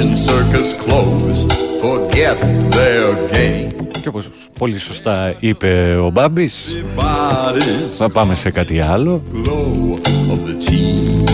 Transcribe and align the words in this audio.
in 0.00 0.16
circus 0.16 0.68
clothes 0.82 1.40
forget 1.82 2.38
their 2.76 3.06
game. 3.32 3.72
Και 4.00 4.08
όπως 4.08 4.30
πολύ 4.58 4.78
σωστά 4.78 5.34
είπε 5.38 5.96
ο 6.02 6.10
Μπάμπης, 6.10 6.84
Bodies 6.96 7.88
θα 7.88 8.10
πάμε 8.10 8.34
σε 8.34 8.50
κάτι 8.50 8.80
άλλο. 8.80 9.22
glow 9.34 9.98
of 10.32 10.38
the 10.38 10.54
TVs. 10.70 11.30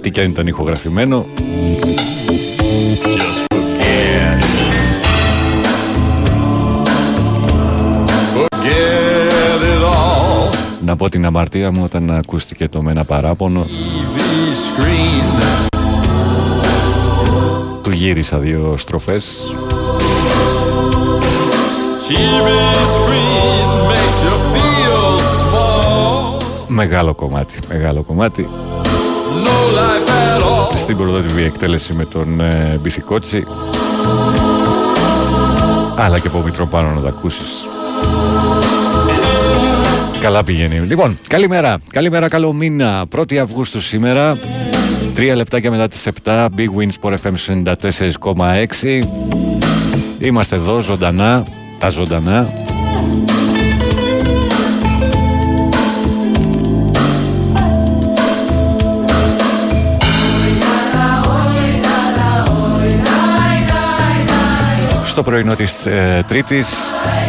Τι 0.00 0.10
και 0.10 0.20
αν 0.20 0.30
ήταν 0.30 0.46
ηχογραφημένο. 0.46 1.26
Just 3.16 3.40
forget 3.52 4.38
it. 4.42 4.84
Forget 8.36 9.62
it 9.72 9.82
all. 9.94 10.54
Να 10.84 10.96
πω 10.96 11.08
την 11.08 11.26
αμαρτία 11.26 11.70
μου 11.72 11.80
όταν 11.84 12.10
ακούστηκε 12.10 12.68
το 12.68 12.82
με 12.82 12.90
ένα 12.90 13.04
παράπονο. 13.04 13.62
TV 13.62 14.16
screen. 14.66 15.33
Του 18.04 18.10
γύρισα 18.10 18.38
δύο 18.38 18.74
στροφές. 18.76 19.54
TV 21.98 22.46
screen 22.94 23.68
makes 23.90 24.20
you 24.26 24.36
feel 24.52 25.20
small. 25.40 26.42
Μεγάλο 26.68 27.14
κομμάτι, 27.14 27.58
μεγάλο 27.68 28.02
κομμάτι. 28.02 28.48
No 29.44 29.78
life 29.78 30.38
at 30.38 30.42
all. 30.42 30.76
Στην 30.76 30.96
πρωτότυπη 30.96 31.42
εκτέλεση 31.42 31.92
με 31.92 32.04
τον 32.04 32.40
ε, 32.40 32.78
Μπιθικότσι. 32.82 33.46
Αλλά 35.96 36.18
και 36.18 36.26
από 36.28 36.38
Μητροπάνο 36.38 36.90
να 36.90 37.00
τα 37.00 37.08
ακούσεις. 37.08 37.68
Καλά 40.20 40.44
πηγαίνει. 40.44 40.78
Λοιπόν, 40.78 41.18
καλημέρα. 41.28 41.78
Καλημέρα, 41.90 42.28
καλό 42.28 42.52
μήνα. 42.52 43.04
1η 43.16 43.36
Αυγούστου 43.36 43.80
σήμερα. 43.80 44.36
Τρία 45.14 45.36
λεπτάκια 45.36 45.70
μετά 45.70 45.88
τις 45.88 46.08
7. 46.24 46.48
Big 46.56 46.68
Wins 46.78 46.90
Sport 47.00 47.14
FM 47.22 47.34
94,6. 48.22 49.02
Είμαστε 50.18 50.56
εδώ 50.56 50.80
ζωντανά. 50.80 51.46
Τα 51.78 51.88
ζωντανά. 51.88 52.48
Στο 65.14 65.22
πρωινό 65.22 65.54
της 65.54 65.86
ε, 65.86 66.24
Τρίτης, 66.28 66.68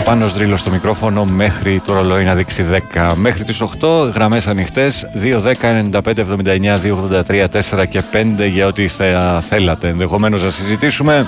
πάνω 0.03 0.27
δρύλος 0.27 0.59
στο 0.59 0.69
μικρόφωνο 0.69 1.25
μέχρι 1.25 1.81
το 1.85 1.93
ρολόι 1.93 2.23
να 2.23 2.33
δείξει 2.33 2.65
10. 2.93 3.11
Μέχρι 3.15 3.43
τις 3.43 3.61
8 3.79 4.11
γραμμές 4.13 4.47
ανοιχτές 4.47 5.07
2, 5.23 5.41
10, 5.41 5.51
95, 5.91 6.19
79, 6.19 6.79
283, 6.79 7.47
4 7.47 7.87
και 7.89 8.01
5 8.11 8.49
για 8.51 8.67
ό,τι 8.67 8.87
θα 8.87 9.39
θέλατε 9.41 9.87
ενδεχομένως 9.87 10.43
να 10.43 10.49
συζητήσουμε. 10.49 11.27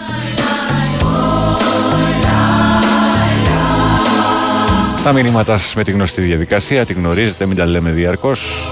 Τα 5.04 5.12
μηνύματά 5.12 5.58
σας 5.58 5.76
με 5.76 5.84
τη 5.84 5.92
γνωστή 5.92 6.22
διαδικασία, 6.22 6.86
τη 6.86 6.94
γνωρίζετε, 6.94 7.46
μην 7.46 7.58
τα 7.58 7.66
λέμε 7.66 7.90
διαρκώς. 7.90 8.72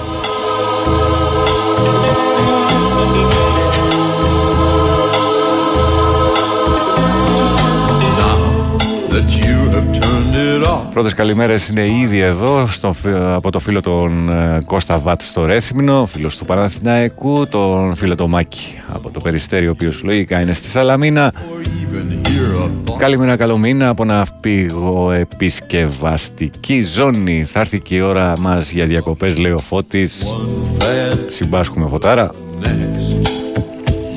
Πρώτες 10.96 11.14
καλημέρες 11.14 11.68
είναι 11.68 11.88
ήδη 11.88 12.20
εδώ 12.20 12.66
στον, 12.68 12.94
φι- 12.94 13.16
από 13.16 13.52
το 13.52 13.60
φίλο 13.60 13.82
τον 13.82 14.30
ε, 14.30 14.60
Κώστα 14.66 14.98
Βάτ 15.00 15.22
στο 15.22 15.46
Ρέθυμνο, 15.46 16.06
φίλος 16.06 16.38
του 16.38 16.46
Παναθηναϊκού, 16.46 17.48
τον 17.48 17.96
φίλο 17.96 18.16
τον 18.16 18.30
Μάκη 18.30 18.80
από 18.88 19.10
το 19.12 19.20
Περιστέριο, 19.20 19.70
ο 19.70 19.72
οποίος 19.72 20.04
λογικά 20.04 20.42
είναι 20.42 20.54
στη 20.54 20.68
Σαλαμίνα. 20.70 21.34
Or 21.34 21.66
even 21.68 22.28
hear 22.28 22.64
a 22.64 22.92
thought. 22.92 22.98
Καλημέρα, 22.98 23.36
καλό 23.36 23.58
μήνα 23.58 23.90
από 23.90 24.06
ναυπήγο 24.06 25.12
επισκευαστική 25.12 26.82
ζώνη. 26.82 27.44
Θα 27.44 27.60
έρθει 27.60 27.80
και 27.80 27.96
η 27.96 28.02
ώρα 28.02 28.38
μας 28.40 28.72
για 28.72 28.86
διακοπές, 28.86 29.38
λέει 29.38 29.52
ο 29.52 29.60
Φώτης. 29.60 30.24
One 30.24 30.82
fad 30.84 31.18
Συμπάσχουμε 31.28 31.88
φωτάρα. 31.90 32.32
next. 32.64 33.28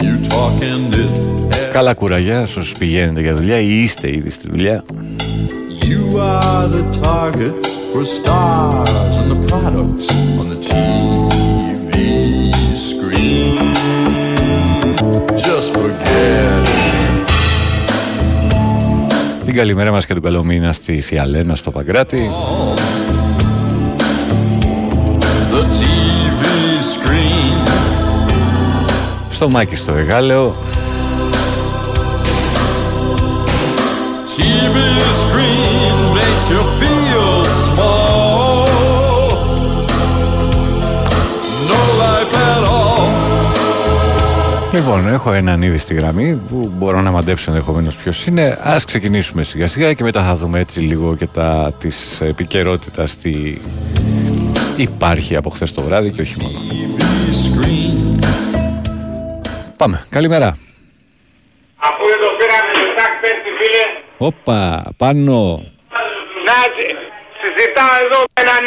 You 0.02 0.28
talk 0.32 0.62
and 0.62 0.94
it. 0.94 1.22
Καλά 1.72 1.94
κουραγιά 1.94 2.46
σε 2.46 2.58
όσους 2.58 2.74
πηγαίνετε 2.78 3.20
για 3.20 3.34
δουλειά 3.34 3.58
ή 3.60 3.82
είστε 3.82 4.08
ήδη 4.10 4.30
στη 4.30 4.48
δουλειά. 4.50 4.84
You 5.88 6.18
are 6.18 6.68
the 6.76 6.84
target 7.06 7.54
for 7.92 8.04
stars 8.04 9.14
and 9.20 9.28
the 9.34 9.40
products 9.50 10.08
on 10.40 10.46
the 10.52 10.60
TV 10.70 11.92
screen. 12.88 13.58
Just 15.46 15.68
forget 15.72 16.62
it. 16.62 17.28
Την 19.44 19.54
καλημέρα 19.54 19.90
μας 19.90 20.06
και 20.06 20.14
τον 20.14 20.22
καλό 20.22 20.44
μήνα 20.44 20.72
στη 20.72 21.00
Θιαλένα, 21.00 21.54
στο 21.54 21.70
Παγκράτη. 21.70 22.30
The 25.52 25.62
TV 25.62 26.44
screen. 26.94 27.68
Στο 29.30 29.50
Μάκη 29.50 29.76
στο 29.76 29.92
Εγάλεο. 29.92 30.56
TV 34.36 34.76
screen 35.22 35.67
Λοιπόν, 44.72 45.08
έχω 45.08 45.32
έναν 45.32 45.62
ήδη 45.62 45.78
στη 45.78 45.94
γραμμή 45.94 46.34
που 46.48 46.72
μπορώ 46.74 47.00
να 47.00 47.10
μαντέψω 47.10 47.50
ενδεχομένως 47.50 47.96
ποιος 47.96 48.26
είναι. 48.26 48.42
Α 48.46 48.76
ξεκινήσουμε 48.86 49.42
σιγά 49.42 49.66
σιγά 49.66 49.92
και 49.92 50.02
μετά 50.02 50.22
θα 50.22 50.34
δούμε 50.34 50.58
έτσι 50.60 50.80
λίγο 50.80 51.16
και 51.16 51.26
τα 51.26 51.72
της 51.78 52.20
επικαιρότητας 52.20 53.16
τι 53.16 53.56
υπάρχει 54.76 55.36
από 55.36 55.50
χθες 55.50 55.72
το 55.74 55.82
βράδυ 55.82 56.10
και 56.10 56.20
όχι 56.20 56.34
μόνο. 56.42 56.58
TV 56.58 57.00
screen. 57.32 58.18
Πάμε. 59.76 60.04
Καλημέρα. 60.10 60.46
Αφού 61.76 62.02
εδώ 62.16 62.28
πήραμε 62.38 62.72
το 62.72 62.94
τάκ 62.96 63.12
πέφτει 63.20 63.50
φίλε, 63.58 64.04
Όπα, 64.18 64.84
πάνω. 64.96 65.62
να 66.46 66.52
συζητάω 67.40 67.94
εδώ 68.04 68.18
με 68.18 68.42
έναν 68.42 68.62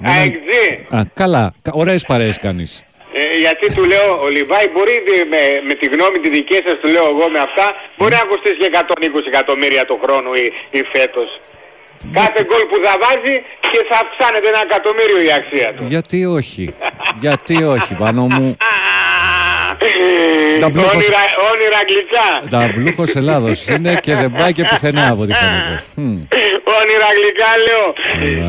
Ναι. 0.00 0.08
ε, 0.10 0.20
αεξή. 0.20 0.86
Α, 0.96 1.10
καλά. 1.14 1.52
Ωραίες 1.72 2.02
παρέες 2.04 2.38
κάνεις. 2.38 2.82
Ε, 3.16 3.36
γιατί 3.44 3.74
του 3.74 3.84
λέω, 3.84 4.08
ο 4.24 4.28
Λιβάη 4.28 4.66
μπορεί 4.68 4.94
δι- 5.06 5.26
με, 5.32 5.42
με 5.68 5.74
τη 5.74 5.86
γνώμη 5.86 6.18
τη 6.18 6.28
δική 6.28 6.58
σας, 6.66 6.76
του 6.80 6.88
λέω 6.88 7.06
εγώ 7.14 7.26
με 7.34 7.38
αυτά, 7.38 7.66
μπορεί 7.96 8.14
να 8.20 8.24
κοστίσει 8.30 8.56
και 8.56 8.70
120 8.72 9.26
εκατομμύρια 9.26 9.84
το 9.90 9.96
χρόνο 10.02 10.34
ή, 10.34 10.52
ή 10.70 10.80
φέτος. 10.92 11.40
Κάθε 12.12 12.40
γκολ 12.48 12.62
που 12.70 12.76
θα 12.84 12.94
βάζει 13.02 13.34
και 13.72 13.80
θα 13.88 13.96
αυξάνεται 14.02 14.48
ένα 14.48 14.60
εκατομμύριο 14.68 15.20
η 15.28 15.32
αξία 15.32 15.68
του. 15.74 15.84
Γιατί 15.86 16.24
όχι; 16.24 16.74
Γιατί 17.18 17.62
όχι, 17.62 17.94
πάνω 17.94 18.22
μου; 18.26 18.56
Τα 20.58 20.60
Τα 20.60 20.68
μπλούχος- 20.68 20.94
όνειρα, 20.94 21.22
όνειρα 21.52 21.78
αγγλικά. 21.84 22.26
Τα 22.50 22.70
μπλούχο 22.74 23.04
Ελλάδος 23.14 23.68
είναι 23.68 23.94
και 24.00 24.14
δεν 24.14 24.32
πάει 24.32 24.52
και 24.52 24.64
πουθενά 24.64 25.08
από 25.10 25.22
ό,τι 25.22 25.32
φαίνεται. 25.32 25.84
Μμ. 26.00 26.16
Όνειρα 26.80 27.06
αγγλικά 27.12 27.50
λέω. 27.66 27.86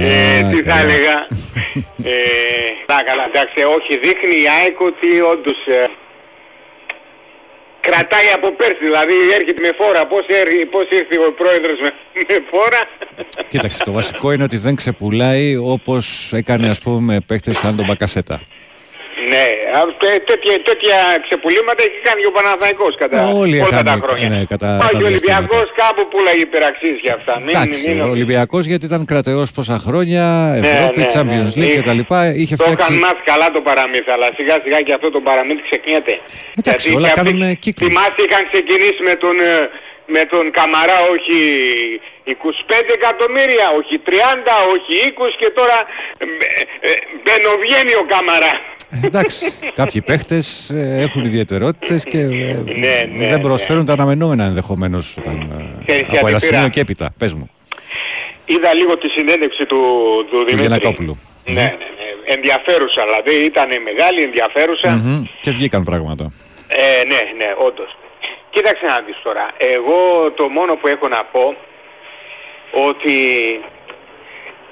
Ε, 0.08 0.50
τι 0.52 0.62
θα 0.70 0.76
καλά. 0.76 0.82
έλεγα. 0.82 1.16
Ε, 2.04 2.14
τα 2.86 2.98
καλά, 3.06 3.26
εντάξει, 3.32 3.60
όχι, 3.78 3.92
δείχνει 4.04 4.36
η 4.44 4.48
ΑΕΚ 4.58 4.80
ότι 4.90 5.10
όντως 5.34 5.60
ε, 5.78 5.80
κρατάει 7.88 8.30
από 8.38 8.48
πέρσι, 8.60 8.84
δηλαδή 8.90 9.14
έρχεται 9.38 9.62
με 9.66 9.72
φόρα. 9.80 10.02
Πώς, 10.12 10.24
έρ- 10.28 10.66
πώς 10.74 10.86
ήρθε 11.00 11.16
ο 11.30 11.32
πρόεδρος 11.40 11.78
με, 11.84 11.90
με 12.30 12.38
φόρα; 12.52 12.82
Κοίταξε, 13.48 13.84
το 13.84 13.92
βασικό 13.92 14.32
είναι 14.32 14.44
ότι 14.44 14.58
δεν 14.58 14.76
ξεπουλάει 14.76 15.56
όπως 15.56 16.34
έκανε 16.34 16.70
ας 16.70 16.80
πούμε 16.80 17.00
με 17.14 17.20
παίχτες 17.28 17.58
σαν 17.58 17.76
τον 17.76 17.86
Μπακασέτα. 17.86 18.42
Ναι, 19.32 19.46
α- 19.78 19.94
τέ- 20.04 20.24
τέτοια, 20.30 20.56
τέτοια 20.70 20.98
ξεπουλήματα 21.26 21.82
έχει 21.88 22.00
κάνει 22.08 22.20
και 22.24 22.30
ο 22.34 22.36
Παναθαϊκός 22.40 22.94
κατά 23.02 23.18
Όλοι 23.44 23.58
όλα 23.60 23.68
είχαν, 23.72 23.86
τα 23.92 23.96
χρόνια. 24.04 24.28
ναι, 24.34 24.40
κατά 24.54 24.68
τα 24.80 24.86
Όχι, 24.86 24.96
ο 24.96 25.08
διαστήματα. 25.08 25.38
Ολυμπιακός 25.38 25.68
κάπου 25.82 26.02
πουλάει 26.12 26.40
υπεραξίες 26.48 26.98
για 27.06 27.14
αυτά. 27.20 27.34
Μην, 27.46 27.50
Εντάξει, 27.56 27.78
μην 27.88 27.96
ο 27.96 27.98
νομίζεις. 28.02 28.16
Ολυμπιακός 28.18 28.64
γιατί 28.72 28.86
ήταν 28.90 29.02
κρατεός 29.12 29.48
πόσα 29.58 29.78
χρόνια, 29.86 30.26
Ευρώπη, 30.64 31.00
ναι, 31.00 31.06
ναι, 31.06 31.14
Champions 31.16 31.52
ναι. 31.58 31.64
League 31.66 31.74
Είχε- 31.78 31.82
κτλ. 31.86 32.02
Είχε 32.42 32.56
Το 32.56 32.64
φτιάξει. 32.64 32.84
είχαν 32.84 32.94
μάθει 33.06 33.22
καλά 33.32 33.48
το 33.56 33.62
παραμύθι, 33.70 34.10
αλλά 34.16 34.28
σιγά 34.38 34.56
σιγά 34.64 34.80
και 34.88 34.94
αυτό 34.98 35.08
το 35.16 35.20
παραμύθι 35.28 35.62
ξεκινιέται. 35.70 36.14
Εντάξει, 36.60 36.86
Γιατί 36.88 36.98
όλα 37.00 37.08
και 37.08 37.20
αυτοί, 37.20 37.32
κάνουν 37.34 37.44
κύκλους. 37.64 37.88
Θυμάσαι 37.88 38.22
είχαν 38.28 38.44
ξεκινήσει 38.52 39.02
με 39.10 39.16
τον, 39.24 39.36
ε, 39.52 39.54
με 40.16 40.22
τον 40.34 40.46
Καμαρά 40.58 40.98
όχι 41.16 41.38
25 42.26 42.92
εκατομμύρια, 43.00 43.66
όχι 43.80 43.96
30, 44.10 44.56
όχι 44.74 44.92
20 45.10 45.36
και 45.42 45.50
τώρα 45.60 45.78
ε, 46.22 46.26
ε, 46.88 46.92
μπαινοβγαίνει 47.24 47.94
ο 48.02 48.06
Καμαρά. 48.14 48.54
Ε, 49.04 49.08
Εντάξει, 49.08 49.54
κάποιοι 49.76 50.02
παίχτες 50.02 50.72
έχουν 50.76 51.24
ιδιαιτερότητες 51.26 52.04
και 52.04 52.18
ε, 52.20 52.28
Ναι, 52.28 53.10
ναι, 53.18 53.28
δεν 53.28 53.40
προσφέρουν 53.40 53.86
τα 53.86 53.94
αναμενόμενα 53.94 54.44
ενδεχομένως 54.46 55.18
όταν. 55.18 55.36
ε, 55.40 55.84
Ξέρεις 55.86 56.08
από 56.08 56.12
γιατί 56.16 56.30
ένα 56.30 56.40
σημείο 56.40 56.58
πήρα. 56.60 56.70
και 56.70 56.80
έπειτα. 56.80 57.10
Πες 57.20 57.34
μου. 57.34 57.50
Είδα 58.46 58.74
λίγο 58.74 58.98
τη 58.98 59.08
συνέντευξη 59.08 59.66
του, 59.66 59.82
του 60.30 60.38
Δημήτρη. 60.38 60.56
Γιαννακόπουλου. 60.60 61.18
Ναι, 61.46 61.54
ναι, 61.54 61.62
ναι. 61.62 61.74
Ενδιαφέρουσα 62.36 63.02
δηλαδή, 63.04 63.46
ήταν 63.46 63.68
μεγάλη, 63.84 64.22
ενδιαφέρουσα. 64.22 64.90
Μμμ, 64.92 65.24
Και 65.42 65.52
βγήκαν 65.52 65.84
πράγματα. 65.84 66.32
Ε, 66.68 67.02
Ε, 67.02 67.04
ναι, 67.06 67.22
ναι, 67.38 67.50
όντως. 67.68 67.98
Κοίταξε 68.50 68.86
να 68.86 69.00
δεις 69.06 69.18
τώρα. 69.24 69.46
Εγώ 69.58 69.98
το 70.36 70.50
μόνο 70.50 70.76
που 70.76 70.88
έχω 70.88 71.08
να 71.08 71.24
πω 71.32 71.56
ότι 72.90 73.16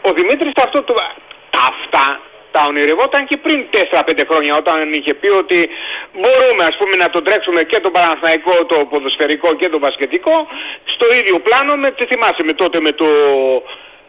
ο 0.01 0.13
Δημήτρης 0.13 0.51
αυτό 0.65 0.83
το, 0.83 0.93
αυτά 1.69 2.05
τα 2.53 2.61
ονειρευόταν 2.69 3.21
και 3.29 3.37
πριν 3.45 3.59
4-5 3.71 4.23
χρόνια 4.29 4.53
όταν 4.61 4.75
είχε 4.97 5.13
πει 5.21 5.29
ότι 5.41 5.59
μπορούμε 6.21 6.63
ας 6.71 6.75
πούμε 6.79 6.95
να 7.03 7.07
τον 7.13 7.23
τρέξουμε 7.27 7.61
και 7.71 7.79
τον 7.85 7.91
Παναθηναϊκό, 7.95 8.53
το 8.71 8.77
ποδοσφαιρικό 8.91 9.49
και 9.59 9.67
το 9.73 9.77
μπασκετικό 9.81 10.35
στο 10.93 11.05
ίδιο 11.19 11.35
πλάνο 11.47 11.73
με, 11.81 11.89
τι 11.97 12.03
θυμάσαι 12.11 12.43
με 12.49 12.53
τότε 12.61 12.77
με 12.87 12.91
το 12.91 13.07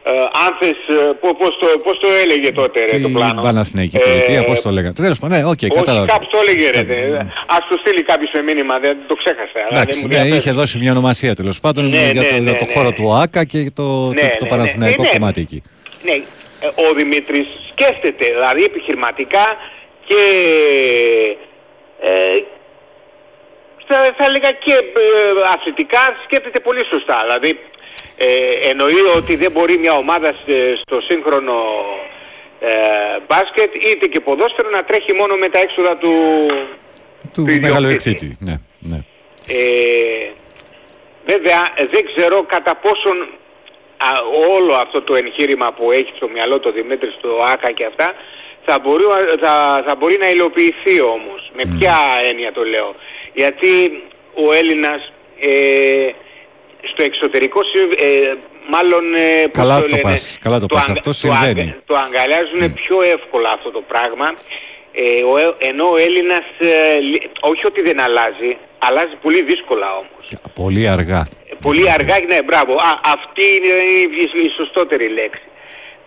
ε, 0.06 0.10
αν 0.44 0.50
θες, 0.60 0.78
ε, 0.96 1.12
πώς, 1.20 1.52
το, 1.60 1.66
πώς 1.84 1.98
το 1.98 2.08
έλεγε 2.22 2.52
τότε 2.52 2.84
ρε, 2.90 2.98
το 2.98 3.08
πλάνο; 3.08 3.40
Παναθηναϊκή 3.42 3.98
πολιτεία, 3.98 4.38
ε, 4.38 4.42
πώς 4.42 4.62
το 4.62 4.68
έλεγα. 4.68 4.92
Τέλος 4.92 5.18
πάντων, 5.18 5.38
ναι, 5.38 5.44
OK, 5.44 5.52
okay, 5.52 5.68
κατάλαβα. 5.74 6.06
Κάποιος 6.06 6.30
το 6.30 6.38
έλεγε 6.42 6.70
ρε, 6.70 6.78
ε, 6.78 7.26
ας 7.46 7.62
το 7.68 7.76
στείλει 7.80 8.02
κάποιος 8.02 8.30
με 8.34 8.42
μήνυμα, 8.42 8.78
δεν 8.78 8.96
το 9.06 9.14
ξέχασα. 9.14 9.60
Εντάξει, 9.70 10.06
ναι, 10.06 10.36
είχε 10.36 10.52
δώσει 10.52 10.78
μια 10.78 10.90
ονομασία 10.90 11.34
τέλος 11.34 11.60
πάντων 11.60 11.88
ναι, 11.88 11.96
για, 11.96 12.22
ναι, 12.22 12.28
το, 12.28 12.34
ναι, 12.34 12.50
για 12.50 12.56
το 12.56 12.64
χώρο 12.64 12.92
του 12.92 13.04
ΟΑΚΑ 13.06 13.44
και 13.44 13.70
το, 13.74 14.08
το, 14.08 14.14
το, 14.14 14.36
το 14.38 14.46
Παναθηναϊκό 14.46 15.04
κομμάτι 15.12 15.40
εκεί. 15.40 15.62
Ναι, 16.02 16.12
ε, 16.12 16.22
ο 16.74 16.94
Δημήτρης 16.94 17.46
σκέφτεται, 17.70 18.24
δηλαδή 18.24 18.64
επιχειρηματικά 18.64 19.56
και 20.04 20.22
ε, 22.00 22.42
θα, 23.86 24.14
θα 24.16 24.24
έλεγα 24.24 24.50
και 24.50 24.72
ε, 24.72 25.52
αθλητικά 25.54 26.16
σκέφτεται 26.24 26.60
πολύ 26.60 26.84
σωστά. 26.90 27.20
Δηλαδή 27.22 27.58
ε, 28.16 28.68
εννοεί 28.70 29.00
ότι 29.16 29.36
δεν 29.36 29.50
μπορεί 29.50 29.78
μια 29.78 29.92
ομάδα 29.92 30.34
στο 30.80 31.00
σύγχρονο 31.00 31.54
ε, 32.60 32.68
μπάσκετ 33.26 33.74
είτε 33.74 34.06
και 34.06 34.20
ποδόσφαιρο 34.20 34.70
να 34.70 34.84
τρέχει 34.84 35.12
μόνο 35.12 35.34
με 35.36 35.48
τα 35.48 35.58
έξοδα 35.58 35.96
του 35.96 36.12
του, 37.32 37.44
του 37.44 37.58
μεγάλου 37.60 37.86
ναι, 38.38 38.60
ναι. 38.78 38.98
Ε, 39.48 40.30
βέβαια 41.26 41.60
δεν 41.90 42.04
ξέρω 42.14 42.44
κατά 42.44 42.74
πόσον 42.74 43.28
όλο 44.56 44.74
αυτό 44.74 45.02
το 45.02 45.14
εγχείρημα 45.14 45.72
που 45.72 45.92
έχει 45.92 46.12
στο 46.16 46.28
μυαλό 46.28 46.58
το 46.60 46.72
Δημήτρη 46.72 47.10
στο 47.18 47.28
ΆΚΑ 47.52 47.70
και 47.70 47.84
αυτά 47.84 48.14
θα 48.64 48.78
μπορεί, 48.78 49.04
θα, 49.40 49.82
θα 49.86 49.94
μπορεί 49.98 50.16
να 50.20 50.28
υλοποιηθεί 50.30 51.00
όμως. 51.00 51.50
Με 51.54 51.62
ποια 51.78 51.96
έννοια 52.28 52.52
το 52.52 52.62
λέω. 52.64 52.92
Γιατί 53.34 54.02
ο 54.34 54.52
Έλληνας 54.52 55.12
ε, 55.40 56.10
στο 56.92 57.02
εξωτερικό 57.02 57.60
ε, 57.98 58.34
μάλλον 58.70 59.14
ε, 59.14 59.46
καλά 59.52 59.80
το, 59.80 59.88
το 59.88 59.96
πας, 59.96 60.38
καλά 60.40 60.60
το, 60.60 60.66
πας. 60.66 60.88
αυτό 60.88 61.12
συμβαίνει. 61.12 61.66
Το, 61.66 61.76
το 61.86 61.94
αγκαλιάζουν 61.94 62.74
πιο 62.74 63.02
εύκολα 63.02 63.50
αυτό 63.50 63.70
το 63.70 63.82
πράγμα 63.88 64.34
ε, 64.92 65.22
ο, 65.22 65.56
ενώ 65.58 65.84
ο 65.90 65.96
Έλληνας 65.96 66.44
ε, 66.58 66.68
όχι 67.40 67.66
ότι 67.66 67.80
δεν 67.82 68.00
αλλάζει 68.00 68.56
αλλάζει 68.78 69.14
πολύ 69.22 69.42
δύσκολα 69.42 69.86
όμως. 69.92 70.24
Πολύ 70.54 70.88
αργά. 70.88 71.28
Πολύ 71.66 71.90
αργά, 71.90 72.14
ναι, 72.28 72.42
μπράβο. 72.42 72.72
Α, 72.72 72.90
αυτή 73.14 73.42
είναι 73.56 73.72
η, 73.98 74.46
η 74.46 74.50
σωστότερη 74.56 75.08
λέξη. 75.08 75.42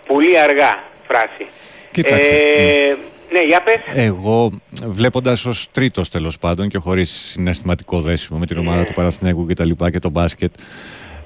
Πολύ 0.07 0.39
αργά 0.39 0.83
φράση. 1.07 1.45
Κοίταξε. 1.91 2.33
Ε, 2.33 2.95
ναι, 3.31 3.41
για 3.47 3.61
πες. 3.63 4.05
Εγώ 4.05 4.51
βλέποντας 4.85 5.45
ως 5.45 5.67
τρίτος 5.71 6.09
τέλος 6.09 6.37
πάντων 6.37 6.67
και 6.67 6.77
χωρίς 6.77 7.09
συναισθηματικό 7.09 8.01
δέσιμο 8.01 8.39
με 8.39 8.45
την 8.45 8.57
ομάδα 8.57 8.77
ναι. 8.77 8.85
του 8.85 8.93
Παναθηναίκου 8.93 9.47
και 9.47 9.53
τα 9.53 9.65
λοιπά 9.65 9.91
και 9.91 9.99
το 9.99 10.09
μπάσκετ 10.09 10.53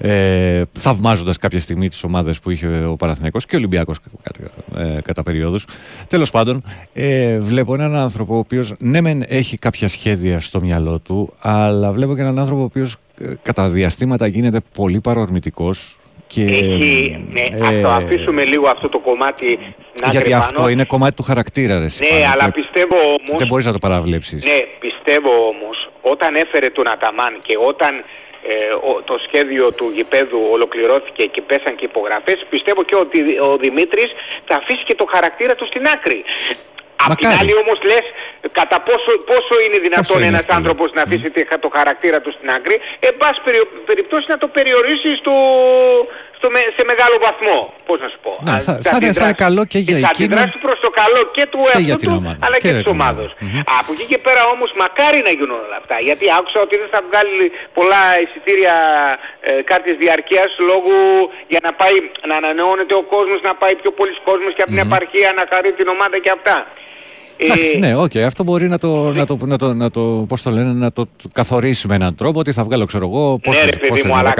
ε, 0.04 0.62
θαυμάζοντας 0.72 1.38
κάποια 1.38 1.60
στιγμή 1.60 1.90
τις 1.90 2.04
ομάδες 2.04 2.40
που 2.40 2.50
είχε 2.50 2.86
ο 2.86 2.96
Παναθηναϊκός 2.96 3.46
και 3.46 3.56
ο 3.56 3.58
Ολυμπιακός 3.58 3.98
κατά, 4.24 4.52
ε, 4.84 5.02
κατά 5.02 5.24
περίοδους. 5.24 5.66
Τέλος 6.08 6.32
πάντων, 6.32 6.64
ε, 6.94 7.40
βλέπω 7.40 7.74
έναν 7.74 7.96
άνθρωπο 7.96 8.36
ο 8.36 8.38
οποίος 8.38 8.74
ναι 8.80 9.02
μεν 9.02 9.24
έχει 9.28 9.58
κάποια 9.58 9.88
σχέδια 9.88 10.40
στο 10.40 10.62
μυαλό 10.62 11.00
του, 11.00 11.34
αλλά 11.40 11.92
βλέπω 11.92 12.16
και 12.16 12.22
έναν 12.22 12.40
άνθρωπο 12.40 12.62
ο 12.62 12.64
οποίος 12.64 12.94
ε, 12.94 13.11
κατά 13.42 13.68
διαστήματα 13.68 14.28
γίνεται 14.28 14.60
πολύ 14.74 15.02
παρορμητικός 15.02 16.00
και, 16.28 16.42
Έχει, 16.42 17.26
ναι, 17.32 17.42
ε, 17.68 17.82
το 17.82 17.90
αφήσουμε 17.90 18.46
λίγο 18.46 18.68
αυτό 18.68 18.90
το 18.90 19.00
κομμάτι 19.00 19.60
να 20.02 20.10
Γιατί 20.10 20.34
αυτό 20.34 20.68
είναι 20.68 20.86
κομμάτι 20.86 21.16
του 21.16 21.24
χαρακτήρα, 21.24 21.80
ρε, 21.80 21.86
Ναι, 21.86 22.28
αλλά 22.34 22.52
πιστεύω 22.52 22.96
όμως... 22.96 23.38
Δεν 23.38 23.48
μπορείς 23.48 23.66
να 23.66 23.72
το 23.72 23.78
παραβλέψεις. 23.78 24.46
Ναι, 24.46 24.60
πιστεύω 24.80 25.32
όμως, 25.54 25.90
όταν 26.02 26.36
έφερε 26.36 26.70
τον 26.70 26.88
Αταμάν 26.88 27.34
και 27.46 27.56
όταν 27.68 27.94
ε, 28.44 28.56
το 29.06 29.16
σχέδιο 29.26 29.72
του 29.72 29.92
γηπέδου 29.96 30.40
ολοκληρώθηκε 30.52 31.24
και 31.26 31.42
πέσαν 31.42 31.76
και 31.76 31.86
υπογραφές, 31.86 32.46
πιστεύω 32.50 32.84
και 32.84 32.96
ότι 32.96 33.20
ο 33.40 33.58
Δημήτρης 33.58 34.10
θα 34.46 34.56
αφήσει 34.56 34.84
και 34.84 34.96
το 34.96 35.06
χαρακτήρα 35.14 35.56
του 35.56 35.66
στην 35.66 35.88
άκρη. 35.88 36.24
Απ' 37.06 37.16
την 37.16 37.28
άλλη 37.40 37.54
όμως 37.64 37.78
λες 37.90 38.06
κατά 38.52 38.78
πόσο, 38.88 39.12
πόσο 39.32 39.54
είναι 39.66 39.78
δυνατόν 39.86 40.18
πόσο 40.18 40.30
ένας 40.32 40.46
άνθρωπος 40.58 40.94
να 40.94 41.02
αφήσει 41.02 41.30
mm. 41.36 41.58
το 41.60 41.70
χαρακτήρα 41.78 42.22
του 42.22 42.32
στην 42.32 42.50
άκρη, 42.50 42.76
εν 43.00 43.14
πάση 43.18 43.40
περιπτώσει 43.86 44.26
να 44.30 44.38
το 44.38 44.48
περιορίσει 44.48 45.16
στο, 45.22 45.34
στο, 46.42 46.50
σε 46.78 46.84
μεγάλο 46.92 47.16
βαθμό. 47.26 47.58
Πώς 47.88 47.98
να 48.04 48.08
σου 48.14 48.20
πω. 48.26 48.32
Ναι, 48.48 48.56
θα, 48.66 48.74
θα, 48.86 48.92
θα, 48.92 49.26
είναι 49.26 49.34
καλό 49.46 49.64
και 49.72 49.80
για 49.88 49.98
εκείνο. 49.98 50.08
Θα 50.08 50.24
αντιδράσει 50.24 50.58
προς 50.66 50.80
το 50.86 50.90
καλό 51.02 51.22
και 51.36 51.44
του 51.52 51.60
εαυτού 51.72 51.96
του, 52.06 52.38
αλλά 52.46 52.58
και, 52.58 52.68
και 52.68 52.74
της 52.78 52.88
ομάδος. 52.96 53.30
Mm-hmm. 53.34 53.80
Από 53.80 53.90
εκεί 53.96 54.06
και 54.12 54.20
πέρα 54.26 54.42
όμως 54.56 54.70
μακάρι 54.84 55.20
να 55.28 55.32
γίνουν 55.38 55.58
όλα 55.66 55.78
αυτά. 55.82 55.96
Γιατί 56.08 56.26
άκουσα 56.38 56.60
ότι 56.66 56.76
δεν 56.82 56.90
θα 56.94 57.00
βγάλει 57.08 57.46
πολλά 57.78 58.04
εισιτήρια 58.24 58.76
ε, 59.42 59.52
κάρτες 59.70 59.96
διαρκείας 60.04 60.50
λόγω 60.70 60.96
για 61.54 61.62
να 61.66 61.72
πάει 61.80 61.96
να 62.30 62.36
ανανεώνεται 62.42 62.96
ο 63.02 63.04
κόσμος, 63.14 63.40
να 63.50 63.54
πάει 63.62 63.76
πιο 63.82 63.92
πολλοί 63.98 64.14
κόσμος 64.30 64.52
και 64.56 64.62
από 64.66 64.72
την 64.76 64.82
επαρχία 64.88 65.30
να 65.40 65.44
χαρεί 65.52 65.72
την 65.80 65.88
ομάδα 65.96 66.18
και 66.24 66.32
αυτά. 66.38 66.58
Εντάξει, 67.44 67.78
ναι, 67.78 67.96
OK. 67.96 68.12
Okay. 68.14 68.20
Αυτό 68.20 68.44
μπορεί 68.44 68.68
να 68.68 68.78
το, 68.78 69.12
να 69.12 69.26
το, 69.26 69.38
να 69.46 69.58
το, 69.58 69.74
να 69.74 69.92
το, 69.92 70.26
πώς 70.28 70.42
το 70.42 70.50
λένε, 70.50 70.74
να 70.74 70.92
το 70.92 71.06
καθορίσει 71.34 71.88
με 71.88 71.96
έναν 71.96 72.16
τρόπο 72.16 72.40
ότι 72.40 72.52
θα 72.52 72.64
βγάλω, 72.64 72.86
ξέρω 72.86 73.06
εγώ, 73.08 73.40
πόσο, 73.40 73.66
ναι, 73.66 73.72
πόσο 73.88 74.08
είναι, 74.08 74.34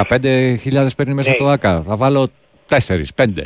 15.000 0.86 0.88
παίρνει 0.98 1.14
μέσα 1.14 1.30
ναι. 1.30 1.36
το 1.36 1.48
ΆΚΑ. 1.48 1.84
Θα 1.88 1.96
βάλω 1.96 2.30
4, 2.70 2.76
5. 2.76 2.78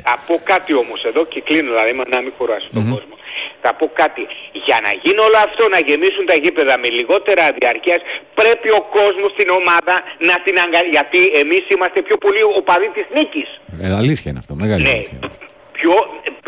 Θα 0.04 0.18
πω 0.28 0.36
κάτι 0.44 0.74
όμως 0.74 1.04
εδώ 1.10 1.26
και 1.26 1.42
κλείνω, 1.42 1.70
δηλαδή 1.70 1.92
να 2.16 2.22
μην 2.22 2.32
κουράσει 2.38 2.68
τον 2.74 2.84
κόσμο. 2.84 3.16
Θα 3.62 3.74
πω 3.80 3.86
κάτι. 4.02 4.24
Για 4.68 4.78
να 4.86 4.92
γίνει 5.04 5.20
όλο 5.28 5.40
αυτό, 5.48 5.64
να 5.76 5.80
γεμίσουν 5.88 6.26
τα 6.32 6.36
γήπεδα 6.44 6.76
με 6.84 6.90
λιγότερα 6.98 7.44
διαρκείας, 7.60 8.02
πρέπει 8.40 8.70
ο 8.80 8.82
κόσμος 8.98 9.30
στην 9.36 9.50
ομάδα 9.60 9.96
να 10.30 10.36
την 10.46 10.56
αγκαλιάσει. 10.64 10.94
Γιατί 10.98 11.22
εμείς 11.42 11.64
είμαστε 11.74 12.00
πιο 12.08 12.18
πολύ 12.24 12.42
οπαδοί 12.60 12.90
της 12.98 13.06
νίκης. 13.16 13.50
Ε, 13.84 13.94
αλήθεια 14.02 14.28
είναι 14.32 14.42
αυτό, 14.44 14.54
μεγάλη 14.56 14.84
ναι. 14.84 14.90
αλήθεια 14.90 15.20
πιο, 15.78 15.96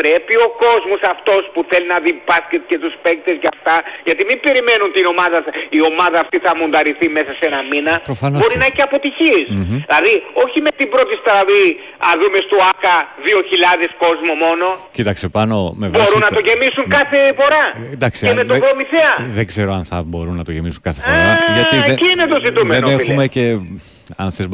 πρέπει 0.01 0.33
ο 0.47 0.49
κόσμος 0.65 1.01
αυτός 1.13 1.41
που 1.53 1.59
θέλει 1.69 1.87
να 1.93 1.97
δει 2.03 2.11
μπάσκετ 2.25 2.61
και 2.69 2.77
τους 2.83 2.93
παίκτες 3.03 3.35
για 3.43 3.51
αυτά, 3.55 3.75
γιατί 4.07 4.21
μην 4.29 4.37
περιμένουν 4.45 4.89
την 4.97 5.05
ομάδα, 5.13 5.39
η 5.77 5.79
ομάδα 5.91 6.17
αυτή 6.23 6.37
θα 6.45 6.51
μονταριθεί 6.61 7.07
μέσα 7.17 7.31
σε 7.39 7.43
ένα 7.49 7.61
μήνα, 7.71 7.93
Προφανώς 8.11 8.37
μπορεί 8.41 8.55
να 8.63 8.65
έχει 8.71 8.81
αποτυχίες. 8.89 9.47
Mm-hmm. 9.53 9.79
Δηλαδή, 9.87 10.13
όχι 10.43 10.57
με 10.67 10.71
την 10.79 10.87
πρώτη 10.93 11.13
στραβή, 11.21 11.65
α 12.07 12.09
δούμε 12.21 12.39
στο 12.47 12.57
ΆΚΑ 12.71 12.95
2.000 13.25 14.03
κόσμο 14.03 14.33
μόνο. 14.45 14.65
Κοίταξε 14.97 15.27
πάνω 15.37 15.55
με 15.81 15.87
βάση... 15.87 16.03
Μπορούν 16.03 16.21
να 16.27 16.31
το 16.37 16.41
γεμίσουν 16.47 16.85
κάθε 16.97 17.19
φορά. 17.39 17.63
Ε, 17.89 17.93
εντάξει, 17.95 18.19
και 18.27 18.33
με 18.39 18.43
τον 18.49 18.57
Προμηθέα. 18.63 19.13
Δεν 19.39 19.45
ξέρω 19.51 19.71
αν 19.79 19.83
θα 19.91 19.97
μπορούν 20.09 20.35
να 20.35 20.43
το 20.47 20.51
γεμίσουν 20.55 20.81
κάθε 20.87 21.01
φορά. 21.07 21.31
Α, 21.31 21.37
γιατί 21.57 21.75
δεν, 21.87 21.97
είναι 22.11 22.25
το 22.57 22.65
δεν 22.73 22.83
έχουμε 22.83 23.27
και 23.27 23.45
αν 24.15 24.31
θες, 24.31 24.47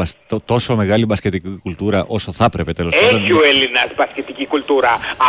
τόσο 0.46 0.76
μεγάλη 0.76 1.06
μπασκετική 1.06 1.60
κουλτούρα 1.64 2.06
όσο 2.08 2.32
θα 2.32 2.46
έπρεπε 2.46 2.74
τέλος 2.74 2.96
πάντων. 2.96 3.22
Έχει 3.22 3.32
ο 3.34 3.42
Έλληνας 3.44 3.88
μπασκετική 3.96 4.46
κουλτούρα. 4.46 4.63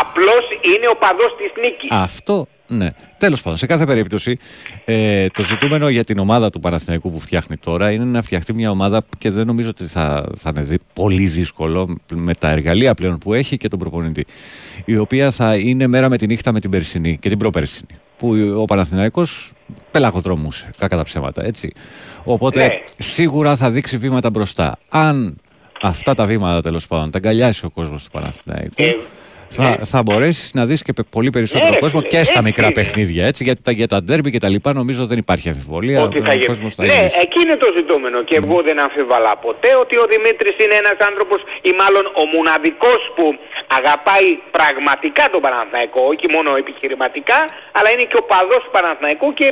Απλώς 0.01 0.45
είναι 0.61 0.87
ο 0.93 0.97
παδός 0.97 1.37
της 1.39 1.53
νίκης. 1.63 1.89
Αυτό 1.91 2.47
ναι. 2.67 2.91
Τέλος 3.19 3.43
πάντων, 3.43 3.59
σε 3.59 3.67
κάθε 3.67 3.87
περίπτωση, 3.87 4.37
ε, 4.85 5.27
το 5.29 5.43
ζητούμενο 5.43 5.89
για 5.89 6.05
την 6.05 6.19
ομάδα 6.19 6.51
του 6.51 6.61
Παναθηναϊκού 6.61 7.11
που 7.11 7.21
φτιάχνει 7.21 7.57
τώρα 7.57 7.91
είναι 7.91 8.05
να 8.05 8.23
φτιαχτεί 8.23 8.55
μια 8.55 8.71
ομάδα 8.71 9.07
και 9.19 9.31
δεν 9.31 9.47
νομίζω 9.47 9.69
ότι 9.69 9.87
θα, 9.87 10.29
θα 10.37 10.53
είναι 10.57 10.77
πολύ 10.93 11.27
δύσκολο 11.27 11.99
με 12.15 12.35
τα 12.35 12.49
εργαλεία 12.49 12.95
πλέον 12.95 13.19
που 13.19 13.35
έχει 13.35 13.57
και 13.57 13.69
τον 13.69 13.79
προπονητή. 13.79 14.25
Η 14.85 14.97
οποία 14.97 15.31
θα 15.31 15.57
είναι 15.57 15.87
μέρα 15.87 16.09
με 16.09 16.17
τη 16.17 16.27
νύχτα 16.27 16.53
με 16.53 16.61
την 16.61 16.71
περσινή 16.71 17.19
και 17.19 17.29
την 17.29 17.39
προπέρσινη. 17.39 17.99
Που 18.17 18.35
ο 18.57 18.65
Παναθηναϊκός 18.65 19.53
πελαγοδρομούσε, 19.91 20.71
κακά 20.79 20.97
τα 20.97 21.03
ψέματα, 21.03 21.45
έτσι. 21.45 21.73
Οπότε 22.25 22.67
ναι. 22.67 22.79
σίγουρα 22.99 23.57
θα 23.57 23.71
δείξει 23.71 23.97
βήματα 23.97 24.31
μπροστά. 24.31 24.79
Αν 24.89 25.37
αυτά 25.83 26.15
τα 26.15 26.25
βήματα 26.25 26.61
τέλος 26.61 26.87
πάντων 26.87 27.11
τα 27.11 27.19
αγκαλιάσει 27.19 27.65
ο 27.65 27.71
κόσμος 27.71 28.05
του 28.05 28.11
Παναθηναϊκού. 28.11 28.75
Ε, 28.77 28.97
θα, 29.55 29.69
ναι. 29.69 29.77
θα 29.93 30.03
μπορέσεις 30.03 30.53
να 30.59 30.63
δεις 30.67 30.83
και 30.83 30.93
πολύ 31.11 31.31
περισσότερο 31.31 31.73
ναι, 31.73 31.79
κόσμο 31.85 32.01
και 32.03 32.23
στα 32.23 32.43
μικρά 32.43 32.73
παιχνίδια. 32.73 33.27
Έτσι, 33.27 33.45
γιατί 33.45 33.63
τα, 33.63 33.71
για 33.71 33.87
τα 33.87 34.03
ντέρμπι 34.03 34.31
και 34.31 34.43
τα 34.45 34.49
λοιπά 34.49 34.73
νομίζω 34.73 35.07
δεν 35.07 35.19
υπάρχει 35.19 35.49
αμφιβολία. 35.49 36.03
Ότι 36.03 36.21
θα 36.21 36.35
γίνει. 36.35 36.73
Ναι, 36.77 37.01
εκεί 37.25 37.39
είναι 37.45 37.57
το 37.65 37.69
ζητούμενο 37.77 38.23
και 38.29 38.37
εγώ 38.43 38.57
δεν 38.69 38.79
αμφιβαλά 38.79 39.37
ποτέ 39.37 39.71
ότι 39.83 39.95
ο 39.97 40.07
Δημήτρης 40.13 40.55
είναι 40.65 40.77
ένας 40.83 40.99
άνθρωπος 41.09 41.39
ή 41.69 41.73
μάλλον 41.83 42.05
ο 42.23 42.25
μοναδικός 42.35 43.01
που 43.17 43.25
αγαπάει 43.79 44.29
πραγματικά 44.59 45.25
τον 45.33 45.41
Παναθηναϊκό, 45.45 46.01
όχι 46.13 46.27
μόνο 46.35 46.49
επιχειρηματικά, 46.63 47.39
αλλά 47.77 47.89
είναι 47.93 48.05
και 48.11 48.19
ο 48.23 48.25
παδός 48.33 48.61
του 48.65 48.73
Παναθηναϊκού 48.77 49.29
και 49.41 49.49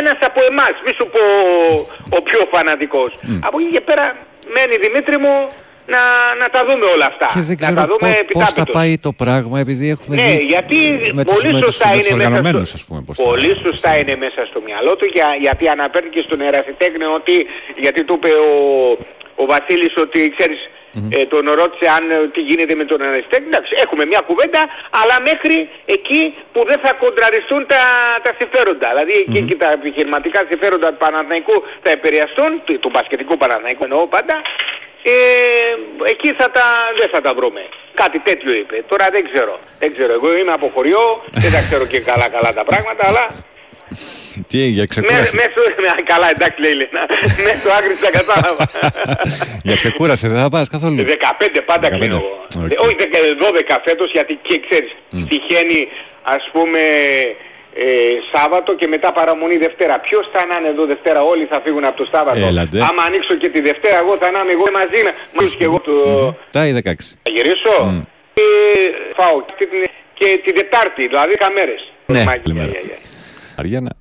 ένας 0.00 0.18
από 0.28 0.40
εμάς, 0.50 0.74
μη 0.84 0.92
σου 0.98 1.06
πω 1.14 1.22
ο 2.16 2.20
πιο 2.28 2.40
φανατικός. 2.52 3.10
Από 3.46 3.56
εκεί 3.60 3.70
και 3.76 3.80
πέρα 3.88 4.04
μένει 4.54 4.76
Δημήτρη 4.86 5.16
μου 5.24 5.34
να, 5.86 6.00
να 6.40 6.46
τα 6.54 6.60
δούμε 6.68 6.84
όλα 6.94 7.06
αυτά. 7.06 7.26
Και 7.34 7.40
δεν 7.40 7.56
να 7.60 7.66
ξέρω 7.66 7.74
τα 7.80 7.86
δούμε 7.86 7.98
πό- 7.98 8.32
πώς 8.32 8.42
θα 8.42 8.48
επιτάπητος. 8.48 8.74
πάει 8.76 8.98
το 8.98 9.12
πράγμα 9.12 9.56
επειδή 9.64 9.86
έχουμε 9.94 10.16
Ναι, 10.16 10.22
δει 10.36 10.44
γιατί 10.54 10.78
με 11.12 11.24
τους, 11.24 11.34
πολύ 11.40 11.52
με 11.54 11.60
τους, 11.60 11.74
σωστά 11.74 11.88
με 11.88 11.96
τους 11.96 12.06
είναι 12.08 12.16
μέσα 12.16 12.28
οργανωμένους, 12.28 12.68
στο, 12.68 12.76
ας 12.78 12.84
πούμε. 12.84 13.00
Πώς 13.06 13.16
θα- 13.16 13.22
πολύ 13.30 13.52
σωστά 13.66 13.90
είναι 13.98 14.14
μέσα 14.24 14.40
στο 14.50 14.60
μυαλό 14.66 14.96
του 14.96 15.04
για, 15.14 15.28
γιατί 15.40 15.68
αναφέρθηκε 15.68 16.20
στον 16.26 16.40
ερασιτέχνη 16.40 17.04
ότι 17.18 17.46
γιατί 17.84 18.04
του 18.04 18.14
είπε 18.18 18.28
ο, 18.28 18.50
ο 19.42 19.44
Βασίλης 19.52 19.96
ότι 20.04 20.20
ξέρεις 20.36 20.60
ε, 21.18 21.26
τον 21.32 21.44
ρώτησε 21.60 21.86
αν 21.96 22.04
ε, 22.10 22.16
τι 22.34 22.40
γίνεται 22.40 22.74
με 22.80 22.84
τον 22.90 23.00
ερασιτέχνη. 23.08 23.46
Εντάξει, 23.52 23.72
έχουμε 23.84 24.04
μια 24.12 24.20
κουβέντα 24.28 24.60
αλλά 25.00 25.16
μέχρι 25.28 25.56
εκεί 25.96 26.22
που 26.52 26.60
δεν 26.70 26.78
θα 26.84 26.92
κοντραριστούν 27.04 27.62
τα, 27.72 27.82
τα 28.24 28.30
συμφέροντα. 28.38 28.88
Δηλαδή 28.92 29.14
εκεί 29.26 29.40
και 29.48 29.56
τα 29.62 29.68
επιχειρηματικά 29.78 30.40
συμφέροντα 30.50 30.88
του 30.92 31.00
Παναθηναϊκού 31.04 31.56
θα 31.82 31.90
επηρεαστούν, 31.96 32.50
του, 32.64 32.72
του 32.82 32.90
μπασκετικού 32.92 33.36
Παναθηναϊκού 33.42 33.82
εννοώ 33.88 34.06
πάντα, 34.16 34.34
ε, 35.10 36.10
εκεί 36.12 36.32
θα 36.38 36.50
τα, 36.50 36.66
δεν 36.98 37.08
θα 37.12 37.20
τα 37.20 37.34
βρούμε. 37.34 37.62
Κάτι 37.94 38.18
τέτοιο 38.18 38.52
είπε. 38.60 38.84
Τώρα 38.88 39.06
δεν 39.10 39.22
ξέρω. 39.32 39.54
Δεν 39.78 39.92
ξέρω. 39.94 40.12
Εγώ 40.12 40.36
είμαι 40.38 40.52
από 40.52 40.70
χωριό, 40.74 41.24
δεν 41.32 41.50
τα 41.52 41.60
ξέρω 41.66 41.86
και 41.86 42.00
καλά 42.00 42.28
καλά 42.28 42.52
τα 42.52 42.64
πράγματα, 42.64 43.06
αλλά 43.06 43.24
Τι 44.48 44.56
έγινε, 44.62 44.72
για 44.78 44.80
με- 44.82 44.86
ξεκούραση. 44.92 45.36
μέσω... 45.36 45.60
καλά 46.12 46.30
εντάξει 46.34 46.60
λέει 46.60 46.70
η 46.70 46.74
Λένα. 46.74 47.02
Μέσες 47.46 47.68
άκρες 47.78 47.94
τα 48.04 48.10
κατάλαβα. 48.18 48.64
για 49.62 49.74
ξεκούραση 49.76 50.28
δεν 50.28 50.38
θα 50.42 50.48
πας 50.48 50.68
καθόλου. 50.68 50.96
15 50.96 51.04
πάντα 51.64 51.88
15. 51.88 51.90
κλείνω. 51.98 52.16
Οκ. 52.64 52.70
Ε, 52.72 52.76
Όχι 52.84 52.94
12 53.70 53.76
φέτος 53.84 54.10
γιατί 54.10 54.38
και 54.42 54.60
ξέρεις 54.68 54.90
τυχαίνει 55.28 55.88
ας 56.22 56.48
πούμε 56.52 56.80
ε, 57.84 57.88
Σάββατο 58.32 58.74
και 58.80 58.86
μετά 58.86 59.12
παραμονή 59.12 59.56
Δευτέρα. 59.56 60.00
Ποιος 60.00 60.24
θα 60.32 60.46
να 60.46 60.56
είναι 60.58 60.68
εδώ 60.68 60.86
Δευτέρα, 60.86 61.20
όλοι 61.22 61.44
θα 61.44 61.60
φύγουν 61.64 61.84
από 61.84 61.96
το 61.96 62.06
Σάββατο. 62.12 62.46
Έλατε. 62.46 62.78
Άμα 62.88 63.02
ανοίξω 63.06 63.34
και 63.34 63.48
τη 63.48 63.60
Δευτέρα 63.60 63.98
εγώ 63.98 64.16
θα 64.16 64.30
να 64.30 64.40
είμαι 64.40 64.52
εγώ 64.52 64.66
μαζί 64.78 65.00
με 65.06 65.12
μαζί 65.32 65.56
και 65.56 65.64
εγώ 65.64 65.78
το... 65.80 65.94
Τα 66.50 66.66
ή 66.66 66.72
16. 66.84 66.92
Θα 67.22 67.30
γυρίσω 67.36 68.04
και 68.34 68.42
φάω 69.16 69.36
και 69.58 69.66
την, 69.66 69.82
και 70.18 70.40
την 70.44 70.54
Τετάρτη, 70.54 71.06
δηλαδή 71.06 71.36
10 71.38 71.46
μέρες. 71.54 71.92
Ναι, 72.06 72.24
Μάγια, 72.24 72.42
καλημέρα. 72.44 72.70
για, 72.70 72.80
για. 72.80 72.96
Αριάννα. 73.56 73.92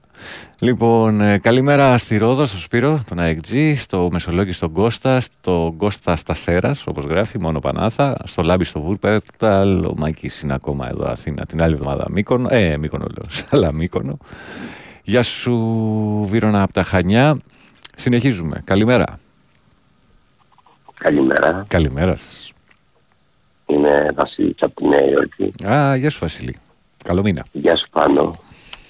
Λοιπόν, 0.59 1.21
ε, 1.21 1.37
καλημέρα 1.39 1.97
στη 1.97 2.17
Ρόδο, 2.17 2.45
στο 2.45 2.57
Σπύρο, 2.57 3.03
τον 3.09 3.19
ΑΕΚΤΖ, 3.19 3.53
στο 3.75 4.09
Μεσολόγγι, 4.11 4.51
στον 4.51 4.71
Κώστα, 4.71 5.19
στον 5.19 5.77
Κώστα 5.77 6.15
Στασέρας, 6.15 6.87
όπως 6.87 7.05
γράφει, 7.05 7.39
μόνο 7.39 7.59
Πανάθα, 7.59 8.17
στο 8.23 8.41
Λάμπη, 8.41 8.63
στο 8.63 8.81
Βούρπεταλ, 8.81 9.83
ο 9.85 9.93
Μάκης 9.97 10.41
είναι 10.41 10.53
ακόμα 10.53 10.87
εδώ 10.87 11.05
Αθήνα 11.07 11.45
την 11.45 11.61
άλλη 11.63 11.73
εβδομάδα 11.73 12.05
Μύκονο, 12.09 12.47
ε, 12.51 12.77
Μύκονο 12.77 13.05
λέω, 13.05 13.29
Σάλα 13.49 13.71
Μύκονο. 13.73 14.17
Γεια 15.03 15.23
σου, 15.23 15.55
Βύρονα 16.29 16.61
από 16.61 16.73
τα 16.73 16.83
Χανιά. 16.83 17.37
Συνεχίζουμε. 17.95 18.61
Καλημέρα. 18.63 19.19
Καλημέρα. 20.97 21.65
Καλημέρα 21.67 22.15
σας. 22.15 22.53
Είναι 23.65 24.11
Βασίλης 24.15 24.55
από 24.59 24.73
τη 24.81 24.87
Νέα 24.87 25.05
Υόρκη. 25.09 25.53
Α, 25.67 25.95
γεια 25.95 26.09
σου 26.09 26.19
Βασίλη. 26.19 26.55
Καλό 27.03 27.21
μήνα. 27.21 27.45
Γεια 27.51 27.75
σου 27.75 27.85
Πάνο. 27.91 28.35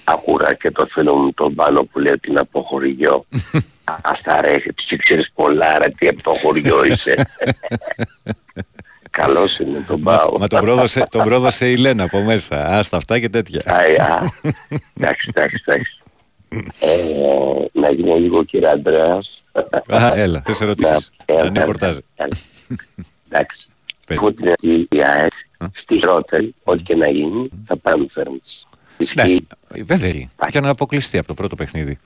Ακούρα 0.08 0.54
και 0.54 0.70
το 0.70 0.86
φίλο 0.90 1.14
μου 1.16 1.32
τον 1.32 1.54
Πάνο 1.54 1.82
που 1.84 1.98
λέει 1.98 2.12
ότι 2.12 2.30
είναι 2.30 2.40
από 2.40 2.62
χωριό. 2.62 3.24
Ας 4.02 4.22
τα 4.22 4.32
αρέσει, 4.32 4.72
του 4.72 4.96
ξέρεις 4.96 5.30
πολλά 5.34 5.78
ρε 5.78 5.88
τι 5.88 6.08
από 6.08 6.22
το 6.22 6.30
χωριό 6.34 6.84
είσαι. 6.84 7.14
Καλός 9.10 9.58
είναι 9.58 9.84
τον 9.86 10.02
πάω. 10.02 10.38
Μα 10.38 10.46
τον 10.46 10.60
πρόδωσε, 10.60 11.06
τον 11.10 11.24
πρόδωσε 11.24 11.70
η 11.70 11.76
Λένα 11.76 12.04
από 12.04 12.20
μέσα. 12.20 12.66
Άστα 12.78 12.96
αυτά 12.96 13.18
και 13.20 13.28
τέτοια. 13.28 13.60
Αϊ, 13.66 13.94
α. 13.96 14.24
Εντάξει, 14.96 15.30
εντάξει, 15.34 15.62
εντάξει. 15.66 15.98
Ε, 16.80 17.64
να 17.72 17.90
γίνει 17.90 18.20
λίγο 18.20 18.44
κύριε 18.44 18.68
Αντρέας. 18.70 19.30
Α, 19.86 20.12
έλα, 20.14 20.40
τρεις 20.40 20.60
ερωτήσεις. 20.60 21.10
Να- 21.26 21.34
Να 21.34 21.40
έλα, 21.40 21.48
είναι 21.48 21.64
πορτάζ. 21.64 21.96
έλα. 22.16 22.36
Εντάξει. 23.30 23.66
Πες. 24.06 24.16
Έχω 24.16 24.32
την 24.32 24.48
αρχή 24.48 24.86
η 24.90 25.02
ΑΕΚ 25.02 25.32
στη 25.82 25.98
Ρότερη, 25.98 26.54
ό,τι 26.64 26.82
και 26.82 26.94
να 26.94 27.08
γίνει, 27.08 27.48
θα 27.66 27.76
πάμε 27.76 28.06
φέρνεις. 28.12 28.65
Ναι, 29.14 29.22
Ισχύει. 29.22 29.46
βέβαια. 29.84 30.12
Και 30.50 30.60
να 30.60 30.68
αποκλειστεί 30.68 31.18
από 31.18 31.26
το 31.26 31.34
πρώτο 31.34 31.56
παιχνίδι. 31.56 31.98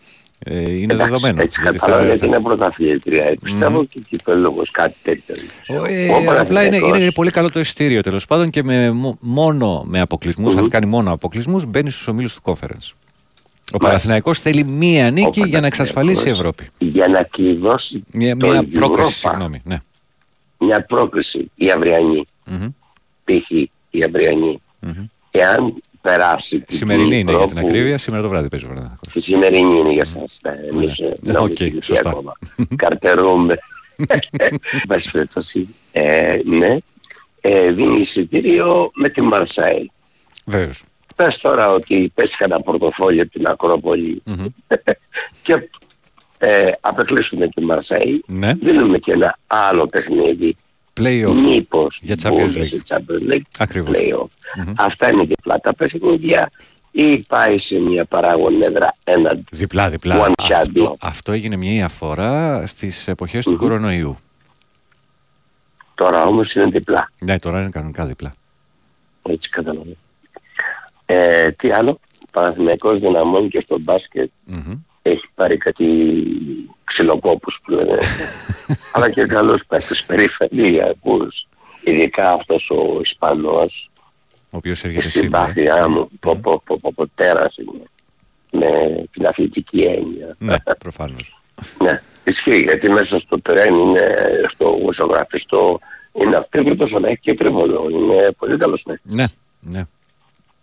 Ε, 0.45 0.61
είναι 0.73 0.93
Εντάξει, 0.93 1.05
δεδομένο. 1.05 1.41
Έτσι 1.43 1.61
Γιατί 1.63 1.79
κατάλαβα 1.79 2.01
θα- 2.03 2.07
γιατί 2.09 2.21
θα- 2.21 2.27
είναι 2.27 2.41
πρωταθλήτρια. 2.41 3.25
Ε, 3.25 3.37
Πιστεύω 3.43 3.85
και 3.85 4.01
κυπέλογος 4.11 4.71
κάτι 4.71 4.95
τέτοιο. 5.03 5.35
Ο, 5.69 5.75
ε, 5.85 6.09
Ο 6.09 6.17
απλά 6.17 6.33
είναι, 6.41 6.45
Παναθηναϊκός. 6.47 6.99
είναι 6.99 7.13
πολύ 7.13 7.31
καλό 7.31 7.51
το 7.51 7.61
ειστήριο 7.61 8.01
τέλος 8.01 8.27
πάντων 8.27 8.51
και 8.51 8.63
με, 8.63 8.91
μο- 8.91 9.19
μόνο 9.21 9.83
με 9.87 10.01
αποκλεισμούς, 10.01 10.57
αν 10.57 10.69
κάνει 10.69 10.87
μόνο 10.87 11.13
αποκλεισμούς, 11.13 11.65
μπαίνει 11.67 11.91
στους 11.91 12.09
ομίλους 12.09 12.35
του 12.35 12.41
conference. 12.45 12.91
Ο 13.73 13.77
Παναθηναϊκός 13.79 14.41
θέλει 14.41 14.65
μία 14.65 15.11
νίκη 15.11 15.41
Ο 15.43 15.47
για 15.47 15.61
να 15.61 15.67
εξασφαλίσει 15.67 16.29
η 16.29 16.33
Παναθηναϊκός 16.33 16.63
Ευρώπη. 16.79 16.93
Για 16.93 17.09
να 17.09 17.23
κλειδώσει 17.23 18.05
Μία, 18.13 18.37
το 18.37 18.49
μία 18.49 18.65
πρόκριση, 18.73 19.11
Europa. 19.11 19.31
συγγνώμη. 19.31 19.61
Ναι. 19.65 19.77
Μια 20.59 20.85
πρόκριση 20.87 21.51
η 21.55 21.71
αυριανή. 21.71 22.25
Μμμ. 22.45 22.67
Π.χ. 23.25 23.51
η 23.91 24.03
αυριανή. 24.07 24.61
Εάν 25.31 25.81
περάσει 26.01 26.61
την 26.61 26.77
Σημερινή 26.77 27.19
είναι 27.19 27.31
για 27.31 27.39
την 27.41 27.49
Κύπρο 27.49 27.63
που- 27.63 27.69
ακρίβεια, 27.69 27.99
σήμερα 27.99 28.23
το 28.23 28.29
βράδυ 28.29 28.49
παίζει 28.49 28.65
ο 28.65 28.69
Παναθηναϊκός. 28.69 29.15
Η 29.15 29.23
σημερινή 29.23 29.79
είναι 29.79 29.93
για 29.93 30.05
σας. 30.05 30.39
Ναι, 30.43 30.51
Εμείς 30.75 30.99
Ναι. 30.99 31.07
ε, 31.07 31.09
Ναι, 31.09 31.15
μιλάμε 31.23 31.45
οκ, 31.47 31.53
στην 31.53 31.67
ηλικία 31.67 31.83
σωστά. 31.83 32.11
ακόμα. 32.11 32.33
Καρτερούμε. 32.77 33.55
Πάση 34.89 35.11
περιπτώσει. 35.13 35.75
Ε, 35.93 36.39
Ναι. 36.45 36.77
Ε, 37.41 37.71
Δίνει 37.73 38.01
εισιτήριο 38.01 38.91
με 38.95 39.09
τη 39.09 39.21
Μαρσάη. 39.21 39.87
Βεβαίως. 40.47 40.85
Πες 41.17 41.39
τώρα 41.43 41.71
ότι 41.73 42.13
πες 42.15 42.35
κανένα 42.39 42.61
πορτοφόλιο 42.61 43.29
την 43.29 43.47
Ακρόπολη 43.47 44.23
και 45.43 45.69
ε, 46.39 46.71
απεκλείσουμε 46.81 47.49
τη 47.49 47.61
Μαρσέη, 47.65 48.23
Ναι. 48.27 48.53
δίνουμε 48.55 48.99
και 48.99 49.13
ένα 49.13 49.39
άλλο 49.47 49.87
παιχνίδι. 49.87 50.57
Playoff. 51.01 51.35
Μήπως 51.49 51.99
Για 52.03 52.15
Champions 52.23 52.29
μπούμε 52.31 52.45
League. 52.63 52.67
σε 52.67 52.83
Champions 52.89 53.33
League. 53.33 53.41
Ακριβώς. 53.59 53.97
Playoff. 53.99 54.27
Αυτά 54.77 55.09
είναι 55.13 55.25
διπλά 55.25 55.61
τα 55.61 55.75
παιχνίδια 55.75 56.51
ή 56.91 57.19
πάει 57.19 57.59
σε 57.59 57.75
μια 57.79 58.05
παράγον 58.05 58.63
έδρα 58.63 58.95
έναντι. 59.05 59.43
Διπλά, 59.51 59.89
διπλά. 59.89 60.27
One 60.27 60.33
Αυτό, 60.53 60.91
shot. 60.91 60.95
αυτό 61.01 61.33
έγινε 61.33 61.57
μια 61.57 61.89
φορά 61.89 62.63
στις 62.67 63.09
εποχές 63.09 63.45
του 63.45 63.57
κορονοϊού. 63.57 64.19
Τώρα 65.95 66.25
όμως 66.25 66.53
είναι 66.55 66.65
διπλά. 66.65 67.11
Ναι, 67.19 67.39
τώρα 67.39 67.61
είναι 67.61 67.71
κανονικά 67.71 68.05
διπλά. 68.07 68.35
Έτσι 69.23 69.49
καταλαβαίνω. 69.49 69.95
Ε, 71.07 71.49
τι 71.49 71.71
άλλο; 71.71 71.99
Παναθηναϊκός 72.33 72.99
δυναμώνει 72.99 73.49
και 73.49 73.61
στο 73.65 73.79
μπάσκετ 73.81 74.31
Μμμ. 74.45 74.73
Έχει 75.11 75.29
πάρει 75.35 75.57
κάτι 75.57 75.87
ξυλοκόπους 76.85 77.59
που 77.63 77.71
λένε. 77.71 77.99
Αλλά 78.93 79.11
και 79.11 79.27
καλούς 79.27 79.63
παίκτες 79.67 80.05
περιφερειακούς 80.05 81.47
ειδικά 81.85 82.33
αυτός 82.33 82.71
ο 82.71 83.01
Ισπανός. 83.03 83.91
Ο 84.51 84.57
οποίος 84.57 84.85
έρχεται 84.85 85.09
στην 85.09 85.23
σήμερα. 85.23 85.45
πάθειά 85.45 85.89
μου. 85.89 86.09
Πω 86.21 86.37
πω 86.37 86.63
πω 86.65 86.77
πω 86.81 86.93
πω 86.95 87.07
τέρας 87.15 87.57
είναι. 87.57 87.83
Με 88.51 89.05
την 89.11 89.27
αθλητική 89.27 89.81
έννοια. 89.81 90.37
Ναι, 90.39 90.57
προφανώς. 90.79 91.41
ναι 91.85 92.03
ισχύει 92.25 92.61
γιατί 92.61 92.91
μέσα 92.91 93.19
στο 93.19 93.41
τρέν 93.41 93.75
είναι 93.75 94.07
στο 94.53 94.69
γουσογραφιστό 94.69 95.79
είναι 96.13 96.37
αυτεύρωτος 96.37 96.93
αλλά 96.95 97.09
έχει 97.09 97.21
και 97.21 97.35
τρίβολο 97.35 97.89
είναι 97.91 98.31
πολύ 98.39 98.57
καλός 98.57 98.83
παίκτης. 98.83 99.13
Ναι, 99.15 99.25
ναι. 99.61 99.83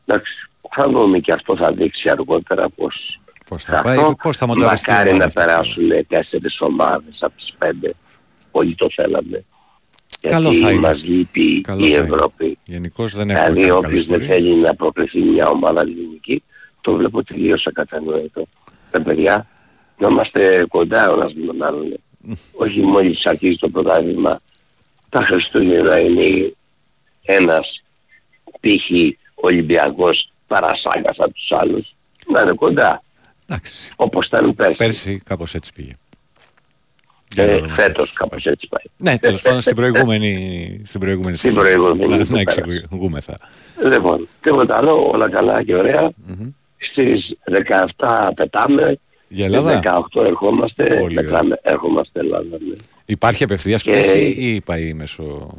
εντάξει 0.06 0.34
θα 0.70 0.90
δούμε 0.90 1.20
και 1.20 1.32
αυτό 1.32 1.58
θα 1.58 1.72
δείξει 1.72 2.10
αργότερα 2.10 2.70
πως 2.70 3.20
Πώς 3.48 3.64
θα 3.64 3.82
πάει, 3.82 3.98
πώς 4.22 4.38
θα 4.38 4.46
μονταριστεί. 4.48 4.90
η 4.90 4.94
Μακάρι 4.94 5.10
ομάδα 5.10 5.20
να 5.20 5.26
αυτή. 5.26 5.40
περάσουν 5.40 6.08
τέσσερις 6.08 6.62
ομάδες 6.62 7.18
από 7.20 7.36
τις 7.38 7.54
πέντε. 7.58 7.94
Όλοι 8.52 8.76
το 8.76 8.88
θέλαμε. 8.96 9.44
Καλό 10.22 10.50
Γιατί 10.50 10.64
θα 10.66 10.72
είναι. 10.72 10.80
μας 10.88 11.04
λείπει 11.04 11.62
Καλό 11.62 11.86
η 11.86 11.92
θα 11.92 11.98
είναι. 11.98 12.14
Ευρώπη. 12.14 12.58
Γενικώς 12.66 13.14
δεν 13.16 13.30
έχουμε 13.30 13.46
Δηλαδή 13.50 13.68
κάνει 13.68 13.72
όποιος 13.86 14.06
καλές 14.06 14.06
δεν 14.06 14.28
πορείες. 14.28 14.44
θέλει 14.44 14.56
να 14.60 14.76
προκριθεί 14.76 15.20
μια 15.22 15.48
ομάδα 15.48 15.82
ελληνική, 15.82 16.44
το 16.82 16.94
βλέπω 16.94 17.24
τελείως 17.24 17.68
ακατανοητό. 17.68 18.48
Τα 18.92 19.02
παιδιά, 19.02 19.48
να 19.98 20.08
είμαστε 20.08 20.66
κοντά 20.70 21.10
ο 21.10 21.14
ένας 21.14 21.34
με 21.34 21.46
τον 21.46 21.64
άλλον. 21.64 21.94
Όχι 22.54 22.82
μόλις 22.82 23.26
αρχίζει 23.26 23.58
το 23.58 23.70
πρωτάθλημα, 23.70 24.40
τα 25.10 25.22
Χριστούγεννα 25.22 26.00
είναι 26.00 26.54
ένας 27.22 27.84
π.χ. 28.60 28.90
Ολυμπιακός 29.36 30.32
παρασάγκας 30.48 31.16
από 31.18 31.32
τους 31.34 31.52
άλλους. 31.52 31.96
Να 32.28 32.42
είναι 32.42 32.54
κοντά, 32.56 33.04
Εντάξει. 33.50 33.92
όπως 33.96 34.26
ήταν 34.28 34.56
πέρσι. 34.56 34.76
Πέρσι 34.76 35.22
κάπως 35.26 35.56
έτσι 35.56 35.72
πήγε. 35.74 35.92
Για 37.34 37.46
να 37.46 37.52
Ε, 37.52 37.58
δούμε 37.58 37.74
φέτος 37.74 38.06
πώς. 38.06 38.14
κάπως 38.14 38.46
έτσι 38.46 38.68
πάει. 38.68 38.84
Ναι, 39.12 39.20
τέλος 39.20 39.42
πάντων 39.42 39.62
στην 39.62 39.76
προηγούμενη, 39.76 40.82
στην 40.86 41.00
προηγούμενη 41.00 41.38
Στην 41.38 41.50
σεζόν. 41.50 41.64
προηγούμενη 41.66 42.18
Να, 42.18 42.26
που 42.26 42.32
να 42.32 42.44
πέρασε. 42.44 42.60
εξηγούμεθα. 42.68 43.36
Λοιπόν, 43.92 44.28
τίποτα 44.42 44.78
άλλο, 44.78 45.10
όλα 45.14 45.30
καλά 45.30 45.64
και 45.64 45.76
ωραία. 45.76 46.12
Στις 46.78 47.38
17 47.98 48.32
πετάμε, 48.36 48.82
Για 49.28 49.46
στις 49.48 49.56
Ελλάδα 49.58 49.80
18 50.14 50.24
ερχόμαστε, 50.26 50.84
Πολύ 51.00 51.16
πετάμε, 51.16 51.60
έρχομαστε 51.62 52.20
Ελλάδα. 52.20 52.58
Ναι. 52.68 52.76
υπάρχει 53.06 53.44
απευθείας 53.44 53.84
Και- 53.84 53.92
πτήση 53.92 54.20
ή 54.38 54.62
πάει 54.62 54.94
μέσω... 54.94 55.54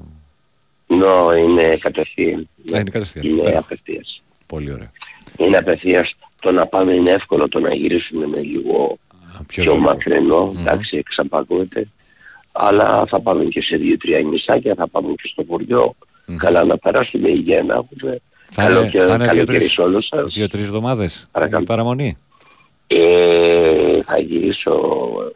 Νο, 0.87 1.35
είναι 1.37 1.77
κατευθείαν. 1.81 2.49
Α, 2.75 2.79
είναι 2.81 2.91
κατευθείαν. 2.91 3.25
Είναι 3.27 3.41
Υπέροχο. 3.41 3.59
απευθείας. 3.59 4.23
Πολύ 4.47 4.73
ωραία. 4.73 4.91
Είναι 5.39 5.57
απευθείας. 5.57 6.11
Το 6.41 6.53
να 6.53 6.67
πάμε 6.67 6.93
είναι 6.93 7.11
εύκολο, 7.11 7.49
το 7.49 7.61
να 7.61 7.75
γυρίσουμε 7.75 8.25
είναι 8.27 8.41
λίγο 8.41 8.99
Α, 9.39 9.43
Πιο 9.47 9.63
πιο 9.63 9.73
λίγο. 9.73 9.85
μακρινό, 9.85 10.55
εντάξει, 10.59 10.97
εξαπακούεται. 10.97 11.89
αλλά 12.53 13.07
θα 13.07 13.21
πάμε 13.21 13.45
και 13.45 13.63
σε 13.63 13.77
δύο-τρία 13.77 14.21
νησάκια, 14.21 14.75
θα 14.75 14.89
πάμε 14.89 15.09
και 15.23 15.29
στο 15.33 15.45
χωριό. 15.49 15.95
Καλά 16.37 16.65
να 16.65 16.79
περάσουμε 16.79 17.29
υγεία 17.29 17.63
να 17.63 17.75
έχουμε. 17.75 18.21
Θα 18.51 18.63
Καλό 18.63 18.81
είναι, 18.81 18.89
και 18.89 18.99
θα 18.99 19.05
είναι 19.15 19.17
καλοκαίρι 19.27 19.45
δύο-τρεις, 19.45 19.71
σε 19.73 19.81
όλους 19.83 20.07
σας. 20.07 20.33
δύο-τρεις 20.35 20.65
εβδομάδες. 20.65 21.29
Παρακαλώ. 21.33 21.63
η 21.63 21.67
παραμονή. 21.67 22.17
Ε, 22.87 24.03
θα 24.03 24.19
γυρίσω 24.19 24.73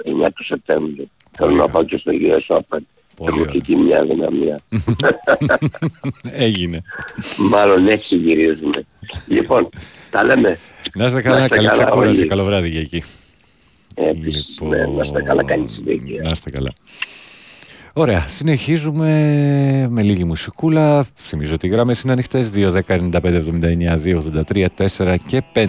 9 0.05 0.31
του 0.35 0.45
Σεπτέμβρη. 0.45 1.11
Θέλω 1.31 1.51
να 1.55 1.69
πάω 1.69 1.85
και 1.85 1.97
στο 1.97 2.13
US 2.15 2.57
Open. 2.57 2.79
Πολύ 3.25 3.41
Έχω 3.41 3.41
ωραία. 3.41 3.53
και 3.53 3.59
εκεί 3.59 3.77
μια 3.77 4.05
δυναμία. 4.05 4.61
Έγινε. 6.47 6.79
Μάλλον 7.51 7.89
έτσι 7.89 8.15
γυρίζουμε. 8.17 8.85
λοιπόν, 9.27 9.69
τα 10.11 10.25
λέμε. 10.25 10.59
Να 10.95 11.05
είστε 11.07 11.23
καλά, 11.23 11.39
Να 11.39 11.43
είστε 11.45 11.55
καλή 11.57 11.67
καλά 11.69 11.83
ξεκούραση, 11.85 12.19
όλοι. 12.21 12.29
καλό 12.29 12.45
βράδυ 12.45 12.69
για 12.69 12.81
εκεί. 12.81 13.03
Επίσης, 13.95 14.45
ναι, 14.63 14.77
να 14.87 15.05
είστε 15.05 15.23
καλά, 15.23 15.45
καλή 15.45 15.69
συνέχεια. 15.69 16.23
Να 16.25 16.31
είστε 16.31 16.51
καλά. 16.51 16.73
Ωραία, 17.95 18.25
συνεχίζουμε 18.29 19.07
με 19.91 20.03
λίγη 20.03 20.25
μουσικούλα. 20.25 21.07
Θυμίζω 21.15 21.55
ότι 21.55 21.67
οι 21.67 21.71
γράμμες 21.71 22.03
είναι 22.03 22.13
ανοιχτές 22.13 22.51
2, 22.55 22.71
10, 22.71 22.81
95, 22.87 23.21
79, 23.23 23.99
2, 24.05 24.17
83, 24.53 24.67
4 24.97 25.17
και 25.27 25.43
5. 25.55 25.69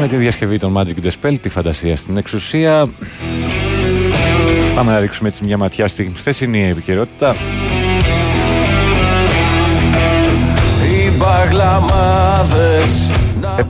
Με 0.00 0.08
τη 0.08 0.16
διασκευή 0.16 0.58
των 0.58 0.74
Magic 0.76 1.04
The 1.04 1.10
Spell, 1.20 1.34
τη 1.40 1.48
φαντασία 1.48 1.96
στην 1.96 2.16
εξουσία. 2.16 2.86
Πάμε 4.74 4.92
να 4.92 4.98
ρίξουμε 5.00 5.28
έτσι 5.28 5.44
μια 5.44 5.56
ματιά 5.56 5.88
στην 5.88 6.12
χθεσινή 6.16 6.68
επικαιρότητα. 6.68 7.34
Οι 10.92 11.10
μπαγλαμάδες 11.16 13.10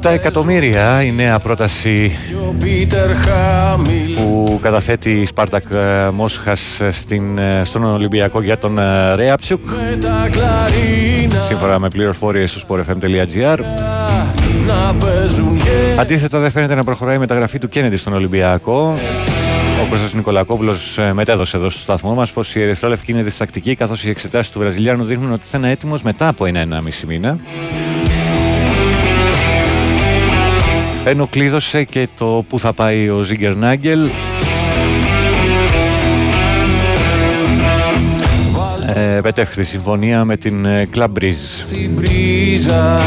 7 0.03 0.11
εκατομμύρια 0.11 1.03
η 1.03 1.13
νέα 1.13 1.39
πρόταση 1.39 2.19
και 2.29 2.35
ο 2.35 2.55
Πίτερ 2.59 3.15
Χάμιλ 3.15 4.15
που 4.15 4.59
καταθέτει 4.63 5.11
η 5.11 5.25
Σπάρτακ 5.25 5.65
ε, 5.71 6.11
Μόσχας 6.11 6.81
ε, 6.81 6.91
στην, 6.91 7.39
ε, 7.39 7.63
στον 7.65 7.85
Ολυμπιακό 7.85 8.43
για 8.43 8.59
τον 8.59 8.79
ε, 8.79 9.15
Ρέαψιουκ 9.15 9.61
με 9.65 9.97
τα 10.01 10.29
κλαρίνα 10.31 11.41
σύμφωνα 11.41 11.79
με 11.79 11.89
πληροφορίες 11.89 12.51
στο 12.51 12.61
sportfm.gr 12.69 13.59
να 14.71 14.95
παίζουν 14.95 15.57
γε 15.57 16.01
Αντίθετα 16.01 16.39
δεν 16.39 16.51
φαίνεται 16.51 16.75
να 16.75 16.85
προχωράει 16.85 17.17
η 17.17 17.19
μεταγραφή 17.19 17.59
του 17.59 17.69
Κέννεντι 17.69 17.97
στον 17.97 18.13
Ολυμπιακό. 18.13 18.99
Ο 19.85 19.91
Κώστας 19.91 20.15
Νικολακόπουλος 20.15 20.99
ε, 20.99 21.13
μετέδωσε 21.13 21.57
εδώ 21.57 21.71
στο 21.71 21.81
σταθμό 21.81 22.15
μας 22.15 22.31
πως 22.31 22.55
η 22.55 22.63
Ερυθρόλευκη 22.63 23.13
είναι 23.13 23.23
διστακτική 23.23 23.75
καθώς 23.75 24.05
οι 24.05 24.11
εξετάσεις 24.11 24.53
του 24.53 24.59
Βραζιλιάνου 24.59 25.05
δείχνουν 25.05 25.33
ότι 25.33 25.47
θα 25.47 25.59
είναι 25.59 25.71
έτοιμος 25.71 26.03
μετά 26.03 26.29
από 26.29 26.45
ένα-ενάμιση 26.45 27.07
μήνα. 27.07 27.39
Ενώ 31.05 31.27
κλείδωσε 31.27 31.85
και 31.85 32.09
το 32.19 32.45
που 32.49 32.59
θα 32.59 32.73
πάει 32.73 33.09
ο 33.09 33.23
Ζίγκερ 33.23 33.57
Νάγκελ 33.57 34.01
ε, 38.95 39.21
πετεύχθη 39.23 39.65
συμφωνία 39.65 40.25
με 40.25 40.37
την 40.37 40.65
ε, 40.65 40.89
Club 40.95 41.09
Breeze. 41.19 41.63
στην 41.69 41.95
πρίζα 41.95 43.03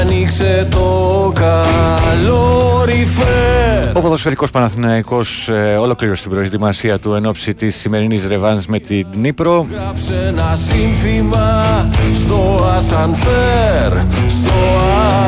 άνοιξε 0.00 0.68
το 0.70 1.32
καλόρι 1.34 3.06
φέρ 3.06 3.96
Ο 3.96 4.00
ποδοσφαιρικός 4.00 4.50
Παναθηναϊκός 4.50 5.48
ε, 5.48 5.76
ολοκλήρωσε 5.76 6.22
την 6.22 6.30
προετοιμασία 6.30 6.98
του 6.98 7.14
εν 7.14 7.26
ώψη 7.26 7.54
της 7.54 7.76
σημερινής 7.76 8.26
ρεβάνς 8.26 8.66
με 8.66 8.78
την 8.78 9.06
Νύπρο. 9.16 9.66
Γράψε 9.72 10.24
ένα 10.26 10.56
σύνθημα 10.56 11.88
στο 12.12 12.64
ασανσέρ 12.76 13.92
στο 14.26 14.54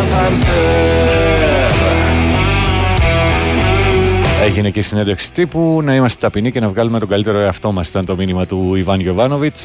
ασανσέρ 0.01 1.66
Έγινε 4.47 4.71
και 4.71 4.83
συνέντευξη 4.83 5.33
τύπου 5.33 5.81
να 5.85 5.95
είμαστε 5.95 6.21
ταπεινοί 6.21 6.53
και 6.53 6.61
να 6.61 6.69
βγάλουμε 6.69 6.99
τον 6.99 7.09
καλύτερο 7.09 7.39
εαυτό 7.39 7.73
μας 7.73 7.89
ήταν 7.89 8.05
το 8.05 8.17
μήνυμα 8.17 8.47
του 8.47 8.75
Ιβάν 8.75 9.01
Γιωβάνοβιτς. 9.01 9.63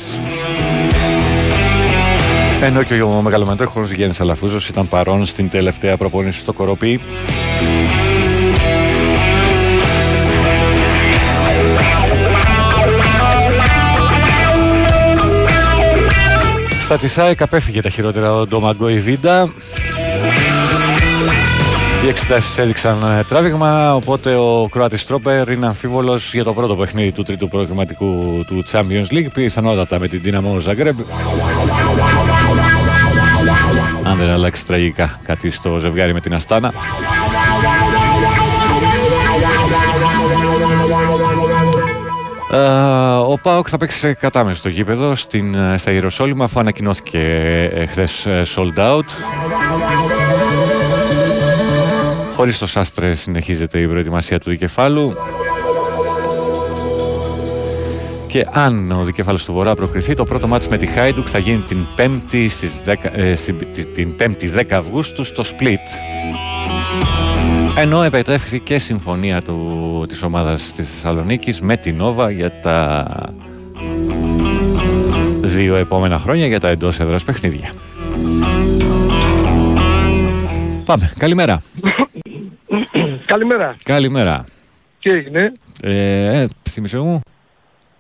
Ενώ 2.64 2.84
και 2.84 3.02
ο 3.02 3.22
μεγαλομετόχος 3.22 3.92
Γιάννης 3.92 4.22
Αλαφούζος 4.22 4.70
ήταν 4.70 4.88
παρόν 4.88 5.26
στην 5.26 5.50
τελευταία 5.50 5.98
προπόνηση 5.98 6.40
στο 6.40 6.54
Κοροπή. 6.54 7.00
Στα 16.84 16.98
της 16.98 17.18
ΑΕΚ 17.18 17.42
απέφυγε 17.42 17.82
τα 17.82 17.90
χειρότερα 17.90 18.36
ο 18.36 18.48
Ντομαγκό 18.48 18.90
Ιβίντα. 18.90 19.50
Οι 22.04 22.08
εξετάσεις 22.08 22.58
έδειξαν 22.58 22.98
ε, 23.20 23.24
τράβηγμα, 23.24 23.96
οπότε 23.96 24.36
ο 24.36 24.68
Κροάτης 24.72 25.06
Τρόπερ 25.06 25.50
είναι 25.50 25.66
αμφίβολος 25.66 26.34
για 26.34 26.44
το 26.44 26.54
πρώτο 26.54 26.76
παιχνίδι 26.76 27.12
του 27.12 27.24
τρίτου 27.24 27.48
προγραμματικού 27.48 28.44
του 28.48 28.64
Champions 28.72 29.12
League, 29.12 29.28
πιθανότατα 29.34 30.00
με 30.00 30.08
την 30.08 30.22
Dinamo 30.26 30.70
Zagreb. 30.70 30.94
Αν 34.04 34.18
δεν 34.18 34.30
αλλάξει 34.30 34.66
τραγικά 34.66 35.20
κάτι 35.24 35.52
στο 35.52 35.80
ζευγάρι 35.80 36.14
με 36.14 36.20
την 36.20 36.34
Αστάνα. 36.34 36.74
Ε, 42.52 42.58
ο 43.16 43.38
Πάοκ 43.42 43.68
θα 43.70 43.78
παίξει 43.78 43.98
σε 43.98 44.14
κατάμεσο 44.14 44.60
στο 44.60 44.70
γήπεδο 44.70 45.16
στην, 45.16 45.56
ε, 45.56 45.78
στα 45.78 45.92
Ιεροσόλυμα 45.92 46.44
αφού 46.44 46.60
ανακοινώθηκε 46.60 47.20
ε, 47.74 47.86
χθες 47.86 48.26
ε, 48.26 48.42
sold 48.56 48.80
out. 48.80 49.06
Χωρίς 52.42 52.58
το 52.58 52.68
Σάστρε 52.68 53.14
συνεχίζεται 53.14 53.80
η 53.80 53.88
προετοιμασία 53.88 54.40
του 54.40 54.50
δικεφάλου. 54.50 55.14
Και 58.28 58.48
αν 58.52 58.92
ο 58.92 59.04
δικεφάλος 59.04 59.46
του 59.46 59.54
Βορρά 59.54 59.76
προκριθεί, 59.76 60.14
το 60.14 60.26
πρώτο 60.26 60.48
μάτς 60.48 60.68
με 60.68 60.78
τη 60.78 60.86
Χάιντουκ 60.86 61.28
θα 61.30 61.38
γίνει 61.38 61.58
την 61.58 61.78
5η, 61.96 62.48
στις 62.50 62.72
10, 62.86 62.94
ε, 63.14 63.34
στην- 63.36 63.58
τη- 63.74 63.86
την 63.86 64.16
5η 64.16 64.48
10 64.48 64.78
Αυγούστου 64.78 65.24
στο 65.24 65.44
Split. 65.44 65.88
Ενώ 67.78 68.04
επετεύχθηκε 68.04 68.78
συμφωνία 68.78 69.42
του, 69.42 70.06
της 70.08 70.24
ομάδας 70.24 70.72
της 70.76 70.90
Θεσσαλονίκης 70.90 71.62
με 71.62 71.78
την 71.78 71.96
Νόβα 71.96 72.32
για 72.32 72.60
τα 72.60 73.06
δύο 75.42 75.76
επόμενα 75.76 76.18
χρόνια 76.20 76.48
για 76.48 76.60
τα 76.60 76.68
εντός 76.68 77.00
έδρας 77.00 77.24
παιχνίδια. 77.24 77.72
Πάμε. 80.86 81.12
Καλημέρα. 81.18 81.62
Καλημέρα. 83.32 83.76
Καλημέρα. 83.84 84.46
Τι 85.00 85.10
έγινε, 85.10 85.52
Ε, 85.82 86.42
ε, 86.42 86.48
θύμισε 86.70 86.98
μου. 87.00 87.22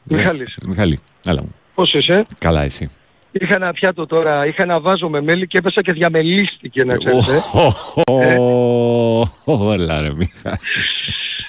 Μιχάλης. 0.04 0.56
Ε, 0.56 0.67
Μιχάλη, 0.67 1.00
έλα 1.26 1.41
μου. 1.41 1.56
Πώς 1.76 1.94
είσαι; 1.94 2.26
Καλά 2.39 2.62
εσύ. 2.62 2.89
Είχα 3.32 3.56
ένα 3.56 3.72
πιάτο 3.74 4.06
τώρα, 4.06 4.46
είχα 4.46 4.63
ένα 4.63 4.80
βάζο 4.80 5.10
με 5.10 5.22
μέλι 5.22 5.48
και 5.48 5.58
έπεσα 5.58 5.82
και 5.82 5.91
διαμελίστηκε 5.91 6.84
να 6.84 6.98
ξέρετε. 6.98 7.41
Όλα 9.44 10.02
ρε 10.02 10.13
Μιχάλη. 10.13 10.58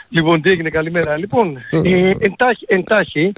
Λοιπόν, 0.08 0.42
τι 0.42 0.50
έγινε, 0.50 0.68
καλημέρα. 0.68 1.16
Λοιπόν, 1.16 1.56
ε, 1.70 2.10
εντάχει, 2.18 2.64
εντάχει, 2.66 3.32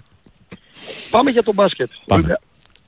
πάμε 1.10 1.30
για 1.30 1.42
το 1.42 1.52
μπάσκετ. 1.52 1.90
Πάμε. 2.06 2.20
Ολυμπια- 2.22 2.40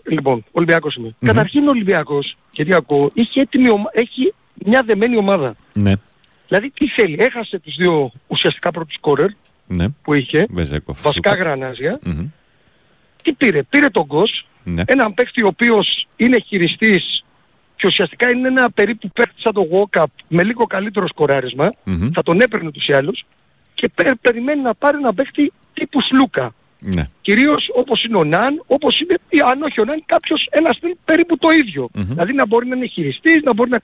Λοιπόν, 0.08 0.44
Ολυμπιακός 0.52 0.94
είμαι. 0.94 1.14
Καταρχήν 1.24 1.66
ο 1.66 1.70
Ολυμπιακός, 1.70 2.36
γιατί 2.52 2.74
ακούω, 2.74 3.10
είχε 3.14 3.40
έτοιμη 3.40 3.68
ομα- 3.68 3.90
έχει 3.92 4.34
μια 4.64 4.82
δεμένη 4.86 5.16
ομάδα. 5.16 5.54
Ναι, 5.72 5.92
Δηλαδή 6.48 6.70
τι 6.70 6.88
θέλει, 6.88 7.16
έχασε 7.18 7.58
τους 7.58 7.74
δύο 7.76 8.10
ουσιαστικά 8.26 8.70
πρώτους 8.70 8.94
σκόρερ 8.94 9.28
ναι. 9.66 9.88
που 10.02 10.14
είχε, 10.14 10.46
Βεζέκοφ. 10.50 11.02
βασικά 11.02 11.30
Σούπα. 11.30 11.42
γρανάζια. 11.44 11.98
Μμμ. 12.02 12.26
Τι 13.22 13.32
πήρε, 13.32 13.62
πήρε 13.62 13.88
τον 13.88 14.04
Γκος, 14.04 14.46
Ναι. 14.64 14.82
έναν 14.86 15.14
παίκτη 15.14 15.42
ο 15.42 15.46
οποίος 15.46 16.06
είναι 16.16 16.38
χειριστής 16.40 17.24
και 17.76 17.86
ουσιαστικά 17.86 18.30
είναι 18.30 18.48
ένα 18.48 18.70
περίπου 18.70 19.10
παίκτη 19.10 19.40
σαν 19.40 19.52
το 19.52 19.62
walk-up 19.72 20.04
με 20.28 20.42
λίγο 20.44 20.66
καλύτερο 20.66 21.08
σκοράρισμα, 21.08 21.72
Μμμ. 21.84 22.08
θα 22.14 22.22
τον 22.22 22.40
έπαιρνε 22.40 22.70
τους 22.70 22.86
ή 22.88 22.92
άλλους 22.92 23.24
και 23.74 23.88
πε- 23.94 24.14
περιμένει 24.20 24.62
να 24.62 24.74
πάρει 24.74 24.96
ένα 24.96 25.14
παίκτη 25.14 25.52
τύπου 25.74 26.00
Σλούκα. 26.02 26.54
Ναι. 26.78 27.02
Κυρίως 27.20 27.70
όπως 27.74 28.04
είναι 28.04 28.16
ο 28.16 28.24
Ναν, 28.24 28.62
όπως 28.66 29.00
είναι, 29.00 29.18
ή 29.28 29.38
αν 29.50 29.62
όχι 29.62 29.80
ο 29.80 29.84
Ναν, 29.84 30.02
κάποιος 30.06 30.48
ένα 30.50 30.72
στυλ 30.72 30.94
περίπου 31.04 31.38
το 31.38 31.48
ίδιο. 31.50 31.88
Μμμ. 31.94 32.04
Δηλαδή 32.04 32.32
να 32.32 32.46
μπορεί 32.46 32.66
να 32.66 32.76
είναι 32.76 32.86
χειριστής, 32.86 33.42
να 33.42 33.52
μπορεί 33.54 33.70
να... 33.70 33.80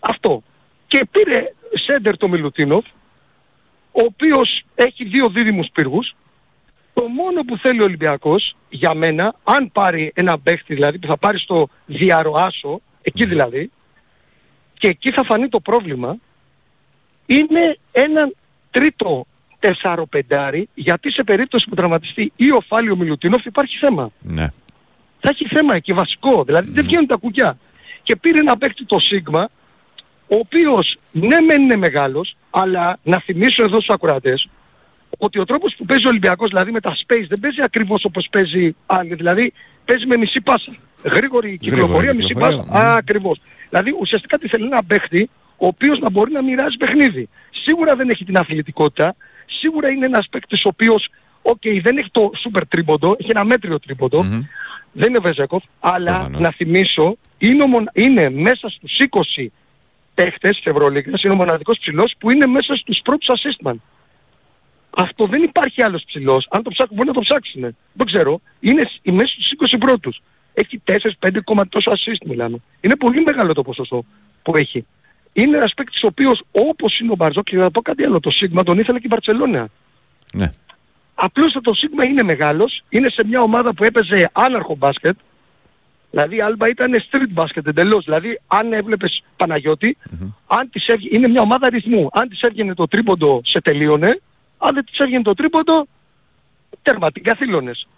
Αυτό. 0.00 0.42
Και 0.86 1.06
πήρε 1.10 1.52
σέντερ 1.74 2.16
το 2.16 2.28
Μιλουτίνοφ, 2.28 2.84
ο 3.92 4.04
οποίος 4.04 4.62
έχει 4.74 5.04
δύο 5.04 5.28
δίδυμους 5.28 5.68
πύργους. 5.72 6.14
Το 6.94 7.08
μόνο 7.08 7.42
που 7.42 7.58
θέλει 7.58 7.80
ο 7.80 7.84
Ολυμπιακός, 7.84 8.56
για 8.68 8.94
μένα, 8.94 9.34
αν 9.44 9.72
πάρει 9.72 10.12
ένα 10.14 10.38
παίχτη 10.38 10.74
δηλαδή 10.74 10.98
που 10.98 11.06
θα 11.06 11.16
πάρει 11.16 11.38
στο 11.38 11.68
διαροάσο, 11.86 12.80
εκεί 13.02 13.26
δηλαδή, 13.26 13.70
και 14.78 14.88
εκεί 14.88 15.10
θα 15.10 15.24
φανεί 15.24 15.48
το 15.48 15.60
πρόβλημα, 15.60 16.16
είναι 17.26 17.78
έναν 17.92 18.34
τρίτο 18.70 19.26
τεσσαροπεντάρι, 19.58 20.68
γιατί 20.74 21.12
σε 21.12 21.22
περίπτωση 21.22 21.68
που 21.68 21.74
τραυματιστεί 21.74 22.32
ή 22.36 22.50
ο 22.50 22.60
Φάλιο 22.66 22.96
Μιλουτίνοφ 22.96 23.44
υπάρχει 23.44 23.78
θέμα. 23.78 24.10
Ναι. 24.20 24.48
Θα 25.20 25.28
έχει 25.28 25.48
θέμα 25.48 25.74
εκεί 25.74 25.92
βασικό, 25.92 26.44
δηλαδή 26.44 26.70
δεν 26.70 26.84
βγαίνουν 26.84 27.06
τα 27.06 27.16
κουκιά. 27.16 27.58
Και 28.02 28.16
πήρε 28.16 28.38
ένα 28.38 28.56
παίκτη 28.56 28.84
το 28.84 28.98
Σίγμα, 28.98 29.48
ο 30.34 30.36
ο 30.36 30.40
οποίος 30.44 30.96
ναι 31.12 31.40
μεν 31.40 31.62
είναι 31.62 31.76
μεγάλος, 31.76 32.36
αλλά 32.50 32.98
να 33.02 33.20
θυμίσω 33.20 33.64
εδώ 33.64 33.80
στους 33.80 33.94
ακροατές 33.94 34.48
ότι 35.18 35.38
ο 35.38 35.44
τρόπος 35.44 35.74
που 35.78 35.84
παίζει 35.84 36.06
ο 36.06 36.08
Ολυμπιακός, 36.08 36.48
δηλαδή 36.48 36.70
με 36.70 36.80
τα 36.80 36.96
space, 36.96 37.24
δεν 37.28 37.40
παίζει 37.40 37.62
ακριβώς 37.62 38.04
όπως 38.04 38.28
παίζει 38.30 38.74
άλλοι. 38.86 39.14
Δηλαδή 39.14 39.52
παίζει 39.84 40.06
με 40.06 40.16
μισή 40.16 40.40
πάσα. 40.40 40.72
Γρήγορη 41.04 41.58
κυκλοφορία, 41.58 42.12
μισή 42.14 42.26
κυκλοφορία, 42.26 42.56
πάσα. 42.64 42.78
μμμ. 42.84 42.86
Α, 42.86 42.94
ακριβώς. 42.94 43.40
Δηλαδή 43.68 43.94
ουσιαστικά 44.00 44.38
τι 44.38 44.48
θέλει 44.48 44.64
ένα 44.64 44.84
παίχτη 44.84 45.30
ο 45.56 45.66
οποίος 45.66 45.98
να 45.98 46.10
μπορεί 46.10 46.32
να 46.32 46.42
μοιράζει 46.42 46.76
παιχνίδι. 46.76 47.28
Σίγουρα 47.50 47.96
δεν 47.96 48.08
έχει 48.10 48.24
την 48.24 48.36
αθλητικότητα, 48.36 49.16
σίγουρα 49.46 49.88
είναι 49.88 50.06
ένας 50.06 50.26
παίκτης 50.30 50.64
ο 50.64 50.68
οποίος, 50.68 51.08
οκ, 51.42 51.62
δεν 51.82 51.96
έχει 51.96 52.08
το 52.10 52.30
σούπερ 52.36 52.66
τρίποντο, 52.68 53.16
έχει 53.20 53.30
ένα 53.30 53.44
μέτριο 53.44 53.80
τρίποντο, 53.80 54.22
Μμμ. 54.22 54.42
δεν 54.92 55.08
είναι 55.08 55.18
Βεζένκοφ, 55.18 55.62
αλλά 55.80 56.12
Προφανώς. 56.12 56.40
να 56.40 56.50
θυμίσω, 56.50 57.14
είναι, 57.38 57.62
ο 57.62 57.66
μονα- 57.66 57.90
είναι 57.94 58.30
μέσα 58.30 58.68
στους 58.68 58.98
20 58.98 59.52
παίχτες 60.14 60.56
της 60.56 60.64
Ευρωλίγκας, 60.64 61.22
είναι 61.22 61.32
ο 61.32 61.36
μοναδικός 61.36 61.78
ψηλός 61.78 62.14
που 62.18 62.30
είναι 62.30 62.46
μέσα 62.46 62.74
στους 62.76 63.00
πρώτους 63.04 63.28
assist 63.28 63.66
man. 63.68 63.74
Αυτό 64.96 65.26
δεν 65.26 65.42
υπάρχει 65.42 65.82
άλλος 65.82 66.04
ψηλός. 66.04 66.46
Αν 66.50 66.62
το 66.62 66.70
ψάχνουν 66.70 66.96
μπορεί 66.96 67.08
να 67.08 67.14
το 67.14 67.20
ψάξουν. 67.20 67.76
Δεν 67.92 68.06
ξέρω. 68.06 68.40
Είναι 68.60 68.82
σ- 68.84 69.10
μέσα 69.12 69.26
στους 69.32 69.50
20 69.50 69.78
πρώτους. 69.78 70.20
Έχει 70.54 70.78
4-5 70.84 71.40
κόμμα 71.44 71.68
τόσο 71.68 71.90
assist 71.92 72.26
μιλάμε. 72.26 72.56
Είναι 72.80 72.96
πολύ 72.96 73.20
μεγάλο 73.22 73.52
το 73.52 73.62
ποσοστό 73.62 74.04
που 74.42 74.56
έχει. 74.56 74.86
Είναι 75.32 75.56
ένας 75.56 75.74
παίκτης 75.74 76.02
ο 76.02 76.06
οποίος 76.06 76.42
όπως 76.52 76.98
είναι 76.98 77.12
ο 77.12 77.14
Μπαρζό 77.14 77.42
και 77.42 77.56
θα 77.56 77.70
πω 77.70 77.82
κάτι 77.82 78.04
άλλο, 78.04 78.20
το 78.20 78.30
Σίγμα 78.30 78.62
τον 78.62 78.78
ήθελε 78.78 78.98
και 78.98 79.06
η 79.06 79.10
Μπαρτσελώνα. 79.10 79.68
Ναι. 80.32 80.48
Απλώς 81.14 81.56
το 81.62 81.74
Σίγμα 81.74 82.04
είναι 82.04 82.22
μεγάλος, 82.22 82.82
είναι 82.88 83.10
σε 83.10 83.24
μια 83.26 83.40
ομάδα 83.40 83.74
που 83.74 83.84
έπαιζε 83.84 84.30
άναρχο 84.32 84.74
μπάσκετ, 84.76 85.16
δηλαδή 86.14 86.36
η 86.36 86.40
Άλμπα 86.40 86.68
ήταν 86.68 86.92
street 87.10 87.28
μπάσκετ 87.30 87.66
εντελώς, 87.66 88.04
δηλαδή 88.04 88.40
αν 88.46 88.72
έβλεπες 88.72 89.22
Παναγιώτη, 89.36 89.96
αν 90.46 90.70
της 90.70 90.86
έβγαινε, 90.86 91.16
είναι 91.16 91.28
μια 91.28 91.40
ομάδα 91.40 91.68
ρυθμού, 91.68 92.08
αν 92.12 92.28
της 92.28 92.40
έβγαινε 92.40 92.74
το 92.74 92.86
τρίποντο 92.86 93.40
σε 93.44 93.60
τελείωνε, 93.60 94.20
αν 94.58 94.74
δεν 94.74 94.84
της 94.84 94.98
έβγαινε 94.98 95.22
το 95.22 95.34
τρίποντο, 95.34 95.86
τέρμα, 96.82 97.12
την 97.12 97.22
καθήλωνες. 97.22 97.88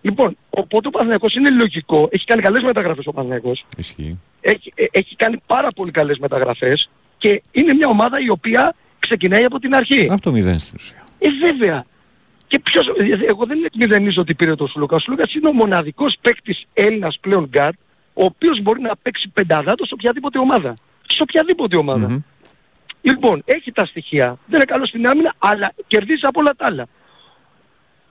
Λοιπόν, 0.00 0.36
οπότε 0.50 0.88
ο 0.88 0.90
Παναθηναϊκός 0.90 1.34
είναι 1.34 1.50
λογικό, 1.50 2.08
έχει 2.10 2.24
κάνει 2.24 2.42
καλές 2.42 2.62
μεταγραφές 2.62 3.06
ο 3.06 3.12
Παναθηναϊκός, 3.12 3.64
Ισχύει. 3.76 4.18
έχει, 4.40 4.72
ε, 4.74 4.84
έχει 4.90 5.16
κάνει 5.16 5.42
πάρα 5.46 5.68
πολύ 5.76 5.90
καλές 5.90 6.18
μεταγραφές 6.18 6.90
και 7.18 7.42
είναι 7.50 7.72
μια 7.74 7.88
ομάδα 7.88 8.20
η 8.20 8.28
οποία 8.30 8.74
ξεκινάει 8.98 9.44
από 9.44 9.58
την 9.58 9.74
αρχή. 9.74 10.06
Από 10.10 10.20
το 10.20 10.32
μηδέν 10.32 10.58
στην 10.58 10.76
ουσία. 10.78 11.04
Ε, 11.18 11.28
βέβαια. 11.46 11.84
Και 12.50 12.58
ποιος, 12.58 12.86
ε, 12.86 13.26
εγώ 13.26 13.46
δεν 13.46 13.64
εκμηδενίζω 13.64 14.20
ότι 14.20 14.34
πήρε 14.34 14.54
το 14.54 14.66
Σλούκα. 14.66 14.96
Ο 14.96 14.98
Σλούκας 14.98 15.34
είναι 15.34 15.48
ο 15.48 15.52
μοναδικός 15.52 16.16
παίκτης 16.20 16.66
Έλληνας 16.74 17.18
πλέον 17.20 17.46
γκάρτ, 17.48 17.76
ο 18.14 18.24
οποίος 18.24 18.60
μπορεί 18.60 18.80
να 18.80 18.96
παίξει 19.02 19.28
πενταδάτο 19.28 19.84
σε 19.84 19.94
οποιαδήποτε 19.94 20.38
ομάδα. 20.38 20.74
Σε 21.08 21.22
οποιαδήποτε 21.22 21.76
ομάδα. 21.76 22.08
Μμμ. 22.08 22.18
Λοιπόν, 23.00 23.42
έχει 23.44 23.72
τα 23.72 23.84
στοιχεία. 23.84 24.26
Δεν 24.46 24.54
είναι 24.54 24.64
καλό 24.64 24.86
στην 24.86 25.06
άμυνα, 25.06 25.34
αλλά 25.38 25.72
κερδίζει 25.86 26.26
από 26.26 26.40
όλα 26.40 26.54
τα 26.56 26.66
άλλα. 26.66 26.86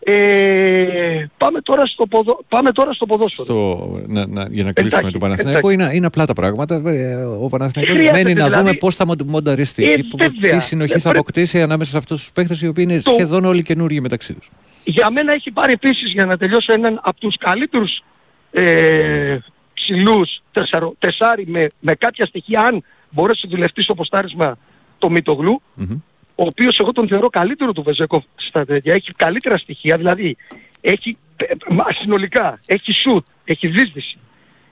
Ε, 0.03 1.25
πάμε, 1.37 1.61
τώρα 1.61 1.85
στο 1.85 2.05
ποδο... 2.07 2.39
πάμε 2.49 2.71
τώρα 2.71 2.93
στο 2.93 3.05
ποδόσφαιρο. 3.05 3.45
Στο, 3.45 3.99
να, 4.07 4.25
να, 4.27 4.47
για 4.49 4.63
να 4.63 4.71
κλείσουμε 4.71 4.99
Εντάξει, 4.99 5.11
το 5.11 5.17
Παναθηναϊκό 5.25 5.69
είναι, 5.69 5.89
είναι 5.93 6.05
απλά 6.05 6.25
τα 6.25 6.33
πράγματα. 6.33 6.81
Ε, 6.85 7.15
Ο 7.23 7.47
Παναθηναϊκός 7.49 7.97
Χρειάζεται 7.97 8.23
μένει 8.23 8.39
να 8.39 8.45
δηλαδή- 8.45 8.65
δούμε 8.65 8.77
πώς 8.77 8.95
θα 8.95 9.05
μον- 9.05 9.23
μονταριστεί. 9.25 9.91
Ε, 9.91 9.95
τι, 9.95 10.03
που- 10.03 10.17
βέβαια. 10.17 10.57
τι 10.57 10.63
συνοχή 10.63 10.91
Ε, 10.91 10.95
θα 10.95 11.01
πρέπει- 11.01 11.17
αποκτήσει 11.17 11.61
ανάμεσα 11.61 11.91
σε 11.91 11.97
αυτούς 11.97 12.19
τους 12.19 12.31
παίχτες 12.31 12.61
οι 12.61 12.67
οποίοι 12.67 12.85
είναι 12.89 13.01
Το- 13.01 13.11
σχεδόν 13.11 13.45
όλοι 13.45 13.63
καινούργιοι 13.63 13.99
μεταξύ 14.01 14.33
τους. 14.33 14.49
Για 14.83 15.09
μένα 15.11 15.33
έχει 15.33 15.51
πάρει 15.51 15.71
επίσης 15.71 16.11
για 16.11 16.25
να 16.25 16.37
τελειώσω 16.37 16.73
έναν 16.73 16.99
από 17.03 17.19
τους 17.19 17.37
καλύτερους 17.37 18.03
ε, 18.51 19.37
ψηλούς 19.73 20.41
τεσσαρο, 20.51 20.93
τεσάρι 20.99 21.43
με, 21.47 21.69
με 21.79 21.95
κάποια 21.95 22.25
στοιχεία 22.25 22.61
αν 22.61 22.83
μπορέσει 23.09 23.41
να 23.47 23.55
δουλευτεί 23.55 23.81
στο 23.81 23.93
ποστάρισμα 23.95 24.57
το 24.97 25.09
Μητογλου 25.09 25.61
Μμμ. 25.73 25.95
Ο 26.39 26.43
οποίος 26.45 26.79
εγώ 26.79 26.91
τον 26.91 27.07
θεωρώ 27.07 27.29
καλύτερο 27.29 27.71
του 27.71 27.83
Βεζέκοφ 27.83 28.23
στα 28.35 28.65
τέτοια. 28.65 28.93
Έχει 28.93 29.11
καλύτερα 29.13 29.57
στοιχεία, 29.57 29.97
δηλαδή 29.97 30.37
έχει 30.81 31.17
ε, 31.35 31.45
μα, 31.69 31.83
συνολικά, 31.83 32.59
έχει 32.65 32.91
σουτ, 32.91 33.25
έχει 33.43 33.67
δίσδυση, 33.67 34.17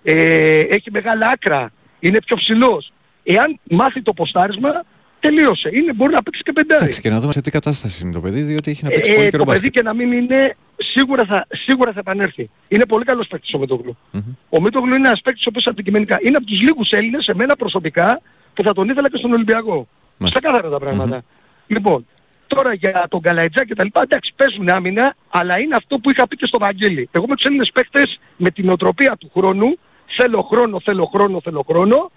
ε, 0.04 0.60
έχει 0.60 0.92
μεγάλα 0.92 1.30
άκρα, 1.30 1.72
είναι 2.00 2.20
πιο 2.22 2.36
ψηλός. 2.36 2.92
Εάν 3.24 3.60
μάθει 3.64 4.02
το 4.02 4.14
ποστάρισμα, 4.14 4.84
τελείωσε. 5.20 5.70
Είναι, 5.74 5.94
μπορεί 5.94 6.14
να 6.14 6.24
παίξει 6.24 6.42
και 6.44 6.52
πεντάρι. 6.52 6.84
Εντάξει, 6.84 7.02
και 7.02 7.10
να 7.10 7.20
δούμε 7.20 7.34
σε 7.34 7.42
τι 7.42 7.52
κατάσταση 7.52 8.04
είναι 8.04 8.14
το 8.14 8.20
παιδί, 8.20 8.42
διότι 8.42 8.72
έχει 8.72 8.84
να 8.84 8.90
παίξει 8.90 9.12
Ε, 9.12 9.14
πολύ 9.16 9.26
το 9.26 9.32
καιρό 9.32 9.44
παιδί 9.44 9.58
μπάσκετ. 9.58 9.74
και 9.74 9.82
να 9.82 9.94
μην 9.94 10.12
είναι, 10.12 10.56
σίγουρα 10.78 11.26
θα, 11.26 11.48
σίγουρα 11.50 11.92
θα 11.92 12.00
επανέλθει. 12.00 12.50
Είναι 12.68 12.86
πολύ 12.86 13.04
καλός 13.04 13.28
παίκτης 13.28 13.54
ο 13.54 13.58
Μητογλου. 13.58 13.98
Μμμ. 14.12 14.22
Ο 14.50 14.62
Μητογλου 14.62 14.96
είναι 14.96 15.08
ένας 15.08 15.22
παίκτης 15.22 15.46
ο 15.46 15.50
οποίος 15.50 15.68
αντικειμενικά 15.68 16.20
είναι 16.22 16.38
από 16.38 16.46
τους 16.46 16.62
λίγους 16.62 16.92
Έλληνες, 16.92 17.28
εμένα 17.28 17.56
προσωπικά, 17.56 18.22
που 18.54 18.64
θα 18.64 18.74
τον 18.74 18.90
ήθελα 18.90 19.10
και 19.10 19.18
στον 19.18 19.32
Ολυμπιακό. 19.34 19.88
Μάλιστα. 20.18 20.40
Ξεκάθαρα 20.40 20.70
τα 20.70 20.80
πραγματα 20.80 21.24
Λοιπόν, 21.68 22.08
τώρα 22.48 22.74
για 22.74 23.06
τον 23.10 23.22
Καλαϊτζά 23.22 23.66
και 23.66 23.76
τα 23.76 23.84
λοιπά, 23.84 24.02
εντάξει 24.02 24.34
παίζουν 24.36 24.70
άμυνα, 24.70 25.16
αλλά 25.30 25.60
είναι 25.60 25.76
αυτό 25.76 25.98
που 26.00 26.10
είχα 26.10 26.28
πει 26.28 26.36
και 26.36 26.46
στο 26.46 26.58
Βαγγέλη. 26.58 27.10
Εγώ 27.12 27.28
με 27.28 27.36
τους 27.36 27.46
Έλληνες 27.46 27.72
παίκτες, 27.72 28.20
με 28.38 28.50
την 28.52 28.70
οτροπία 28.70 29.16
του 29.18 29.32
χρόνου, 29.34 29.78
θέλω 30.06 30.42
χρόνο, 30.42 30.80
θέλω 30.80 31.06
χρόνο, 31.06 31.42
θέλω 31.42 31.66
χρόνο, 31.68 32.12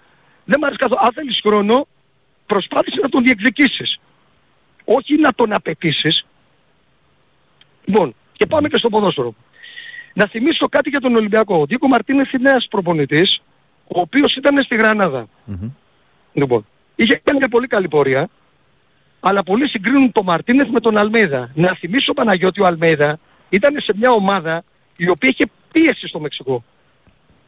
δεν 0.45 0.59
μ' 0.59 0.63
αρέσει 0.63 0.79
καθόλου. 0.79 1.01
Αν 1.03 1.11
θέλεις 1.13 1.39
χρόνο, 1.43 1.87
προσπάθησε 2.45 2.99
να 3.01 3.09
τον 3.09 3.23
διεκδικήσεις. 3.23 3.99
Όχι 4.85 5.15
να 5.15 5.33
τον 5.33 5.53
απαιτήσεις, 5.53 6.25
Λοιπόν, 7.85 8.15
και 8.33 8.45
πάμε 8.45 8.67
και 8.67 8.77
στο 8.77 8.89
ποδόσφαιρο. 8.89 9.33
Να 10.13 10.27
θυμίσω 10.27 10.67
κάτι 10.69 10.89
για 10.89 10.99
τον 10.99 11.15
Ολυμπιακό. 11.15 11.55
Ο 11.55 11.65
Δίκο 11.65 11.87
Μαρτίνες 11.87 12.31
είναι 12.31 12.49
ένας 12.49 12.67
προπονητής, 12.67 13.41
ο 13.87 13.99
οποίος 13.99 14.35
ήταν 14.35 14.63
στη 14.63 14.75
Γρανάδα. 14.75 15.27
Μμμ. 15.45 15.69
Λοιπόν, 16.33 16.65
είχε 16.95 17.21
κάνει 17.23 17.37
μια 17.37 17.47
πολύ 17.47 17.67
καλή 17.67 17.87
πορεία, 17.87 18.29
αλλά 19.23 19.43
πολλοί 19.43 19.67
συγκρίνουν 19.67 20.11
τον 20.11 20.23
Μαρτίνεθ 20.25 20.69
με 20.69 20.79
τον 20.79 20.97
Αλμέιδα. 20.97 21.51
Να 21.53 21.75
θυμίσω 21.75 22.13
Παναγιώτη 22.13 22.61
ο 22.61 22.65
Αλμέιδα 22.65 23.19
ήταν 23.49 23.79
σε 23.79 23.93
μια 23.95 24.11
ομάδα 24.11 24.63
η 24.95 25.09
οποία 25.09 25.29
είχε 25.29 25.45
πίεση 25.71 26.07
στο 26.07 26.19
Μεξικό. 26.19 26.63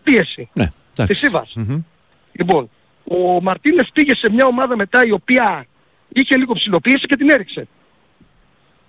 Πίεση. 0.04 0.50
Ναι, 0.54 0.64
εντάξει. 0.64 1.14
Της 1.14 1.18
Σίβας. 1.18 1.54
Μμμ. 1.56 1.82
Λοιπόν, 2.32 2.70
ο 3.04 3.42
Μαρτίνεθ 3.42 3.88
πήγε 3.94 4.16
σε 4.16 4.30
μια 4.30 4.46
ομάδα 4.46 4.76
μετά 4.76 5.06
η 5.06 5.12
οποία 5.12 5.66
είχε 6.10 6.38
λίγο 6.38 6.54
ψηλοποίηση 6.54 7.06
και 7.06 7.16
την 7.16 7.30
έριξε. 7.30 7.68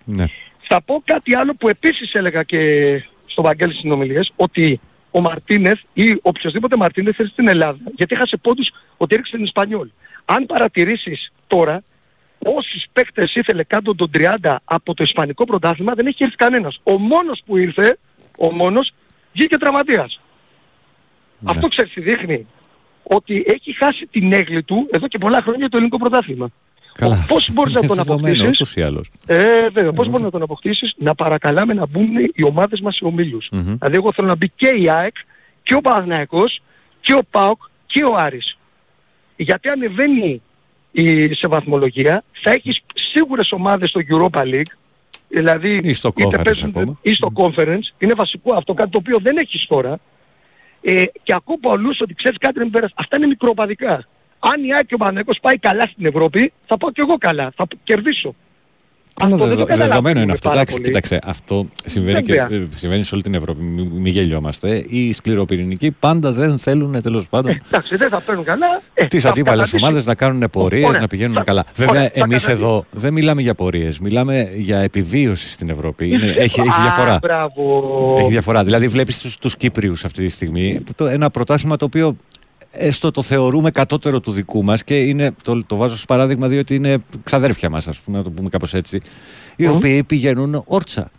Ναι. 0.05 0.25
Θα 0.61 0.83
πω 0.83 1.03
κάτι 1.05 1.35
άλλο 1.35 1.55
που 1.55 1.68
επίσης 1.68 2.12
έλεγα 2.12 2.42
και 2.42 2.61
στο 3.27 3.42
Βαγγέλης 3.42 3.75
στις 3.75 3.88
συνομιλίες, 3.88 4.33
ότι 4.37 4.81
ο 5.11 5.20
Μαρτίνεθ 5.20 5.79
ή 5.92 6.18
οποιοδήποτε 6.23 6.77
Μαρτίνεθ 6.77 7.18
έρθει 7.18 7.33
στην 7.33 7.49
Ελλάδα, 7.49 7.79
γιατί 7.97 8.14
έχασε 8.14 8.37
πόντους 8.37 8.70
ότι 8.97 9.14
έριξε 9.14 9.37
την 9.37 9.44
Ισπανιόλ. 9.44 9.88
Αν 10.25 10.47
παρατηρήσεις 10.47 11.33
τώρα, 11.47 11.83
όσους 12.38 12.85
παίκτες 12.92 13.35
ήθελε 13.35 13.62
κάτω 13.62 13.94
των 13.94 14.11
30 14.14 14.57
από 14.64 14.94
το 14.94 15.03
Ισπανικό 15.03 15.44
πρωτάθλημα, 15.44 15.94
δεν 15.94 16.07
έχει 16.07 16.23
έρθει 16.23 16.37
κανένας. 16.37 16.79
Ο 16.83 16.99
μόνος 16.99 17.42
που 17.47 17.57
ήρθε, 17.57 17.99
ο 18.38 18.53
μόνος, 18.53 18.92
βγήκε 19.33 19.59
τραυματίας. 19.59 20.20
Ναι. 21.38 21.51
Αυτό 21.51 21.68
ξέρεις 21.68 21.92
τι 21.92 22.01
δείχνει; 22.01 22.47
Ότι 23.03 23.44
έχει 23.47 23.73
χάσει 23.73 24.07
την 24.07 24.33
έγκλη 24.33 24.62
του 24.62 24.88
εδώ 24.90 25.09
και 25.09 25.18
πολλά 25.18 25.42
χρόνια 25.42 25.68
το 25.68 25.77
ελληνικό 25.77 25.99
πρωτάθλημα. 25.99 26.49
Καλά. 26.94 27.25
Πώς 27.29 27.51
μπορείς 27.53 27.73
να 27.73 27.79
Είναι 27.79 27.88
τον 27.88 27.97
δεδομένο, 27.97 28.35
αποκτήσεις; 28.35 28.61
ούτως 28.61 28.77
ή 28.77 28.83
άλλως. 28.83 29.11
Ε, 29.27 29.68
βέβαια. 29.68 29.92
Πώς 29.92 30.09
μπορείς 30.09 30.23
να 30.23 30.31
τον 30.31 30.42
αποκτήσεις, 30.42 30.94
να 30.97 31.14
παρακαλάμε 31.14 31.75
να 31.75 31.87
μπουν 31.87 32.09
οι 32.35 32.42
ομάδες 32.42 32.81
μας 32.81 32.97
σε 32.97 33.05
ομίλους. 33.05 33.49
Μμμ. 33.53 33.62
Δηλαδή 33.62 33.97
εγώ 33.97 34.12
θέλω 34.12 34.29
να 34.29 34.37
μπει 34.37 34.49
και 34.49 34.68
η 34.68 34.90
ΑΕΚ 34.90 35.16
και 35.62 35.75
ο 35.75 35.81
Παναθηναϊκός 35.81 36.62
και 37.01 37.12
ο 37.12 37.23
ΠΑΟΚ 37.31 37.62
και 37.87 38.05
ο 38.05 38.16
Άρης. 38.16 38.59
Γιατί 39.37 39.68
ανεβαίνει 39.68 40.42
η, 40.96 41.35
σε 41.35 41.46
βαθμολογία 41.46 42.24
θα 42.42 42.50
έχεις 42.50 42.80
σίγουρες 42.94 43.52
ομάδες 43.52 43.90
στο 43.90 44.00
Europa 44.09 44.40
League. 44.42 44.72
Δηλαδή 45.28 45.80
Ή 45.83 45.92
στο 45.94 46.12
είτε 46.16 46.28
Conference 46.28 46.44
παίζουν- 46.44 46.68
ακόμα. 46.76 46.98
ή 47.02 47.14
στο 47.14 47.33
Conference. 47.35 47.87
Είναι 47.98 48.14
βασικό 48.14 48.54
αυτό 48.54 48.74
κάτι 48.74 48.90
το 48.90 48.98
οποίο 48.98 49.18
δεν 49.22 49.37
έχεις 49.37 49.66
τώρα. 49.66 49.98
Ε, 50.83 51.04
και 51.22 51.35
ακούω 51.35 51.59
πολλούς 51.59 52.00
ότι 52.00 52.14
ξέρεις 52.14 52.38
κάτι 52.38 52.59
δεν 52.59 52.70
πέρασε 52.70 52.92
αυτά 52.96 53.16
είναι 53.16 53.26
μικροπαδικά. 53.26 54.04
Αν 54.38 54.64
η 54.64 54.74
ΑΕΚ 54.74 54.87
και 54.87 54.94
ο 54.94 54.96
Παναθηναϊκός 54.96 55.38
πάει 55.40 55.59
καλά 55.59 55.87
στην 55.87 56.07
Ευρώπη 56.07 56.52
θα 56.66 56.76
πάω 56.76 56.90
και 56.92 57.00
εγώ 57.00 57.16
καλά 57.16 57.52
θα 57.57 57.66
κερδίσω. 57.85 58.28
Αλλά 58.28 58.35
Αυτό 59.22 59.37
δεν 59.37 59.48
δεδο- 59.48 59.64
το 59.64 59.77
δεδομένο 59.77 59.77
είναι 59.77 59.87
καταλαβαίνουμε 59.87 60.33
αυτό. 60.33 60.48
πάρα 60.48 60.61
Εντάξει, 60.61 60.74
πολύ. 60.74 60.87
κοίταξε, 60.87 61.18
αυτό 61.24 61.66
συμβαίνει, 61.85 62.22
και, 62.22 62.33
Βέβαια. 62.33 62.59
ε, 62.59 62.66
συμβαίνει 62.77 63.03
σε 63.03 63.14
όλη 63.14 63.22
την 63.22 63.35
Ευρώπη. 63.35 63.62
Μην 63.62 63.87
μη 63.87 64.11
γελιόμαστε. 64.11 64.85
Οι 64.88 65.12
σκληροπυρηνικοί 65.12 65.90
πάντα 65.90 66.33
δεν 66.33 66.59
θέλουν 66.59 67.03
τέλος 67.03 67.29
πάντων 67.29 67.61
εντάξει 67.66 67.96
δεν 67.96 68.09
θα 68.09 68.20
παίρνουν 68.20 68.44
καλά 68.44 68.66
ε, 68.94 69.07
τις 69.07 69.22
θα 69.22 69.29
αντίπαλες 69.29 69.57
καταντήσουν. 69.64 69.79
ομάδες 69.88 70.05
να 70.05 70.14
κάνουν 70.14 70.50
πορείες, 70.50 70.85
Ωραία. 70.88 71.00
να 71.00 71.07
πηγαίνουν 71.07 71.37
Θα- 71.37 71.42
καλά. 71.44 71.64
ωραία, 71.79 71.87
Βέβαια, 71.92 72.03
θα 72.03 72.20
εμείς 72.20 72.42
καταντήσει. 72.42 72.50
εδώ 72.50 72.85
δεν 72.90 73.12
μιλάμε 73.12 73.42
για 73.42 73.55
πορείες. 73.55 73.98
Μιλάμε 73.98 74.50
για 74.55 74.79
επιβίωση 74.79 75.48
στην 75.48 75.70
Ευρώπη. 75.70 76.09
Είναι, 76.09 76.27
έχει, 76.46 76.61
έχει 76.61 76.68
Α, 76.68 76.83
διαφορά. 76.83 77.18
μπράβο. 77.22 78.16
Έχει 78.20 78.31
διαφορά. 78.31 78.64
Δηλαδή, 78.64 78.88
βλέπεις 78.88 79.37
του 79.40 79.50
Κύπριους 79.59 80.05
αυτή 80.05 80.22
τη 80.24 80.29
στιγμή. 80.31 80.81
Το, 80.96 81.07
ένα 81.07 81.31
πρωτάθλημα 81.31 81.77
το 81.77 81.85
οποίο 81.85 82.16
έστω 82.77 83.11
το 83.11 83.23
θεωρούμε 83.23 83.71
κατώτερο 83.71 84.21
του 84.21 84.31
δικού 84.31 84.65
μας 84.65 84.85
και 84.85 84.99
είναι, 84.99 85.35
το, 85.43 85.65
το 85.67 85.77
βάζω 85.77 85.95
ως 85.95 86.05
παράδειγμα 86.05 86.49
διότι 86.49 86.75
είναι 86.75 86.99
ξαδέρφια 87.25 87.71
μας, 87.71 87.89
ας 87.89 88.01
πούμε, 88.01 88.17
να 88.17 88.23
το 88.23 88.31
πούμε 88.31 88.49
κάπως 88.49 88.75
έτσι. 88.75 89.01
Οι 89.57 89.65
Μμμ. 89.67 89.75
οποίοι 89.75 90.05
πηγαίνουν 90.05 90.63
όρτσα. 90.67 91.11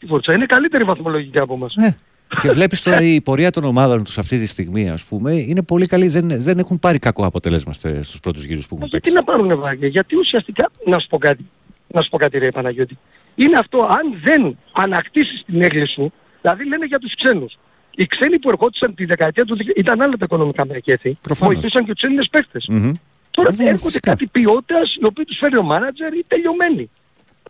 Η 0.00 0.06
Φόρτσα 0.06 0.32
είναι 0.32 0.46
καλύτερη 0.46 0.84
βαθμολογικά 0.84 1.42
από 1.42 1.56
μας. 1.56 1.74
Ναι. 1.76 1.94
Και 2.40 2.50
βλέπεις 2.50 2.82
τώρα 2.82 3.00
η 3.00 3.20
πορεία 3.20 3.50
των 3.50 3.64
ομάδων 3.64 4.04
τους 4.04 4.18
αυτή 4.18 4.38
τη 4.38 4.46
στιγμή, 4.46 4.88
ας 4.90 5.04
πούμε, 5.04 5.34
είναι 5.34 5.62
πολύ 5.62 5.86
καλή. 5.86 6.08
Δεν, 6.08 6.42
δεν 6.42 6.58
έχουν 6.58 6.78
πάρει 6.78 6.98
κακό 6.98 7.26
αποτέλεσμα 7.26 7.72
στους 7.72 8.20
πρώτους 8.20 8.44
γύρους 8.44 8.66
που 8.66 8.74
έχουν 8.74 8.88
Γιατί 8.90 9.10
παίξει. 9.10 9.24
να 9.26 9.32
πάρουν 9.32 9.60
βάγια, 9.60 9.88
γιατί 9.88 10.16
ουσιαστικά, 10.16 10.70
να 10.86 10.98
σου 10.98 11.06
πω 11.06 11.18
κάτι, 11.18 11.50
να 11.86 12.02
σου 12.02 12.08
πω 12.08 12.16
κάτι 12.18 12.38
ρε 12.38 12.50
Παναγιώτη, 12.50 12.98
είναι 13.34 13.58
αυτό 13.58 13.78
αν 13.82 14.20
δεν 14.24 14.58
ανακτήσεις 14.72 15.42
την 15.46 15.62
έγκλη 15.62 15.88
σου, 15.88 16.12
δηλαδή 16.40 16.68
λένε 16.68 16.86
για 16.86 16.98
τους 16.98 17.14
ξένους. 17.14 17.58
Οι 18.00 18.06
ξένοι 18.06 18.38
που 18.38 18.48
ερχόντουσαν 18.50 18.94
τη 18.94 19.04
δεκαετία 19.04 19.44
του 19.44 19.56
2000 19.56 19.60
ήταν 19.76 20.00
άλλα 20.02 20.16
τα 20.16 20.24
οικονομικά 20.24 20.66
μεγέθη, 20.66 21.16
Προφανώς. 21.22 21.54
βοηθούσαν 21.54 21.84
και 21.84 21.92
τους 21.92 22.02
Έλληνες 22.02 22.28
παίχτες. 22.28 22.66
Μμμ. 22.70 22.90
Τώρα 23.30 23.50
Ναι, 23.56 23.64
έρχονται 23.64 23.84
φυσικά. 23.84 24.10
κάτι 24.10 24.26
ποιότητας, 24.32 24.94
οι 25.00 25.04
οποίοι 25.04 25.24
τους 25.24 25.38
φέρει 25.38 25.58
ο 25.58 25.62
μάνατζερ 25.62 26.12
ή 26.14 26.24
τελειωμένοι. 26.28 26.90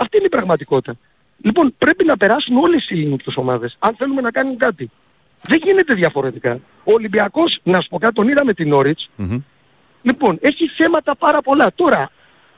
Αυτή 0.00 0.16
είναι 0.16 0.26
η 0.26 0.28
πραγματικότητα. 0.28 0.96
Λοιπόν, 1.42 1.74
πρέπει 1.78 2.04
να 2.04 2.16
περάσουν 2.16 2.56
όλες 2.56 2.87
οι 2.88 2.94
ελληνικές 2.94 3.37
ομάδες, 3.37 3.76
αν 3.78 3.94
θέλουμε 3.96 4.20
να 4.20 4.30
κάνουν 4.30 4.56
κάτι. 4.56 4.90
Δεν 5.42 5.61
γίνεται 5.64 5.94
διαφορετικά. 5.94 6.52
Ο 6.84 6.92
Ολυμπιακός, 6.92 7.58
να 7.62 7.80
σου 7.80 7.88
πω 7.88 7.98
κάτι, 7.98 8.14
τον 8.14 8.28
είδαμε 8.28 8.54
την 8.54 8.72
Όριτς, 8.72 9.11
Μμμ. 9.16 9.38
Λοιπόν, 10.02 10.38
έχει 10.40 10.68
θέματα 10.68 11.16
πάρα 11.16 11.40
πολλά. 11.42 11.72
Τώρα, 11.74 12.11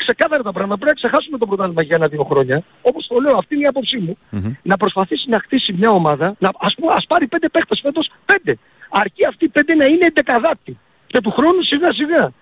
ξεκάθαρα 0.04 0.42
τα 0.42 0.52
πράγματα, 0.52 0.80
πρέπει 0.80 1.00
να 1.00 1.08
ξεχάσουμε 1.08 1.38
το 1.38 1.46
πρωτάθλημα 1.46 1.82
για 1.82 1.96
ένα-δύο 1.96 2.24
χρόνια. 2.24 2.62
Όπως 2.82 3.06
το 3.06 3.18
λέω, 3.20 3.36
αυτή 3.36 3.54
είναι 3.54 3.64
η 3.64 3.66
άποψή 3.66 3.98
μου. 3.98 4.16
Μμμ. 4.30 4.52
Να 4.62 4.76
προσπαθήσει 4.76 5.28
να 5.28 5.38
χτίσει 5.38 5.72
μια 5.72 5.90
ομάδα, 5.90 6.34
να, 6.38 6.50
ας, 6.58 6.74
πούμε, 6.74 6.92
ας 6.96 7.06
πάρει 7.06 7.26
πέντε 7.26 7.48
παίχτες 7.48 7.80
φέτος, 7.82 8.10
πέντε. 8.24 8.58
Αρκεί 8.90 9.26
αυτοί 9.26 9.44
οι 9.44 9.48
πέντε 9.48 9.74
να 9.74 9.84
είναι 9.84 10.06
εντεκαδάτοι. 10.06 10.78
Και 11.06 11.20
του 11.20 11.30
χρόνου 11.30 11.62
σιγά 11.62 11.92
σιγά. 11.92 12.32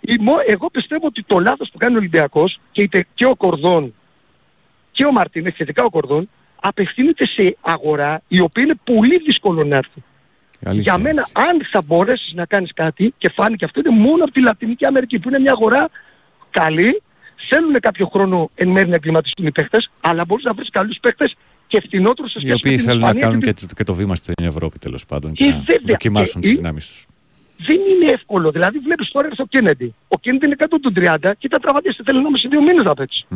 Η 0.00 0.16
μο- 0.20 0.42
Εγώ 0.46 0.70
πιστεύω 0.70 1.06
ότι 1.06 1.22
το 1.22 1.38
λάθος 1.38 1.68
που 1.72 1.78
κάνει 1.78 1.94
ο 1.94 1.98
Ολυμπιακός 1.98 2.58
και, 2.72 2.82
είτε 2.82 3.06
και 3.14 3.26
ο 3.26 3.34
Κορδόν 3.36 3.94
και 4.92 5.04
ο 5.04 5.12
Μαρτίνες, 5.12 5.52
σχετικά 5.52 5.84
ο 5.84 5.90
Κορδόν, 5.90 6.28
απευθύνεται 6.60 7.26
σε 7.26 7.56
αγορά 7.60 8.22
η 8.28 8.40
οποία 8.40 8.62
είναι 8.64 8.74
πολύ 8.84 9.18
δύσκολο 9.18 9.64
να 9.64 9.76
έρθει. 9.76 10.02
Αλήθεια. 10.64 10.92
Για 10.94 11.02
μένα, 11.02 11.26
αν 11.32 11.66
θα 11.70 11.78
μπορέσεις 11.86 12.32
να 12.32 12.44
κάνεις 12.46 12.72
κάτι, 12.74 13.14
και 13.18 13.28
φάνηκε 13.34 13.64
αυτό, 13.64 13.80
είναι 13.80 13.98
μόνο 13.98 14.24
από 14.24 14.32
τη 14.32 14.40
Λατινική 14.40 14.84
Αμερική, 14.86 15.18
που 15.18 15.28
είναι 15.28 15.38
μια 15.38 15.52
αγορά 15.52 15.88
καλή, 16.60 17.02
θέλουν 17.48 17.80
κάποιο 17.80 18.06
χρόνο 18.06 18.50
εν 18.54 18.68
μέρει 18.68 18.88
να 18.88 18.94
εγκληματιστούν 18.94 19.46
οι 19.46 19.52
παίχτες, 19.52 19.90
αλλά 20.00 20.24
μπορείς 20.24 20.44
να 20.44 20.52
βρεις 20.52 20.70
καλούς 20.70 20.98
παίχτες 21.00 21.36
και 21.66 21.80
φθηνότερους 21.80 22.30
σε 22.30 22.38
Οι 22.38 22.40
σχέση 22.40 22.52
με 22.54 22.60
οποίοι 22.64 22.76
την 22.76 22.84
θέλουν 22.84 23.00
να 23.00 23.06
Ισπανία 23.06 23.26
κάνουν 23.26 23.40
και 23.40 23.52
και, 23.52 23.66
το- 23.66 23.74
και 23.74 23.84
το 23.84 23.94
βήμα 23.94 24.14
στην 24.14 24.34
Ευρώπη 24.42 24.78
τέλος 24.78 25.06
πάντων 25.06 25.30
Ε, 25.30 25.34
και 25.34 25.44
να 25.50 25.56
βέβαια. 25.56 25.78
δοκιμάσουν 25.84 26.40
Ε, 26.40 26.44
τις 26.44 26.52
ε, 26.52 26.54
δυνάμεις 26.56 26.86
τους. 26.86 27.06
δεν 27.66 27.76
είναι 27.76 28.12
εύκολο. 28.12 28.50
Δηλαδή 28.50 28.78
βλέπεις 28.78 29.08
τώρα 29.08 29.26
έρθει 29.26 29.42
ο 29.42 29.46
Κέννεντι. 29.46 29.94
Ο 30.08 30.18
Κέννεντι 30.18 30.44
είναι 30.46 30.54
κάτω 30.54 30.80
του 30.80 30.92
30 30.94 31.16
και 31.38 31.46
ήταν 31.46 31.60
τραυματίας. 31.60 31.98
Θέλει 32.04 32.22
να 32.30 32.36
σε 32.38 32.48
δύο 32.48 32.62
μήνες 32.62 32.84
να 32.84 32.94
παίξει. 32.94 33.26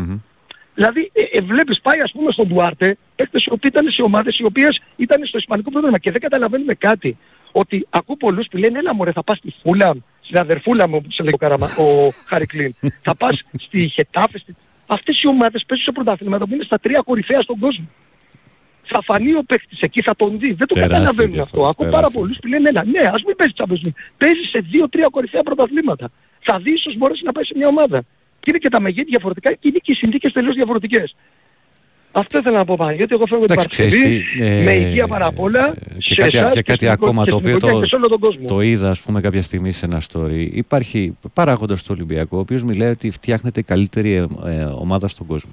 Δηλαδή 0.75 1.11
ε, 1.15 1.39
ε, 1.39 1.41
βλέπεις 1.41 1.81
πάει 1.81 2.01
ας 2.01 2.13
πούμε 2.13 2.33
στον 2.33 2.47
Ντουάρτε 2.49 2.97
παίκτες 3.17 3.45
οι 3.45 3.51
οποίοι 3.53 3.71
ήταν 3.75 3.91
σε 3.93 4.03
ομάδες 4.03 4.39
οι 4.39 4.45
οποίες 4.45 4.81
ήταν 4.97 5.27
στο 5.27 5.39
Ισπανικό 5.39 5.71
πρωτάθλημα 5.71 5.99
και 5.99 6.11
δεν 6.11 6.21
καταλαβαίνουμε 6.21 6.75
κάτι. 6.75 7.17
Ότι 7.53 7.87
ακούω 7.91 8.17
πολλούς 8.17 8.47
που 8.51 8.57
λένε 8.57 8.79
έλα 8.79 8.95
μωρέ 8.95 9.13
θα 9.13 9.23
πας 9.25 9.39
στη 9.39 9.55
Φούλαμ, 9.63 9.99
στην 10.31 10.43
αδερφούλα 10.43 10.89
μου 10.89 11.01
που 11.03 11.11
σε 11.11 11.23
λέει 11.23 11.33
ο, 11.35 11.37
Καραμα, 11.37 11.67
ο 11.67 12.13
Χαρικλίν. 12.27 12.73
θα 13.03 13.15
πας 13.15 13.43
στη 13.59 13.89
Χετάφε. 13.89 14.39
Στη... 14.39 14.57
Αυτές 14.89 15.23
οι 15.23 15.27
ομάδες 15.27 15.65
παίζουν 15.67 15.87
σε 15.87 15.93
πρωταθλήματα 15.93 16.47
που 16.47 16.55
είναι 16.55 16.65
στα 16.65 16.79
τρία 16.79 17.01
κορυφαία 17.05 17.41
στον 17.41 17.59
κόσμο. 17.59 17.89
Θα 18.93 19.03
φανεί 19.03 19.35
ο 19.35 19.43
παίκτης 19.47 19.81
εκεί, 19.81 20.03
θα 20.03 20.15
τον 20.17 20.31
δει. 20.39 20.53
Δεν 20.53 20.67
το 20.67 20.75
Τεράστιες 20.75 20.89
καταλαβαίνουν 20.91 21.41
αυτό. 21.41 21.57
διαφορές, 21.57 21.71
Ακούω 21.71 21.87
πάρα 21.87 21.91
τεράστιες. 21.91 22.23
πολλούς 22.23 22.37
που 22.41 22.47
λένε 22.53 22.69
έλα, 22.69 22.85
ναι, 22.85 23.03
ας 23.15 23.23
μην 23.27 23.37
παίζει 23.37 23.53
Champions 23.59 23.83
League. 23.87 23.99
Παίζει 24.19 24.43
σε 24.53 24.59
δύο-τρία 24.59 25.09
κορυφαία 25.11 25.43
πρωταθλήματα. 25.43 26.11
Θα 26.41 26.59
δεις 26.59 26.75
ίσως 26.75 26.97
μπορέσει 26.97 27.23
να 27.25 27.33
πάει 27.33 27.45
σε 27.45 27.55
μια 27.57 27.67
ομάδα. 27.69 27.99
Και 28.41 28.49
είναι 28.51 28.59
και 28.59 28.69
τα 28.69 28.81
μεγέθη 28.81 29.09
διαφορετικά 29.15 29.53
και 29.53 29.69
είναι 29.69 29.79
και 29.85 29.93
οι 29.93 29.95
συνθήκες 29.95 30.33
τελείως 30.33 30.55
διαφορετικές. 30.55 31.15
Αυτό 32.13 32.39
ήθελα 32.39 32.59
να 32.59 32.65
πω 32.65 32.77
πάλι, 32.77 32.97
γιατί 32.97 33.15
εγώ 33.15 33.27
φεύγω 33.27 33.45
την 33.45 33.53
Εντάξει, 33.55 33.69
ξέρεις 33.69 33.95
Παρασκευή 33.97 34.25
τι, 34.37 34.45
ε, 34.45 34.63
με 34.63 34.73
υγεία 34.73 35.07
πάρα 35.09 35.27
απ' 35.27 35.41
όλα 35.41 35.75
και 35.99 36.15
σε 36.15 36.15
κάτι- 36.15 36.37
εσάς 36.37 36.53
και 36.53 36.63
κάτι 36.63 36.79
στην 36.79 36.91
ακόμα 36.91 37.23
οικο- 37.27 37.31
το 37.31 37.41
και 37.41 37.49
στην 37.49 37.55
οποίο 37.55 37.57
οικογένεια 37.57 37.75
το- 37.75 37.81
και 37.81 37.87
σε 37.89 37.95
όλο 37.97 38.09
τον 38.09 38.19
κόσμο. 38.21 38.47
Το 38.47 38.61
είδα, 38.61 38.91
ας 38.91 39.01
πούμε, 39.03 39.21
κάποια 39.21 39.43
στιγμή 39.43 39.73
σε 39.73 39.87
ένα 39.87 40.01
story. 40.13 40.49
Υπάρχει 40.53 41.17
παράγοντας 41.33 41.81
στο 41.81 41.93
Ολυμπιακό, 41.93 42.37
ο 42.37 42.41
οποίος 42.41 42.63
μιλάει 42.63 42.91
ότι 42.91 43.11
φτιάχνεται 43.11 43.61
η 43.61 43.63
καλύτερη 43.63 44.13
ε, 44.15 44.27
ε, 44.45 44.63
ομάδα 44.65 45.09
στον 45.09 45.27
κόσμο. 45.27 45.51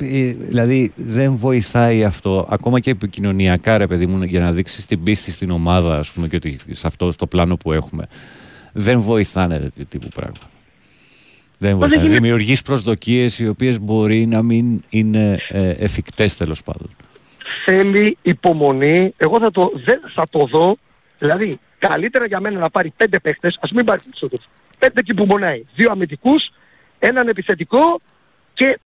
Ε, 0.00 0.32
δηλαδή 0.32 0.92
δεν 0.96 1.36
βοηθάει 1.36 2.04
αυτό 2.04 2.46
ακόμα 2.50 2.80
και 2.80 2.90
επικοινωνιακά 2.90 3.78
ρε 3.78 3.86
παιδί 3.86 4.06
μου 4.06 4.22
για 4.22 4.40
να 4.40 4.52
δείξεις 4.52 4.86
την 4.86 5.02
πίστη 5.02 5.30
στην 5.30 5.50
ομάδα 5.50 5.98
ας 5.98 6.12
πούμε 6.12 6.28
και 6.28 6.36
ότι 6.36 6.58
σε 6.70 6.86
αυτό 6.86 7.16
το 7.16 7.26
πλάνο 7.26 7.56
που 7.56 7.72
έχουμε 7.72 8.06
δεν 8.72 9.00
βοηθάνε 9.00 9.58
τέτοιου 9.58 9.86
τύπου 9.88 10.08
πράγματα 10.14 10.46
δεν 11.58 11.70
δεν 11.70 11.78
βοηθάνε. 11.78 12.02
γίνεται. 12.02 12.20
Δημιουργείς 12.20 12.62
προσδοκίες 12.62 13.38
οι 13.38 13.48
οποίες 13.48 13.80
μπορεί 13.80 14.26
να 14.26 14.42
μην 14.42 14.80
είναι 14.90 15.38
ε, 15.48 15.70
εφικτές 15.70 16.36
τέλος 16.36 16.62
πάντων. 16.62 16.88
θέλει 17.64 18.16
υπομονή. 18.22 19.14
Εγώ 19.16 19.38
θα 19.40 19.50
το, 19.50 19.70
δεν, 19.84 20.00
θα 20.14 20.26
το 20.30 20.44
δω. 20.46 20.76
Δηλαδή, 21.18 21.58
καλύτερα 21.78 22.26
για 22.26 22.40
μένα 22.40 22.58
να 22.58 22.70
πάρει 22.70 22.92
πέντε 22.96 23.18
παίχτες, 23.18 23.58
ας 23.60 23.70
μην 23.72 23.84
πάρει 23.84 24.00
περισσότερους. 24.02 24.44
Πέντε 24.78 25.00
εκεί 25.00 25.14
που 25.14 25.26
πονάει. 25.26 25.62
Δύο 25.74 25.90
αμυντικούς, 25.90 26.50
έναν 26.98 27.28
επιθετικό 27.28 28.00
και, 28.54 28.80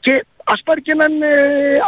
και 0.00 0.24
ας 0.44 0.62
πάρει 0.64 0.82
και 0.82 0.92
έναν 0.92 1.22
ε, 1.22 1.28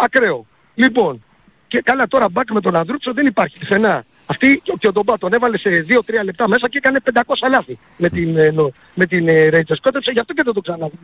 ακραίο. 0.04 0.46
Λοιπόν, 0.74 1.24
και 1.68 1.80
καλά 1.80 2.06
τώρα 2.06 2.28
μπακ 2.28 2.50
με 2.50 2.60
τον 2.60 2.76
Ανδρούτσο 2.76 3.12
δεν 3.12 3.26
υπάρχει 3.26 3.58
πουθενά. 3.58 4.04
Αυτή 4.26 4.62
και 4.78 4.86
ο 4.88 4.92
Ντομπά 4.92 5.18
τον 5.18 5.32
έβαλε 5.32 5.58
σε 5.58 5.84
2-3 5.88 6.24
λεπτά 6.24 6.48
μέσα 6.48 6.68
και 6.68 6.78
έκανε 6.78 6.98
500 7.14 7.20
λάθη 7.50 7.78
με 7.96 8.08
την, 8.08 8.36
ε, 8.36 8.50
νο- 8.50 8.72
με 8.94 9.06
την 9.06 9.28
ε, 9.28 9.48
Rangers. 9.52 9.76
Κότεψε 9.82 10.10
γι' 10.10 10.18
αυτό 10.20 10.32
και 10.32 10.42
δεν 10.44 10.54
το 10.54 10.60
ξαναδεί. 10.60 10.96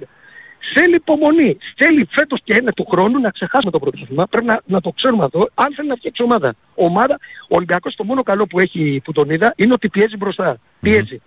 Θέλει 0.75 0.95
υπομονή. 0.95 1.57
Θέλει 1.77 2.09
φέτος 2.11 2.41
και 2.45 2.55
ένα 2.55 2.73
του 2.73 2.87
χρόνου 2.91 3.19
να 3.21 3.31
ξεχάσουμε 3.31 3.71
το 3.71 3.79
πρωτάθλημα. 3.79 4.27
Πρέπει 4.27 4.47
να, 4.47 4.61
να 4.65 4.81
το 4.81 4.91
ξέρουμε 4.91 5.25
αυτό. 5.25 5.49
Αν 5.55 5.75
θέλει 5.75 5.89
να 5.89 5.95
φτιάξει 5.95 6.23
ομάδα. 6.23 6.55
ομάδα 6.75 7.19
ο 7.49 7.57
Ολυμπιακός 7.57 7.95
το 7.95 8.05
μόνο 8.05 8.23
καλό 8.23 8.47
που 8.47 8.59
έχει 8.61 9.01
που 9.05 9.13
τον 9.13 9.31
είδα 9.31 9.53
είναι 9.57 9.73
ότι 9.73 9.89
πιέζει 9.89 10.17
μπροστά. 10.17 10.57
Πιέζει. 10.81 11.23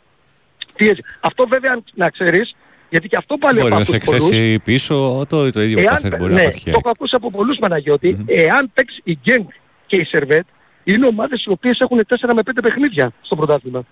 Πιέζει. 0.76 1.02
Αυτό 1.19 1.47
βέβαια 1.47 1.80
να 1.93 2.10
ξέρεις, 2.10 2.56
γιατί 2.89 3.08
και 3.08 3.15
αυτό 3.15 3.38
πάλι 3.38 3.60
Μπορεί 3.60 3.69
από 3.71 3.80
να 3.80 3.84
σε 3.86 3.95
αυτούς 3.95 4.10
πολλούς, 4.10 4.23
εκθέσει 4.32 4.60
πίσω, 4.60 5.26
το, 5.30 5.52
το 5.52 5.62
ίδιο 5.62 5.80
Εάν, 5.80 5.88
καθένα 5.88 6.17
μπορεί 6.17 6.34
ναι, 6.34 6.41
να 6.43 6.47
το 6.47 6.54
παθιάει. 6.54 6.76
έχω 6.78 6.89
ακούσει 6.89 7.15
από 7.15 7.32
πολλούς 7.32 7.58
Παναγιώτη, 7.58 8.17
εάν 8.26 8.71
παίξει 8.73 9.02
η 9.04 9.17
Γκένκ 9.23 9.50
και 9.86 9.95
η 9.97 10.04
Σερβέτ, 10.04 10.45
είναι 10.84 11.06
ομάδες 11.06 11.43
οι 11.43 11.50
οποίες 11.50 11.80
έχουν 11.80 12.00
4 12.08 12.32
με 12.36 12.41
5 12.45 12.52
παιχνίδια 12.62 13.12
στο 13.21 13.36
πρωτάθλημα. 13.36 13.84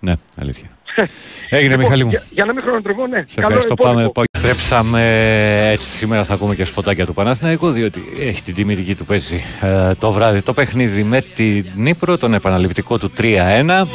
Ναι, 0.00 0.12
αλήθεια. 0.40 0.70
Έγινε, 1.48 1.68
Λοιπόν, 1.68 1.78
Μιχάλη 1.84 2.04
μου. 2.04 2.10
Για, 2.10 2.22
για 2.30 2.44
να 2.44 2.52
μην 2.52 2.62
χρονοτριβώ, 2.62 3.06
ναι. 3.06 3.24
Σε 3.26 3.40
Καλό 3.40 3.54
ευχαριστώ. 3.54 3.74
υπόλοιπο. 3.78 4.12
Πάμε. 4.12 4.12
πάμε. 4.12 4.26
Στρέψαμε 4.38 5.70
έτσι. 5.70 5.86
Σήμερα 5.96 6.24
θα 6.24 6.34
ακούμε 6.34 6.54
και 6.54 6.64
σποτάκια 6.64 7.06
του 7.06 7.14
Παναθηναϊκού, 7.14 7.70
διότι 7.70 8.02
έχει 8.18 8.42
την 8.42 8.54
τιμητική 8.54 8.94
του 8.94 9.04
παίζει 9.04 9.40
ε, 9.60 9.94
το 9.94 10.10
βράδυ 10.10 10.42
το 10.42 10.52
παιχνίδι 10.52 11.02
με 11.02 11.20
την 11.20 11.66
Νύπρο, 11.74 12.16
τον 12.16 12.34
επαναληπτικό 12.34 12.98
του 12.98 13.12
3-1. 13.18 13.86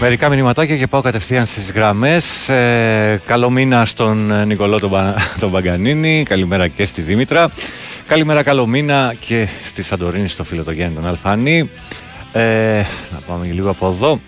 Μερικά 0.00 0.28
μηνυματάκια 0.28 0.76
και 0.76 0.86
πάω 0.86 1.00
κατευθείαν 1.00 1.46
στις 1.46 1.72
γραμμές. 1.72 2.48
Ε, 2.48 3.20
καλό 3.26 3.50
μήνα 3.50 3.84
στον 3.84 4.30
ε, 4.30 4.44
Νικολό 4.44 4.78
τον, 4.78 4.90
Πα- 4.90 5.14
τον 5.40 5.50
Παγκανίνη. 5.50 6.22
Καλημέρα 6.28 6.68
και 6.68 6.84
στη 6.84 7.00
Δήμητρα. 7.02 7.50
Καλημέρα, 8.06 8.42
καλό 8.42 8.66
μήνα 8.66 9.14
και 9.26 9.48
στη 9.64 9.82
Σαντορίνη, 9.82 10.28
στο 10.28 10.44
φίλο 10.44 10.62
το 10.64 10.70
Γέννη 10.70 10.94
τον 10.94 11.06
Αλφανή. 11.06 11.70
Ε, 12.32 12.82
να 13.12 13.18
πάμε 13.26 13.46
λίγο 13.52 13.70
από 13.70 13.86
εδώ. 13.88 14.20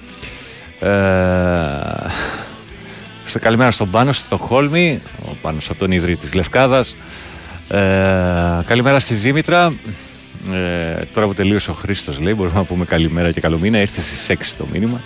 Ε, 0.80 2.08
στο 3.24 3.38
καλημέρα 3.38 3.70
στον 3.70 3.90
Πάνο, 3.90 4.12
στο 4.12 4.36
Χόλμη, 4.36 5.00
ο 5.22 5.34
Πάνος 5.42 5.70
από 5.70 5.78
τον 5.78 5.90
Ιδρύ 5.92 6.16
της 6.16 6.34
Λευκάδας. 6.34 6.96
Ε, 7.68 7.78
καλημέρα 8.66 8.98
στη 8.98 9.14
Δήμητρα. 9.14 9.72
Ε, 10.52 11.04
τώρα 11.12 11.26
που 11.26 11.34
τελείωσε 11.34 11.70
ο 11.70 11.74
Χρήστος 11.74 12.20
λέει, 12.20 12.34
μπορούμε 12.36 12.54
να 12.58 12.64
πούμε 12.64 12.84
καλημέρα 12.84 13.32
και 13.32 13.40
καλό 13.40 13.58
μήνα. 13.58 13.80
Ήρθε 13.80 14.00
στις 14.00 14.26
6 14.28 14.54
το 14.58 14.66
μήνυμα. 14.72 15.00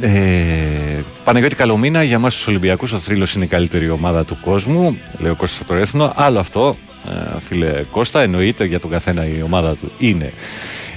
Ε, 0.00 1.02
Παναγιώτη 1.24 1.54
Καλομήνα, 1.54 2.02
για 2.02 2.18
μας 2.18 2.34
τους 2.34 2.46
Ολυμπιακούς 2.46 2.92
ο 2.92 2.98
Θρύλος 2.98 3.34
είναι 3.34 3.44
η 3.44 3.48
καλύτερη 3.48 3.90
ομάδα 3.90 4.24
του 4.24 4.38
κόσμου, 4.40 4.98
λέει 5.18 5.30
ο 5.30 5.34
Κώστας 5.34 5.60
από 5.60 5.68
το 5.68 5.74
Έθνο. 5.74 6.12
Άλλο 6.16 6.38
αυτό, 6.38 6.76
ε, 7.08 7.40
φίλε 7.40 7.82
Κώστα, 7.90 8.20
εννοείται 8.22 8.64
για 8.64 8.80
τον 8.80 8.90
καθένα 8.90 9.26
η 9.26 9.42
ομάδα 9.42 9.74
του 9.76 9.92
είναι 9.98 10.32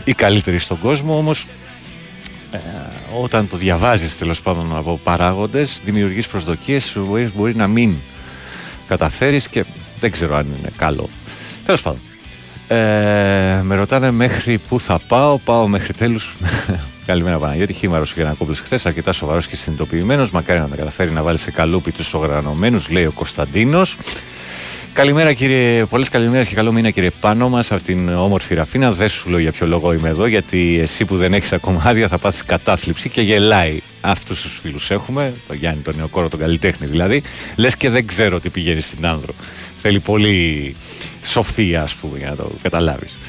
η 0.03 0.13
καλύτερη 0.13 0.57
στον 0.57 0.79
κόσμο, 0.79 1.17
όμως 1.17 1.47
ε, 2.51 2.57
όταν 3.21 3.49
το 3.49 3.57
διαβάζεις 3.57 4.17
τέλος 4.17 4.41
πάντων 4.41 4.75
από 4.75 4.99
παράγοντες, 5.03 5.81
δημιουργείς 5.83 6.27
προσδοκίες, 6.27 6.93
οι 6.93 6.99
οποίες 6.99 7.33
μπορεί 7.35 7.55
να 7.55 7.67
μην 7.67 7.95
καταφέρεις 8.87 9.47
και 9.47 9.65
δεν 9.99 10.11
ξέρω 10.11 10.35
αν 10.35 10.47
είναι 10.59 10.71
καλό. 10.77 11.09
Τέλος 11.65 11.81
πάντων. 11.81 11.99
Ε, 12.71 13.61
με 13.63 13.75
ρωτάνε 13.75 14.11
μέχρι 14.11 14.57
πού 14.57 14.79
θα 14.79 14.99
πάω. 15.07 15.37
Πάω 15.37 15.67
μέχρι 15.67 15.93
τέλους. 15.93 16.35
Καλημέρα 17.05 17.37
Παναγιώτη. 17.37 17.73
Χήμαρος 17.73 18.11
ο 18.11 18.13
Γιανακόπουλος 18.15 18.59
χθες. 18.59 18.85
Αρκετά 18.85 19.11
σοβαρός 19.11 19.47
και 19.47 19.55
συνειδητοποιημένος. 19.55 20.31
Μακάρι 20.31 20.59
να 20.59 20.67
τα 20.67 20.75
καταφέρει 20.75 21.11
να 21.11 21.21
βάλει 21.21 21.37
σε 21.37 21.51
καλούπι 21.51 21.91
τους 21.91 22.13
οργανωμένους, 22.13 22.89
λέει 22.89 23.05
ο 23.05 23.11
Κωνσταντίνος. 23.11 23.97
Καλημέρα 24.93 25.33
κύριε, 25.33 25.85
πολλές 25.85 26.09
καλημέρες 26.09 26.47
και 26.47 26.55
καλό 26.55 26.71
μήνα 26.71 26.89
κύριε 26.89 27.09
πάνω 27.19 27.49
μας 27.49 27.71
από 27.71 27.83
την 27.83 28.09
όμορφη 28.09 28.53
Ραφίνα. 28.53 28.91
Δεν 28.91 29.09
σου 29.09 29.29
λέω 29.29 29.39
για 29.39 29.51
ποιο 29.51 29.67
λόγο 29.67 29.93
είμαι 29.93 30.09
εδώ, 30.09 30.25
γιατί 30.25 30.79
εσύ 30.81 31.05
που 31.05 31.17
δεν 31.17 31.33
έχεις 31.33 31.53
ακόμα 31.53 31.81
άδεια 31.85 32.07
θα 32.07 32.17
πάθεις 32.17 32.43
κατάθλιψη 32.43 33.09
και 33.09 33.21
γελάει. 33.21 33.79
Αυτούς 34.01 34.41
τους 34.41 34.59
φίλους 34.61 34.91
έχουμε, 34.91 35.33
τον 35.47 35.55
Γιάννη 35.55 35.81
τον 35.81 35.95
νεοκόρο, 35.97 36.29
τον 36.29 36.39
καλλιτέχνη 36.39 36.87
δηλαδή. 36.87 37.21
Λες 37.55 37.75
και 37.75 37.89
δεν 37.89 38.07
ξέρω 38.07 38.39
τι 38.39 38.49
πηγαίνει 38.49 38.79
στην 38.79 39.05
άνδρο. 39.05 39.33
Θέλει 39.81 39.99
πολύ 39.99 40.75
σοφία 41.23 41.81
ας 41.81 41.95
πούμε 41.95 42.17
για 42.17 42.29
να 42.29 42.35
το 42.35 42.51
καταλάβεις. 42.61 43.19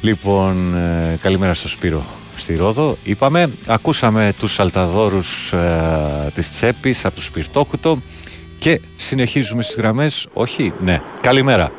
Λοιπόν, 0.00 0.76
ε, 0.76 1.18
καλημέρα 1.22 1.54
στο 1.54 1.68
Σπύρο 1.68 2.04
στη 2.36 2.56
Ρόδο. 2.56 2.96
Είπαμε, 3.04 3.50
ακούσαμε 3.66 4.32
τους 4.38 4.60
αλταδόρους 4.60 5.52
ε, 5.52 6.30
της 6.34 6.50
Τσέπης 6.50 7.04
από 7.04 7.14
το 7.14 7.20
Σπιρτόκουτο 7.20 8.02
και 8.58 8.80
συνεχίζουμε 8.96 9.62
στις 9.62 9.76
γραμμές. 9.76 10.28
Όχι, 10.32 10.72
ναι. 10.78 11.02
Καλημέρα. 11.20 11.72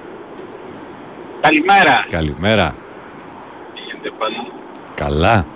Καλημέρα. 1.41 2.05
Καλημέρα. 2.09 2.75
Τι 3.73 3.81
γίνεται 3.81 4.11
πάνω. 4.19 4.35
Καλά. 4.95 5.47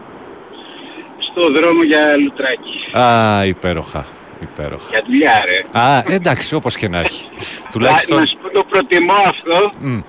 Στο 1.18 1.52
δρόμο 1.52 1.84
για 1.84 2.18
λουτράκι. 2.18 2.98
Α, 2.98 3.46
υπέροχα. 3.46 4.06
Υπέροχα. 4.52 4.86
Για 4.90 5.04
δουλειά 5.08 5.44
ρε. 5.46 5.80
Α, 5.82 6.04
εντάξει, 6.08 6.56
όπως 6.56 6.76
και 6.76 6.88
να 6.90 7.00
έχει. 7.00 7.28
Να, 7.64 7.70
Τουλάχιστον... 7.72 8.20
να 8.20 8.26
σου 8.26 8.38
πω 8.42 8.50
το 8.50 8.64
προτιμώ 8.64 9.14
αυτό 9.30 9.70
Μμ. 9.80 10.00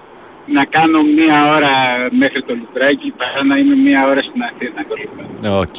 να 0.46 0.64
κάνω 0.64 1.02
μία 1.02 1.54
ώρα 1.54 1.70
μέχρι 2.18 2.42
το 2.42 2.54
Λουτράκι 2.54 3.12
παρά 3.16 3.44
να 3.44 3.56
είμαι 3.56 3.74
μία 3.74 4.06
ώρα 4.06 4.20
στην 4.22 4.42
Αθήνα 4.42 4.84
κολλημένος. 4.88 5.58
Οκ. 5.60 5.76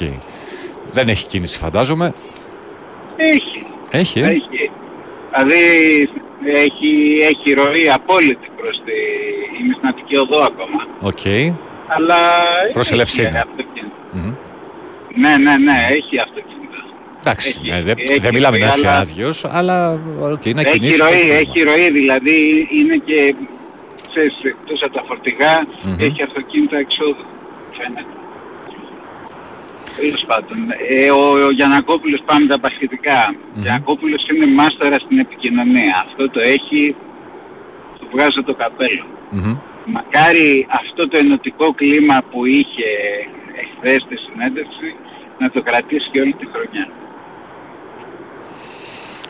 Δεν 0.91 1.07
έχει 1.09 1.27
κίνηση 1.27 1.57
φαντάζομαι. 1.57 2.13
Έχει. 3.15 3.65
Έχει, 3.91 4.19
ε; 4.19 4.25
Έχει. 4.27 4.71
Δηλαδή 5.31 6.09
έχει, 6.45 7.19
έχει 7.31 7.53
ροή 7.53 7.89
απόλυτη 7.89 8.47
προς 8.57 8.81
τη... 8.85 8.91
Είμαι 9.63 9.73
στην 9.77 9.87
Αττική 9.87 10.17
Οδό 10.17 10.39
ακόμα. 10.39 10.87
Οκ. 11.01 11.25
Αλλά 11.87 12.15
Προς 12.73 12.85
έχει 12.85 12.93
Ελευσίνα. 12.93 13.39
αυτοκίνητα. 13.49 13.95
Μμμ. 14.11 14.33
Ναι, 15.15 15.37
ναι, 15.37 15.57
ναι, 15.57 15.87
έχει 15.89 16.19
αυτοκίνητα. 16.19 16.56
Εντάξει, 17.29 17.49
Έχει, 17.61 17.69
ε, 17.69 17.81
δεν 17.81 17.95
έχει 17.97 18.19
δεν 18.19 18.31
μιλάμε 18.33 18.57
να 18.57 18.65
ροή, 18.65 18.75
είσαι 18.77 18.87
αλλά- 18.87 18.99
άδειος, 18.99 19.45
αλλά 19.45 19.91
οκ, 20.19 20.45
να 20.45 20.61
Έχει 20.61 20.71
κινήσεις. 20.79 20.99
ροή, 20.99 21.07
χωρίς 21.07 21.21
πρόβλημα. 21.25 21.35
έχει 21.39 21.59
ροή, 21.69 21.91
δηλαδή 21.91 22.67
είναι 22.71 22.95
και, 23.05 23.35
ξέρεις, 24.09 24.33
εκτός 24.43 24.83
από 24.83 24.93
τα 24.93 25.03
φορτηγά 25.07 25.67
Μμμ. 25.83 25.95
έχει 25.99 26.23
αυτοκίνητα 26.23 26.77
εξόδου, 26.77 27.25
φαίνεται. 27.77 28.05
Τέλος 30.01 30.23
πάντων, 30.27 30.57
ε, 30.89 31.09
ο, 31.11 31.45
ο 31.47 31.51
Γιαννακόπουλος 31.51 32.21
πάμε 32.25 32.45
τα 32.47 32.59
μπασκετικά. 32.59 33.35
Ο 33.55 33.59
Γιαννακόπουλος 33.63 34.21
είναι 34.31 34.45
μάστορα 34.59 34.99
στην 34.99 35.19
επικοινωνία. 35.19 36.03
Αυτό 36.05 36.29
το 36.29 36.39
έχει, 36.39 36.95
του 37.99 38.07
βγάζω 38.11 38.43
το 38.43 38.53
καπέλο. 38.55 39.05
Μμμ. 39.31 39.55
Μακάρι 39.85 40.67
αυτό 40.81 41.07
το 41.07 41.17
ενωτικό 41.17 41.73
κλίμα 41.73 42.17
που 42.31 42.45
είχε 42.45 42.87
εχθές 43.63 44.01
στη 44.05 44.15
συνέντευξη 44.25 44.87
να 45.39 45.49
το 45.49 45.61
κρατήσει 45.61 46.09
και 46.11 46.21
όλη 46.21 46.33
τη 46.33 46.45
χρονιά. 46.53 46.85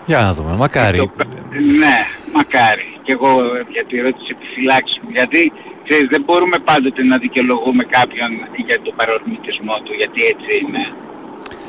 Για 0.10 0.20
να 0.22 0.32
δούμε, 0.34 0.52
μακάρι. 0.64 0.98
Το- 0.98 1.10
Ναι, 1.82 1.96
μακάρι. 2.34 2.88
Και 3.04 3.12
εγώ 3.12 3.30
ε, 3.30 3.66
για 3.76 3.84
τη 3.88 3.94
ερώτηση 4.02 4.28
επιφυλάξεις 4.36 4.98
μου. 5.04 5.10
Γιατί 5.18 5.52
ξέρεις, 5.86 6.08
δεν 6.14 6.22
μπορούμε 6.26 6.58
πάντοτε 6.70 7.04
να 7.04 7.18
δικαιολογούμε 7.18 7.84
κάποιον 7.84 8.30
για 8.68 8.78
τον 8.82 8.94
παρορμητισμό 8.96 9.76
του, 9.84 9.94
γιατί 10.02 10.20
έτσι 10.34 10.50
είναι. 10.64 10.84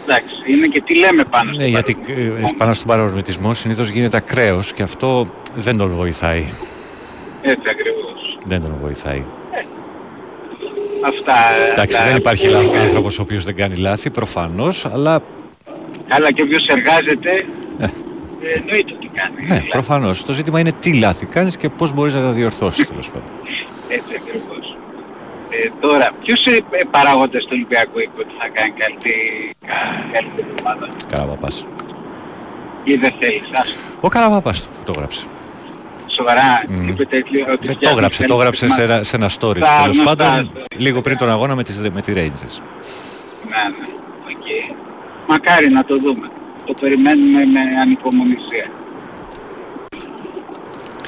Εντάξει, 0.05 0.35
είναι 0.53 0.67
και 0.67 0.81
τι 0.87 0.95
λέμε 0.99 1.23
πάνω 1.35 1.53
στο 1.53 1.63
Ναι, 1.63 1.69
γιατί 1.69 1.97
ε, 2.01 2.05
παρορμητισμό. 2.13 2.57
πάνω 2.59 2.73
στον 2.73 2.87
παρορμητισμό 2.87 3.55
συνήθως 3.55 3.89
γίνεται 3.89 4.17
ακραίος 4.17 4.73
και 4.73 4.83
αυτό 4.83 5.29
δεν 5.55 5.77
τον 5.77 5.89
βοηθάει. 5.91 6.45
Έτσι 7.43 7.67
ακριβώς. 7.75 8.39
Δεν 8.45 8.61
τον 8.61 8.77
βοηθάει. 8.81 9.23
Αυτά. 11.07 11.35
Εντάξει, 11.73 11.97
τα- 11.99 12.05
δεν 12.05 12.17
υπάρχει 12.17 12.49
λάθος 12.49 12.75
άνθρωπος 12.81 13.19
ο 13.19 13.23
οποίος 13.23 13.45
δεν 13.45 13.55
κάνει 13.57 13.77
λάθη, 13.77 14.11
προφανώς, 14.11 14.85
αλλά 14.87 15.21
Καλά 16.09 16.33
και 16.33 16.43
όποιος 16.43 16.67
εργάζεται, 16.67 17.45
Ε. 18.43 18.49
ε, 18.49 18.53
εννοείται 18.59 18.93
ότι 18.93 19.11
κάνεις. 19.15 19.39
ναι, 19.39 19.45
Δηλαδή, 19.45 19.69
προφανώς. 19.69 20.25
Το 20.25 20.33
ζήτημα 20.33 20.61
είναι 20.61 20.73
τι 20.73 20.95
λάθη 20.99 21.27
κάνεις 21.27 21.57
και 21.57 21.69
πώς 21.69 21.93
μπορείς 21.93 22.15
να 22.15 22.21
τα 22.21 22.31
διορθώσεις 22.31 22.89
τέλος 22.89 23.11
πάντων. 23.13 23.29
Έτσι 23.89 24.13
ακριβώς. 24.21 24.77
Ε, 25.51 25.69
τώρα, 25.81 26.11
ποιος 26.25 26.47
ε, 26.47 26.51
ε, 26.51 26.85
παράγοντας 26.91 27.43
του 27.43 27.49
Ολυμπιακού 27.53 27.99
είπε 28.01 28.21
ότι 28.21 28.33
θα 28.39 28.49
κάνει 28.49 28.71
καλύτερη, 28.71 29.51
κα- 29.67 30.09
καλύτερη 30.13 30.47
ομάδα; 30.61 30.87
Καραπαπάς. 31.11 31.67
Ή 32.85 32.95
δεν 32.95 33.13
θέλεις, 33.21 33.49
άσο. 33.61 33.77
Ο 34.01 34.09
Καραπαπάς 34.09 34.69
το 34.85 34.93
έγραψε. 34.97 35.27
Σοβαρά, 36.07 36.65
Μμ. 36.69 36.89
είπε 36.89 37.05
τέτοιο 37.05 37.41
ότι 37.41 37.67
Δεν 37.67 37.69
το 37.69 37.73
φτιάχνει 37.75 37.97
έγραψε, 37.97 38.23
το 38.25 38.37
καλύτερη 38.37 38.39
έγραψε 38.39 38.67
σε 38.69 38.75
ομάδα. 38.83 38.95
ένα, 38.95 39.03
σε 39.03 39.17
ένα 39.17 39.27
story. 39.27 39.57
Στα 39.67 39.81
Τέλος 39.81 39.97
γνωστά 39.97 40.05
πάντων, 40.05 40.51
story. 40.55 40.77
λίγο 40.77 41.01
πριν 41.01 41.17
τον 41.17 41.31
αγώνα 41.31 41.55
με, 41.55 41.63
τις, 41.65 41.79
με 41.81 42.01
τη 42.01 42.13
Rangers. 42.17 42.55
Ναι, 43.51 43.63
ναι, 43.79 43.87
οκ. 44.33 44.47
Μακάρι 45.29 45.69
να 45.71 45.85
το 45.85 45.99
δούμε. 45.99 46.27
Το 46.69 46.75
περιμένουμε 46.81 47.45
με 47.45 47.61
ανυπομονησία. 47.83 48.67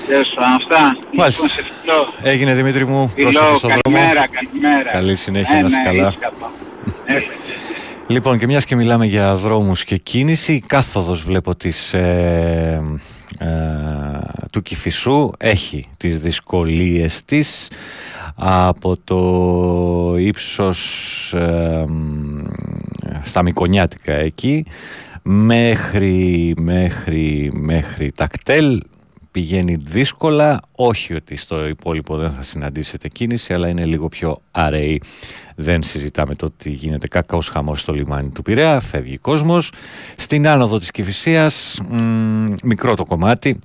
Τέλος 0.07 0.33
πάντων, 0.35 0.53
αυτά. 0.53 0.97
Μάλιστα. 1.17 1.43
Λοιπόν, 1.43 1.49
σε 1.49 1.63
φιλώ. 1.81 2.31
Έγινε 2.31 2.55
Δημήτρη 2.55 2.87
μου, 2.87 3.09
Φιλώ, 3.09 3.31
πρόσεχε 3.31 3.55
στον 3.55 3.71
δρόμο. 3.71 3.81
καλημέρα, 3.99 4.27
καλημέρα. 4.29 4.91
Καλή 4.91 5.15
συνέχεια, 5.15 5.55
ναι, 5.55 5.61
να 5.61 5.67
είσαι 5.67 5.77
ναι, 5.77 5.83
καλά. 5.85 6.09
ήσυχα 6.09 6.33
πάω. 6.41 6.49
Έλα. 7.05 7.21
Λοιπόν, 8.07 8.39
και 8.39 8.47
μιας 8.47 8.65
και 8.65 8.77
μιλάμε 8.77 9.07
για 9.07 9.35
δρόμους 9.35 9.85
και 9.85 9.97
κίνηση, 9.97 10.53
η 10.53 10.63
κάθοδος 10.67 11.23
βλέπω 11.23 11.55
της, 11.57 11.95
ε, 11.95 12.81
ε, 13.39 13.49
του 14.53 14.63
Κηφισού 14.63 15.31
έχει 15.39 15.87
τις 15.97 16.21
δυσκολίες 16.21 17.25
της 17.25 17.71
από 18.43 18.97
το 19.05 20.15
ύψος 20.19 21.33
ε, 21.35 21.85
μ, 21.89 22.43
στα 23.23 23.43
Μικονιάτικα 23.43 24.13
εκεί 24.13 24.65
μέχρι, 25.33 26.55
μέχρι, 26.57 27.51
μέχρι. 27.55 28.13
Τα 28.13 28.27
κτέλ 28.27 28.83
πηγαίνει 29.31 29.75
δύσκολα, 29.75 30.61
όχι 30.73 31.15
ότι 31.15 31.37
στο 31.37 31.67
υπόλοιπο 31.67 32.17
δεν 32.17 32.31
θα 32.31 32.43
συναντήσετε 32.43 33.09
κίνηση, 33.09 33.55
αλλά 33.55 33.69
είναι 33.69 33.87
λίγο 33.87 34.09
πιο 34.09 34.41
αραιή. 34.51 35.03
Δεν 35.57 35.83
συζητάμε 35.83 36.35
το 36.35 36.47
ότι 36.47 36.71
γίνεται 36.71 37.09
κακάος 37.09 37.49
χαμός 37.49 37.81
στο 37.81 37.93
λιμάνι 37.93 38.29
του 38.29 38.43
Πειραιά, 38.43 38.81
φεύγει 38.81 39.19
κόσμος. 39.19 39.73
Στην 40.17 40.49
άνοδο 40.49 40.79
της 40.79 40.91
Κηφισίας, 40.91 41.81
μ, 41.89 42.45
μικρό 42.65 42.95
το 42.95 43.05
κομμάτι, 43.05 43.59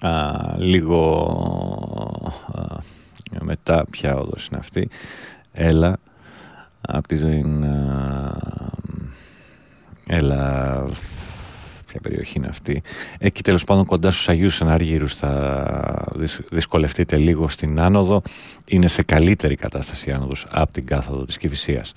α, 0.00 0.10
λίγο 0.56 2.32
α, 2.52 2.62
μετά, 3.40 3.84
ποια 3.90 4.16
όδος 4.16 4.46
είναι 4.46 4.58
αυτή, 4.58 4.88
έλα, 5.52 5.98
από 6.80 7.08
την... 7.08 7.64
α, 7.64 8.72
Έλα, 10.08 10.84
ποια 11.86 12.00
περιοχή 12.02 12.32
είναι 12.36 12.46
αυτή. 12.46 12.82
Εκεί 13.18 13.42
τέλος 13.42 13.64
πάντων 13.64 13.84
κοντά 13.84 14.10
στους 14.10 14.28
Αγίους 14.28 14.62
Αναργύρους 14.62 15.14
θα 15.14 16.06
δυσ- 16.14 16.40
δυσκολευτείτε 16.52 17.16
λίγο 17.16 17.48
στην 17.48 17.80
άνοδο. 17.80 18.22
Είναι 18.68 18.88
σε 18.88 19.02
καλύτερη 19.02 19.54
κατάσταση 19.54 20.10
η 20.10 20.12
άνοδος 20.12 20.46
από 20.50 20.72
την 20.72 20.86
κάθοδο 20.86 21.24
της 21.24 21.36
Κηφισίας. 21.36 21.92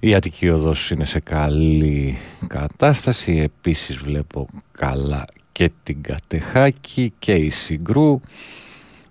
Η 0.00 0.14
Αττική 0.14 0.48
Οδός 0.48 0.90
είναι 0.90 1.04
σε 1.04 1.20
καλή 1.20 2.18
κατάσταση. 2.46 3.36
Επίσης 3.38 3.96
βλέπω 3.96 4.46
καλά 4.72 5.24
και 5.52 5.70
την 5.82 6.02
Κατεχάκη 6.02 7.12
και 7.18 7.34
η 7.34 7.50
Συγκρού. 7.50 8.20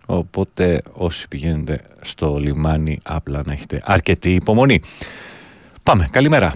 Οπότε 0.05 0.81
όσοι 0.93 1.27
πηγαίνετε 1.27 1.81
στο 2.01 2.37
λιμάνι 2.37 2.97
απλά 3.03 3.41
να 3.45 3.53
έχετε 3.53 3.81
αρκετή 3.85 4.33
υπομονή. 4.33 4.79
Πάμε, 5.83 6.07
καλημέρα. 6.11 6.53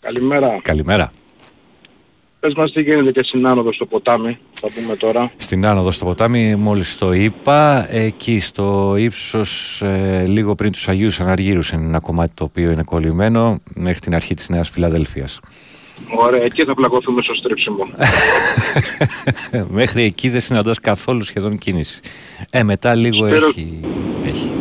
Καλημέρα. 0.00 0.58
Καλημέρα. 0.62 1.10
Πες 2.40 2.54
μας 2.56 2.72
τι 2.72 2.82
γίνεται 2.82 3.10
και 3.12 3.22
στην 3.22 3.46
άνοδο 3.46 3.72
στο 3.72 3.86
ποτάμι, 3.86 4.38
θα 4.60 4.68
πούμε 4.74 4.96
τώρα. 4.96 5.30
Στην 5.36 5.66
άνοδο 5.66 5.90
στο 5.90 6.04
ποτάμι, 6.04 6.54
μόλις 6.56 6.96
το 6.98 7.12
είπα, 7.12 7.86
εκεί 7.94 8.40
στο 8.40 8.94
ύψος 8.98 9.82
ε, 9.82 10.24
λίγο 10.26 10.54
πριν 10.54 10.72
τους 10.72 10.88
Αγίους 10.88 11.20
Αναργύρους 11.20 11.70
είναι 11.70 11.86
ένα 11.86 12.00
κομμάτι 12.00 12.34
το 12.34 12.44
οποίο 12.44 12.70
είναι 12.70 12.82
κολλημένο 12.82 13.60
μέχρι 13.74 13.98
την 13.98 14.14
αρχή 14.14 14.34
της 14.34 14.48
Νέας 14.48 14.68
Φιλαδέλφειας. 14.68 15.40
Ωραία, 16.18 16.42
εκεί 16.42 16.64
θα 16.64 16.74
πλακωθούμε 16.74 17.22
στο 17.22 17.34
στρίψιμο. 17.34 17.88
μέχρι 19.80 20.02
εκεί 20.02 20.28
δεν 20.28 20.40
συναντάς 20.40 20.80
καθόλου 20.80 21.22
σχεδόν 21.22 21.58
κίνηση. 21.58 22.00
Ε, 22.50 22.62
μετά 22.62 22.94
λίγο 22.94 23.26
Σπύρο- 23.28 23.48
έχει... 23.48 23.80
έχει. 24.24 24.59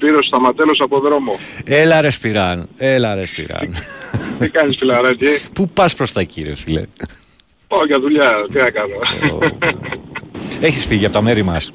Σπύρος 0.00 0.26
Σταματέλος 0.26 0.80
από 0.80 1.00
δρόμο. 1.00 1.38
Έλα 1.64 2.00
ρε 2.00 2.10
Σπυράν, 2.10 2.68
έλα 2.76 3.14
ρε 3.14 3.26
Σπυράν. 3.26 3.74
τι 4.38 4.48
κάνεις 4.48 4.76
φιλαράκι; 4.78 5.26
Πού 5.52 5.66
πας 5.74 5.94
προς 5.94 6.12
τα 6.12 6.22
κύριε 6.22 6.54
φίλε. 6.54 6.82
Πάω 7.68 7.86
για 7.86 8.00
δουλειά, 8.00 8.32
τι 8.52 8.58
να 8.58 8.70
κάνω. 8.70 8.94
Έχεις 10.60 10.84
φύγει 10.86 11.04
από 11.04 11.14
τα 11.14 11.22
μέρη 11.22 11.42
μας. 11.42 11.72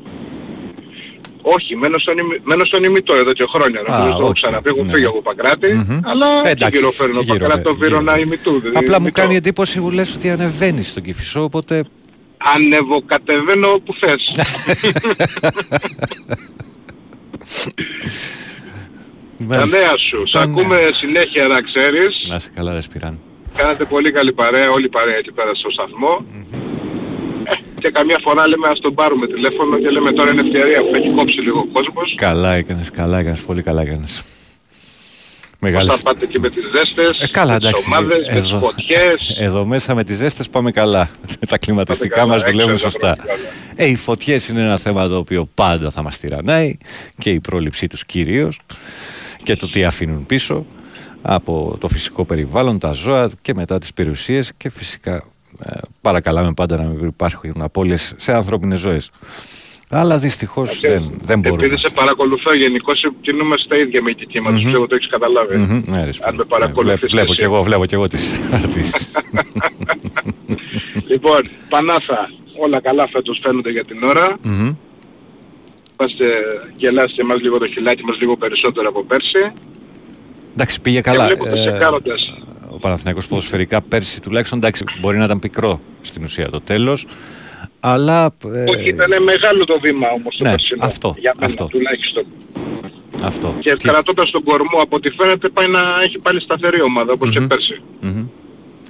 Όχι, 1.41 1.76
μένω 1.76 1.97
στον, 1.97 2.17
Υμη... 2.18 2.39
μένω 2.43 2.65
στον 2.65 2.84
Υμηττό 2.84 3.16
εδώ 3.15 3.34
και 3.34 3.45
χρόνια. 3.53 3.80
Α, 3.80 3.84
Νομίζω 3.97 4.11
το 4.11 4.17
έχω 4.19 4.28
οκ, 4.28 4.34
ξαναπεί, 4.34 4.69
έχω 4.69 4.84
ναι. 4.84 4.93
φύγει 4.93 5.05
από 5.05 5.21
Παγκράτι, 5.22 5.74
Μμμ. 5.73 5.99
αλλά 6.03 6.28
Ε, 6.38 6.41
δεν 6.41 6.51
εντάξει, 6.51 6.78
γυροφέρνω. 6.80 7.19
γύρω, 7.21 7.38
Παγκράτι 7.38 7.63
το 7.63 7.69
γύρω. 7.71 7.88
Βύρονα 7.88 8.19
Υμηττού. 8.20 8.51
δηλαδή 8.59 8.78
Απλά 8.78 8.95
μου 8.99 9.05
Υμηττό. 9.05 9.22
κάνει 9.21 9.36
εντύπωση 9.36 9.80
που 9.80 9.91
λες 9.91 10.15
ότι 10.15 10.30
ανεβαίνεις 10.30 10.88
στον 10.89 11.03
Κηφισό, 11.03 11.43
οπότε 11.43 11.84
Ανεβοκατεβαίνω 12.55 13.67
όπου 13.67 13.93
θες. 13.99 14.32
Τα 17.38 17.45
Μάλιστα. 19.55 19.77
νέα 19.79 19.97
σου. 19.97 20.27
Σ' 20.27 20.31
Τα 20.31 20.41
ακούμε 20.41 20.75
νέα. 20.77 20.93
συνέχεια 20.93 21.47
να 21.47 21.61
ξέρεις. 21.61 22.21
Να 22.27 22.39
σε 22.39 22.49
καλά, 22.55 22.73
ρε 22.73 22.81
Σπυράν. 22.81 23.19
Κάνατε 23.55 23.86
πολύ 23.86 24.11
καλή 24.11 24.33
παρέα, 24.33 24.69
όλη 24.71 24.86
η 24.86 24.89
παρέα 24.89 25.15
εκεί 25.17 25.31
πέρα 25.31 25.55
στο 25.55 25.69
σταθμό. 25.71 26.25
Ε, 27.45 27.53
και 27.81 27.89
καμιά 27.89 28.17
φορά 28.23 28.47
λέμε 28.47 28.67
ας 28.71 28.79
τον 28.79 28.93
πάρουμε 28.93 29.27
τηλέφωνο 29.27 29.77
και 29.77 29.89
λέμε 29.89 30.11
τώρα 30.11 30.29
είναι 30.31 30.41
ευκαιρία 30.41 30.79
που 30.81 30.91
έχει 30.95 31.09
κόψει 31.09 31.41
λίγο 31.41 31.59
ο 31.59 31.67
κόσμος. 31.73 32.15
Καλά 32.17 32.53
έκανες, 32.53 32.91
καλά 32.91 33.19
έκανες, 33.19 33.39
πολύ 33.41 33.61
καλά 33.61 33.81
έκανες. 33.81 34.23
Μεγάλη... 35.66 35.88
Πώς 35.89 35.97
θα 35.97 36.03
πάτε 36.03 36.26
και 36.26 36.39
με 36.39 36.49
τις 36.49 36.63
ζέστες, 36.76 37.20
Ε, 37.20 37.28
καλά, 37.28 37.53
με 37.53 37.59
τις 37.59 37.68
εντάξει. 37.68 37.84
ομάδες, 37.88 38.18
με 38.18 38.34
τις 38.36 38.49
Εδώ, 38.49 38.59
φωτιές. 38.59 39.36
εδώ 39.38 39.66
μέσα 39.66 39.95
με 39.95 40.03
τις 40.03 40.18
ζέστες 40.18 40.49
πάμε 40.49 40.72
καλά. 40.72 41.09
Τα 41.47 41.57
κλιματιστικά 41.57 42.16
καλά, 42.16 42.28
μας 42.28 42.43
δουλεύουν 42.43 42.72
έξω, 42.74 42.89
σωστά. 42.89 43.16
πάμε 43.16 43.24
καλά. 43.28 43.39
Ε, 43.76 43.86
οι 43.89 43.95
φωτιές 43.95 44.47
είναι 44.47 44.61
ένα 44.61 44.78
θέμα 44.78 45.07
το 45.07 45.18
οποίο 45.18 45.49
πάντα 45.53 45.89
θα 45.89 46.01
μας 46.01 46.18
τυραννάει 46.18 46.78
και 47.18 47.30
η 47.30 47.39
πρόληψή 47.39 47.88
τους 47.88 48.05
κυρίως 48.05 48.59
και 49.43 49.55
το 49.55 49.70
τι 49.70 49.84
αφήνουν 49.84 50.26
πίσω 50.26 50.66
από 51.22 51.78
το 51.80 51.88
φυσικό 51.88 52.26
περιβάλλον, 52.26 52.80
τα 52.80 52.91
ζώα 52.91 53.30
και 53.41 53.53
μετά 53.53 53.78
τις 53.78 53.93
περιουσίες 53.93 54.51
και 54.57 54.70
φυσικά 54.70 55.24
ε, 55.66 55.72
παρακαλάμε 56.01 56.53
πάντα 56.53 56.78
να 56.78 56.84
μην 56.84 57.07
υπάρχουν 57.07 57.53
απώλειες 57.61 58.13
σε 58.16 58.34
ανθρώπινες 58.34 58.80
ζωές. 58.80 59.11
Αλλά 59.89 60.17
δυστυχώς 60.17 60.79
δεν, 60.79 61.11
δεν 61.21 61.39
μπορούμε. 61.39 61.65
Επειδή 61.65 61.79
σε 61.81 61.89
παρακολουθώ 61.89 62.53
γενικώς 62.55 63.05
κινούμε 63.21 63.57
στα 63.57 63.77
ίδια 63.77 64.01
με 64.01 64.11
κύματα, 64.11 64.57
mm 64.57 64.65
ξέρω 64.65 64.88
το 64.88 64.95
έχεις 64.95 65.07
καταλάβει. 65.07 65.57
Μμμ, 65.57 65.81
ναι, 65.86 66.03
ρε, 66.03 66.09
Αν 66.21 66.36
με 66.36 66.43
ναι, 66.43 66.45
παρακολουθείς 66.45 66.97
βλέπω, 66.99 67.09
βλέπω 67.11 67.31
εσύ. 67.31 67.39
και 67.39 67.43
εγώ, 67.45 67.63
βλέπω 67.63 67.86
και 67.86 67.95
εγώ 67.95 68.07
τις 68.07 68.39
αρτήσεις. 68.51 69.11
Λοιπόν, 71.07 71.41
Πανάθα, 71.69 72.29
όλα 72.57 72.81
καλά 72.81 73.07
φέτος 73.11 73.39
φαίνονται 73.43 73.69
για 73.71 73.86
την 73.86 74.03
ώρα. 74.03 74.38
Μμμ. 74.41 74.73
Είμαστε 75.99 76.25
γελάσει 76.77 77.13
και 77.15 77.21
εμάς 77.21 77.41
λίγο 77.41 77.57
το 77.57 77.67
χιλάκι 77.67 78.03
μας 78.03 78.19
λίγο 78.19 78.38
περισσότερο 78.38 78.89
από 78.89 79.03
πέρσι. 79.03 79.51
Εντάξει, 80.53 80.81
πήγε 80.81 80.95
Και 80.95 81.01
καλά. 81.01 81.25
βλέπω 81.25 81.43
τις 81.45 81.65
Ε, 81.65 81.69
εκάροντες. 81.75 82.38
ο 82.69 82.77
Παναθηναϊκός 82.79 83.27
ποδοσφαιρικά 83.27 83.81
πέρσι 83.81 84.21
τουλάχιστον 84.21 84.57
εντάξει, 84.57 84.83
μπορεί 84.99 85.17
να 85.17 85.23
ήταν 85.25 85.39
πικρό 85.39 85.79
στην 86.01 86.23
ουσία 86.23 86.49
το 86.49 86.61
τέλος. 86.61 87.05
Αλλά 87.88 88.31
ε, 88.53 88.63
Όχι, 88.73 88.88
ήταν 88.89 89.23
μεγάλο 89.23 89.65
το 89.65 89.79
βήμα 89.79 90.07
όμως 90.17 90.38
το 90.38 90.43
ναι, 90.43 90.49
περσινό. 90.49 90.86
αυτό, 90.86 91.15
για 91.19 91.33
μένα 91.36 91.45
αυτό. 91.45 91.65
τουλάχιστον. 91.65 92.25
αυτό. 93.23 93.55
Και 93.59 93.71
Τι- 93.73 93.88
κρατώντας 93.88 94.31
τον 94.31 94.43
κορμό 94.43 94.79
από 94.81 94.95
ό,τι 94.95 95.09
φαίνεται 95.11 95.49
πάει 95.49 95.67
να 95.67 95.79
έχει 96.03 96.17
πάλι 96.19 96.41
σταθερή 96.41 96.81
ομάδα 96.81 97.11
όπως 97.13 97.29
και 97.33 97.41
πέρσι. 97.41 97.81
Μμμ. 98.01 98.25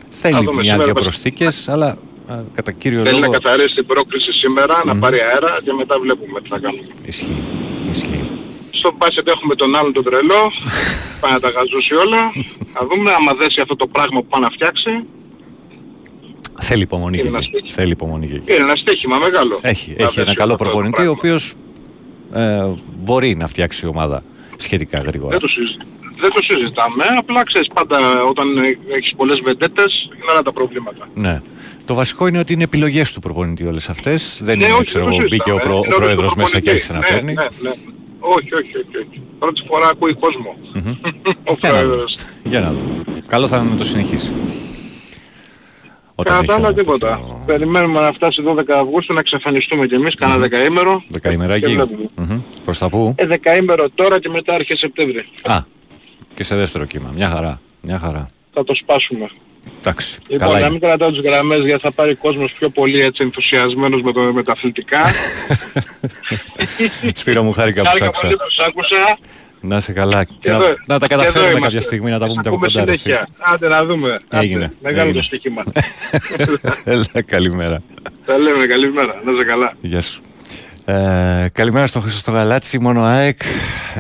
Θα 0.09 0.29
Θέλει 0.29 0.45
δούμε, 0.45 0.61
μια-δυο 0.61 0.69
σήμερα 0.71 0.93
μας- 0.93 1.01
προσθήκες, 1.01 1.69
αλλά 1.69 1.87
α, 2.27 2.35
κατά 2.53 2.71
κύριο 2.71 3.03
Θέλει 3.03 3.19
να 3.19 3.25
λόγο 3.27 3.39
καθαρίσει 3.39 3.75
την 3.75 3.85
πρόκριση 3.85 4.31
σήμερα, 4.33 4.81
να 4.85 4.95
πάρει 4.97 5.19
αέρα 5.19 5.51
και 5.63 5.71
μετά 5.73 5.99
βλέπουμε 5.99 6.41
τι 6.41 6.47
θα 6.49 6.59
κάνουμε. 6.59 6.87
ισχύει. 7.05 7.41
ισχύει. 7.91 8.29
Στο 8.71 8.93
μπάσκετ 8.97 9.27
έχουμε 9.29 9.55
τον 9.55 9.75
άλλον 9.75 9.93
τον 9.93 10.03
τρελό, 10.03 10.43
πάει 11.21 11.31
να 11.31 11.39
τα 11.39 11.49
γαζώσει 11.49 11.93
όλα. 11.93 12.21
Θα 12.73 12.81
δούμε 12.89 13.11
άμα 13.11 13.33
δέσει 13.33 13.59
αυτό 13.61 13.75
το 13.75 13.87
πράγμα 13.87 14.19
που 14.19 14.27
πάει 14.29 14.41
να 14.41 14.49
φτιάξει. 14.49 14.91
Θέλει 16.62 16.82
υπομονή. 16.82 17.14
Είναι 17.18 17.22
και 17.24 17.28
ένα 17.28 17.38
εκεί. 17.38 17.47
στοίχημα. 17.47 17.74
Θέλει 17.76 17.91
υπομονή. 17.91 18.28
και 18.28 18.34
εκεί. 18.36 18.53
Είναι 18.53 18.64
ένα 18.64 18.76
στοίχημα 18.76 19.18
μεγάλο. 19.18 19.60
Έχει, 19.62 19.89
Να 19.89 19.93
έχει 19.95 20.03
δέσει 20.03 20.20
ένα 20.22 20.34
καλό 20.34 20.53
αυτό 20.53 20.64
το 20.64 20.70
προπονητή, 20.70 21.08
ο 21.08 21.16
πράγμα. 21.16 21.16
οποίος 21.18 21.53
ε, 22.34 22.74
μπορεί 23.06 23.36
να 23.36 23.47
φτιάξει 23.47 23.88
ομάδα 23.88 24.24
σχετικά 24.58 24.99
γρήγορα. 24.99 25.30
Δεν 25.30 25.39
το, 25.39 25.47
συζη- 25.47 25.78
δεν 26.20 26.30
το 26.32 26.41
συζητάμε, 26.43 27.03
απλά 27.18 27.43
ξέρεις 27.43 27.68
πάντα 27.74 27.97
όταν 28.30 28.47
έχεις 28.97 29.14
πολλές 29.16 29.39
βεντέτες 29.43 30.10
είναι 30.16 30.26
άλλα 30.32 30.41
τα 30.41 30.53
προβλήματα. 30.53 31.08
Ναι. 31.16 31.41
Το 31.86 31.93
βασικό 31.93 32.28
είναι 32.28 32.39
ότι 32.39 32.53
είναι 32.53 32.64
επιλογές 32.64 33.12
του 33.14 33.20
προπονητή 33.20 33.66
όλες 33.66 33.89
αυτές. 33.89 34.39
Δεν 34.43 34.58
Ναι, 34.58 34.64
είναι, 34.66 34.74
όχι, 34.74 34.84
ξέρω 34.84 35.03
δεν 35.06 35.14
το 35.14 35.20
εγώ, 35.20 35.28
μπήκε 35.30 35.51
ο, 35.51 35.53
συζητάμε. 35.53 35.62
προ, 35.62 35.74
ο 35.76 35.82
Είναι 35.86 35.88
όλος 35.95 35.97
πρόεδρος 36.06 36.32
του 36.34 36.38
μέσα 36.38 36.60
και 36.60 36.64
προπονητής. 36.64 36.89
άρχισε 36.89 36.93
να 36.93 36.99
ναι, 36.99 37.08
παίρνει. 37.08 37.34
Ναι, 37.34 37.70
ναι. 37.70 37.74
Όχι, 38.20 38.53
όχι, 38.56 38.78
όχι, 38.78 38.97
όχι. 39.08 39.22
Πρώτη 39.39 39.62
φορά 39.68 39.88
ακούει 39.88 40.14
κόσμο. 40.14 40.56
Ο 41.51 41.53
Για 41.60 41.72
να, 41.72 41.82
δούμε. 41.82 41.86
πρόεδρος. 41.86 42.16
Για 42.43 42.60
να 42.60 42.72
δούμε. 42.74 43.03
Καλό 43.28 43.47
θα 43.47 43.58
είναι 43.58 43.70
να 43.70 43.76
το 43.76 43.86
συνεχίσει. 43.86 44.32
Όταν 46.16 46.34
Κατά 46.39 46.43
έχει 46.53 46.59
άλλα 46.61 46.68
ένα 46.68 46.78
τίποτα. 46.78 47.07
τέτοιο 47.09 47.43
Περιμένουμε 47.45 47.99
να 48.01 48.11
φτάσει 48.11 48.43
12 48.47 48.59
Αυγούστου 48.70 49.13
να 49.13 49.20
εξαφανιστούμε 49.20 49.88
κι 49.88 49.95
εμείς, 49.95 50.16
κάνα 50.16 50.38
δεκαήμερο. 50.38 50.99
Και 50.99 51.05
Δεκαημεράκι. 51.09 51.66
βλέπουμε. 51.66 52.05
Μμμ. 52.16 52.41
Προς 52.63 52.78
τα 52.78 52.89
πού; 52.89 53.13
Ε, 53.18 53.26
δεκαήμερο 53.26 53.89
τώρα 53.89 54.20
και 54.20 54.30
μετά 54.30 54.53
αρχές 54.53 54.80
Σεπτέμβρη. 54.80 55.26
Α, 55.43 55.59
και 56.34 56.43
σε 56.43 56.55
δεύτερο 56.55 56.86
κύμα. 56.86 57.11
Μια 57.16 57.30
χαρά. 57.30 57.61
Μια 57.82 57.99
χαρά. 57.99 58.26
Θα 58.53 58.63
το 58.63 58.76
σπάσουμε. 58.76 59.30
Εντάξει. 59.80 60.20
Λοιπόν, 60.28 60.38
Καλά 60.47 60.51
να 60.53 60.59
είναι. 60.59 60.70
μην 60.70 60.80
κρατάω 60.80 61.09
τις 61.11 61.20
γραμμές 61.20 61.66
γιατί 61.66 61.82
θα 61.82 61.91
πάρει 61.91 62.16
κόσμος 62.16 62.51
πιο 62.51 62.70
πολύ 62.70 62.99
έτσι 63.01 63.24
ενθουσιασμένος 63.24 64.01
με, 64.01 64.11
το, 64.11 64.20
με 64.22 64.43
τα 64.43 64.51
αθλητικά. 64.51 64.99
Σπύρο 67.13 67.43
μου 67.43 67.51
χάρηκα 67.51 67.82
που 67.82 67.88
σ' 67.88 67.89
Χάρηκα 67.89 68.05
άκουσα. 68.68 69.18
Πολύ 69.68 69.80
που 69.80 69.80
σ' 69.80 69.80
άκουσα. 69.80 69.80
Να 69.80 69.80
σε 69.80 69.93
καλά. 69.93 70.24
Και 70.24 70.34
Και 70.39 70.49
να, 70.49 70.55
εδώ- 70.55 70.68
να 70.86 70.99
τα 70.99 71.07
και 71.07 71.13
εδώ 71.13 71.24
καταφέρουμε 71.24 71.49
είμαστε. 71.49 71.66
κάποια 71.66 71.82
στιγμή 71.82 72.09
να 72.11 72.20
τα 72.20 72.26
πούμε 72.26 72.36
Θα 72.36 72.41
και 72.41 72.47
από 72.47 72.57
ακούμε 72.57 72.72
κοντά. 72.72 72.86
ρε, 72.86 72.91
εσύ. 72.91 73.01
συνέχεια. 73.01 73.28
Άντε 73.53 73.68
να 73.68 73.86
δούμε. 73.86 74.11
Άντε. 74.30 74.43
Έγινε, 74.45 74.72
Μεγάλο 74.82 75.01
έγινε. 75.09 75.18
το 75.18 75.24
στοίχημα. 75.24 75.63
Έλα, 76.93 77.22
καλημέρα. 77.26 77.82
Τα 78.26 78.38
λέμε, 78.38 78.66
καλημέρα. 78.66 79.22
Να 79.26 79.32
είσαι 79.32 79.43
καλά. 79.43 79.74
Γεια 79.82 80.01
σου. 80.01 80.22
Ε, 80.88 81.47
καλημέρα 81.53 81.88
στο 81.88 81.99
Χρήστο 81.99 82.20
στο 82.20 82.32
Γαλάτσι, 82.32 82.80
μόνο 82.82 83.03
ΑΕΚ. 83.03 83.39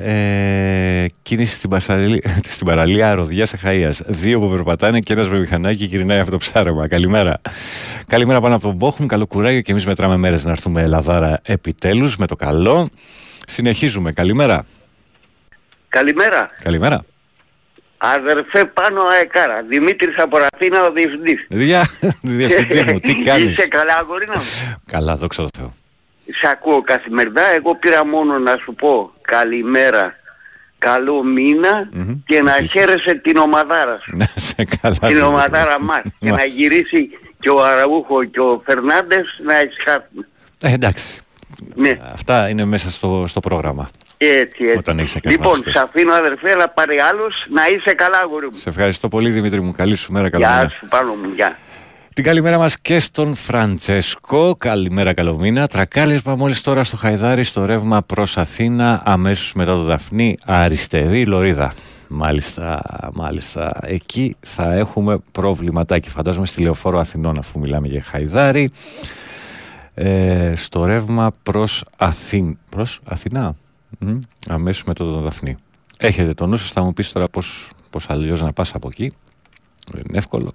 Ε, 0.01 1.05
κίνηση 1.21 1.53
στην, 1.53 1.69
πασαρίλη, 1.69 2.23
στην 2.53 2.65
παραλία 2.67 3.15
Ροδιά 3.15 3.45
Αχαΐας. 3.45 3.99
Δύο 4.05 4.39
που 4.39 4.49
περπατάνε 4.49 4.99
και 4.99 5.13
ένας 5.13 5.29
με 5.29 5.39
μηχανάκι 5.39 5.85
γυρνάει 5.85 6.19
αυτό 6.19 6.31
το 6.31 6.37
ψάρεμα. 6.37 6.87
Καλημέρα. 6.87 7.37
Καλημέρα 8.07 8.41
πάνω 8.41 8.55
από 8.55 8.63
τον 8.63 8.75
Μπόχουμ. 8.75 9.05
Καλό 9.05 9.25
κουράγιο 9.27 9.61
και 9.61 9.71
εμείς 9.71 9.85
μετράμε 9.85 10.17
μέρες 10.17 10.43
να 10.43 10.51
έρθουμε 10.51 10.81
Ελλαδάρα 10.81 11.39
επιτέλους 11.43 12.17
με 12.17 12.27
το 12.27 12.35
καλό. 12.35 12.89
Συνεχίζουμε. 13.47 14.11
Καλημέρα. 14.11 14.65
Καλημέρα. 15.99 16.47
Καλημέρα. 16.63 17.05
Αδερφέ 17.97 18.65
πάνω 18.65 19.01
αεκάρα. 19.03 19.63
Δημήτρης 19.69 20.17
από 20.17 20.37
Αθήνα 20.53 20.81
ο 20.83 20.91
διευθυντής. 20.91 21.45
Δια, 21.49 21.87
διευθυντή 22.21 22.91
μου, 22.91 22.99
τι 22.99 23.15
κάνεις; 23.27 23.51
Είσαι 23.51 23.67
καλά 23.67 23.95
αγορίνα 23.95 24.35
μου; 24.37 24.43
Καλά, 24.91 25.15
δόξα 25.15 25.41
τω 25.41 25.49
Θεώ. 25.57 25.73
Σ' 26.41 26.45
ακούω 26.51 26.81
καθημερινά. 26.81 27.41
Εγώ 27.55 27.75
πήρα 27.75 28.05
μόνο 28.05 28.39
να 28.39 28.55
σου 28.57 28.73
πω 28.73 29.11
καλημέρα, 29.21 30.15
καλό 30.77 31.23
μήνα 31.23 31.89
Μμμ. 31.91 32.13
και 32.25 32.41
να 32.41 32.51
Επίσης. 32.55 32.71
χαίρεσαι 32.71 33.13
την 33.15 33.37
ομαδάρα 33.37 33.97
σου. 34.01 34.11
Να 34.17 34.27
σε 34.35 34.55
καλά. 34.81 34.93
την 34.95 35.07
Δημήτρη. 35.07 35.21
ομαδάρα 35.27 35.81
μας. 35.81 36.01
και 36.19 36.29
Μας. 36.29 36.37
να 36.37 36.43
γυρίσει 36.45 37.09
και 37.39 37.49
ο 37.49 37.63
Αραούχο 37.65 38.23
και 38.23 38.39
ο 38.39 38.61
Φερνάντες 38.65 39.25
να 39.45 39.61
ησυχάσουν. 39.61 40.25
Ε, 40.61 40.73
εντάξει. 40.73 41.19
Ναι, 41.75 41.97
Αυτά 42.13 42.49
είναι 42.49 42.65
μέσα 42.65 42.91
στο, 42.91 43.23
στο 43.27 43.39
πρόγραμμα. 43.39 43.89
Έτσι 44.17 44.65
έτσι. 44.65 44.77
Όταν 44.77 44.99
έχεις 44.99 45.15
να 45.15 45.19
κάνεις 45.19 45.37
λοιπόν, 45.37 45.51
μαθητές. 45.51 45.73
σ' 45.73 45.77
αφήνω 45.77 46.13
αδερφέ, 46.13 46.51
αλλά 46.51 46.69
πάρε 46.69 46.95
άλλους 47.01 47.47
να 47.49 47.67
είσαι 47.67 47.93
καλά 47.93 48.17
αγόρι 48.17 48.45
μου. 48.45 48.57
Σε 48.57 48.69
ευχαριστώ 48.69 49.07
πολύ 49.07 49.29
Δημήτρη 49.29 49.61
μου. 49.61 49.71
Καλή 49.71 49.95
σου 49.95 50.11
μέρα. 50.11 50.29
Καλημέρα. 50.29 50.59
Γεια 50.59 50.69
σου 50.69 50.85
πάνω 50.89 51.13
μου, 51.13 51.31
γεια. 51.35 51.57
Την 52.13 52.23
καλημέρα 52.23 52.57
μας 52.57 52.79
και 52.81 52.99
στον 52.99 53.35
Φραντσέσκο. 53.35 54.55
Καλημέρα, 54.55 55.13
καλό 55.13 55.37
μήνα. 55.37 55.67
Τρακάλισμα 55.67 56.35
μόλις 56.35 56.61
τώρα 56.61 56.83
στο 56.83 56.97
Χαϊδάρι, 56.97 57.43
στο 57.43 57.65
ρεύμα 57.65 58.01
προς 58.01 58.37
Αθήνα, 58.37 59.01
αμέσως 59.05 59.53
μετά 59.53 59.75
το 59.75 59.81
Δαφνί, 59.81 60.37
αριστερή 60.45 61.25
λωρίδα. 61.25 61.73
Μάλιστα, 62.07 62.81
μάλιστα. 63.13 63.79
Εκεί 63.81 64.35
θα 64.39 64.73
έχουμε 64.73 65.17
προβληματάκι. 65.31 66.09
Φαντάζομαι 66.09 66.45
στη 66.45 66.61
Λεωφόρο 66.61 66.99
Αθηνών, 66.99 67.37
αφού 67.37 67.59
μιλάμε 67.59 67.87
για 67.87 68.01
Χαϊδάρι. 68.01 68.71
Ε, 69.93 70.53
στο 70.55 70.85
ρεύμα 70.85 71.31
προς, 71.43 71.83
Αθήν... 71.97 72.57
προς 72.69 72.99
Αθηνά. 73.05 73.55
Μμ, 73.99 74.19
αμέσως 74.47 74.83
μετά 74.83 75.03
το 75.03 75.21
Δαφνί. 75.21 75.57
Έχετε 75.97 76.33
το 76.33 76.45
νου 76.45 76.55
σας, 76.55 76.71
θα 76.71 76.83
μου 76.83 76.93
πεις 76.93 77.11
τώρα 77.11 77.27
πώς, 77.27 77.71
πώς 77.89 78.09
αλλιώς 78.09 78.41
να 78.41 78.51
πας 78.51 78.73
από 78.73 78.87
εκεί. 78.91 79.11
Δεν 79.91 80.03
είναι 80.07 80.17
εύκολο. 80.17 80.53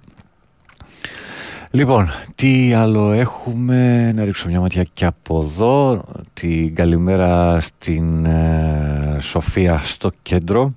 Λοιπόν, 1.73 2.09
τι 2.35 2.73
άλλο 2.73 3.11
έχουμε, 3.11 4.11
να 4.11 4.23
ρίξω 4.23 4.49
μια 4.49 4.59
ματιά 4.59 4.83
και 4.93 5.05
από 5.05 5.39
εδώ, 5.39 6.03
την 6.33 6.75
καλημέρα 6.75 7.59
στην 7.59 8.25
ε, 8.25 9.15
Σοφία 9.19 9.79
στο 9.83 10.11
κέντρο, 10.21 10.73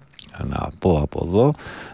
να 0.49 0.69
πω 0.79 0.99
από 0.99 1.25
εδώ, 1.27 1.53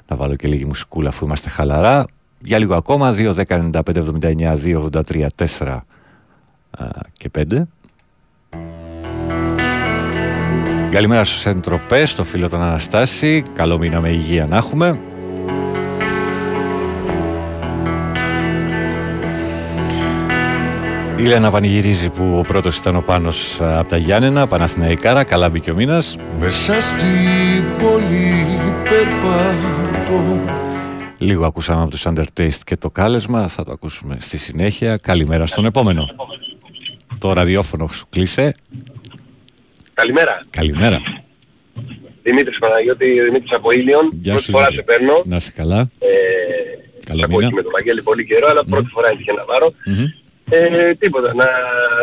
να 0.09 0.17
βάλω 0.17 0.35
και 0.35 0.49
λίγη 0.49 0.65
μουσικούλα 0.65 1.09
αφού 1.09 1.25
είμαστε 1.25 1.51
χαλαρά. 1.51 2.07
Για 2.41 2.59
λίγο 2.59 2.75
ακόμα, 2.75 3.15
2, 3.17 3.35
10, 3.35 3.71
95, 3.73 3.83
79, 4.21 4.57
2, 4.57 4.89
83, 4.93 5.27
4 5.59 5.79
ε, 6.79 6.85
και 7.13 7.31
5. 7.39 7.63
Καλημέρα 10.91 11.25
στους 11.25 11.47
Εντροπές, 11.47 12.11
στο 12.11 12.25
φίλο 12.25 12.49
τον 12.49 12.63
Αναστάση. 12.63 13.45
Καλό 13.55 13.79
μήνα 13.79 14.01
με 14.01 14.09
υγεία 14.09 14.47
να 14.47 14.57
έχουμε. 14.57 15.01
Η 21.17 21.23
Λένα 21.23 21.51
πανηγυρίζει 21.51 22.11
που 22.11 22.39
ο 22.39 22.43
πρώτος 22.43 22.77
ήταν 22.77 22.97
ο 22.97 23.01
Πάνος 23.01 23.61
από 23.61 23.89
τα 23.89 23.97
Γιάννενα, 23.97 24.47
Παναθηναϊκάρα, 24.47 25.25
καλά 25.25 25.49
μπήκε 25.49 25.71
ο 25.71 25.75
μήνας. 25.75 26.17
Μέσα 26.39 26.81
στην 26.81 27.65
πόλη 27.79 28.45
περπατώ 28.83 30.53
Λίγο 31.19 31.47
ακούσαμε 31.47 31.81
από 31.81 31.91
τους 31.91 32.07
Undertaste 32.07 32.61
και 32.65 32.77
το 32.77 32.91
κάλεσμα, 32.91 33.49
θα 33.49 33.65
το 33.65 33.73
ακούσουμε 33.73 34.17
στη 34.21 34.39
συνέχεια. 34.39 34.97
Καλημέρα 34.97 35.47
στον 35.47 35.65
επόμενο. 35.65 36.09
Το 37.19 37.33
ραδιόφωνο 37.33 37.87
σου 37.87 38.07
κλείσε. 38.11 38.55
Καλημέρα. 40.01 40.41
Καλημέρα. 40.51 40.99
Δημήτρης 42.23 42.59
Παναγιώτη, 42.59 43.21
Δημήτρης 43.23 43.53
από 43.53 43.71
Ήλιον. 43.71 44.11
Γεια 44.13 44.33
πρώτη 44.33 44.43
σου, 44.45 44.51
φορά 44.51 44.67
Δημήτρη. 44.67 44.93
σε 44.93 44.99
παίρνω. 44.99 45.23
Να 45.25 45.37
είσαι 45.37 45.53
καλά. 45.57 45.81
Ε, 45.99 46.09
Καλό 47.05 47.19
σε 47.19 47.25
ακούω 47.25 47.37
μήνα. 47.39 47.49
και 47.49 47.55
με 47.55 47.63
τον 47.63 47.73
Βαγγέλη 47.77 48.03
πολύ 48.03 48.25
καιρό, 48.27 48.47
αλλά 48.51 48.65
πρώτη 48.65 48.89
φορά 48.95 49.09
έτυχε 49.13 49.33
να 49.33 49.43
πάρω. 49.51 49.73
Μμμ. 49.87 50.05
Ε, 50.51 50.95
τίποτα, 50.95 51.35
να 51.35 51.45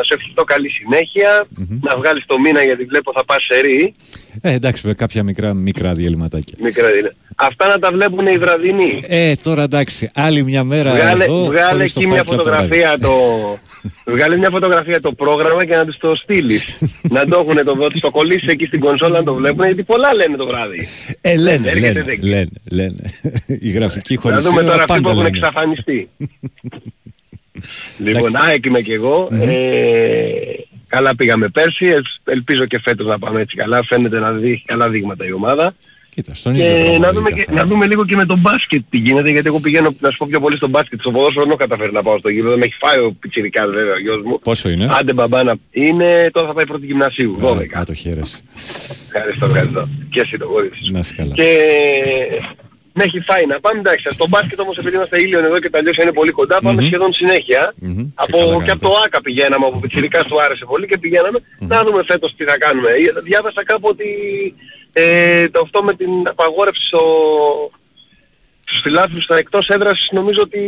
σε 0.02 0.14
ευχηθώ 0.14 0.44
καλή 0.44 0.70
συνέχεια, 0.70 1.46
να 1.82 1.98
βγάλεις 1.98 2.24
το 2.26 2.40
μήνα 2.40 2.64
γιατί 2.64 2.84
βλέπω 2.84 3.12
θα 3.16 3.26
πας 3.26 3.44
σε 3.44 3.60
ρί. 3.62 3.94
Ε, 4.42 4.54
εντάξει, 4.54 4.88
με 4.88 4.94
κάποια 4.94 5.24
μικρά, 5.24 5.54
μικρά 5.54 5.94
διαλυματάκια. 5.94 6.56
Μικρά 6.62 6.90
είναι. 6.98 7.16
Αυτά 7.36 7.68
να 7.68 7.80
τα 7.80 7.92
βλέπουν 7.92 8.28
οι 8.28 8.38
βραδινοί. 8.38 9.00
Ε, 9.08 9.34
τώρα 9.44 9.64
εντάξει, 9.64 10.10
άλλη 10.14 10.44
μια 10.44 10.64
μέρα 10.64 10.92
Βγάλε, 10.92 11.24
εδώ. 11.24 11.46
βγάλε 11.46 11.72
χωρίς 11.72 11.94
το 11.94 12.00
εκεί 12.00 12.10
μια 12.10 12.18
φάκελο 12.24 12.42
από 12.42 12.44
το 12.44 12.50
ράδιο. 12.56 12.68
φωτογραφία 12.76 12.98
το... 13.00 13.12
βγάλε 14.16 14.38
μια 14.38 14.50
φωτογραφία 14.50 15.02
το 15.02 15.12
πρόγραμμα 15.12 15.66
και 15.66 15.76
να 15.76 15.86
τους 15.86 15.98
το 15.98 16.16
στείλεις. 16.16 16.84
να 17.16 17.26
το 17.26 17.38
έχουν 17.40 17.64
το, 17.66 17.76
να 17.76 17.90
τους 17.90 18.00
το 18.00 18.12
κολλήσεις 18.12 18.48
εκεί 18.48 18.66
στην 18.66 18.80
κονσόλα 18.80 19.18
να 19.18 19.24
το 19.24 19.34
βλέπουν 19.34 19.66
γιατί 19.66 19.84
πολλά 19.84 20.14
λένε 20.14 20.38
το 20.38 20.46
βράδυ. 20.46 20.88
Ε, 21.22 21.36
λένε, 21.36 21.70
Έρχεται 21.70 21.88
λένε, 21.92 22.04
δέκτη. 22.04 22.28
λένε, 22.28 22.50
λένε. 22.72 23.12
Η 23.68 23.70
γραφική 23.72 24.14
Να 24.14 24.22
χωρίς 24.22 24.42
δούμε 24.42 24.62
σύνορα 24.62 24.72
τώρα 24.72 24.84
αυτοί 24.84 24.96
που 24.96 25.02
πάντα 25.02 25.10
έχουν 25.10 25.24
λένε. 25.24 25.38
εξαφανιστεί. 25.38 26.10
Λοιπόν, 27.98 28.28
Εντάξει. 28.28 28.36
ΑΕΚ 28.50 28.66
είμαι 28.66 28.80
και 28.82 28.94
εγώ. 28.94 29.28
Ε, 29.32 30.30
καλά 30.88 31.16
πήγαμε 31.16 31.48
πέρσι. 31.50 31.86
ελ- 31.86 32.06
ελπίζω 32.24 32.66
και 32.66 32.80
φέτος 32.80 33.08
να 33.08 33.20
πάμε 33.20 33.42
έτσι 33.42 33.56
καλά. 33.56 33.84
Φαίνεται 33.84 34.20
να 34.20 34.32
δει 34.32 34.64
καλά 34.66 34.90
δείγματα 34.90 35.26
η 35.26 35.32
ομάδα. 35.32 35.74
Κοίτα, 36.10 36.34
στον 36.34 36.56
ίδιο 36.56 36.66
Και 36.74 36.80
δρόμο 36.82 36.98
να 36.98 37.12
δούμε, 37.12 37.30
λογικά 37.30 37.36
και, 37.52 37.56
θα 37.58 37.64
να 37.64 37.66
δούμε 37.70 37.88
λίγο 37.88 38.06
και 38.06 38.16
με 38.16 38.26
τον 38.26 38.40
μπάσκετ 38.40 38.82
τι 38.90 38.98
γίνεται, 38.98 39.30
γιατί 39.30 39.48
εγώ 39.48 39.60
πηγαίνω 39.60 39.96
να 40.00 40.10
σου 40.12 40.18
πω 40.18 40.26
πιο 40.30 40.40
πολύ 40.40 40.56
στο 40.56 40.68
μπάσκετ. 40.68 41.00
Στο 41.00 41.12
ποδόσφαιρο 41.12 41.42
δεν 41.42 41.50
έχω 41.50 41.58
καταφέρει 41.60 41.92
να 41.92 42.04
πάω 42.04 42.18
στο 42.18 42.30
γύρο, 42.30 42.50
δεν 42.50 42.60
με 42.60 42.66
έχει 42.66 42.76
φάει 42.80 43.00
ο 43.00 43.16
πιτσιρικάς 43.20 43.70
βέβαια 43.74 43.94
ο 43.94 44.00
γιος 44.00 44.22
μου. 44.22 44.40
Πόσο 44.40 44.70
είναι; 44.70 44.88
Άντε 45.00 45.14
μπαμπάνα, 45.14 45.56
είναι, 45.72 46.30
τώρα 46.34 46.48
θα 46.48 46.54
πάει 46.54 46.66
πρώτη 46.66 46.86
γυμνασίου, 46.86 47.38
12. 47.42 47.78
Α, 47.80 47.84
το 47.86 47.94
χαίρεσαι. 47.94 48.38
Ευχαριστώ, 49.14 49.46
ευχαριστώ. 49.46 49.90
Και 50.10 50.20
εσύ 50.20 50.38
το 50.38 50.48
γόρι 50.48 50.72
σου. 50.74 50.92
Να 50.92 51.00
είσαι 51.00 51.14
καλά. 51.18 51.34
Και 51.34 51.48
με 52.98 53.04
έχει 53.04 53.20
φάει 53.30 53.46
να 53.46 53.60
πάμε, 53.60 53.80
εντάξει, 53.80 54.06
στο 54.18 54.26
μπάσκετ 54.30 54.60
όμως 54.60 54.78
επειδή 54.78 54.96
είμαστε 54.96 55.18
ήλιον 55.26 55.44
εδώ 55.50 55.60
και 55.60 55.70
τα 55.70 55.82
λιώσια 55.82 56.04
είναι 56.04 56.14
πολύ 56.20 56.32
κοντά, 56.32 56.58
πάμε 56.62 56.82
σχεδόν 56.82 57.14
συνέχεια. 57.14 57.74
Μμμ. 57.76 57.96
Και 57.98 58.10
Από, 58.16 58.38
καλά 58.38 58.46
και 58.52 58.58
κάνετε. 58.58 58.72
από 58.72 58.82
το 58.88 58.94
ΆΚΑ 59.06 59.22
πηγαίναμε, 59.22 59.66
από 59.66 59.80
πιτσιρικάς 59.80 60.24
του 60.30 60.42
άρεσε 60.44 60.66
πολύ 60.66 60.86
και 60.88 60.98
πηγαίναμε. 60.98 61.40
Να 61.60 61.84
δούμε 61.84 62.04
φέτος 62.04 62.34
τι 62.38 62.44
θα 62.44 62.58
κάνουμε. 62.58 62.90
Ε, 62.90 63.22
Διάβασα 63.24 63.64
κάπου 63.66 63.88
ότι 63.92 64.08
ε, 64.94 65.50
το 65.50 65.60
αυτό 65.64 65.84
με 65.84 65.94
την 65.94 66.10
απαγόρευση 66.34 66.86
στο, 66.86 67.02
στους 68.66 68.80
φιλάθλους 68.84 69.24
στα 69.24 69.38
εκτός 69.38 69.68
έδρας 69.70 70.08
νομίζω 70.12 70.42
ότι 70.42 70.60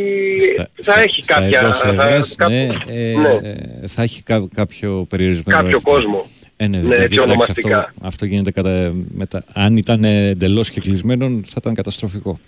Στα- 0.54 0.70
θα 0.76 0.92
στα- 0.92 1.00
έχει 1.02 1.22
στα 1.22 1.34
κάποια... 1.34 1.60
εντός 1.60 1.78
θα- 1.78 1.88
έδρας, 1.90 2.36
κάπου- 2.36 2.54
ναι, 2.54 2.68
ε, 2.88 3.14
ναι. 3.18 3.50
ε, 3.84 3.88
θα 3.88 4.04
έχει 4.04 4.24
κά- 4.24 4.48
κάποιο 4.56 5.06
περιορισμένο 5.10 5.58
Κάποιο 5.62 5.68
αριθμό. 5.78 5.92
κόσμο. 5.94 6.26
Ε, 6.62 6.68
ναι, 6.68 6.78
Ναι, 6.78 6.84
δηλαδή, 6.84 7.04
έτσι 7.04 7.16
εντάξει, 7.16 7.30
ονομαστικά. 7.30 7.78
αυτό, 7.80 7.92
αυτό 8.02 8.26
γίνεται 8.26 8.52
κατά, 8.52 8.92
μετα, 9.16 9.44
αν 9.54 9.78
ήταν 9.78 10.04
εντελώς 10.04 10.70
και 10.70 10.80
κλεισμένον 10.80 11.44
θα 11.46 11.58
ήταν 11.58 11.74
καταστροφικό. 11.74 12.40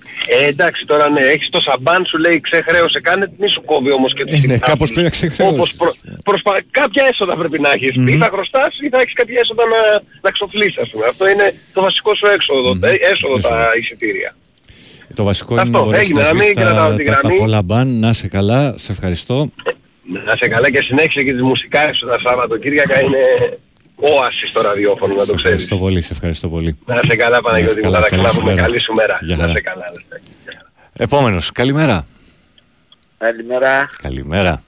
Ε, 0.42 0.48
εντάξει 0.48 0.86
τώρα 0.86 1.10
ναι, 1.10 1.20
έχεις 1.22 1.50
το 1.50 1.62
σαμπάν 1.62 2.06
σου 2.06 2.18
λέει 2.18 2.40
ξεχρέωσε 2.40 3.00
κάνε, 3.00 3.32
μη 3.38 3.48
σου 3.48 3.62
κόβει 3.66 3.92
όμως 3.92 4.14
και 4.14 4.24
Ε, 4.28 4.38
ναι, 4.46 4.58
κάπως 4.58 4.90
πρέπει 4.90 5.04
να 5.04 5.10
ξεχρεώσεις. 5.10 5.56
Όπως 5.58 5.76
προ, 5.76 5.92
προσπα... 6.24 6.60
κάποια 6.72 7.06
έσοδα 7.12 7.36
πρέπει 7.36 7.60
να 7.60 7.72
έχεις. 7.72 7.94
Ή 8.14 8.18
θα 8.18 8.30
χρωστάς 8.32 8.80
ή 8.86 8.90
θα 8.90 9.00
έχεις 9.00 9.14
κάποια 9.14 9.40
έσοδα 9.40 9.64
να, 9.66 10.02
να 10.22 10.32
ξοφλείς 10.32 10.78
ας 10.78 10.90
πούμε. 10.90 11.06
Αυτό 11.06 11.30
είναι 11.30 11.54
το 11.74 11.82
βασικό 11.82 12.16
σου 12.16 12.26
έξοδο, 12.26 12.70
ε, 12.88 12.94
έσοδο 13.12 13.36
τα 13.50 13.70
εισιτήρια. 13.80 14.36
Το 15.16 15.24
βασικό 15.24 15.54
Αυτό, 15.56 15.68
είναι 15.68 15.78
να 15.78 15.84
μπορέσεις 15.84 16.06
έγινε, 16.06 16.22
να 16.22 16.28
να 16.28 16.34
μην 16.34 16.42
σβήσεις 16.44 16.56
τα, 16.56 16.62
κρατάω 16.62 16.96
την 16.96 17.06
τα, 17.06 17.12
τα 17.12 17.20
γραμμή. 17.20 17.38
πολλά 17.38 17.62
μπαν. 17.62 18.00
Να 18.00 18.10
είσαι 18.10 18.28
καλά, 18.28 18.74
σε 18.78 18.92
ευχαριστώ. 18.92 19.52
Να 20.26 20.36
σε 20.36 20.48
καλά 20.48 20.70
και 20.72 20.82
συνέχισε 20.82 21.24
και 21.24 21.32
τις 21.32 21.42
μουσικά 21.42 21.94
σου 21.94 22.06
τα 22.06 22.20
Σαββατοκύριακα 22.24 23.00
είναι 23.02 23.18
όασης 24.02 24.50
στο 24.50 24.62
ραδιόφωνο 24.62 25.14
να 25.14 25.22
Σε 25.24 25.28
το 25.28 25.34
ξέρεις. 25.34 25.44
ευχαριστώ 25.62 25.78
πολύ, 25.78 26.02
σε 26.02 26.14
ευχαριστώ 26.14 26.50
πολύ. 26.50 26.78
Να 26.86 27.02
'σαι 27.08 27.16
καλά 27.16 27.42
Παναγιώτη 27.42 27.76
μου, 27.76 27.82
καλά, 27.82 27.96
θα 27.98 28.02
τα 28.04 28.10
καλή 28.10 28.22
σου 28.22 28.28
ξαναπούμε. 28.28 28.54
μέρα. 28.54 28.68
Καλή 28.68 28.82
σου 28.82 28.94
μέρα. 28.94 29.18
Γεια 29.22 29.36
Να 29.36 29.42
χαρά. 29.42 29.54
'σαι 29.54 29.62
καλά. 29.62 29.86
να 30.10 30.18
'σαι- 30.18 30.22
Επόμενος, 30.94 31.52
καλημέρα. 31.52 32.06
Καλημέρα. 33.18 33.90
Καλημέρα. 34.02 34.64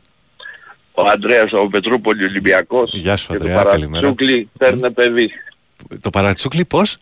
Ο 0.91 1.09
Ανδρέας 1.09 1.51
από 1.51 1.65
Πετρούπολης 1.65 2.27
Ολυμπιακός. 2.27 2.91
Γεια 2.93 3.15
σου, 3.15 3.31
και 3.31 3.37
το 3.37 3.43
Ανδρέα, 3.43 3.63
καλημέρα. 3.63 3.89
παρατσούκλι 4.01 4.49
φέρε 4.57 4.89
παιδί. 4.91 5.31
Το 6.01 6.09
παρατσούκλι 6.09 6.65
πώς; 6.65 6.97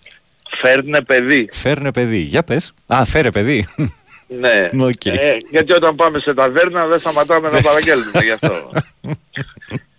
Φέρε 0.62 1.01
παιδί. 1.01 1.49
Φέρε 1.51 1.91
παιδί. 1.91 2.17
Για 2.19 2.43
πες. 2.43 2.73
Α, 2.88 3.05
φέρε 3.05 3.29
παιδί. 3.29 3.67
Ναι. 4.39 4.69
Οκ. 4.84 5.05
Ε, 5.05 5.38
γιατί 5.51 5.73
όταν 5.73 5.95
πάμε 5.95 6.19
σε 6.19 6.34
ταβέρνα 6.34 6.86
δεν 6.88 6.99
σταματάμε 6.99 7.49
να 7.49 7.61
παραγγέλνουμε 7.61 8.19
γι' 8.23 8.32
αυτό. 8.32 8.71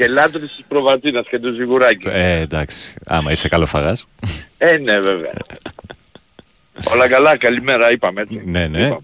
και 0.00 0.08
λάτρεις 0.08 0.54
της 0.56 0.64
προβατίνας 0.68 1.26
και 1.28 1.38
του 1.38 1.54
ζυγουράκι. 1.54 2.08
Ε, 2.08 2.40
εντάξει. 2.40 2.94
Άμα 3.06 3.30
είσαι 3.30 3.48
καλό 3.48 3.66
φαγάς. 3.66 4.06
Ε, 4.58 4.76
ναι 4.76 4.98
βέβαια. 4.98 5.32
Όλα 6.92 7.08
καλά, 7.08 7.36
καλημέρα 7.36 7.90
είπαμε 7.90 8.20
έτσι. 8.20 8.42
Ναι, 8.46 8.66
ναι. 8.66 8.86
Είπαμε. 8.86 9.00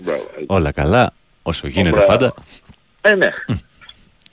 Μπράβο. 0.00 0.24
Όλα 0.46 0.72
καλά. 0.72 1.12
Όσο 1.42 1.66
γίνεται 1.66 1.90
Μπράβο. 1.96 2.06
πάντα. 2.06 2.34
Ε, 3.00 3.14
ναι. 3.14 3.30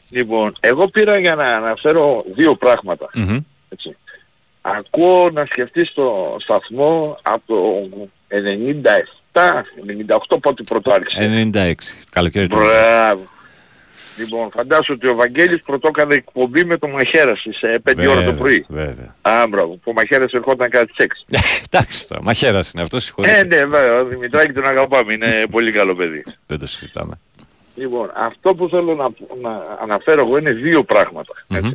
λοιπόν, 0.09 0.57
εγώ 0.59 0.87
πήρα 0.87 1.17
για 1.17 1.35
να 1.35 1.45
αναφέρω 1.55 2.23
δύο 2.35 2.55
πράγματα. 2.55 3.09
Μμμ. 3.13 3.37
Έτσι. 3.69 3.97
Ακούω 4.61 5.29
να 5.29 5.45
σκεφτείς 5.45 5.93
το 5.93 6.37
σταθμό 6.39 7.19
από 7.21 7.43
το 7.45 7.89
97, 9.33 9.39
98 10.35 10.39
πότε 10.41 10.63
πρώτο 10.63 10.91
άρχισε. 10.91 11.49
96. 11.53 11.73
Καλοκαίρι 12.09 12.47
του. 12.47 12.55
Μπράβο. 12.55 13.23
Λοιπόν, 14.17 14.51
φαντάσου 14.51 14.93
ότι 14.95 15.07
ο 15.07 15.15
Βαγγέλης 15.15 15.61
πρώτο 15.61 15.87
έκανε 15.87 16.13
εκπομπή 16.15 16.65
με 16.65 16.77
το 16.77 16.87
Μαχαίρα 16.87 17.35
στις 17.35 17.61
ε, 17.61 17.81
5 17.89 17.93
ώρα 17.97 18.05
το 18.07 18.13
Βέβαια, 18.15 18.33
πρωί. 18.33 18.65
Βέβαια. 18.69 19.15
Α, 19.21 19.47
μπράβο. 19.47 19.73
Που 19.73 19.81
ο 19.83 19.93
Μαχαίρας 19.93 20.31
ερχόταν 20.31 20.69
κάτι 20.69 20.93
τις 20.93 21.05
6. 21.31 21.37
Εντάξει 21.71 22.07
τώρα. 22.07 22.21
Μαχαίρας 22.23 22.71
είναι 22.71 22.81
αυτός, 22.81 23.01
Ε, 23.01 23.05
συγχωρείτε. 23.05 23.43
ναι, 23.43 23.65
βέβαια. 23.65 23.99
Ο 24.01 24.05
Δημητράκη 24.05 24.51
τον 24.51 24.65
αγαπάμε. 24.65 25.13
Είναι 25.13 25.43
πολύ 25.51 25.71
καλό 25.71 25.95
παιδί. 25.95 26.23
Δεν 26.47 26.59
το 26.59 26.65
συζητάμε. 26.67 27.19
Λοιπόν, 27.75 28.11
αυτό 28.15 28.55
που 28.55 28.69
θέλω 28.69 28.95
να, 28.95 29.09
να 29.49 29.63
αναφέρω 29.81 30.21
εγώ 30.21 30.37
είναι 30.37 30.51
δύο 30.51 30.83
πράγματα. 30.83 31.33
Μμμ. 31.47 31.71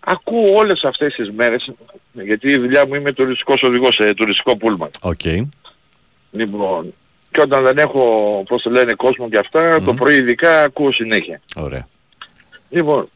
Ακούω 0.00 0.54
όλες 0.54 0.84
αυτές 0.84 1.14
τις 1.14 1.30
μέρες, 1.30 1.70
γιατί 2.12 2.50
η 2.50 2.58
δουλειά 2.58 2.86
μου 2.86 2.94
είμαι 2.94 3.12
τουριστικός 3.12 3.62
οδηγός 3.62 3.94
σε 3.94 4.14
τουριστικό 4.14 4.56
πούλμαν. 4.56 4.90
Οκ. 5.00 5.20
Λοιπόν, 6.30 6.92
και 7.30 7.40
όταν 7.40 7.62
δεν 7.62 7.78
έχω, 7.78 8.42
πώς 8.48 8.62
το 8.62 8.70
λένε, 8.70 8.94
κόσμο 8.94 9.28
και 9.28 9.38
αυτά, 9.38 9.82
το 9.82 9.94
πρωί 9.94 10.16
ειδικά 10.16 10.62
ακούω 10.62 10.92
συνέχεια. 10.92 11.40
Ωραία. 11.56 11.88
Λοιπόν, 12.70 13.08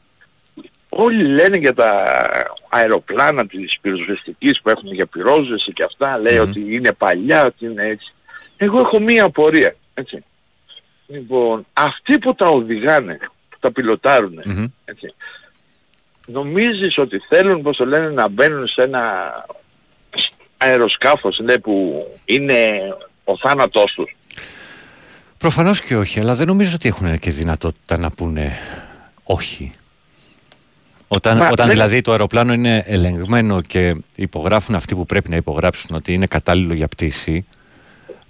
όλοι 0.88 1.24
λένε 1.24 1.56
για 1.56 1.74
τα 1.74 2.06
αεροπλάνα 2.68 3.46
της 3.46 3.78
πυροσβεστικής 3.80 4.60
που 4.60 4.68
έχουν 4.68 4.92
για 4.92 5.06
πυρόσβεση 5.06 5.72
και 5.72 5.82
αυτά, 5.82 6.18
λέει 6.18 6.34
Μμμ. 6.38 6.40
ότι 6.42 6.74
είναι 6.74 6.92
παλιά, 6.92 7.44
ότι 7.44 7.64
είναι 7.66 7.86
έτσι. 7.86 8.12
Εγώ 8.56 8.78
έχω 8.80 8.98
μία 9.00 9.24
απορία, 9.24 9.74
έτσι. 9.94 10.24
Λοιπόν, 11.06 11.66
αυτοί 11.72 12.18
που 12.18 12.34
τα 12.34 12.46
οδηγάνε, 12.46 13.18
που 13.50 13.56
τα 13.60 13.72
πιλοτάρουν, 13.72 14.40
Μμμ. 14.44 14.66
έτσι, 14.84 15.14
νομίζεις 16.26 16.98
ότι 16.98 17.18
θέλουν, 17.28 17.62
πώς 17.62 17.76
το 17.76 17.86
λένε, 17.86 18.08
να 18.10 18.28
μπαίνουν 18.28 18.68
σε 18.68 18.82
ένα 18.82 19.32
αεροσκάφος, 20.58 21.38
ναι, 21.38 21.58
που 21.58 22.06
είναι 22.24 22.80
ο 23.24 23.38
θάνατός 23.38 23.92
τους. 23.92 24.16
Προφανώς 25.38 25.80
και 25.80 25.96
όχι, 25.96 26.20
αλλά 26.20 26.34
δεν 26.34 26.46
νομίζω 26.46 26.74
ότι 26.74 26.88
έχουν 26.88 27.18
και 27.18 27.30
δυνατότητα 27.30 27.98
να 27.98 28.10
πούνε 28.10 28.56
όχι. 29.22 29.72
Όταν, 31.08 31.36
Μα 31.36 31.48
όταν 31.48 31.66
δεν- 31.66 31.74
δηλαδή 31.74 32.00
το 32.00 32.10
αεροπλάνο 32.10 32.52
είναι 32.52 32.84
ελεγμένο 32.86 33.60
και 33.60 33.94
υπογράφουν 34.16 34.74
αυτοί 34.74 34.94
που 34.94 35.06
πρέπει 35.06 35.30
να 35.30 35.36
υπογράψουν 35.36 35.96
ότι 35.96 36.12
είναι 36.12 36.26
κατάλληλο 36.26 36.74
για 36.74 36.88
πτήση, 36.88 37.46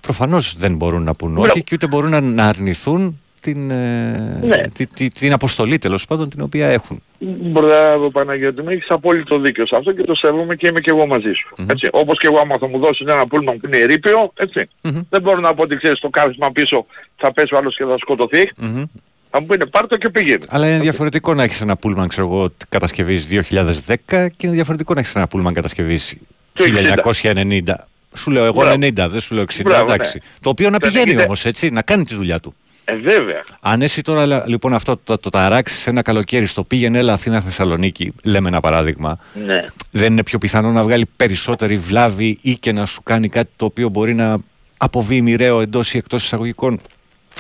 προφανώς 0.01 0.57
δεν 0.57 0.75
μπορούν 0.77 1.03
να 1.03 1.13
πούν 1.13 1.33
Μπράβο. 1.33 1.51
όχι 1.51 1.65
και 1.65 1.75
ούτε 1.75 1.87
μπορούν 1.87 2.11
να, 2.11 2.21
να 2.21 2.49
αρνηθούν 2.49 3.21
την, 3.43 3.71
ε, 3.71 4.39
Ναι. 4.43 4.69
τη- 4.69 4.87
τη- 4.87 5.09
την 5.09 5.33
αποστολή 5.33 5.79
τέλος 5.79 6.05
πάντων 6.07 6.29
την 6.29 6.41
οποία 6.41 6.67
έχουν. 6.69 7.03
Μπράβο 7.41 8.11
Παναγιώτη 8.11 8.63
μου, 8.63 8.69
έχεις 8.69 8.87
απόλυτο 8.89 9.39
δίκιο 9.39 9.67
σε 9.67 9.77
αυτό 9.77 9.93
και 9.93 10.03
το 10.03 10.15
σέβομαι 10.15 10.55
και 10.57 10.67
είμαι 10.67 10.81
και 10.81 10.91
εγώ 10.91 11.07
μαζί 11.07 11.33
σου. 11.33 11.55
Έτσι, 11.71 11.89
όπως 11.93 12.19
και 12.19 12.27
εγώ 12.27 12.39
άμα 12.39 12.59
θα 12.59 12.69
μου 12.69 12.79
δώσουν 12.79 13.09
ένα 13.09 13.27
πούλμαν 13.27 13.57
που 13.61 13.67
είναι 13.67 13.77
ερείπιο, 13.77 14.33
έτσι, 14.35 14.69
Μμμ. 14.83 15.01
δεν 15.11 15.23
μπορώ 15.23 15.41
να 15.41 15.55
πω 15.55 15.63
ότι 15.63 15.77
ξέρεις 15.77 15.99
το 16.01 16.09
κάθισμα 16.09 16.51
πίσω 16.53 16.87
θα 17.17 17.33
πέσει 17.33 17.55
ο 17.55 17.57
άλλος 17.59 17.77
και 17.77 17.85
θα 17.85 17.99
σκοτωθεί. 17.99 18.51
Μμμ. 18.57 18.83
Θα 19.31 19.41
μου 19.41 19.47
πούνε 19.47 19.67
πάρ' 19.67 19.87
το 19.87 19.97
και 19.97 20.11
πήγαινε. 20.11 20.45
Αλλά 20.49 20.69
είναι 20.69 20.79
διαφορετικό 20.79 21.35
να 21.35 21.43
έχεις 21.43 21.61
ένα 21.61 21.77
πούλμαν 21.77 22.09
ξέρω 22.09 22.27
εγώ, 22.27 22.53
κατασκευής 22.69 23.27
2010 23.27 24.29
και 24.37 24.47
είναι 24.47 24.55
διαφορετικό 24.55 24.95
να 24.95 25.01
έχεις 25.01 25.15
ένα 25.15 25.27
πούλμαν 25.27 25.55
κατασκευής 25.55 26.15
Το 26.53 26.65
1990. 26.65 27.79
Σου 28.17 28.31
λέω 28.31 28.45
εγώ 28.45 28.61
Μπράβο. 28.61 28.75
90, 28.75 29.09
δεν 29.09 29.21
σου 29.21 29.35
λέω 29.35 29.43
60, 29.43 29.63
Μπράβο, 29.65 29.85
ναι. 29.89 29.95
εντάξει. 29.95 30.21
Το 30.41 30.49
οποίο 30.49 30.71
να 30.71 30.79
Το 30.79 30.89
πηγαίνει 30.89 31.13
90. 31.15 31.25
όμως 31.25 31.45
έτσι, 31.45 31.71
να 31.71 31.83
κάνει 31.83 32.05
τη 32.05 32.15
δουλειά 32.15 32.41
του. 32.41 32.55
Ε, 32.85 32.97
βέβαια. 32.97 33.43
Αν 33.61 33.83
εσύ 33.83 34.03
τώρα 34.03 34.27
λα- 34.27 34.43
λοιπόν 34.49 34.75
αυτό 34.75 34.97
το, 35.05 35.17
το 35.17 35.31
ταράξεις 35.31 35.87
ένα 35.87 36.03
καλοκαίρι 36.03 36.47
στο 36.47 36.65
πήγαινε 36.65 36.99
έλα 36.99 37.13
Αθήνα 37.13 37.41
Θεσσαλονίκη, 37.41 38.13
λέμε 38.25 38.49
ένα 38.49 38.61
παράδειγμα, 38.61 39.19
Ναι. 39.47 39.65
δεν 39.91 40.13
είναι 40.13 40.23
πιο 40.23 40.39
πιθανό 40.39 40.71
να 40.73 40.83
βγάλει 40.83 41.07
περισσότερη 41.17 41.77
βλάβη 41.77 42.39
ή 42.43 42.55
και 42.55 42.73
να 42.73 42.87
σου 42.87 43.03
κάνει 43.03 43.29
κάτι 43.29 43.51
το 43.57 43.65
οποίο 43.65 43.89
μπορεί 43.89 44.15
να 44.15 44.35
αποβεί 44.77 45.21
μοιραίο 45.23 45.61
εντός 45.61 45.95
ή 45.95 45.99
εκτός 45.99 46.25
εισαγωγικών 46.25 46.81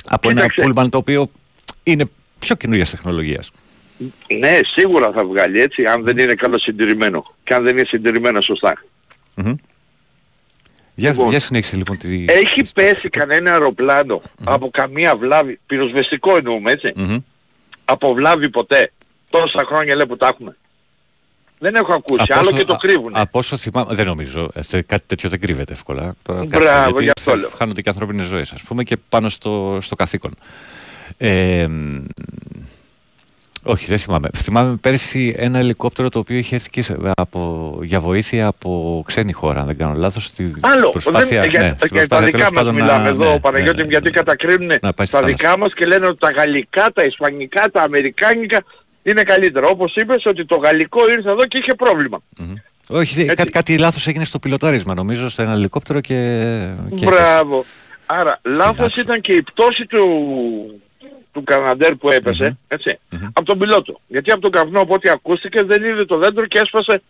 από 0.08 0.28
Κοίταξε. 0.28 0.60
ένα 0.60 0.66
πούλμαν 0.68 0.90
το 0.90 0.98
οποίο 0.98 1.30
είναι 1.82 2.04
πιο 2.38 2.54
καινούργιας 2.54 2.90
τεχνολογίας. 2.90 3.50
Ναι, 4.38 4.58
σίγουρα 4.74 5.12
θα 5.12 5.24
βγάλει 5.24 5.60
έτσι, 5.60 5.84
αν 5.84 6.02
δεν 6.02 6.18
είναι 6.18 6.34
καλά 6.34 6.58
συντηρημένο. 6.58 7.34
Και 7.44 7.54
αν 7.54 7.62
δεν 7.62 7.76
είναι 7.76 7.86
συντηρημένο 7.86 8.40
σωστά. 8.40 8.72
Μμμ. 9.36 9.54
Για, 10.94 11.10
Λοιπόν, 11.10 11.28
για 11.28 11.38
συνέχισε 11.38 11.76
λοιπόν 11.76 11.98
τη... 11.98 12.24
Έχει 12.28 12.72
πέσει 12.74 13.08
κανένα 13.08 13.52
αεροπλάνο 13.52 14.22
από 14.44 14.70
καμία 14.70 15.16
βλάβη, 15.16 15.60
πυροσβεστικό 15.66 16.36
εννοούμε 16.36 16.70
έτσι, 16.72 16.92
Μμμ. 16.96 17.16
από 17.84 18.14
βλάβη 18.14 18.50
ποτέ. 18.50 18.92
Τόσα 19.30 19.64
χρόνια 19.66 19.94
λέει 19.96 20.06
που 20.06 20.16
τα 20.16 20.26
έχουμε. 20.26 20.56
Δεν 21.58 21.74
έχω 21.74 21.92
ακούσει, 21.92 22.22
Από 22.22 22.32
άλλο 22.34 22.48
όσο- 22.48 22.56
και 22.56 22.64
το 22.64 22.76
κρύβουνε. 22.76 23.18
α- 23.18 23.22
Από 23.22 23.38
όσο 23.38 23.56
θυμάμαι, 23.56 23.94
δεν 23.94 24.06
νομίζω. 24.06 24.48
Ε, 24.70 24.82
κάτι 24.82 25.04
τέτοιο 25.06 25.28
δεν 25.28 25.40
κρύβεται 25.40 25.72
εύκολα. 25.72 26.14
Τώρα, 26.22 26.44
Μπράβο, 26.44 26.88
γιατί 26.88 27.02
γι' 27.02 27.10
αυτό 27.16 27.36
λέω. 27.36 27.48
Χάνονται 27.56 27.80
και 27.82 27.88
ανθρώπινες 27.88 28.26
ζωές, 28.26 28.52
ας 28.52 28.62
πούμε, 28.62 28.82
και 28.84 28.96
πάνω 29.08 29.28
στο, 29.28 29.78
στο 29.80 29.94
καθήκον. 29.96 30.34
Ε, 31.16 31.66
μ, 31.66 32.04
όχι, 33.64 33.86
δεν 33.86 33.98
θυμάμαι. 33.98 34.28
Θυμάμαι 34.36 34.76
πέρσι 34.80 35.34
ένα 35.38 35.58
ελικόπτερο 35.58 36.08
το 36.08 36.18
οποίο 36.18 36.36
είχε 36.36 36.54
έρθει 36.54 36.70
και 36.70 36.82
σε- 36.82 36.96
από, 37.14 37.78
για 37.82 38.00
βοήθεια 38.00 38.46
από 38.46 39.02
ξένη 39.06 39.32
χώρα, 39.32 39.60
αν 39.60 39.66
δεν 39.66 39.76
κάνω 39.76 39.92
λάθος. 39.94 40.24
Στη 40.24 40.54
Άλλο, 40.60 40.88
προσπάθεια, 40.88 41.40
δεν, 41.40 41.50
για, 41.50 41.58
ναι, 41.60 41.64
για 41.66 41.74
στην 41.74 41.88
τα 41.88 41.96
προσπάθεια, 41.96 42.26
δικά 42.26 42.30
τέλος 42.38 42.50
μας 42.50 42.62
πάντων, 42.64 42.74
μιλάμε 42.74 43.02
να- 43.02 43.08
εδώ, 43.08 43.32
ναι, 43.32 43.40
Παναγιώτη, 43.40 43.76
ναι, 43.76 43.82
μου, 43.84 43.90
γιατί 43.90 44.10
κατακρίνουν 44.10 44.66
Να 44.66 44.92
πάει 44.92 45.06
στη 45.06 45.16
τα 45.16 45.20
θάλασσα. 45.22 45.26
δικά 45.26 45.58
μας 45.58 45.74
και 45.74 45.86
λένε 45.86 46.06
ότι 46.06 46.18
τα 46.18 46.30
γαλλικά, 46.30 46.90
τα 46.94 47.04
ισπανικά, 47.04 47.70
τα 47.72 47.82
αμερικάνικα 47.82 48.64
είναι 49.02 49.22
καλύτερα. 49.22 49.66
Όπως 49.66 49.96
είπες 49.96 50.26
ότι 50.26 50.44
το 50.46 50.56
γαλλικό 50.56 51.10
ήρθε 51.10 51.30
εδώ 51.30 51.46
και 51.46 51.58
είχε 51.58 51.74
πρόβλημα. 51.74 52.18
Όχι, 52.88 53.24
δεν- 53.24 53.36
κάτι, 53.36 53.50
κάτι 53.50 53.78
λάθος 53.78 54.06
έγινε 54.06 54.24
στο 54.24 54.38
πιλοτάρισμα, 54.38 54.94
νομίζω, 54.94 55.28
στο 55.28 55.42
ένα 55.42 55.52
ελικόπτερο 55.52 56.00
και... 56.00 56.14
και 56.96 57.04
έπεσε. 57.04 57.20
Μπράβο. 57.20 57.64
Άρα, 58.06 58.40
λάθος 58.42 58.68
Συντάξω. 58.74 59.00
ήταν 59.00 59.20
και 59.20 59.32
η 59.32 59.42
πτώση 59.42 59.86
του, 59.86 60.06
του 61.32 61.44
Καναντέρ 61.44 61.94
που 61.96 62.10
έπεσε, 62.10 62.58
έτσι, 62.68 62.98
από 63.32 63.42
τον 63.44 63.58
πιλότο. 63.58 64.00
Γιατί 64.06 64.30
από 64.30 64.40
τον 64.40 64.50
καπνό, 64.50 64.80
από 64.80 64.94
ό,τι 64.94 65.08
ακούστηκε, 65.08 65.62
δεν 65.62 65.82
είδε 65.82 66.04
το 66.04 66.16
δέντρο 66.18 66.46
και 66.46 66.58
έσπασε 66.58 67.02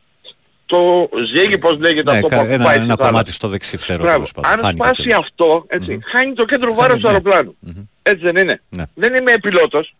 το 0.66 1.08
ζύγι, 1.34 1.58
πώς 1.58 1.78
λέγεται 1.78 2.10
Ναι, 2.10 2.16
αυτό 2.16 2.28
κα- 2.28 2.36
που 2.38 2.52
ένα, 2.52 2.64
πάει 2.64 2.74
στη 2.74 2.82
ένα 2.84 2.94
θάλασσα. 2.94 3.10
κομμάτι 3.10 3.32
στο 3.32 3.48
δεξί 3.48 3.76
φτερό, 3.76 3.98
Μπράβο. 4.02 4.14
τέλος 4.14 4.32
πάντων. 4.32 4.50
Αν 4.52 4.58
Φάνηκε 4.58 4.82
σπάσει 4.84 5.02
τέλος. 5.02 5.18
αυτό, 5.24 5.64
έτσι, 5.68 5.98
χάνει 6.04 6.34
το 6.34 6.44
κέντρο 6.44 6.74
βάρος 6.74 6.94
του 6.96 7.02
ναι. 7.02 7.08
αεροπλάνου. 7.08 7.56
Έτσι 8.02 8.22
δεν 8.22 8.36
είναι. 8.36 8.60
Ναι. 8.68 8.84
Δεν 8.94 9.14
είμαι 9.14 9.38
πιλότος. 9.40 9.94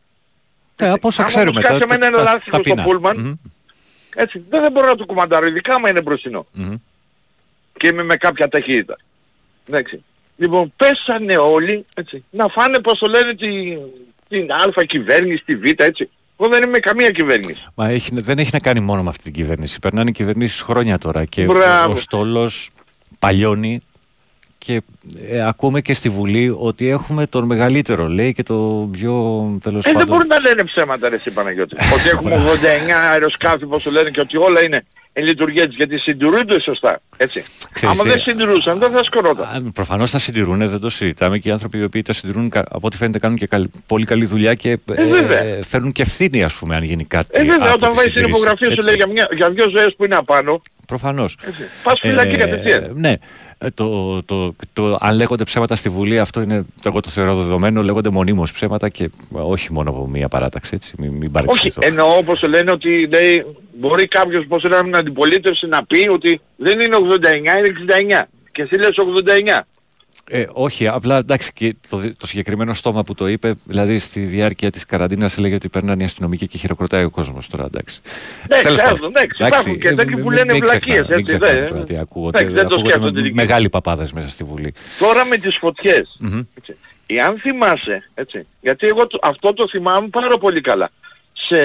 Ναι, 0.81 0.89
από 0.89 1.09
όσα 1.09 1.20
Άμα 1.23 1.31
ξέρουμε. 1.31 1.51
όμως 1.51 1.62
κάτσε 1.70 1.87
τα- 1.87 1.99
με 1.99 2.07
ένα 2.07 2.16
τα- 2.16 2.23
λάστιχο 2.23 2.51
τα 2.51 2.62
στο 2.62 2.75
πείνα. 2.75 2.83
πούλμαν, 2.83 3.16
Μμμ, 3.20 3.33
έτσι, 4.14 4.45
δεν 4.49 4.62
θα 4.62 4.70
μπορώ 4.70 4.87
να 4.89 4.97
το 4.97 5.05
κουμαντάρω, 5.07 5.47
ειδικά 5.47 5.75
άμα 5.75 5.89
είναι 5.89 6.03
μπροστινό. 6.03 6.47
μμμ. 6.53 6.75
Και 7.77 7.87
είμαι 7.87 8.03
με 8.03 8.16
κάποια 8.16 8.49
ταχύτητα. 8.49 8.97
Εντάξει. 9.68 10.05
Λοιπόν, 10.37 10.73
πέσανε 10.77 11.37
όλοι, 11.37 11.87
έτσι, 11.97 12.25
να 12.31 12.49
φάνε, 12.49 12.79
πώς 12.81 12.99
το 12.99 13.07
λένε, 13.07 13.35
την, 13.35 13.79
την 14.39 14.53
α 14.53 14.85
κυβέρνηση, 14.85 15.43
τη 15.45 15.57
β, 15.57 15.64
έτσι. 15.76 16.11
Εγώ 16.41 16.51
δεν 16.51 16.62
είμαι 16.62 16.70
με 16.70 16.78
καμία 16.78 17.11
κυβέρνηση. 17.11 17.64
Μα 17.74 17.89
έχει, 17.89 18.11
δεν 18.20 18.39
έχει 18.39 18.51
να 18.53 18.59
κάνει 18.59 18.80
μόνο 18.80 19.03
με 19.03 19.09
αυτή 19.09 19.22
την 19.22 19.33
κυβέρνηση. 19.33 19.78
Περνάνε 19.78 20.11
κυβερνήσεις 20.11 20.61
χρόνια 20.61 20.99
τώρα 20.99 21.24
και 21.24 21.45
Μπράβο. 21.45 21.89
ο, 21.89 21.93
ο 21.93 21.97
στόλος 21.97 22.70
παλιώνει 23.18 23.80
και 24.59 24.80
ε, 25.28 25.43
ακούμε 25.49 25.80
και 25.80 25.95
στη 25.95 26.09
Βουλή 26.09 26.55
ότι 26.59 26.89
έχουμε 26.89 27.26
τον 27.26 27.45
μεγαλύτερο, 27.45 28.07
λέει, 28.09 28.33
και 28.33 28.43
το 28.43 28.89
πιο 28.93 29.12
τέλος 29.62 29.85
Ε, 29.85 29.89
δεν 29.91 29.93
πάντων. 29.99 30.14
μπορούν 30.14 30.26
να 30.28 30.37
λένε 30.49 30.64
ψέματα 30.64 31.09
ρε 31.09 31.14
εσύ 31.14 31.30
Παναγιώτη. 31.30 31.76
ότι 31.95 32.09
έχουμε 32.09 32.37
89 32.89 32.91
αεροσκάφη 33.11 33.66
πώς 33.66 33.83
το 33.83 33.91
λένε 33.91 34.11
και 34.11 34.20
ότι 34.20 34.37
όλα 34.37 34.62
είναι 34.64 34.85
εν 35.13 35.25
λειτουργία 35.25 35.67
της 35.67 35.75
γιατί 35.77 35.99
συντηρούνται 35.99 36.61
σωστά. 36.61 37.01
Έτσι. 37.17 37.43
Ξέρεις 37.73 37.95
Άμα 38.01 38.03
τι, 38.03 38.09
δεν 38.17 38.21
συντηρούσαν 38.21 38.79
δεν 38.79 38.93
θα 38.93 39.05
σκορόταν. 39.05 39.73
Προφανώς 39.75 40.11
τα 40.11 40.19
συντηρούν, 40.19 40.69
δεν 40.69 40.81
το 40.81 40.89
συζητάμε 40.91 41.39
και 41.39 41.49
οι 41.49 41.53
άνθρωποι 41.53 41.79
οι 41.79 41.83
οποίοι 41.85 42.03
τα 42.03 42.13
συντηρούν, 42.13 42.49
κα- 42.51 42.65
από 42.71 42.87
ό,τι 42.87 42.97
φαίνεται, 42.97 43.19
κάνουν 43.19 43.37
και 43.37 43.47
καλ- 43.47 43.69
πολύ 43.87 44.05
καλή 44.05 44.25
δουλειά 44.25 44.55
και 44.55 44.71
Ε, 44.71 45.05
βέβαια. 45.07 45.59
φέρνουν 45.69 45.93
και 45.93 46.03
ευθύνη, 46.03 46.43
ας 46.43 46.55
πούμε, 46.55 46.77
αν 46.77 46.83
γίνει 46.83 47.05
κάτι. 47.05 47.29
Ε, 47.41 47.45
βέβαια, 47.45 47.57
από 47.67 47.73
όταν 47.75 47.89
τη 47.91 47.97
βάζεις 47.97 48.11
την 48.11 48.21
συντήρηση. 48.21 48.31
υπογραφή 48.41 48.65
σου 48.65 48.71
Έτσι. 48.73 48.85
λέει 48.87 48.95
για, 48.95 49.07
μια, 49.07 49.29
για 49.33 49.51
δύο 49.51 49.69
ζωές 49.71 49.95
που 49.97 50.05
είναι 50.05 50.15
απάνω, 50.15 50.63
Προφανώς. 50.87 51.39
πας 51.83 51.99
φυλακή 52.01 52.37
κατευθείαν. 52.37 52.93
Ναι. 52.95 53.13
Ε, 53.65 53.71
Το, 53.71 54.23
το, 54.23 54.55
το, 54.73 54.97
αν 55.01 55.17
λέγονται 55.17 55.45
ψέματα 55.45 55.77
στη 55.77 55.89
Βουλή, 55.89 56.19
αυτό 56.19 56.41
είναι, 56.43 56.65
εγώ 56.85 57.01
το 57.01 57.09
θεωρώ 57.09 57.35
δεδομένο, 57.35 57.83
λέγονται 57.83 58.11
μονίμως 58.11 58.53
ψέματα 58.53 58.89
και 58.89 59.11
όχι 59.33 59.73
μόνο 59.73 59.91
από 59.91 60.07
μία 60.09 60.29
παράταξη, 60.29 60.71
έτσι, 60.75 60.95
μην, 60.99 61.11
μην 61.11 61.23
Όχι, 61.23 61.31
παρεξηγηθώ. 61.33 61.81
εννοώ 61.85 62.17
όπως 62.17 62.43
λένε 62.43 62.71
ότι 62.71 63.07
λέει, 63.07 63.47
μπορεί 63.79 64.07
κάποιος 64.09 64.47
πως 64.49 64.63
λένε 64.65 64.83
την 64.83 64.97
αντιπολίτευση 64.97 65.67
να 65.67 65.85
πει 65.85 66.09
ότι 66.09 66.41
δεν 66.57 66.81
είναι 66.81 66.97
89, 66.97 67.35
είναι 67.37 68.25
69. 68.25 68.29
Και 68.53 68.63
εσύ 68.63 68.75
λες 68.75 68.97
89. 69.57 69.61
Ε, 70.35 70.47
όχι, 70.53 70.87
απλά 70.89 71.16
εντάξει 71.18 71.53
και 71.53 71.74
το, 71.89 71.97
δι- 71.97 72.18
το 72.18 72.26
συγκεκριμένο 72.26 72.72
στόμα 72.72 73.03
που 73.03 73.14
το 73.14 73.26
είπε, 73.28 73.55
δηλαδή 73.64 73.99
στη 73.99 74.20
διάρκεια 74.20 74.70
της 74.70 74.85
καραντίνας 74.85 75.39
έλεγε 75.39 75.55
ότι 75.55 75.68
περνάνε 75.68 76.03
οι 76.03 76.05
αστυνομικοί 76.05 76.47
και 76.47 76.59
χειροκροτάει 76.59 77.05
ο 77.05 77.11
κόσμος 77.11 77.49
τώρα, 77.49 77.64
εντάξει. 77.64 78.01
Εντάξει, 78.45 78.62
Τέλος 78.64 78.80
άστο, 78.80 78.95
πάντων. 78.95 79.11
εντάξει, 79.16 79.45
υπάρχουν 79.47 79.78
και 79.78 79.89
ε, 79.89 79.95
τέτοιοι 79.95 80.11
που 80.11 80.16
μην- 80.28 80.33
λένε 80.39 80.53
μην 80.53 80.62
βλακίες, 80.62 80.80
ξεχνάμε, 80.83 81.07
μην 81.09 81.18
έτσι, 81.18 81.37
ξεχνάμε 81.37 81.61
δεν- 81.61 81.68
τώρα 81.68 81.85
τι 81.85 81.97
ακούγονται, 81.99 82.39
εντάξει, 82.39 82.55
δεν 82.57 82.62
το 82.68 82.74
ακούγονται 82.74 82.91
σκέφτονται 82.95 83.20
με- 83.20 83.26
εκεί. 83.26 83.35
μεγάλοι 83.35 83.68
παπάδες 83.68 84.12
μέσα 84.12 84.28
στη 84.28 84.45
Βουλή. 84.45 84.74
Τώρα 84.99 85.24
με 85.24 85.37
τις 85.37 85.57
φωτιές. 85.57 86.16
Μμμ. 86.18 86.43
Έτσι. 86.59 86.76
Εάν 87.07 87.39
θυμάσαι, 87.39 88.09
έτσι, 88.14 88.47
γιατί 88.61 88.87
εγώ 88.87 89.07
το- 89.07 89.18
αυτό 89.22 89.53
το 89.53 89.68
θυμάμαι 89.68 90.09
πάρα 90.09 90.39
πολύ 90.39 90.61
καλά. 90.61 90.91
Σε... 91.33 91.57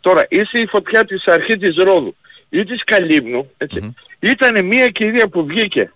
Τώρα, 0.00 0.26
είσαι 0.28 0.58
η 0.58 0.66
φωτιά 0.66 1.04
της 1.04 1.24
αρχή 1.26 1.56
της 1.58 1.74
Ρόδου 1.76 2.16
ή 2.48 2.64
της 2.64 2.84
Καλύμνου, 2.84 3.50
έτσι. 3.56 3.94
Ήταν 4.20 4.64
μια 4.66 4.88
κυρία 4.88 5.28
που 5.28 5.46
βγήκε, 5.46 5.92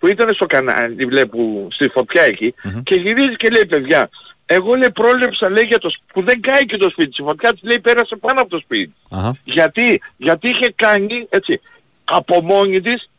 που 0.00 0.06
ήταν 0.06 0.34
στο 0.34 0.46
κανάλι, 0.46 1.04
βλέπω, 1.04 1.68
στη 1.70 1.88
φωτιά 1.88 2.22
εκεί, 2.22 2.54
και 2.82 2.94
γυρίζει 2.94 3.36
και 3.36 3.48
λέει, 3.48 3.66
παιδιά, 3.66 4.10
εγώ 4.46 4.74
λέει 4.74 4.90
πρόλεψα 4.90 5.50
λέει 5.50 5.64
για 5.64 5.78
το 5.78 5.90
σπίτι, 5.90 6.10
που 6.12 6.22
δεν 6.22 6.40
κάει 6.40 6.66
και 6.66 6.76
το 6.76 6.88
σπίτι 6.90 7.08
της, 7.08 7.18
η 7.18 7.22
φωτιά 7.22 7.52
της 7.52 7.62
λέει 7.62 7.80
πέρασε 7.80 8.16
πάνω 8.16 8.40
από 8.40 8.50
το 8.50 8.58
σπίτι. 8.58 8.94
Αχα. 9.10 9.36
Γιατί, 9.44 10.00
γιατί 10.16 10.48
είχε 10.48 10.72
κάνει, 10.76 11.26
έτσι, 11.30 11.60
από 12.04 12.40
μόνη 12.40 12.80
της, 12.80 13.10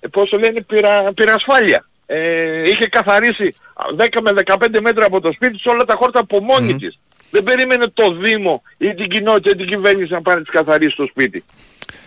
ε, 0.00 0.08
πώς 0.08 0.30
το 0.30 0.38
λένε, 0.38 0.60
πυρα, 0.60 1.12
πυρασφάλεια. 1.12 1.86
Ε, 2.06 2.70
είχε 2.70 2.86
καθαρίσει 2.86 3.54
10 3.96 4.20
με 4.20 4.32
15 4.44 4.80
μέτρα 4.80 5.06
από 5.06 5.20
το 5.20 5.32
σπίτι 5.32 5.52
της 5.52 5.66
όλα 5.66 5.84
τα 5.84 5.94
χόρτα 5.94 6.20
από 6.20 6.40
μόνη 6.40 6.76
της. 6.76 6.98
Δεν 7.30 7.42
περίμενε 7.42 7.86
το 7.94 8.12
Δήμο 8.12 8.62
ή 8.78 8.94
την 8.94 9.08
κοινότητα 9.08 9.50
ή 9.50 9.56
την 9.56 9.66
κυβέρνηση 9.66 10.12
να 10.12 10.22
πάνε 10.22 10.36
να 10.38 10.44
της 10.44 10.52
καθαρίσει 10.52 10.96
το 10.96 11.06
σπίτι. 11.06 11.44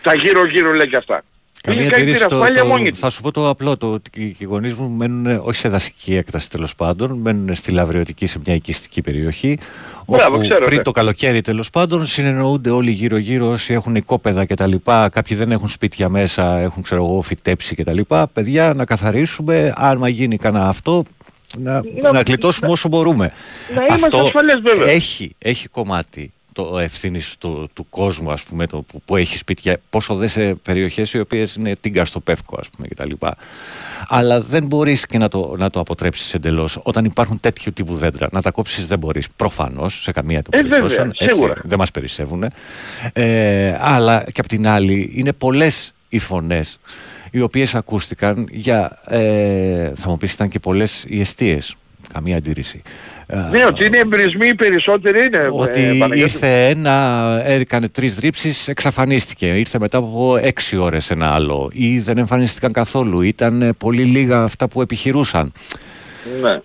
Τα 0.01 0.13
γύρω-γύρω 0.13 0.71
λέει 0.71 0.87
και 0.87 0.95
αυτά. 0.95 1.23
Καμία 1.67 1.81
Είχε 1.81 1.91
κάνει 1.91 2.03
τήρηση 2.05 2.21
το, 2.21 2.27
πυρασφάλεια 2.27 2.61
το- 2.61 2.67
μόνη 2.67 2.89
της. 2.91 2.99
θα 2.99 3.09
σου 3.09 3.21
πω 3.21 3.31
το 3.31 3.49
απλό, 3.49 3.77
το, 3.77 3.91
ότι 3.91 4.35
οι 4.37 4.43
γονείς 4.43 4.73
μου 4.75 4.89
μένουν 4.89 5.39
όχι 5.43 5.59
σε 5.59 5.69
δασική 5.69 6.15
έκταση 6.15 6.49
τέλος 6.49 6.75
πάντων, 6.75 7.17
μένουν 7.17 7.55
στη 7.55 7.71
Λαβριωτική 7.71 8.25
σε 8.25 8.39
μια 8.45 8.55
οικιστική 8.55 9.01
περιοχή, 9.01 9.57
Μπράβο, 10.07 10.35
όπου 10.35 10.47
ξέρω, 10.47 10.65
πριν 10.65 10.77
ναι. 10.77 10.83
το 10.83 10.91
καλοκαίρι 10.91 11.41
τέλος 11.41 11.69
πάντων 11.69 12.05
συνεννοούνται 12.05 12.69
όλοι 12.69 12.91
γύρω 12.91 13.17
γύρω 13.17 13.49
όσοι 13.51 13.73
έχουν 13.73 13.95
οικόπεδα 13.95 14.45
κτλ. 14.45 14.73
Κάποιοι 15.11 15.37
δεν 15.37 15.51
έχουν 15.51 15.69
σπίτια 15.69 16.09
μέσα, 16.09 16.59
έχουν 16.59 16.83
ξέρω 16.83 17.03
εγώ 17.05 17.21
φυτέψει 17.21 17.75
κτλ. 17.75 17.99
Παιδιά 18.33 18.73
να 18.73 18.85
καθαρίσουμε, 18.85 19.73
άμα 19.75 20.09
γίνει 20.09 20.37
κανένα 20.37 20.67
αυτό, 20.67 21.03
να, 21.57 21.81
Να- 22.01 22.11
να 22.11 22.21
γλιτώσουμε 22.21 22.71
όσο 22.71 22.87
μπορούμε. 22.87 23.31
Να 23.75 23.85
είμαστε 23.85 24.19
ασφαλές, 24.19 24.59
βέβαια. 24.63 24.89
Έχει, 24.89 25.35
έχει 25.39 25.67
κομμάτι 25.67 26.31
το 26.57 26.79
ευθύνη 26.79 27.19
του, 27.39 27.69
του 27.73 27.89
κόσμου 27.89 28.31
ας 28.31 28.43
πούμε 28.43 28.67
το, 28.67 28.81
που, 28.81 29.01
που 29.05 29.15
έχει 29.15 29.37
σπίτια 29.37 29.77
πόσο 29.89 30.13
δε 30.15 30.27
σε 30.27 30.53
περιοχές 30.55 31.13
οι 31.13 31.19
οποίες 31.19 31.55
είναι 31.55 31.75
τίγκας 31.81 32.09
στο 32.09 32.19
πεύκο 32.19 32.57
ας 32.59 32.69
πούμε 32.69 32.87
κτλ. 32.87 33.11
Αλλά 34.07 34.39
δεν 34.39 34.65
μπορείς 34.65 35.05
και 35.05 35.17
να 35.17 35.27
το, 35.27 35.55
να 35.57 35.69
το 35.69 35.79
αποτρέψεις 35.79 36.33
εντελώς 36.33 36.79
όταν 36.83 37.05
υπάρχουν 37.05 37.39
τέτοιου 37.39 37.73
τύπου 37.73 37.95
δέντρα. 37.95 38.27
Να 38.31 38.41
τα 38.41 38.51
κόψεις 38.51 38.87
δεν 38.87 38.99
μπορείς 38.99 39.27
προφανώς 39.35 40.01
σε 40.01 40.11
καμία 40.11 40.41
των 40.41 40.53
Ε, 40.53 40.61
βέβαια, 40.61 40.69
περιπτώσεων. 40.77 41.13
Έτσι, 41.17 41.33
σίγουρα. 41.35 41.61
δεν 41.63 41.77
μας 41.77 41.91
περισσεύουν. 41.91 42.43
Ε, 43.13 43.77
αλλά 43.79 44.23
και 44.23 44.41
απ' 44.41 44.47
την 44.47 44.67
άλλη 44.67 45.11
είναι 45.13 45.33
πολλές 45.33 45.93
οι 46.09 46.19
φωνές 46.19 46.79
οι 47.31 47.41
οποίες 47.41 47.75
ακούστηκαν 47.75 48.47
για, 48.51 48.99
ε, 49.07 49.91
θα 49.95 50.09
μου 50.09 50.17
πεις 50.17 50.33
ήταν 50.33 50.49
και 50.49 50.59
πολλές 50.59 51.05
οι 51.07 51.19
αιστείες. 51.19 51.75
Καμία 52.13 52.37
αντίρρηση. 52.37 52.81
Ναι, 53.51 53.65
ότι 53.65 53.85
είναι 53.85 53.97
εμπρισμοί 53.97 54.47
οι 54.47 54.55
περισσότεροι 54.55 55.25
είναι. 55.25 55.37
ε, 55.37 55.49
Ότι 55.51 55.81
Παναγιώτη. 55.99 56.19
ήρθε 56.19 56.67
ένα, 56.67 57.41
έκανε 57.45 57.89
τρεις 57.89 58.15
δρύψεις, 58.15 58.67
εξαφανίστηκε. 58.67 59.45
Ήρθε 59.57 59.79
μετά 59.79 59.97
από 59.97 60.37
έξι 60.41 60.77
ώρες 60.77 61.09
ένα 61.11 61.33
άλλο. 61.33 61.69
Ή 61.73 61.99
δεν 61.99 62.17
εμφανίστηκαν 62.17 62.71
καθόλου. 62.71 63.21
Ήταν 63.21 63.61
ε, 63.61 63.73
πολύ 63.73 64.03
λίγα 64.03 64.43
αυτά 64.43 64.67
που 64.67 64.81
επιχειρούσαν. 64.81 65.51
Ναι. 66.41 66.57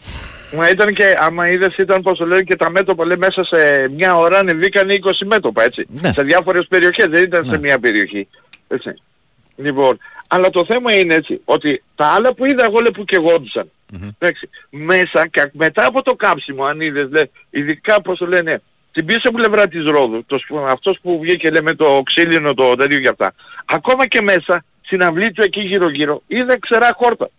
Μα 0.56 0.70
ήταν 0.70 0.94
και, 0.94 1.04
άμα 1.20 1.48
είδες 1.50 1.76
ήταν 1.76 2.02
πως 2.02 2.18
το 2.18 2.26
λένε 2.26 2.42
και 2.42 2.56
τα 2.56 2.70
μέτωπα 2.70 3.06
λέει 3.06 3.16
μέσα 3.16 3.44
σε 3.44 3.88
μια 3.96 4.14
ώρα 4.16 4.38
ανεβήκαν 4.38 4.88
20 4.88 4.94
μέτωπα 5.26 5.62
έτσι. 5.64 5.86
Ναι. 6.02 6.12
Σε 6.14 6.22
διάφορες 6.22 6.66
περιοχές, 6.68 7.06
δεν 7.06 7.22
ήταν 7.22 7.44
σε 7.44 7.58
μια 7.58 7.78
περιοχή. 7.78 8.28
Έτσι. 8.68 8.94
Λοιπόν, 9.56 9.98
αλλά 10.28 10.50
το 10.50 10.64
θέμα 10.64 10.94
είναι 10.94 11.14
έτσι, 11.14 11.40
ότι 11.44 11.82
τα 11.94 12.06
άλλα 12.06 12.34
που 12.34 12.44
είδα 12.46 12.64
εγώ 12.64 12.80
λέει 12.80 12.90
που 12.90 13.04
κεγόντουσαν. 13.92 14.16
Εντάξει, 14.18 14.48
μέσα 14.70 15.26
και 15.26 15.50
μετά 15.52 15.86
από 15.86 16.02
το 16.02 16.14
κάψιμο, 16.14 16.64
αν 16.64 16.80
είδες, 16.80 17.08
λέει, 17.10 17.30
ειδικά 17.50 18.00
πως 18.00 18.18
το 18.18 18.26
λένε, 18.26 18.62
την 18.92 19.04
πίσω 19.04 19.30
πλευρά 19.30 19.68
της 19.68 19.84
Ρόδου, 19.84 20.24
το, 20.26 20.38
σπ- 20.38 20.56
αυτός 20.68 20.98
που 21.02 21.18
βγήκε 21.20 21.50
λέει, 21.50 21.62
με 21.62 21.74
το 21.74 22.02
ξύλινο 22.04 22.54
το 22.54 22.74
τέτοιο 22.74 23.00
και 23.00 23.08
αυτά, 23.08 23.34
ακόμα 23.64 24.06
και 24.06 24.20
μέσα, 24.22 24.64
στην 24.82 25.02
αυλή 25.02 25.32
του 25.32 25.42
εκεί 25.42 25.60
γύρω 25.60 25.88
γύρω, 25.88 26.22
είδα 26.26 26.58
ξερά 26.58 26.92
χόρτα. 26.96 27.30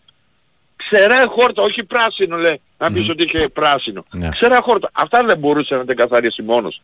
Ξερά 0.76 1.28
χόρτα, 1.28 1.62
όχι 1.62 1.84
πράσινο 1.84 2.38
λέει. 2.38 2.62
Να 2.78 2.92
πεις 2.92 3.10
ότι 3.10 3.24
είχε 3.24 3.50
πράσινο. 3.50 4.04
Ναι. 4.12 4.30
Ξερά 4.30 4.62
χόρτα. 4.62 4.90
Αυτά 4.94 5.24
δεν 5.24 5.38
μπορούσε 5.38 5.76
να 5.76 5.86
τα 5.86 5.94
καθαρίσει 5.94 6.42
μόνος. 6.42 6.82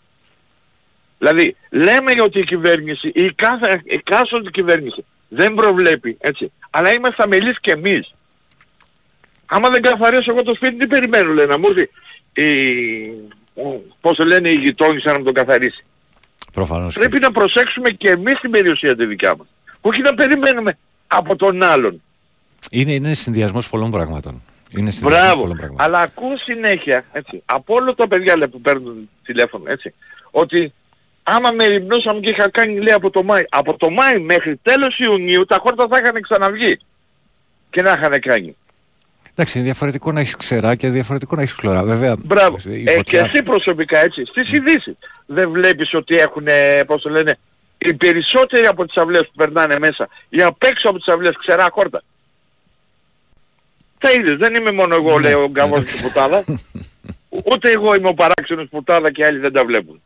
Δηλαδή, 1.18 1.56
λέμε 1.70 2.22
ότι 2.22 2.40
η 2.40 2.44
κυβέρνηση, 2.44 3.12
η 3.16 3.32
κάθε, 3.32 3.82
η 3.84 3.98
κάστοτε 3.98 4.50
κυβέρνηση 4.50 5.06
δεν 5.28 5.54
προβλέπει, 5.54 6.18
έτσι. 6.20 6.52
Αλλά 6.70 6.94
είμαστε 6.94 7.24
αμελείς 7.24 7.60
και 7.60 7.72
εμείς. 7.72 8.14
Άμα 9.52 9.70
δεν 9.70 9.82
καθαρίσω 9.82 10.32
εγώ 10.32 10.44
το 10.44 10.56
σπίτι, 10.56 10.76
τι 10.78 10.88
περιμένω, 10.88 11.34
λέει, 11.34 11.46
να 11.46 11.58
μου 11.58 11.66
έρθει 11.70 11.90
η, 12.34 12.50
ο- 13.54 13.82
πώς 14.02 14.16
το 14.18 14.26
λένε, 14.26 14.50
η 14.50 14.54
γειτόνισσα 14.56 15.12
να 15.12 15.18
μου 15.18 15.24
το 15.24 15.32
καθαρίσει. 15.32 15.84
Προφανώς. 16.54 16.94
και- 16.94 17.00
Πρέπει 17.00 17.20
να 17.20 17.32
προσέξουμε 17.32 17.90
και 17.90 18.10
εμείς 18.10 18.40
την 18.40 18.52
περιουσία 18.52 18.96
τη 18.96 19.06
δικιά 19.06 19.36
μας. 19.36 19.48
Όχι 19.82 20.02
να 20.02 20.14
περιμένουμε 20.14 20.78
από 21.08 21.36
τον 21.36 21.64
άλλον. 21.64 22.02
Είναι, 22.72 22.94
είναι 22.94 23.14
συνδυασμός 23.14 23.70
πολλών 23.70 23.92
πραγμάτων. 23.92 24.42
Είναι 24.78 24.92
συνδυασμός 24.92 25.22
Μπράβο. 25.24 25.42
πολλών 25.42 25.58
πραγμάτων. 25.58 25.86
Αλλά 25.86 26.00
ακούω 26.00 26.38
συνέχεια, 26.38 27.04
έτσι, 27.12 27.42
από 27.46 27.74
όλα 27.76 27.94
τα 27.94 28.08
παιδιά 28.08 28.36
λέει, 28.38 28.48
που 28.48 28.62
παίρνουν 28.62 29.08
τηλέφωνο, 29.24 29.64
έτσι, 29.72 29.94
ότι 30.32 30.74
άμα 31.24 31.52
με 31.52 31.66
ρημνούσαμε 31.66 32.20
και 32.20 32.30
είχα 32.30 32.50
κάνει, 32.50 32.80
λέει, 32.80 32.94
από 32.94 33.10
το 33.10 33.24
Μάη, 33.24 33.44
από 33.50 33.78
το 33.78 33.90
Μάη 33.90 34.20
μέχρι 34.20 34.56
τέλος 34.62 35.00
Ιουνίου 35.00 35.46
τα 35.46 35.58
χόρτα 35.62 35.88
θα 35.90 35.98
είχαν 36.00 36.22
ξαναβγεί 36.22 36.80
και 37.70 37.82
να 37.82 37.92
είχαν 37.92 38.20
κάνει. 38.20 38.56
Εντάξει, 39.40 39.58
είναι 39.58 39.68
διαφορετικό 39.68 40.12
να 40.12 40.20
έχεις 40.20 40.36
ξερά 40.36 40.76
και 40.76 40.90
διαφορετικό 40.90 41.36
να 41.36 41.42
έχεις 41.42 41.54
χλωρά. 41.54 41.84
Βέβαια, 41.84 42.16
Μπράβο. 42.26 42.58
η 42.66 42.82
Ε, 42.82 42.84
και 42.84 42.92
φωτιά- 42.96 43.24
εσύ 43.24 43.44
προσωπικά 43.44 44.00
έτσι, 44.04 44.26
στις 44.26 44.52
ειδήσεις 44.52 44.96
δεν 45.26 45.50
βλέπεις 45.52 45.94
ότι 45.94 46.18
έχουν, 46.18 46.48
ε, 46.48 46.84
πώς 46.84 47.02
το 47.02 47.10
λένε, 47.10 47.38
οι 47.78 47.94
περισσότεροι 47.94 48.66
από 48.66 48.86
τις 48.86 48.96
αυλές 48.98 49.22
που 49.22 49.32
περνάνε 49.36 49.80
μέσα 49.80 50.08
ή 50.30 50.42
απ' 50.42 50.64
έξω 50.64 50.90
από 50.90 50.98
τις 50.98 51.08
αυλές 51.14 51.36
ξερά 51.40 51.68
χόρτα. 51.72 52.04
Τα 54.00 54.12
είδες, 54.12 54.36
δεν 54.36 54.56
είμαι 54.56 54.72
μόνο 54.72 54.96
εγώ 54.96 55.18
λέει 55.18 55.34
ο 55.34 55.48
γκαβός 55.50 55.84
του 55.86 55.98
πουτάδα. 56.02 56.44
Ούτε 57.52 57.72
εγώ 57.72 57.96
είμαι 57.96 58.08
ο 58.08 58.14
παράξενος 58.14 58.68
πουτάδα 58.70 59.12
και 59.12 59.26
άλλοι 59.26 59.40
δεν 59.40 59.52
τα 59.54 59.66
βλέπουν. 59.66 60.02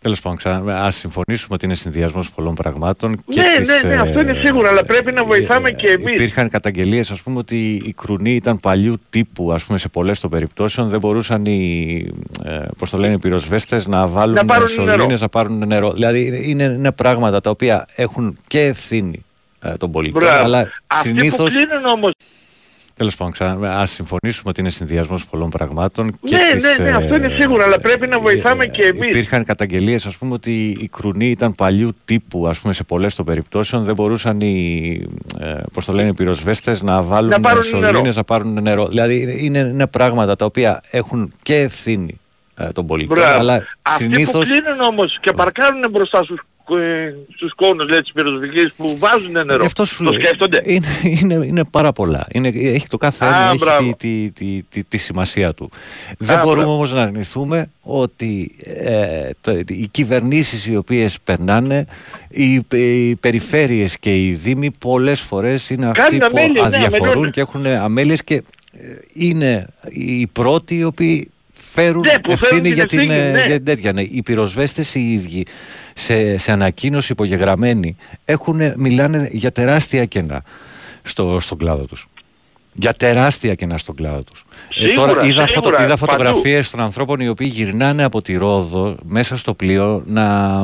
Τέλος 0.00 0.20
πάντων, 0.20 0.38
ξανά, 0.38 0.84
ας 0.84 0.94
συμφωνήσουμε 0.96 1.54
ότι 1.54 1.64
είναι 1.64 1.74
συνδυασμός 1.74 2.30
πολλών 2.30 2.54
πραγμάτων. 2.54 3.10
Ναι, 3.34 3.42
ναι, 3.42 3.94
ναι, 3.94 4.00
αυτό 4.00 4.20
είναι 4.20 4.32
σίγουρο, 4.44 4.68
αλλά 4.68 4.84
πρέπει 4.84 5.12
να 5.12 5.24
βοηθάμε 5.24 5.70
και 5.70 5.86
εμείς. 5.88 6.14
Υπήρχαν 6.14 6.48
καταγγελίες, 6.50 7.10
ας 7.10 7.22
πούμε, 7.22 7.38
ότι 7.38 7.82
η 7.84 7.92
κρουνή 7.92 8.34
ήταν 8.34 8.60
παλιού 8.60 9.00
τύπου, 9.10 9.52
ας 9.52 9.64
πούμε, 9.64 9.78
σε 9.78 9.88
πολλές 9.88 10.20
των 10.20 10.30
περιπτώσεων. 10.30 10.88
Δεν 10.88 11.00
μπορούσαν 11.00 11.46
οι, 11.46 12.10
ε, 12.44 12.58
πώς 12.78 12.90
το 12.90 12.98
λένε, 12.98 13.14
οι 13.14 13.18
πυροσβέστες 13.18 13.86
να 13.86 14.06
βάλουν 14.06 14.34
Να 14.34 14.44
πάρουν 14.44 14.68
σωλήνες, 14.68 14.96
νερό. 15.06 15.16
να 15.20 15.28
πάρουν 15.28 15.66
νερό. 15.66 15.92
Δηλαδή, 15.92 16.26
είναι, 16.26 16.36
είναι, 16.36 16.64
είναι 16.64 16.92
πράγματα 16.92 17.40
τα 17.40 17.50
οποία 17.50 17.86
έχουν 17.94 18.38
και 18.46 18.60
ευθύνη 18.60 19.24
ε, 19.60 19.72
των 19.76 19.90
πολιτών, 19.90 20.22
Μπράβο. 20.22 20.44
αλλά 20.44 20.66
Αυτοί 20.86 21.08
που 22.98 23.10
συνήθως... 23.10 23.16
κλείνουν 23.16 23.16
όμως, 23.16 23.16
Τέλος 23.16 23.16
πάντων, 23.16 23.32
ξανά, 23.32 23.80
ας 23.80 23.90
συμφωνήσουμε 23.90 24.50
ότι 24.50 24.60
είναι 24.60 24.70
συνδυασμός 24.70 25.26
πολλών 25.26 25.50
πραγμάτων. 25.50 26.18
Ναι, 26.30 26.38
ναι, 26.38 26.84
ναι, 26.84 26.96
αυτό 26.96 27.14
είναι 27.14 27.28
σίγουρο, 27.40 27.64
αλλά 27.64 27.78
πρέπει 27.78 28.06
να 28.06 28.20
βοηθάμε 28.20 28.66
και 28.66 28.82
εμείς. 28.82 29.08
Υπήρχαν 29.08 29.44
καταγγελίες, 29.44 30.06
ας 30.06 30.16
πούμε, 30.16 30.34
ότι 30.34 30.76
η 30.80 30.88
κρουνή 30.88 31.30
ήταν 31.30 31.54
παλιού 31.54 31.90
τύπου, 32.04 32.48
ας 32.48 32.60
πούμε, 32.60 32.72
σε 32.72 32.84
πολλές 32.84 33.14
των 33.14 33.24
περιπτώσεων. 33.24 33.82
Δεν 33.84 33.94
μπορούσαν 33.94 34.40
οι, 34.40 35.06
ε, 35.40 35.54
πώς 35.72 35.84
το 35.84 35.92
λένε, 35.92 36.08
οι 36.08 36.14
πυροσβέστες 36.14 36.82
να 36.82 37.02
βάλουν 37.02 37.30
Να 37.30 37.40
πάρουν 37.40 37.62
σωλήνες, 37.62 37.92
νερό. 37.92 38.12
να 38.14 38.24
πάρουν 38.24 38.62
νερό. 38.62 38.86
Δηλαδή, 38.86 39.20
είναι, 39.20 39.32
είναι, 39.32 39.58
είναι 39.58 39.86
πράγματα 39.86 40.36
τα 40.36 40.44
οποία 40.44 40.82
έχουν 40.90 41.32
και 41.42 41.54
ευθύνη 41.54 42.18
ε, 42.58 42.68
των 42.72 42.86
πολιτών, 42.86 43.16
Μπράβο. 43.16 43.38
αλλά 43.38 43.62
Αυτοί 43.82 44.02
συνήθως... 44.04 44.32
που 44.48 44.54
κλείνουν 44.54 44.80
όμως 44.80 45.18
και 45.20 45.32
παρκάρουν 45.32 45.84
μπροστά 45.90 46.22
στους, 46.24 46.40
ε, 46.80 47.12
στους 47.36 47.52
κόνους 47.54 47.88
λέει, 47.88 48.00
της 48.00 48.12
πυροσβεστικής 48.12 48.72
που 48.76 48.96
βάζουν 48.98 49.30
νερό. 49.30 49.56
Γι' 49.60 49.66
αυτό 49.66 49.84
σου 49.84 50.04
το 50.04 50.10
λέω. 50.10 50.20
σκέφτονται. 50.20 50.62
Είναι, 50.64 50.86
είναι, 51.02 51.34
είναι 51.46 51.64
πάρα 51.64 51.92
πολλά. 51.92 52.26
Είναι, 52.32 52.48
έχει 52.48 52.86
το 52.86 52.96
κάθε 52.96 53.24
Α, 53.24 53.28
ένα 53.28 53.48
έχει 53.48 53.58
μπράβο. 53.58 53.94
τη, 53.96 53.96
τη, 53.96 54.30
τη, 54.32 54.62
τη, 54.68 54.84
τη 54.84 54.96
σημασία 54.98 55.54
του. 55.54 55.70
Δεν 56.18 56.36
Α, 56.36 56.40
μπορούμε 56.40 56.56
μπράβο. 56.60 56.74
όμως 56.76 56.92
να 56.92 57.02
αρνηθούμε 57.02 57.70
ότι 57.82 58.56
ε, 58.64 59.30
το- 59.40 59.58
οι 59.68 59.88
κυβερνήσεις 59.90 60.66
οι 60.66 60.76
οποίες 60.76 61.18
περνάνε, 61.24 61.84
οι, 62.28 62.60
οι 62.72 63.16
περιφέρειες 63.16 63.98
και 63.98 64.24
οι 64.26 64.32
δήμοι 64.32 64.70
πολλές 64.78 65.20
φορές 65.20 65.70
είναι 65.70 65.86
αυτοί 65.86 66.00
Κάνουν 66.02 66.18
που 66.18 66.26
αμέλειες, 66.38 66.60
ναι, 66.68 66.76
αδιαφορούν 66.76 67.06
αμελούνται. 67.06 67.30
και 67.30 67.40
έχουν 67.40 67.66
αμέλειες 67.66 68.22
και 68.22 68.34
ε, 68.34 68.42
είναι 69.14 69.66
οι 69.88 70.26
πρώτοι 70.26 70.74
οι 70.76 70.84
οποίοι 70.84 71.30
φέρουν 71.82 72.00
Ναι, 72.02 72.18
που 72.22 72.36
φέρουν 72.36 72.42
ευθύνη 72.42 72.62
την 72.62 72.72
για 72.74 72.86
την, 72.86 72.98
ευθύνη, 72.98 73.14
ε, 73.18 73.30
ναι. 73.30 73.46
για 73.46 73.56
την 73.56 73.64
τέτοια. 73.64 73.92
Ναι. 73.92 74.00
Οι 74.02 74.22
πυροσβέστες 74.24 74.94
οι 74.94 75.12
ίδιοι 75.12 75.46
σε, 75.94 76.36
σε 76.36 76.52
ανακοίνωση 76.52 77.12
υπογεγραμμένη 77.12 77.96
έχουν, 78.24 78.60
μιλάνε 78.76 79.28
για 79.32 79.52
τεράστια 79.52 80.04
κενά 80.04 80.42
στο, 81.02 81.40
στον 81.40 81.58
κλάδο 81.58 81.84
τους. 81.84 82.06
Για 82.74 82.92
τεράστια 82.92 83.54
κενά 83.54 83.78
στον 83.78 83.94
κλάδο 83.94 84.22
τους. 84.22 84.44
Σίγουρα, 84.70 84.94
τώρα 85.12 85.24
είδα, 85.24 85.46
φωτο, 85.46 85.68
σίγουρα, 85.68 85.84
είδα 85.84 85.96
παντού. 85.96 86.12
φωτογραφίες 86.12 86.70
των 86.70 86.80
ανθρώπων 86.80 87.20
οι 87.20 87.28
οποίοι 87.28 87.50
γυρνάνε 87.52 88.04
από 88.04 88.22
τη 88.22 88.36
Ρόδο 88.36 88.96
μέσα 89.04 89.36
στο 89.36 89.54
πλοίο 89.54 90.02
να, 90.06 90.62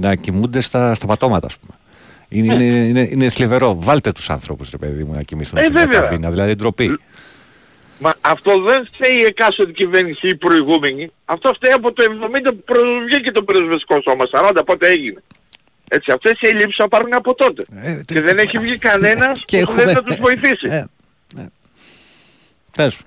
να 0.00 0.14
κοιμούνται 0.14 0.60
στα, 0.60 0.94
στα 0.94 1.06
πατώματα 1.06 1.46
ας 1.46 1.58
πούμε. 1.58 1.72
Είναι, 2.28 2.54
Ναι. 2.54 2.64
είναι, 2.64 2.76
είναι, 2.86 3.08
είναι 3.12 3.28
θλιβερό. 3.28 3.76
Βάλτε 3.78 4.12
τους 4.12 4.30
άνθρωπους 4.30 4.70
ρε 4.70 4.76
παιδί 4.76 5.04
μου 5.04 5.12
να 5.12 5.22
κοιμηθούν 5.22 5.58
Ε, 5.58 5.62
σε 5.64 5.70
μια 5.70 5.80
βέβαια. 5.84 6.00
καμπίνα. 6.00 6.30
Δηλαδή 6.30 6.54
ντροπή. 6.54 6.98
Μα 7.98 8.14
αυτό 8.20 8.60
δεν 8.60 8.86
φταίει 8.92 9.14
η 9.18 9.22
εκάστοτε 9.22 9.72
κυβέρνηση 9.72 10.26
ή 10.26 10.28
η 10.28 10.36
προηγούμενη. 10.36 11.10
Αυτό 11.24 11.52
φταίει 11.54 11.72
από 11.72 11.92
το 11.92 12.04
70 12.04 12.50
που 12.50 12.62
προ- 12.64 12.84
βγήκε 13.08 13.30
το 13.32 13.42
πυροσβεστικό 13.42 14.00
σώμα. 14.02 14.24
40 14.30 14.64
πότε 14.66 14.88
έγινε. 14.88 15.22
Έτσι, 15.88 16.12
αυτές 16.12 16.32
οι 16.40 16.46
ελλείψεις 16.46 16.76
θα 16.76 16.88
πάρουν 16.88 17.14
από 17.14 17.34
τότε. 17.34 17.64
Ε, 17.82 18.00
και 18.04 18.20
δεν 18.20 18.38
έχει 18.38 18.58
βγει 18.58 18.78
κανένας 18.78 19.42
Και 19.44 19.60
που 19.60 19.72
δεν 19.72 19.78
έχουμε- 19.88 19.92
θα 19.92 20.02
τους 20.02 20.16
βοηθήσει. 20.20 20.66
Ε, 20.68 20.84
ναι. 21.34 21.46
Τέλος. 22.72 22.98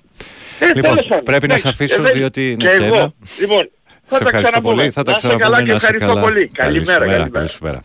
Ε, 0.58 0.66
Λοιπόν, 0.66 0.82
τέλος 0.82 1.06
πάντων. 1.06 1.24
πρέπει 1.24 1.46
να 1.46 1.54
Εντάξει, 1.54 1.62
σε 1.62 1.68
αφήσω, 1.68 2.02
ε, 2.02 2.04
δεν- 2.04 2.12
διότι 2.16 2.50
είναι 2.50 2.64
και 2.70 2.78
και 2.78 2.84
εγώ. 2.84 2.94
ένα. 2.96 3.12
Λοιπόν, 3.40 3.58
θα 4.06 4.16
Σε 4.16 4.22
τα 4.22 4.28
ευχαριστώ 4.28 4.40
ξαναπούμε. 4.40 4.74
πολύ. 4.74 4.90
Θα 4.90 5.02
τα 5.02 5.10
Να 5.10 5.16
είστε 5.16 5.28
ξαναπούμε. 5.28 5.42
καλά 5.44 5.62
και 5.64 5.70
να 5.70 5.74
είσαι 5.76 5.86
ευχαριστώ 5.86 6.14
καλά. 6.14 6.20
πολύ. 6.26 6.48
Καλημέρα, 6.48 6.98
καλημέρα. 6.98 7.28
καλησπέρα. 7.28 7.82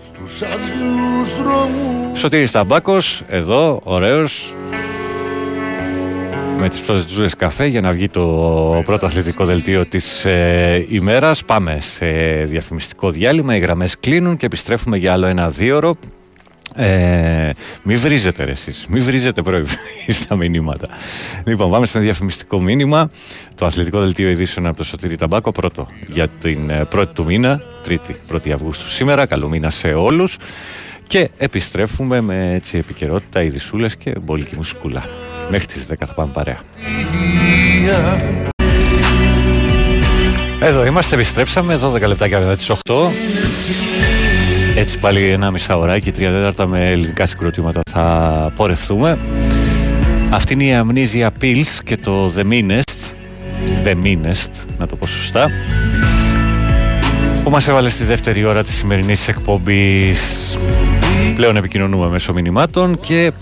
Στους 0.00 0.42
άδειους 0.42 1.42
δρόμους 1.42 2.18
Σωτήρης 2.18 2.50
Ταμπάκος, 2.50 3.22
εδώ, 3.28 3.80
ωραίος, 3.84 4.54
με 6.58 6.68
τις 6.68 6.80
πρώτες 6.80 7.04
τζούρες 7.04 7.34
καφέ 7.34 7.66
για 7.66 7.80
να 7.80 7.92
βγει 7.92 8.08
το 8.08 8.82
πρώτο 8.84 9.06
αθλητικό 9.06 9.44
δελτίο 9.44 9.86
της 9.86 10.24
ε, 10.24 10.86
ημέρας. 10.88 11.44
Πάμε 11.44 11.78
σε 11.80 12.06
διαφημιστικό 12.44 13.10
διάλειμμα, 13.10 13.56
οι 13.56 13.58
γραμμές 13.58 13.98
κλείνουν 14.00 14.36
και 14.36 14.46
επιστρέφουμε 14.46 14.96
για 14.96 15.12
άλλο 15.12 15.26
ένα 15.26 15.48
δίωρο. 15.50 15.94
Ε, 16.74 17.50
μη 17.82 17.96
βρίζετε 17.96 18.44
ρε 18.44 18.50
εσείς, 18.50 18.86
μη 18.88 19.00
βρίζετε 19.00 19.42
πρωί 19.42 19.64
στα 20.22 20.36
μηνύματα. 20.36 20.88
Λοιπόν, 21.44 21.70
πάμε 21.70 21.86
σε 21.86 21.96
ένα 21.98 22.06
διαφημιστικό 22.06 22.60
μήνυμα. 22.60 23.10
Το 23.54 23.66
αθλητικό 23.66 24.00
δελτίο 24.00 24.28
ειδήσεων 24.28 24.66
από 24.66 24.76
το 24.76 24.84
Σωτήρη 24.84 25.16
Ταμπάκο, 25.16 25.52
πρώτο 25.52 25.86
για 26.08 26.28
την 26.28 26.70
ε, 26.70 26.84
πρώτη 26.84 27.14
του 27.14 27.24
μήνα, 27.24 27.62
τρίτη, 27.82 28.16
1η 28.32 28.50
Αυγούστου 28.50 28.88
σήμερα. 28.88 29.26
Καλό 29.26 29.48
μήνα 29.48 29.70
σε 29.70 29.88
όλους. 29.88 30.36
Και 31.06 31.30
επιστρέφουμε 31.36 32.20
με 32.20 32.52
έτσι 32.54 32.78
επικαιρότητα, 32.78 33.42
ειδισούλες 33.42 33.96
και 33.96 34.14
μπολική 34.22 34.56
μουσικούλα. 34.56 35.04
Μέχρι 35.50 35.66
τις 35.66 35.86
10 35.90 35.94
θα 36.06 36.14
πάμε 36.14 36.30
παρέα. 36.32 36.58
Εδώ 40.60 40.86
είμαστε, 40.86 41.14
επιστρέψαμε, 41.14 41.78
12 41.82 42.06
λεπτάκια 42.06 42.38
μετά 42.38 42.54
τις 42.54 42.70
8. 42.70 43.10
Έτσι 44.76 44.98
πάλι 44.98 45.28
ένα 45.28 45.50
μισάωράκι, 45.50 46.10
τρία 46.10 46.30
τέταρτα 46.30 46.66
με 46.66 46.90
ελληνικά 46.90 47.26
συγκροτήματα 47.26 47.80
θα 47.90 48.52
πορευτούμε. 48.54 49.18
Αυτή 50.30 50.52
είναι 50.52 50.64
η 50.64 50.72
Amnesia 50.72 51.28
Pills 51.42 51.78
και 51.84 51.96
το 51.96 52.32
The 52.36 52.42
Meanest, 52.50 53.14
The 53.84 53.94
Meanest, 54.04 54.50
να 54.78 54.86
το 54.86 54.96
πω 54.96 55.06
σωστά, 55.06 55.50
που 57.44 57.50
μας 57.50 57.68
έβαλε 57.68 57.88
στη 57.88 58.04
δεύτερη 58.04 58.44
ώρα 58.44 58.62
της 58.62 58.74
σημερινής 58.74 59.28
εκπομπής. 59.28 60.58
Πλέον 61.36 61.56
επικοινωνούμε 61.56 62.08
μέσω 62.08 62.32
μηνυμάτων 62.32 63.00
και 63.00 63.32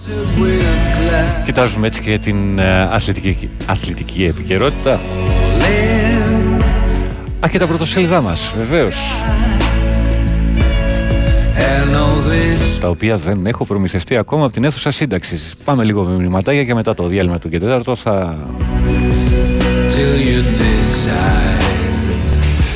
κοιτάζουμε 1.45 1.87
έτσι 1.87 2.01
και 2.01 2.19
την 2.19 2.59
ε, 2.59 2.81
αθλητική, 2.81 3.51
αθλητική 3.67 4.25
επικαιρότητα. 4.25 5.01
Α, 7.45 7.49
και 7.49 7.59
τα 7.59 7.67
πρωτοσέλιδά 7.67 8.21
μας, 8.21 8.55
βεβαίως. 8.57 9.23
Τα 12.81 12.89
οποία 12.89 13.17
δεν 13.17 13.47
έχω 13.47 13.65
προμηθευτεί 13.65 14.17
ακόμα 14.17 14.45
από 14.45 14.53
την 14.53 14.65
αίθουσα 14.65 14.91
σύνταξης. 14.91 15.55
Πάμε 15.65 15.85
λίγο 15.85 16.03
με 16.03 16.17
μηνυματάκια 16.17 16.65
και 16.65 16.75
μετά 16.75 16.95
το 16.95 17.07
διάλειμμα 17.07 17.39
του 17.39 17.49
και 17.49 17.59
τέταρτο 17.59 17.95
θα. 17.95 18.47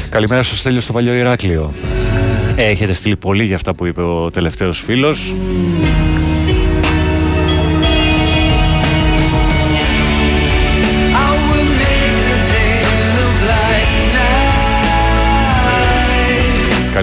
Καλημέρα 0.08 0.42
στο 0.42 0.56
Στέλιο 0.56 0.80
στο 0.80 0.92
παλιό 0.92 1.14
Ηράκλειο. 1.14 1.72
Ε, 2.56 2.64
έχετε 2.64 2.92
στείλει 2.92 3.16
πολύ 3.16 3.44
για 3.44 3.54
αυτά 3.54 3.74
που 3.74 3.86
είπε 3.86 4.02
ο 4.02 4.30
τελευταίος 4.30 4.80
φίλος. 4.80 5.34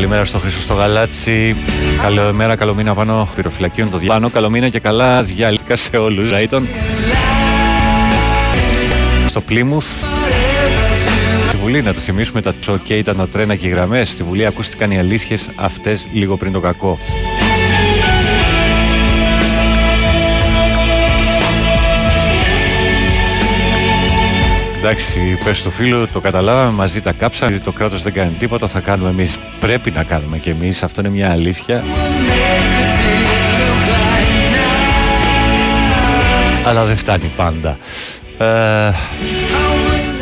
Καλημέρα 0.03 0.27
στο 0.27 0.39
Χρήστο 0.39 0.61
στο 0.61 0.73
Γαλάτσι. 0.73 1.55
Καλημέρα, 2.01 2.55
καλό 2.55 2.73
μήνα 2.73 2.93
πάνω 2.93 3.27
πυροφυλακίων 3.35 3.89
το 3.89 3.97
διάνο. 3.97 4.29
Καλό 4.29 4.49
μήνα 4.49 4.69
και 4.69 4.79
καλά 4.79 5.23
διάλυκα 5.23 5.75
σε 5.75 5.97
όλους. 5.97 6.29
Ραίτον. 6.29 6.67
Στο 9.27 9.41
Πλήμουθ. 9.41 9.85
Στη 11.47 11.57
Βουλή, 11.57 11.81
να 11.81 11.93
το 11.93 11.99
θυμίσουμε, 11.99 12.41
τα 12.41 12.53
τσοκέ 12.53 12.97
ήταν 12.97 13.15
τα 13.15 13.27
τρένα 13.27 13.55
και 13.55 13.67
οι 13.67 13.69
γραμμές. 13.69 14.09
Στη 14.09 14.23
Βουλή 14.23 14.45
ακούστηκαν 14.45 14.91
οι 14.91 14.99
αλήθειες 14.99 15.49
αυτές 15.55 16.07
λίγο 16.13 16.37
πριν 16.37 16.51
το 16.51 16.59
κακό. 16.59 16.97
Εντάξει, 24.85 25.37
πες 25.43 25.57
στο 25.57 25.69
φίλο, 25.71 26.07
το 26.07 26.19
καταλάβαμε, 26.19 26.71
μαζί 26.71 27.01
τα 27.01 27.11
κάψαμε, 27.11 27.59
το 27.59 27.71
κράτος 27.71 28.03
δεν 28.03 28.13
κάνει 28.13 28.31
τίποτα, 28.31 28.67
θα 28.67 28.79
κάνουμε 28.79 29.09
εμείς. 29.09 29.37
Πρέπει 29.59 29.91
να 29.91 30.03
κάνουμε 30.03 30.37
και 30.37 30.49
εμείς, 30.49 30.83
αυτό 30.83 31.01
είναι 31.01 31.09
μια 31.09 31.31
αλήθεια. 31.31 31.83
Αλλά 36.65 36.85
δεν 36.85 36.95
φτάνει 36.95 37.31
πάντα. 37.35 37.77
Ε, 38.37 38.91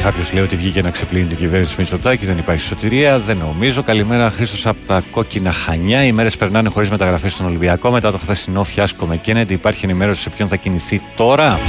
Κάποιος 0.04 0.34
λέει 0.34 0.44
ότι 0.44 0.56
βγήκε 0.56 0.82
να 0.82 0.90
ξεπλύνει 0.90 1.26
την 1.26 1.38
κυβέρνηση 1.38 1.76
Μητσοτάκη, 1.78 2.26
δεν 2.26 2.38
υπάρχει 2.38 2.62
σωτηρία. 2.62 3.20
Δεν 3.20 3.38
νομίζω. 3.38 3.84
Καλημέρα, 3.84 4.30
Χρήστος 4.30 4.66
από 4.66 4.80
τα 4.88 5.04
κόκκινα 5.12 5.52
χανιά. 5.52 6.04
Οι 6.04 6.12
μέρες 6.12 6.38
περνάνε 6.38 6.70
χωρίς 6.70 6.90
μεταγραφές 6.90 7.32
στον 7.32 7.46
Ολυμπιακό. 7.46 7.92
Μετά 7.92 8.12
το 8.12 8.18
χθεσινό 8.18 8.64
φιάσκο 8.64 9.06
με 9.06 9.18
Κέννεντι, 9.18 9.54
υπάρχει 9.54 9.86
ενημέρωση 9.86 10.22
σε 10.22 10.30
ποιον 10.30 10.48
θα 10.48 10.56
κινηθεί 10.56 11.02
τώρα. 11.16 11.60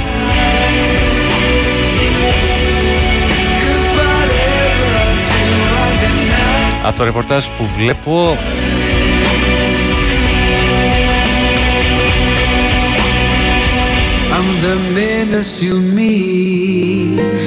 Από 6.83 6.97
το 6.97 7.03
ρεπορτάζ 7.03 7.45
που 7.45 7.65
βλέπω. 7.65 8.37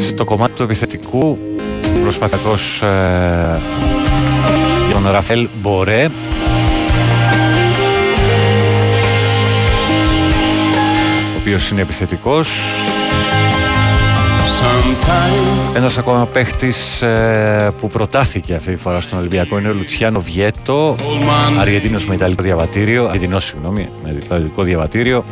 Στο 0.08 0.24
κομμάτι 0.24 0.52
του 0.52 0.62
επιθετικού 0.62 1.38
προσπαθακός 2.02 2.82
ε, 2.82 3.60
τον 4.92 5.10
Ραφέλ 5.10 5.48
Μπορέ. 5.60 6.08
Ο 11.34 11.38
οποίος 11.38 11.70
είναι 11.70 11.80
επιθετικός 11.80 12.48
ένας 15.74 15.98
ακόμα 15.98 16.26
παίχτης 16.26 17.02
ε, 17.02 17.72
που 17.80 17.88
προτάθηκε 17.88 18.54
αυτή 18.54 18.72
τη 18.72 18.76
φορά 18.76 19.00
στον 19.00 19.18
Ολυμπιακό 19.18 19.58
είναι 19.58 19.68
ο 19.68 19.72
Λουτσιάνο 19.72 20.20
Βιέτο, 20.20 20.96
Αργεντίνος 21.60 22.06
με 22.06 22.14
Ιταλικό 22.14 22.42
διαβατήριο, 22.42 23.06
Αργεντινός 23.06 23.44
συγγνώμη, 23.44 23.88
με 24.04 24.16
Ιταλικό 24.24 24.62
διαβατήριο. 24.62 25.24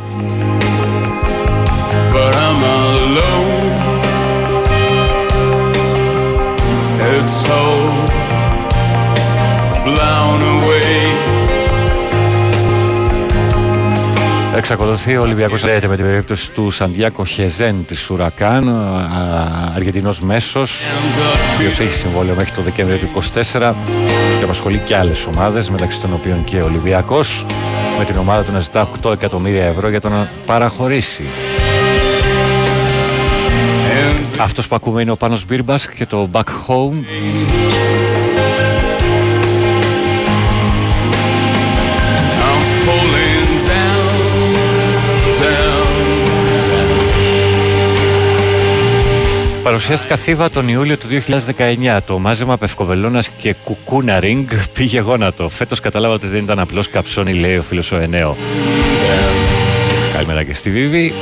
Εξακολουθεί 14.55 15.17
ο 15.17 15.21
Ολυμπιακός 15.21 15.63
λέτε 15.63 15.87
με 15.87 15.95
την 15.95 16.05
περίπτωση 16.05 16.51
του 16.51 16.71
Σαντιάκο 16.71 17.25
Χεζέν 17.25 17.85
της 17.85 17.99
Σουρακάν, 17.99 18.69
Αργεντινός 19.75 20.21
μέσος, 20.21 20.91
ο 21.49 21.53
οποίος 21.55 21.79
έχει 21.79 21.93
συμβόλαιο 21.93 22.35
μέχρι 22.35 22.51
το 22.51 22.61
Δεκέμβριο 22.61 22.97
του 22.97 23.09
2024 23.59 23.75
και 24.37 24.43
απασχολεί 24.43 24.77
και 24.77 24.95
άλλες 24.95 25.25
ομάδες, 25.25 25.69
μεταξύ 25.69 25.99
των 25.99 26.13
οποίων 26.13 26.43
και 26.43 26.57
ο 26.57 26.65
Ολυμπιακός, 26.65 27.45
με 27.97 28.05
την 28.05 28.17
ομάδα 28.17 28.43
του 28.43 28.51
να 28.51 28.59
ζητά 28.59 28.89
8 29.03 29.11
εκατομμύρια 29.11 29.65
ευρώ 29.65 29.89
για 29.89 30.01
το 30.01 30.09
να 30.09 30.29
παραχωρήσει. 30.45 31.23
Αυτός 34.37 34.67
που 34.67 34.75
ακούμε 34.75 35.01
είναι 35.01 35.11
ο 35.11 35.17
Πάνος 35.17 35.45
Μπίρμπας 35.45 35.87
και 35.89 36.05
το 36.05 36.29
Back 36.31 36.43
Home. 36.67 37.03
Παρουσιάστηκα 49.65 50.15
θύβα 50.15 50.49
τον 50.49 50.67
Ιούλιο 50.67 50.97
του 50.97 51.07
2019. 51.07 51.97
Το 52.05 52.19
μάζεμα 52.19 52.57
Πευκοβελώνας 52.57 53.29
και 53.29 53.55
Κουκούνα 53.63 54.19
Ring 54.21 54.45
πήγε 54.73 54.99
γόνατο. 54.99 55.49
Φέτος 55.49 55.79
κατάλαβα 55.79 56.13
ότι 56.13 56.27
δεν 56.27 56.43
ήταν 56.43 56.59
απλώς 56.59 56.89
καψόνι, 56.89 57.33
λέει 57.33 57.57
ο 57.57 57.63
φίλος 57.63 57.91
ο 57.91 57.95
Ενέο. 57.95 58.35
Καλημέρα 60.15 60.43
και 60.43 60.53
στη 60.53 60.69
Βίβη. 60.69 61.13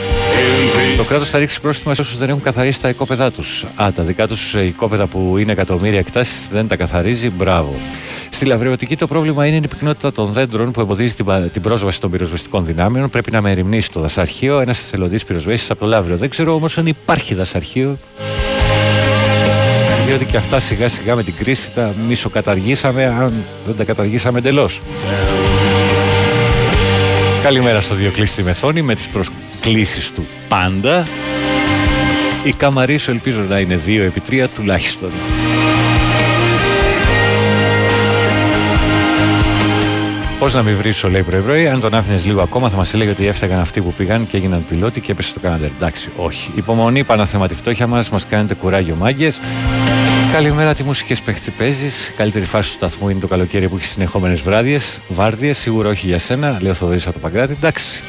Το 0.97 1.03
κράτος 1.03 1.29
θα 1.29 1.37
ρίξει 1.39 1.61
πρόστιμα 1.61 1.93
σε 1.93 2.01
όσους 2.01 2.17
δεν 2.17 2.29
έχουν 2.29 2.41
καθαρίσει 2.41 2.81
τα 2.81 2.89
οικόπεδά 2.89 3.31
τους. 3.31 3.65
Α, 3.75 3.87
τα 3.95 4.03
δικά 4.03 4.27
τους 4.27 4.53
οικόπεδα 4.53 5.07
που 5.07 5.37
είναι 5.37 5.51
εκατομμύρια 5.51 5.99
εκτάσεις 5.99 6.47
δεν 6.51 6.67
τα 6.67 6.75
καθαρίζει. 6.75 7.29
Μπράβο. 7.29 7.75
Στη 8.29 8.45
λαβριωτική 8.45 8.95
το 8.95 9.05
πρόβλημα 9.05 9.45
είναι 9.45 9.55
η 9.55 9.67
πυκνότητα 9.67 10.11
των 10.11 10.31
δέντρων 10.31 10.71
που 10.71 10.81
εμποδίζει 10.81 11.13
την, 11.13 11.25
την 11.51 11.61
πρόσβαση 11.61 11.99
των 11.99 12.11
πυροσβεστικών 12.11 12.65
δυνάμεων. 12.65 13.09
Πρέπει 13.09 13.31
να 13.31 13.41
μεριμνήσει 13.41 13.91
το 13.91 13.99
δασαρχείο, 13.99 14.59
ένας 14.59 14.79
εθελοντής 14.79 15.23
πυροσβέστης 15.23 15.71
από 15.71 15.79
το 15.79 15.85
Λαύριο. 15.85 16.17
Δεν 16.17 16.29
ξέρω 16.29 16.53
όμως 16.53 16.77
αν 16.77 16.85
υπάρχει 16.85 17.33
δασαρχείο. 17.33 17.97
Διότι 20.05 20.25
και 20.25 20.37
αυτά 20.37 20.59
σιγά 20.59 20.87
σιγά 20.87 21.15
με 21.15 21.23
την 21.23 21.33
κρίση 21.35 21.71
τα 21.71 21.93
μισοκαταργήσαμε, 22.07 23.05
αν 23.05 23.33
δεν 23.65 23.75
τα 23.75 23.83
καταργήσαμε 23.83 24.37
εντελώς. 24.39 24.81
Καλημέρα 27.43 27.81
στο 27.81 27.95
Διοκλήστη 27.95 28.43
Μεθόνη 28.43 28.81
με 28.81 28.95
τις 28.95 29.07
προσκλήσεις 29.07 30.11
του 30.11 30.27
πάντα. 30.47 31.03
Η 32.43 32.53
Καμαρίσο 32.53 33.11
ελπίζω 33.11 33.41
να 33.41 33.59
είναι 33.59 33.79
2 33.85 33.99
επί 33.99 34.21
3 34.29 34.45
τουλάχιστον. 34.53 35.11
Πώς 40.39 40.53
να 40.53 40.61
μην 40.61 40.75
βρίσω, 40.75 41.09
λέει 41.09 41.23
πρωί-πρωί. 41.23 41.67
Αν 41.67 41.79
τον 41.79 41.93
άφηνες 41.93 42.25
λίγο 42.25 42.41
ακόμα, 42.41 42.69
θα 42.69 42.75
μας 42.75 42.93
έλεγε 42.93 43.09
ότι 43.09 43.27
έφταγαν 43.27 43.59
αυτοί 43.59 43.81
που 43.81 43.93
πήγαν 43.93 44.27
και 44.27 44.37
έγιναν 44.37 44.65
πιλότοι 44.69 45.01
και 45.01 45.11
έπεσε 45.11 45.33
το 45.33 45.39
Καναδέρ. 45.39 45.69
Εντάξει, 45.69 46.09
όχι. 46.15 46.51
Υπομονή, 46.55 47.03
παναθεματι 47.03 47.53
φτώχεια 47.53 47.87
μας, 47.87 48.09
μας 48.09 48.25
κάνετε 48.25 48.53
κουράγιο 48.53 48.95
μάγκες. 48.95 49.39
Καλημέρα, 50.33 50.73
τι 50.73 50.83
μουσικές 50.83 51.21
παίζεις; 51.57 52.13
Καλύτερη 52.15 52.45
φάση 52.45 52.69
του 52.69 52.75
σταθμού 52.75 53.09
είναι 53.09 53.19
το 53.19 53.27
καλοκαίρι 53.27 53.69
που 53.69 53.75
έχεις 53.75 53.89
συνεχόμενες 53.89 54.41
βράδιες. 54.41 55.01
Βάρδιες, 55.07 55.57
σίγουρα 55.57 55.89
όχι 55.89 56.07
για 56.07 56.17
σένα. 56.17 56.57
Λέω 56.61 56.73
Θοδωρής 56.73 57.05
από 57.05 57.13
το 57.13 57.19
Παγκράτη. 57.19 57.53
Εντάξει. 57.53 58.03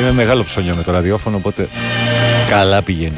Είμαι 0.00 0.12
μεγάλο 0.12 0.42
ψώνιο 0.42 0.74
με 0.76 0.82
το 0.82 0.92
ραδιόφωνο, 0.92 1.36
οπότε 1.36 1.68
καλά 2.48 2.82
πηγαίνει. 2.82 3.16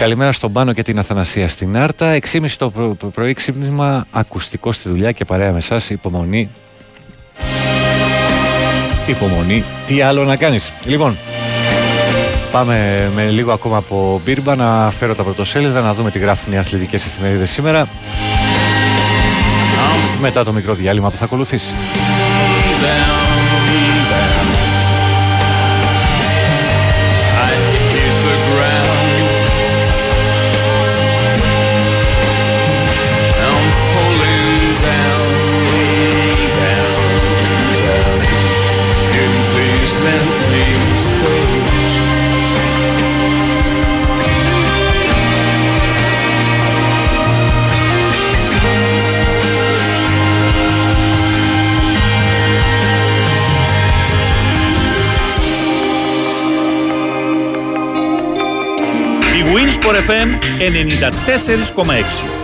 Καλημέρα 0.00 0.32
στον 0.32 0.52
Πάνο 0.52 0.72
και 0.72 0.82
την 0.82 0.98
Αθανασία 0.98 1.48
στην 1.48 1.76
Άρτα. 1.76 2.18
6.30 2.32 2.48
το 2.98 3.10
πρωί 3.12 3.32
ξύπνημα, 3.32 4.06
ακουστικό 4.10 4.72
στη 4.72 4.88
δουλειά 4.88 5.12
και 5.12 5.24
παρέα 5.24 5.52
με 5.52 5.58
εσάς. 5.58 5.90
Υπομονή. 5.90 6.50
Υπομονή. 9.06 9.64
Τι 9.86 10.00
άλλο 10.00 10.24
να 10.24 10.36
κάνεις; 10.36 10.72
Λοιπόν, 10.84 11.16
πάμε 12.54 13.10
με 13.14 13.30
λίγο 13.30 13.52
ακόμα 13.52 13.76
από 13.76 14.20
Μπίρμπα 14.24 14.54
να 14.54 14.90
φέρω 14.90 15.14
τα 15.14 15.22
πρωτοσέλιδα, 15.22 15.80
να 15.80 15.94
δούμε 15.94 16.10
τι 16.10 16.18
γράφουν 16.18 16.52
οι 16.52 16.58
αθλητικές 16.58 17.06
εφημερίδες 17.06 17.50
σήμερα. 17.50 17.88
Μετά 20.20 20.44
το 20.44 20.52
μικρό 20.52 20.74
διάλειμμα 20.74 21.10
που 21.10 21.16
θα 21.16 21.24
ακολουθήσει. 21.24 21.74
Sport 59.54 59.96
FM 59.96 60.28
94,6 60.58 62.43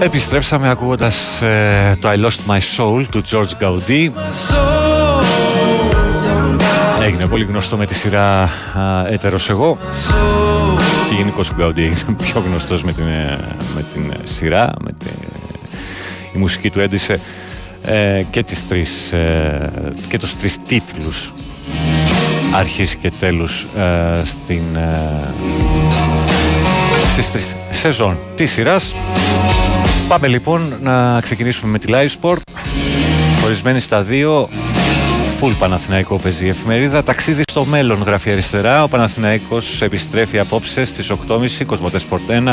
Επιστρέψαμε 0.00 0.70
ακούγοντας 0.70 1.42
ε, 1.42 1.96
το 2.00 2.08
I 2.10 2.14
Lost 2.14 2.52
My 2.52 2.58
Soul 2.76 3.04
του 3.10 3.22
George 3.30 3.62
Gaudi. 3.62 4.10
Έγινε 7.02 7.26
πολύ 7.26 7.44
γνωστό 7.44 7.76
με 7.76 7.86
τη 7.86 7.94
σειρά 7.94 8.50
Έτερος 9.10 9.50
Εγώ. 9.50 9.78
και 11.08 11.14
γενικώς 11.14 11.50
ο 11.50 11.54
Gaudi 11.60 11.78
έγινε 11.78 12.16
πιο 12.22 12.42
γνωστός 12.46 12.82
με 12.82 12.92
την, 12.92 13.06
ε, 13.06 13.38
με 13.74 13.82
την 13.92 14.12
σειρά 14.22 14.72
με 14.84 14.92
τη, 14.92 15.06
η 16.34 16.38
μουσική 16.38 16.70
του 16.70 16.80
έντυσε 16.80 17.20
ε, 17.82 18.22
και, 18.30 18.42
τις 18.42 18.66
τρεις, 18.66 19.12
ε, 19.12 19.70
και 20.08 20.18
τους 20.18 20.36
τρεις 20.36 20.56
τίτλους 20.66 21.32
αρχής 22.52 22.94
και 22.94 23.10
τέλους 23.10 23.66
ε, 23.76 24.24
στην, 24.24 24.62
στις 27.12 27.30
τρεις 27.30 27.56
σεζόν 27.70 28.18
της 28.34 28.50
σειράς 28.50 28.94
Πάμε 30.08 30.26
λοιπόν 30.26 30.74
να 30.82 31.20
ξεκινήσουμε 31.20 31.70
με 31.70 31.78
τη 31.78 31.86
live 31.90 32.20
sport. 32.20 32.36
Ορισμένη 33.44 33.80
στα 33.80 34.00
δύο. 34.00 34.48
Φουλ 35.38 35.52
Παναθηναϊκό 35.52 36.16
παίζει 36.16 36.46
η 36.46 36.48
εφημερίδα. 36.48 37.02
Ταξίδι 37.02 37.42
στο 37.50 37.64
μέλλον 37.64 38.02
γράφει 38.02 38.30
αριστερά. 38.30 38.82
Ο 38.82 38.88
Παναθηναϊκός 38.88 39.82
επιστρέφει 39.82 40.38
απόψε 40.38 40.84
στις 40.84 41.12
8.30 41.28 41.64
Κοσμοτέ 41.66 41.98
Sport 42.10 42.48
1 42.48 42.52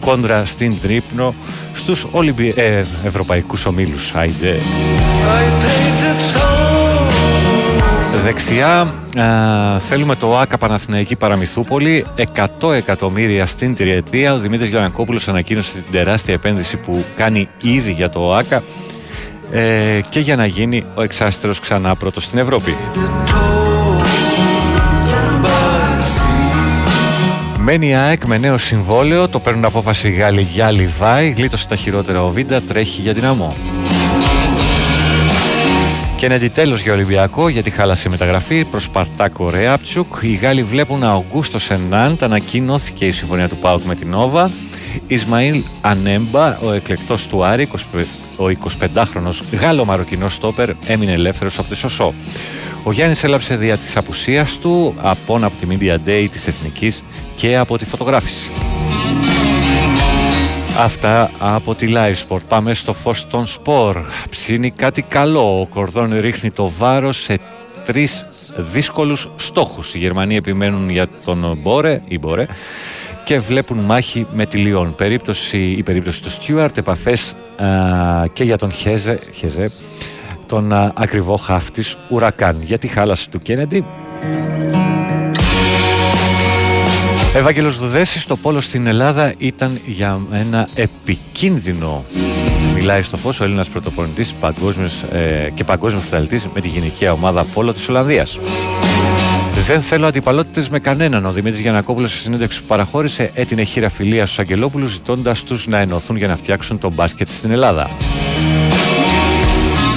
κόντρα 0.00 0.44
στην 0.44 0.80
Τρίπνο 0.80 1.34
στους 1.72 2.06
Ολυμπι... 2.10 2.52
ε, 2.56 2.84
ευρωπαϊκούς 3.04 3.66
ομίλους. 3.66 4.14
Άιντε. 4.14 4.60
Δεξιά 8.26 8.94
α, 9.18 9.78
θέλουμε 9.78 10.16
το 10.16 10.38
ΆΚΑ 10.38 10.58
Παναθηναϊκή 10.58 11.16
Παραμυθούπολη 11.16 12.06
100 12.60 12.72
εκατομμύρια 12.72 13.46
στην 13.46 13.74
τριετία. 13.74 14.34
Ο 14.34 14.38
Δημήτρης 14.38 14.70
Γιανακόπουλος 14.70 15.28
ανακοίνωσε 15.28 15.72
την 15.72 15.84
τεράστια 15.90 16.34
επένδυση 16.34 16.76
που 16.76 17.04
κάνει 17.16 17.48
ήδη 17.62 17.92
για 17.92 18.10
το 18.10 18.34
ΆΚΑ 18.34 18.62
ε, 19.50 20.00
και 20.08 20.20
για 20.20 20.36
να 20.36 20.46
γίνει 20.46 20.84
ο 20.94 21.02
εξάστερος 21.02 21.60
ξανά 21.60 21.94
πρώτος 21.94 22.24
στην 22.24 22.38
Ευρώπη. 22.38 22.76
Μένει 27.58 27.88
η 27.88 27.94
ΑΕΚ 27.94 28.24
με 28.24 28.38
νέο 28.38 28.56
συμβόλαιο, 28.56 29.28
το 29.28 29.38
παίρνουν 29.38 29.64
απόφαση 29.64 30.08
οι 30.08 30.12
Γάλλοι 30.12 30.42
για 30.42 30.70
Λιβάη, 30.70 31.34
γλίτωσε 31.36 31.68
τα 31.68 31.76
χειρότερα 31.76 32.24
ο 32.24 32.28
Βίντα, 32.28 32.62
τρέχει 32.62 33.00
για 33.00 33.12
δυναμό. 33.12 33.56
Κέννεντι 36.16 36.48
τέλος 36.48 36.82
για 36.82 36.92
Ολυμπιακό 36.92 37.48
γιατί 37.48 37.70
χάλασε 37.70 38.08
η 38.08 38.10
μεταγραφή 38.10 38.64
προς 38.64 38.82
Σπαρτάκο 38.82 39.50
Ρέαπτσουκ. 39.50 40.14
Οι 40.20 40.34
Γάλλοι 40.34 40.62
βλέπουν 40.62 41.04
Αουγκούστο 41.04 41.58
Σενάντ. 41.58 42.22
Ανακοινώθηκε 42.22 43.06
η 43.06 43.10
συμφωνία 43.10 43.48
του 43.48 43.56
Πάουκ 43.56 43.82
με 43.84 43.94
την 43.94 44.08
Νόβα. 44.08 44.50
Ισμαήλ 45.06 45.62
Ανέμπα, 45.80 46.58
ο 46.58 46.72
εκλεκτός 46.72 47.26
του 47.26 47.44
Άρη, 47.44 47.68
ο 48.36 48.44
25χρονο 48.44 49.30
Γάλλο-Μαροκινός 49.52 50.32
στόπερ, 50.32 50.70
έμεινε 50.86 51.12
ελεύθερος 51.12 51.58
από 51.58 51.68
τη 51.68 51.76
Σωσό. 51.76 52.14
Ο 52.82 52.92
Γιάννης 52.92 53.24
έλαψε 53.24 53.56
δια 53.56 53.76
της 53.76 53.96
απουσίας 53.96 54.58
του 54.58 54.94
από 54.96 55.38
από 55.42 55.56
τη 55.56 55.66
Media 55.70 56.08
Day 56.08 56.26
της 56.30 56.46
Εθνικής 56.46 57.02
και 57.34 57.56
από 57.56 57.78
τη 57.78 57.84
φωτογράφηση. 57.84 58.50
Αυτά 60.78 61.30
από 61.38 61.74
τη 61.74 61.86
Live 61.90 62.14
Sport. 62.28 62.40
Πάμε 62.48 62.74
στο 62.74 62.92
φως 62.92 63.26
των 63.26 63.46
σπορ. 63.46 64.04
Ψήνει 64.30 64.70
κάτι 64.70 65.02
καλό. 65.02 65.60
Ο 65.60 65.66
Κορδόν 65.66 66.20
ρίχνει 66.20 66.50
το 66.50 66.70
βάρος 66.78 67.16
σε 67.16 67.38
τρεις 67.84 68.26
δύσκολους 68.56 69.28
στόχους. 69.36 69.94
Οι 69.94 69.98
Γερμανοί 69.98 70.36
επιμένουν 70.36 70.90
για 70.90 71.08
τον 71.24 71.58
Μπόρε, 71.62 72.02
ή 72.08 72.18
Μπόρε 72.18 72.46
και 73.24 73.38
βλέπουν 73.38 73.78
μάχη 73.78 74.26
με 74.34 74.46
τη 74.46 74.56
Λιόν. 74.56 74.94
Περίπτωση, 74.96 75.58
η 75.58 75.82
περίπτωση 75.82 76.22
του 76.22 76.30
Στιούαρτ, 76.30 76.76
επαφές 76.76 77.34
και 78.32 78.44
για 78.44 78.56
τον 78.56 78.72
Χέζε, 78.72 79.18
Χέζε 79.34 79.70
τον 80.46 80.72
α, 80.72 80.92
ακριβό 80.94 81.36
χάφτης 81.36 81.96
Ουρακάν. 82.08 82.62
Για 82.62 82.78
τη 82.78 82.86
χάλαση 82.86 83.30
του 83.30 83.38
Κέννεντι 83.38 83.84
Ευάγγελος 87.36 87.78
Δουδέσης, 87.78 88.24
το 88.24 88.36
πόλο 88.36 88.60
στην 88.60 88.86
Ελλάδα 88.86 89.34
ήταν 89.38 89.80
για 89.84 90.20
ένα 90.32 90.68
επικίνδυνο. 90.74 92.04
Μιλάει 92.74 93.02
στο 93.02 93.16
φως 93.16 93.40
ο 93.40 93.44
Έλληνας 93.44 93.68
πρωτοπονητής 93.68 94.34
παγκόσμιος, 94.34 95.02
ε, 95.02 95.52
και 95.54 95.64
παγκόσμιος 95.64 96.04
πρωταλητής 96.04 96.48
με 96.54 96.60
τη 96.60 96.68
γυναικεία 96.68 97.12
ομάδα 97.12 97.44
πόλο 97.44 97.72
της 97.72 97.88
Ολλανδίας. 97.88 98.38
Δεν 99.66 99.80
θέλω 99.80 100.06
αντιπαλότητες 100.06 100.68
με 100.68 100.78
κανέναν. 100.78 101.24
Ο 101.24 101.32
Δημήτρης 101.32 101.60
Γιανακόπουλος 101.60 102.10
στη 102.10 102.18
συνέντευξη 102.18 102.60
που 102.60 102.66
παραχώρησε 102.66 103.30
έτεινε 103.34 103.62
χείρα 103.62 103.88
φιλία 103.88 104.24
στους 104.26 104.38
Αγγελόπουλους, 104.38 104.90
ζητώντας 104.90 105.42
τους 105.42 105.66
να 105.66 105.78
ενωθούν 105.78 106.16
για 106.16 106.26
να 106.26 106.36
φτιάξουν 106.36 106.78
τον 106.78 106.92
μπάσκετ 106.92 107.30
στην 107.30 107.50
Ελλάδα. 107.50 107.90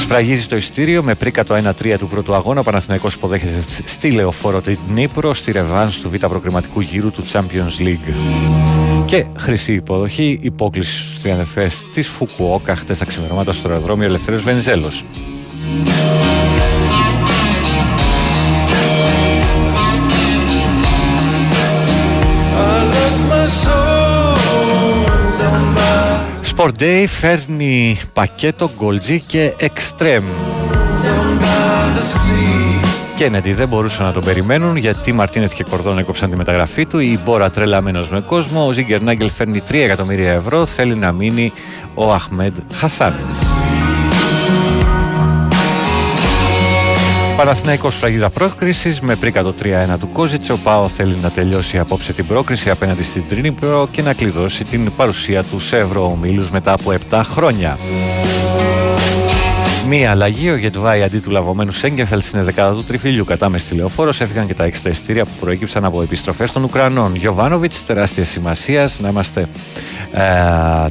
Σφραγίζει 0.10 0.46
το 0.46 0.56
ειστήριο 0.56 1.04
με 1.04 1.16
πρίκα 1.16 1.44
το 1.44 1.74
1-3 1.82 1.96
του 1.98 2.08
πρώτου 2.08 2.34
αγώνα. 2.36 2.60
Ο 2.60 2.64
Παναθηναϊκός 2.64 3.14
υποδέχεται 3.14 3.64
στη 3.86 4.12
Λεωφόρο 4.12 4.62
την 4.62 4.78
Νύπρο 4.88 5.34
στη 5.34 5.52
ρεβάνς 5.52 6.00
του 6.00 6.10
β' 6.10 6.26
προκριματικού 6.26 6.82
γύρου 6.82 7.12
του 7.12 7.24
Champions 7.32 7.82
League. 7.82 8.14
Και 9.06 9.26
χρυσή 9.38 9.74
υποδοχή, 9.74 10.40
υπόκληση 10.42 11.00
στους 11.00 11.22
τριανεφές 11.22 11.86
της 11.94 12.08
Φουκουόκα 12.08 12.76
χτες 12.76 12.98
τα 12.98 13.06
ξημερώματα 13.06 13.52
στο 13.52 13.68
αεροδρόμιο 13.68 14.06
Ελευθέριος 14.06 14.44
Βενιζέλος. 14.44 15.06
Sport 26.60 26.82
Day 26.82 27.06
φέρνει 27.08 28.00
πακέτο 28.14 28.72
γκολτζί 28.76 29.20
και 29.20 29.54
εξτρέμ. 29.58 30.24
Κέννεντι 33.16 33.54
δεν 33.54 33.68
μπορούσαν 33.68 34.06
να 34.06 34.12
τον 34.12 34.24
περιμένουν 34.24 34.76
γιατί 34.76 35.12
Μαρτίνεθ 35.12 35.54
και 35.54 35.64
Κορδόν 35.64 35.98
έκοψαν 35.98 36.30
τη 36.30 36.36
μεταγραφή 36.36 36.86
του. 36.86 37.00
Η 37.00 37.20
Μπόρα 37.26 37.50
τρελαμένος 37.50 38.10
με 38.10 38.22
κόσμο. 38.22 38.66
Ο 38.66 38.72
Ζίγκερ 38.72 39.02
Νάγκελ 39.02 39.30
φέρνει 39.30 39.62
3 39.70 39.74
εκατομμύρια 39.74 40.32
ευρώ. 40.32 40.66
Θέλει 40.66 40.96
να 40.96 41.12
μείνει 41.12 41.54
ο 41.94 42.14
Αχμέντ 42.14 42.58
Χασάν. 42.74 43.14
Παναθηναϊκός 47.40 47.96
φραγίδα 47.96 48.30
πρόκρισης 48.30 49.00
με 49.00 49.16
πρίκα 49.16 49.44
το 49.44 49.54
3-1 49.64 49.66
του 50.00 50.10
Κόζιτσε. 50.12 50.52
Ο 50.52 50.58
Πάο 50.58 50.88
θέλει 50.88 51.16
να 51.16 51.30
τελειώσει 51.30 51.78
απόψε 51.78 52.14
την 52.14 52.26
πρόκριση 52.26 52.70
απέναντι 52.70 53.04
στην 53.04 53.24
Τρίνιπρο 53.28 53.88
και 53.92 54.02
να 54.02 54.14
κλειδώσει 54.14 54.64
την 54.64 54.92
παρουσία 54.96 55.44
του 55.44 55.60
σε 55.60 55.78
ευρωομίλους 55.78 56.50
μετά 56.50 56.74
από 56.74 56.94
7 57.10 57.22
χρόνια. 57.24 57.78
Μία 59.88 60.12
αλλαγή, 60.12 60.50
ο 60.50 60.56
Γετβάη 60.56 61.04
αντί 61.04 61.20
του 61.20 61.32
λαβωμένου 61.32 61.72
Σέγκεφελ 61.72 62.22
στην 62.22 62.54
11 62.58 62.72
του 62.74 62.84
τριφύλιου 62.84 63.26
κατά 63.26 63.50
μες 63.50 63.62
στη 63.62 63.76
λεωφόρος 63.76 64.22
έφυγαν 64.22 64.48
και 64.48 64.54
τα 64.54 64.64
έξτρα 64.64 64.92
ειστήρια 64.92 65.26
που 65.26 65.32
προέκυψαν 65.40 65.86
από 65.86 66.02
επιστροφές 66.02 66.52
των 66.52 66.64
Ουκρανών. 66.64 67.16
Γιωβάνοβιτς, 67.16 67.84
τεράστια 67.84 68.26
σημασίας 68.26 69.00
να 69.00 69.10
είμαστε 69.10 69.48
ε, 70.12 70.24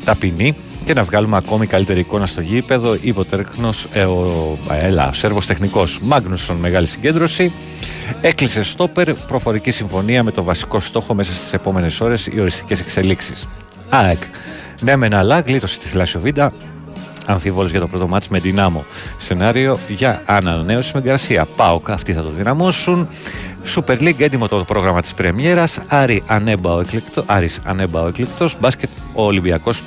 ταπεινοί 0.05 0.57
και 0.89 0.95
να 0.95 1.03
βγάλουμε 1.03 1.37
ακόμη 1.37 1.67
καλύτερη 1.67 2.01
εικόνα 2.01 2.27
στο 2.27 2.41
γήπεδο. 2.41 2.97
Υποτέρχνο 3.01 3.71
ε, 3.93 4.05
ο, 4.05 4.59
έλα, 4.71 5.09
ο 5.09 5.13
Σέρβος 5.13 5.47
τεχνικός 5.47 6.01
Μάγνουσον, 6.03 6.57
μεγάλη 6.57 6.87
συγκέντρωση. 6.87 7.53
Έκλεισε 8.21 8.63
στόπερ 8.63 9.15
προφορική 9.15 9.71
συμφωνία 9.71 10.23
με 10.23 10.31
το 10.31 10.43
βασικό 10.43 10.81
στόχο 10.81 11.15
μέσα 11.15 11.33
στις 11.33 11.53
επόμενες 11.53 12.01
ώρες 12.01 12.27
οι 12.27 12.41
οριστικές 12.41 12.81
εξελίξεις. 12.81 13.47
ΑΕΚ. 13.89 14.19
Ναι, 14.81 14.97
μεν 14.97 15.15
αλλά 15.15 15.41
γλίτωσε 15.41 15.79
τη 15.79 15.87
Θηλάσσιο 15.87 16.21
αμφίβολος 17.27 17.71
για 17.71 17.81
το 17.81 17.87
πρώτο 17.87 18.09
μάτς 18.09 18.29
με 18.29 18.39
Δυνάμο. 18.39 18.85
Σενάριο 19.17 19.79
για 19.89 20.23
ανανέωση 20.27 20.91
με 20.95 21.01
Γκαρσία. 21.01 21.47
ΠΑΟΚ, 21.57 21.91
αυτοί 21.91 22.13
θα 22.13 22.23
το 22.23 22.29
δυναμώσουν. 22.29 23.09
Super 23.75 24.01
League 24.01 24.21
έτοιμο 24.21 24.49
το 24.49 24.65
πρόγραμμα 24.65 25.01
της 25.01 25.15
πρεμιέρας 25.15 25.79
Άρη 25.87 26.23
Ανέμπα 26.27 26.73
ο 26.73 26.81
εκλεκτό, 26.81 27.23
Άρης 27.27 27.61
Ανέμπα 27.65 28.03
ο 28.03 28.07
εκλεκτός 28.09 28.57
Μπάσκετ 28.61 28.91
ο 29.15 29.25
Ολυμπιακός 29.25 29.83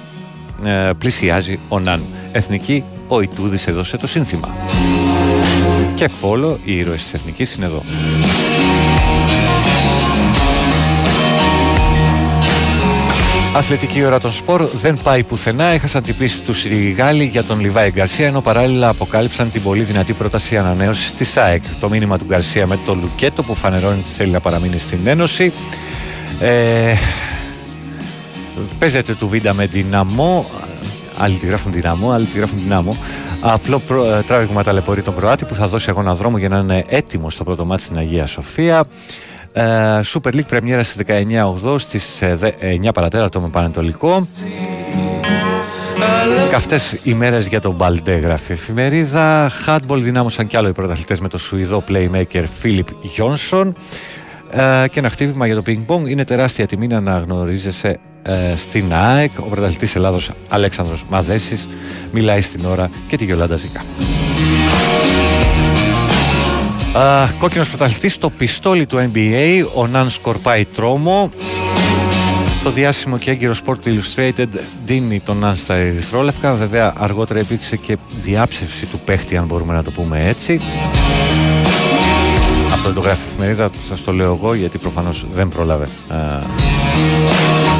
ε, 0.65 0.89
πλησιάζει 0.97 1.59
ο 1.67 1.79
Ναν 1.79 2.01
Εθνική 2.31 2.83
ο 3.07 3.21
Ιτούδης 3.21 3.67
έδωσε 3.67 3.97
το 3.97 4.07
σύνθημα 4.07 4.49
Και 5.93 6.09
Πόλο 6.21 6.59
οι 6.63 6.77
ήρωες 6.77 7.03
της 7.03 7.13
Εθνικής 7.13 7.53
είναι 7.53 7.65
εδώ 7.65 7.83
Αθλητική 13.53 14.05
ώρα 14.05 14.19
των 14.19 14.31
σπορ 14.31 14.65
δεν 14.73 14.99
πάει 15.03 15.23
πουθενά. 15.23 15.65
Έχασαν 15.65 16.03
την 16.03 16.15
πίστη 16.15 16.41
τους 16.41 16.65
οι 16.65 16.91
Γάλλοι 16.97 17.23
για 17.23 17.43
τον 17.43 17.59
Λιβάη 17.59 17.91
Γκαρσία, 17.91 18.27
ενώ 18.27 18.41
παράλληλα 18.41 18.89
αποκάλυψαν 18.89 19.51
την 19.51 19.61
πολύ 19.61 19.83
δυνατή 19.83 20.13
πρόταση 20.13 20.57
ανανέωσης 20.57 21.13
της 21.13 21.37
ΑΕΚ. 21.37 21.63
Το 21.79 21.89
μήνυμα 21.89 22.17
του 22.17 22.25
Γκαρσία 22.25 22.67
με 22.67 22.79
το 22.85 22.95
Λουκέτο 22.95 23.43
που 23.43 23.55
φανερώνει 23.55 23.99
ότι 23.99 24.09
θέλει 24.09 24.31
να 24.31 24.39
παραμείνει 24.39 24.77
στην 24.77 24.99
Ένωση. 25.07 25.53
Ε, 26.39 26.93
παίζεται 28.79 29.13
του 29.13 29.27
βίντα 29.27 29.53
με 29.53 29.65
δυναμό. 29.65 30.49
Άλλοι 31.17 31.37
τη 31.37 31.45
γράφουν 31.45 31.71
δυναμό, 31.71 32.11
άλλοι 32.11 32.25
τη 32.25 32.37
γράφουν 32.37 32.59
δυνάμω. 32.63 32.97
Απλό 33.41 33.79
προ, 33.79 34.05
ε, 34.05 34.21
τράβηγμα 34.21 34.63
ταλαιπωρεί 34.63 35.01
τον 35.01 35.15
Κροάτη 35.15 35.45
που 35.45 35.55
θα 35.55 35.67
δώσει 35.67 35.89
αγώνα 35.89 36.15
δρόμο 36.15 36.37
για 36.37 36.49
να 36.49 36.57
είναι 36.57 36.83
έτοιμος 36.87 37.33
στο 37.33 37.43
πρώτο 37.43 37.65
μάτι 37.65 37.81
στην 37.81 37.97
Αγία 37.97 38.25
Σοφία. 38.25 38.83
Ε, 39.53 39.63
Super 40.13 40.33
League 40.33 40.47
πρεμιέρα 40.47 40.83
στις 40.83 40.95
19 40.95 41.77
στις 41.77 42.21
9 42.21 42.53
ε, 42.59 42.91
παρατέταρτο 42.93 43.41
με 43.41 43.49
Πανετολικό. 43.49 44.27
Καυτές 46.49 46.99
ημέρες 47.03 47.47
για 47.47 47.61
τον 47.61 47.73
Μπαλντέ 47.73 48.15
γράφει 48.15 48.51
εφημερίδα. 48.51 49.51
Hardball 49.65 49.97
δυνάμωσαν 49.97 50.47
κι 50.47 50.57
άλλο 50.57 50.67
οι 50.67 50.71
πρωταθλητές 50.71 51.19
με 51.19 51.27
το 51.27 51.37
Σουηδό 51.37 51.83
playmaker 51.89 52.43
Φίλιπ 52.59 52.87
Γιόνσον. 53.01 53.75
Ε, 54.51 54.87
και 54.87 54.99
ένα 54.99 55.09
χτύπημα 55.09 55.45
για 55.45 55.55
το 55.55 55.63
ping 55.65 55.79
pong. 55.87 56.09
Είναι 56.09 56.23
τεράστια 56.23 56.65
τιμή 56.65 56.87
να 56.87 56.97
αναγνωρίζεσαι 56.97 57.99
ε, 58.23 58.55
στην 58.55 58.93
ΑΕΚ. 58.93 59.31
Ο 59.39 59.41
πρωταθλητής 59.41 59.95
Ελλάδος 59.95 60.31
Αλέξανδρος 60.49 61.05
Μαδέσης 61.09 61.67
μιλάει 62.11 62.41
στην 62.41 62.65
ώρα 62.65 62.89
και 63.07 63.15
τη 63.17 63.25
Γιολάντα 63.25 63.55
Ζήκα. 63.55 63.81
Κόκκινος 67.39 67.69
πρωταθλητής 67.69 68.13
στο 68.13 68.29
πιστόλι 68.29 68.85
του 68.85 69.11
NBA, 69.13 69.65
ο 69.73 69.87
Ναν 69.87 70.09
σκορπάει 70.09 70.65
τρόμο. 70.65 71.29
Το 72.63 72.71
διάσημο 72.71 73.17
και 73.17 73.31
έγκυρο 73.31 73.53
Sport 73.65 73.87
Illustrated 73.87 74.47
δίνει 74.85 75.19
τον 75.19 75.37
Ναν 75.37 75.55
στα 75.55 75.73
ερυθρόλευκα. 75.73 76.53
Βέβαια 76.53 76.93
αργότερα 76.97 77.39
υπήρξε 77.39 77.75
και 77.75 77.97
διάψευση 78.11 78.85
του 78.85 78.99
παίχτη 78.99 79.37
αν 79.37 79.45
μπορούμε 79.45 79.73
να 79.73 79.83
το 79.83 79.91
πούμε 79.91 80.27
έτσι. 80.27 80.61
Αυτό 82.71 82.85
δεν 82.85 82.93
το 82.93 82.99
γράφει 82.99 83.21
η 83.21 83.29
εφημερίδα, 83.29 83.69
σας 83.87 84.03
το 84.03 84.11
λέω 84.11 84.33
εγώ 84.33 84.53
γιατί 84.53 84.77
προφανώς 84.77 85.25
δεν 85.31 85.49
πρόλαβε 85.49 85.87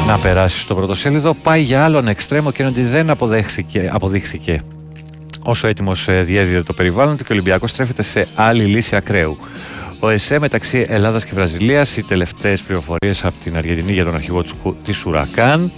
να 0.06 0.18
περάσει 0.18 0.60
στο 0.60 0.74
πρωτοσέλιδο. 0.74 1.34
Πάει 1.34 1.62
για 1.62 1.84
άλλον 1.84 2.08
εξτρέμο 2.08 2.50
και 2.50 2.64
ότι 2.64 2.82
δεν 2.82 3.10
αποδέχθηκε, 3.10 3.90
αποδείχθηκε 3.92 4.62
όσο 5.42 5.66
έτοιμος 5.66 6.08
ε, 6.08 6.20
διέδιδε 6.20 6.62
το 6.62 6.72
περιβάλλον 6.72 7.16
του 7.16 7.24
και 7.24 7.32
ο 7.32 7.34
Ολυμπιακός 7.34 7.70
στρέφεται 7.70 8.02
σε 8.02 8.28
άλλη 8.34 8.64
λύση 8.64 8.96
ακραίου. 8.96 9.36
Ο 9.98 10.08
ΕΣΕ 10.08 10.38
μεταξύ 10.38 10.86
Ελλάδας 10.88 11.24
και 11.24 11.30
Βραζιλίας, 11.34 11.96
οι 11.96 12.02
τελευταίες 12.02 12.62
πληροφορίες 12.62 13.24
από 13.24 13.34
την 13.44 13.56
Αργεντινή 13.56 13.92
για 13.92 14.04
τον 14.04 14.14
αρχηγό 14.14 14.44
της 14.82 15.04
Ουρακάν. 15.04 15.72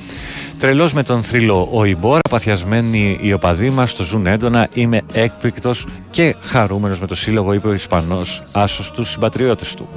Τρελός 0.58 0.92
με 0.92 1.02
τον 1.02 1.22
θρύλο 1.22 1.68
ο 1.72 1.84
Ιμπόρα, 1.84 2.20
παθιασμένοι 2.30 3.18
οι 3.22 3.32
οπαδοί 3.32 3.70
μας, 3.70 3.94
το 3.94 4.04
ζουν 4.04 4.26
έντονα. 4.26 4.68
Είμαι 4.72 5.00
έκπληκτος 5.12 5.86
και 6.10 6.34
χαρούμενος 6.40 7.00
με 7.00 7.06
το 7.06 7.14
σύλλογο, 7.14 7.52
είπε 7.52 7.68
ο 7.68 7.72
Ισπανός 7.72 8.42
άσος 8.52 8.86
στου 8.86 9.04
συμπατριώτες 9.04 9.74
του. 9.74 9.88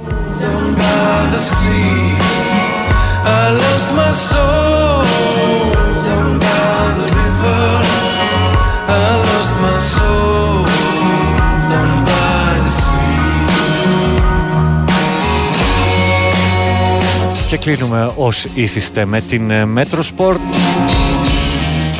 Και 17.48 17.56
κλείνουμε 17.56 18.12
ως 18.16 18.46
ήθιστε 18.54 19.04
με 19.04 19.20
την 19.20 19.50
ε, 19.50 19.68
Metro 19.76 20.00
Sport. 20.16 20.36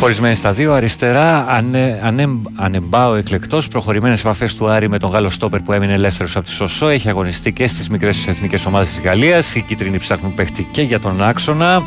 Χωρισμένη 0.01 0.35
στα 0.35 0.53
δύο, 0.53 0.73
αριστερά, 0.73 1.47
ανε, 1.49 2.01
ανε, 2.03 2.29
ανεμπάω 2.55 3.15
εκλεκτός. 3.15 3.69
Προχωρημένες 3.69 4.21
επαφές 4.21 4.55
του 4.55 4.69
Άρη 4.69 4.89
με 4.89 4.99
τον 4.99 5.11
Γάλλο 5.11 5.29
Στόπερ 5.29 5.61
που 5.61 5.73
έμεινε 5.73 5.93
ελεύθερος 5.93 6.37
από 6.37 6.45
τη 6.45 6.51
Σωσό. 6.51 6.89
Έχει 6.89 7.09
αγωνιστεί 7.09 7.53
και 7.53 7.67
στις 7.67 7.89
μικρές 7.89 8.27
εθνικές 8.27 8.67
ομάδες 8.67 8.89
της 8.89 9.01
Γαλλίας. 9.01 9.55
Οι 9.55 9.63
κίτρινοι 9.63 9.99
ψάχνουν 9.99 10.35
παίχτη 10.35 10.69
και 10.71 10.83
για 10.83 11.01
τον 11.01 11.23
άξονα. 11.23 11.83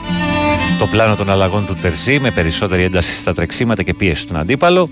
Το 0.79 0.87
πλάνο 0.87 1.15
των 1.15 1.29
αλλαγών 1.29 1.65
του 1.65 1.75
Τερζή 1.75 2.19
με 2.19 2.31
περισσότερη 2.31 2.83
ένταση 2.83 3.15
στα 3.15 3.33
τρεξίματα 3.33 3.83
και 3.83 3.93
πίεση 3.93 4.21
στον 4.21 4.37
αντίπαλο. 4.37 4.89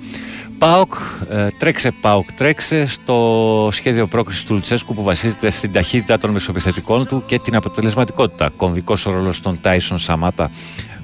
ΠΑΟΚ, 0.59 0.93
ε, 1.29 1.47
τρέξε 1.57 1.91
ΠΑΟΚ, 1.91 2.31
τρέξε 2.31 2.85
στο 2.85 3.69
σχέδιο 3.71 4.07
πρόκρισης 4.07 4.43
του 4.43 4.53
Λουτσέσκου 4.53 4.93
που 4.93 5.03
βασίζεται 5.03 5.49
στην 5.49 5.71
ταχύτητα 5.71 6.17
των 6.17 6.29
μεσοπιθετικών 6.29 7.07
του 7.07 7.23
και 7.25 7.39
την 7.39 7.55
αποτελεσματικότητα. 7.55 8.49
Κομβικός 8.55 9.05
ο 9.05 9.11
ρόλος 9.11 9.39
των 9.41 9.61
Τάισον 9.61 9.97
Σαμάτα, 9.97 10.49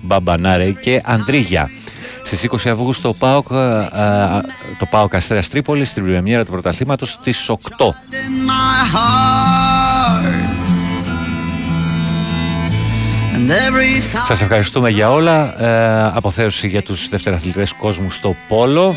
Μπαμπανάρε 0.01 0.71
και 0.71 1.01
Αντρίγια. 1.05 1.69
Στις 2.23 2.43
20 2.43 2.69
Αυγούστου 2.69 3.01
το 3.01 3.13
ΠΑΟΚ, 3.13 3.47
ε, 3.51 3.55
ε, 3.55 4.41
το 4.79 4.85
ΠΑΟΚ 4.89 5.15
Αστέρας 5.15 5.47
Τρίπολης 5.47 5.89
στην 5.89 6.03
πρεμιέρα 6.03 6.45
του 6.45 6.51
πρωταθλήματος 6.51 7.09
στις 7.09 7.49
8. 7.49 7.95
Σας 14.27 14.41
ευχαριστούμε 14.41 14.89
για 14.89 15.11
όλα. 15.11 15.63
Ε, 15.63 16.11
αποθέωση 16.15 16.67
για 16.67 16.81
τους 16.81 17.09
δευτεραθλητές 17.09 17.73
κόσμου 17.73 18.09
στο 18.09 18.35
Πόλο. 18.47 18.95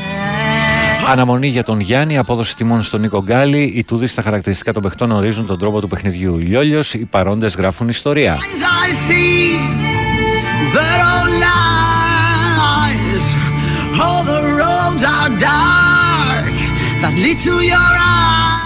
Αναμονή 1.11 1.49
για 1.49 1.65
τον 1.65 1.81
Γιάννη, 1.81 2.19
απόδοση 2.19 2.57
τιμών 2.57 2.83
στον 2.83 3.01
Νίκο 3.01 3.23
Γκάλη. 3.23 3.63
Οι 3.63 3.85
τούδοι 3.85 4.07
στα 4.07 4.23
χαρακτηριστικά 4.23 4.73
των 4.73 4.83
παιχτών 4.83 5.11
ορίζουν 5.11 5.47
τον 5.47 5.59
τρόπο 5.59 5.81
του 5.81 5.89
παιχνιδιού. 5.89 6.37
Λιόλιος, 6.37 6.95
οι 6.95 7.05
παρόντες 7.05 7.55
γράφουν 7.55 7.89
ιστορία. 7.89 8.39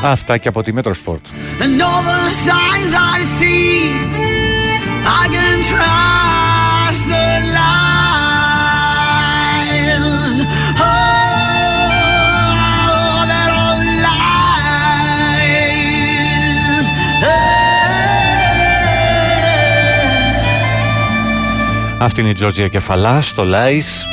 Αυτά 0.04 0.36
και 0.36 0.48
από 0.48 0.62
τη 0.62 0.72
Μέτρο 0.72 0.94
Σπορτ. 0.94 1.26
I 5.04 5.28
can 5.28 5.58
trust 5.70 6.21
Αυτή 22.02 22.20
είναι 22.20 22.30
η 22.30 22.32
Τζόρτζια 22.32 22.68
Κεφαλά 22.68 23.20
στο 23.20 23.42
Lies. 23.46 24.06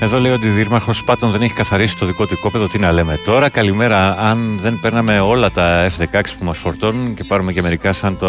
Εδώ 0.00 0.20
λέει 0.20 0.32
ότι 0.32 0.48
ο 0.48 0.52
Δήμαρχος 0.52 1.04
Πάτων 1.04 1.30
δεν 1.30 1.42
έχει 1.42 1.52
καθαρίσει 1.52 1.96
το 1.96 2.06
δικό 2.06 2.26
του 2.26 2.34
οικόπεδο. 2.34 2.68
Τι 2.68 2.78
να 2.78 2.92
λέμε 2.92 3.18
τώρα. 3.24 3.48
Καλημέρα. 3.48 4.18
Αν 4.18 4.58
δεν 4.58 4.78
παίρναμε 4.80 5.20
όλα 5.20 5.50
τα 5.50 5.88
F-16 5.88 6.20
που 6.38 6.44
μας 6.44 6.58
φορτώνουν 6.58 7.14
και 7.14 7.24
πάρουμε 7.24 7.52
και 7.52 7.62
μερικά 7.62 7.92
σαν 7.92 8.18
το 8.18 8.28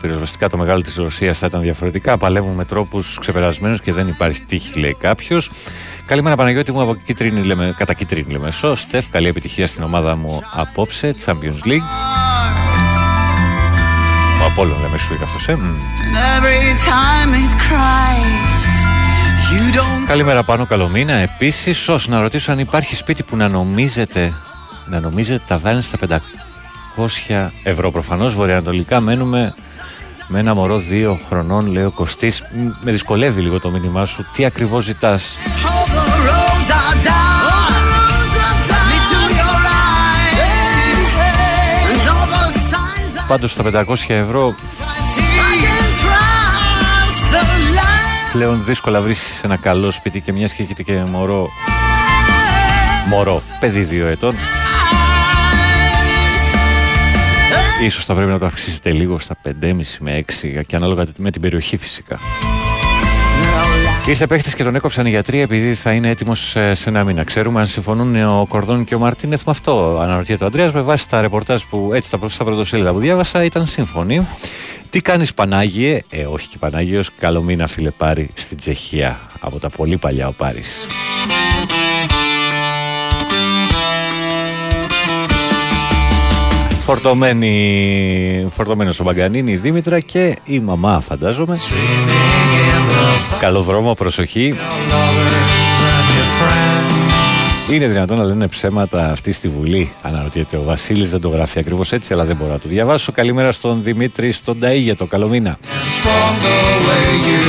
πυροσβεστικά 0.00 0.48
το 0.48 0.56
μεγάλο 0.56 0.80
της 0.82 0.96
Ρωσίας 0.96 1.38
θα 1.38 1.46
ήταν 1.46 1.60
διαφορετικά. 1.60 2.16
Παλεύουμε 2.16 2.54
με 2.54 2.64
τρόπους 2.64 3.18
ξεπερασμένους 3.20 3.80
και 3.80 3.92
δεν 3.92 4.08
υπάρχει 4.08 4.44
τύχη, 4.44 4.78
λέει 4.78 4.96
κάποιος. 5.00 5.50
Καλημέρα 6.06 6.36
Παναγιώτη 6.36 6.72
μου 6.72 6.80
από 6.80 6.94
κίτρινη, 6.94 7.42
λέμε, 7.42 7.74
κατά 7.76 7.94
κίτρινη 7.94 8.32
λέμε. 8.32 8.50
Σω, 8.50 8.74
Στεφ, 8.74 9.08
καλή 9.08 9.28
επιτυχία 9.28 9.66
στην 9.66 9.82
ομάδα 9.82 10.16
μου 10.16 10.40
απόψε. 10.52 11.14
Champions 11.24 11.68
League. 11.68 12.61
Ο 14.52 14.54
Απόλλων 14.54 14.80
λέμε 14.80 14.98
σου 14.98 15.14
είναι 15.14 15.24
αυτός, 15.24 15.48
ε. 15.48 15.58
Καλημέρα 20.06 20.42
πάνω, 20.42 20.66
καλό 20.66 20.88
μήνα. 20.88 21.12
Επίσης, 21.12 21.88
όσο 21.88 22.10
να 22.10 22.20
ρωτήσω 22.20 22.52
αν 22.52 22.58
υπάρχει 22.58 22.96
σπίτι 22.96 23.22
που 23.22 23.36
να 23.36 23.48
νομίζετε, 23.48 24.32
να 24.86 25.00
νομίζετε 25.00 25.42
τα 25.46 25.56
δάνεια 25.56 25.80
στα 25.80 25.98
500 26.96 27.50
ευρώ. 27.62 27.90
Προφανώς 27.90 28.34
βορειοανατολικά 28.34 29.00
μένουμε 29.00 29.54
με 30.26 30.38
ένα 30.38 30.54
μωρό 30.54 30.78
δύο 30.78 31.18
χρονών, 31.28 31.66
λέει 31.66 31.84
ο 31.84 31.90
Κωστής. 31.90 32.42
Με 32.80 32.92
δυσκολεύει 32.92 33.40
λίγο 33.40 33.60
το 33.60 33.70
μήνυμά 33.70 34.04
σου. 34.04 34.26
Τι 34.32 34.44
ακριβώς 34.44 34.84
ζητάς; 34.84 35.38
πάντως 43.32 43.54
τα 43.54 43.84
500 43.86 43.94
ευρώ. 44.08 44.54
Πλέον 48.32 48.64
δύσκολα 48.64 49.00
βρίσκεις 49.00 49.44
ένα 49.44 49.56
καλό 49.56 49.90
σπίτι 49.90 50.20
και 50.20 50.32
μιας 50.32 50.54
και 50.54 50.62
έχετε 50.62 50.82
και 50.82 51.02
μωρό. 51.10 51.48
Μωρό, 53.08 53.42
παιδί 53.60 53.80
δύο 53.80 54.06
ετών. 54.06 54.34
Ίσως 57.84 58.04
θα 58.04 58.14
πρέπει 58.14 58.30
να 58.30 58.38
το 58.38 58.46
αυξήσετε 58.46 58.90
λίγο 58.90 59.18
στα 59.18 59.36
5,5 59.44 59.98
με 60.00 60.24
6 60.42 60.62
και 60.66 60.76
ανάλογα 60.76 61.04
με 61.18 61.30
την 61.30 61.40
περιοχή 61.40 61.76
φυσικά. 61.76 62.18
Ήρθε 64.06 64.26
παίχτη 64.26 64.54
και 64.54 64.64
τον 64.64 64.74
έκοψαν 64.74 65.06
οι 65.06 65.10
γιατροί 65.10 65.40
επειδή 65.40 65.74
θα 65.74 65.92
είναι 65.92 66.08
έτοιμος 66.08 66.56
ε, 66.56 66.74
σε 66.74 66.88
ένα 66.88 67.04
μήνα. 67.04 67.24
Ξέρουμε 67.24 67.60
αν 67.60 67.66
συμφωνούν 67.66 68.22
ο 68.22 68.46
Κορδόν 68.48 68.84
και 68.84 68.94
ο 68.94 68.98
Μαρτίνεθ 68.98 69.42
με 69.44 69.52
αυτό. 69.52 69.98
Αναρωτιέται 70.02 70.44
ο 70.44 70.46
Αντρέας 70.46 70.72
με 70.72 70.80
βάση 70.80 71.08
τα 71.08 71.20
ρεπορτάζ 71.20 71.62
που 71.62 71.90
έτσι 71.94 72.10
τα 72.10 72.28
στα 72.28 72.44
πρωτοσέλιδα 72.44 72.92
που 72.92 72.98
διάβασα 72.98 73.44
ήταν 73.44 73.66
σύμφωνοι. 73.66 74.26
Τι 74.90 75.00
κάνεις 75.00 75.34
Πανάγιε, 75.34 76.00
ε, 76.10 76.24
όχι 76.24 76.48
και 76.48 76.56
Πανάγιος, 76.58 77.10
καλό 77.18 77.42
μήνα 77.42 77.66
φίλε 77.66 77.90
Πάρη 77.90 78.28
στην 78.34 78.56
Τσεχία. 78.56 79.20
Από 79.40 79.58
τα 79.58 79.68
πολύ 79.68 79.98
παλιά 79.98 80.28
ο 80.28 80.32
Πάρης. 80.32 80.86
Φορτωμένη, 86.78 88.46
φορτωμένος 88.54 89.00
ο 89.00 89.04
Μπαγκανίνη, 89.04 89.52
η 89.52 89.56
Δήμητρα 89.56 90.00
και 90.00 90.36
η 90.44 90.60
μαμά 90.60 91.00
φαντάζομαι. 91.00 91.58
Καλό 93.42 93.60
δρόμο, 93.60 93.94
προσοχή. 93.94 94.54
Είναι 97.70 97.86
δυνατόν 97.86 98.18
να 98.18 98.24
λένε 98.24 98.48
ψέματα 98.48 99.10
αυτή 99.10 99.32
στη 99.32 99.48
Βουλή, 99.48 99.92
αναρωτιέται 100.02 100.56
ο 100.56 100.62
Βασίλης. 100.62 101.10
Δεν 101.10 101.20
το 101.20 101.28
γράφει 101.28 101.58
ακριβώς 101.58 101.92
έτσι, 101.92 102.12
αλλά 102.12 102.24
δεν 102.24 102.36
μπορώ 102.36 102.52
να 102.52 102.58
το 102.58 102.68
διαβάσω. 102.68 103.12
Καλημέρα 103.12 103.52
στον 103.52 103.82
Δημήτρη, 103.82 104.32
στον 104.32 104.58
Ταΐγετο. 104.62 105.06
Καλό 105.08 105.28
μήνα. 105.28 105.56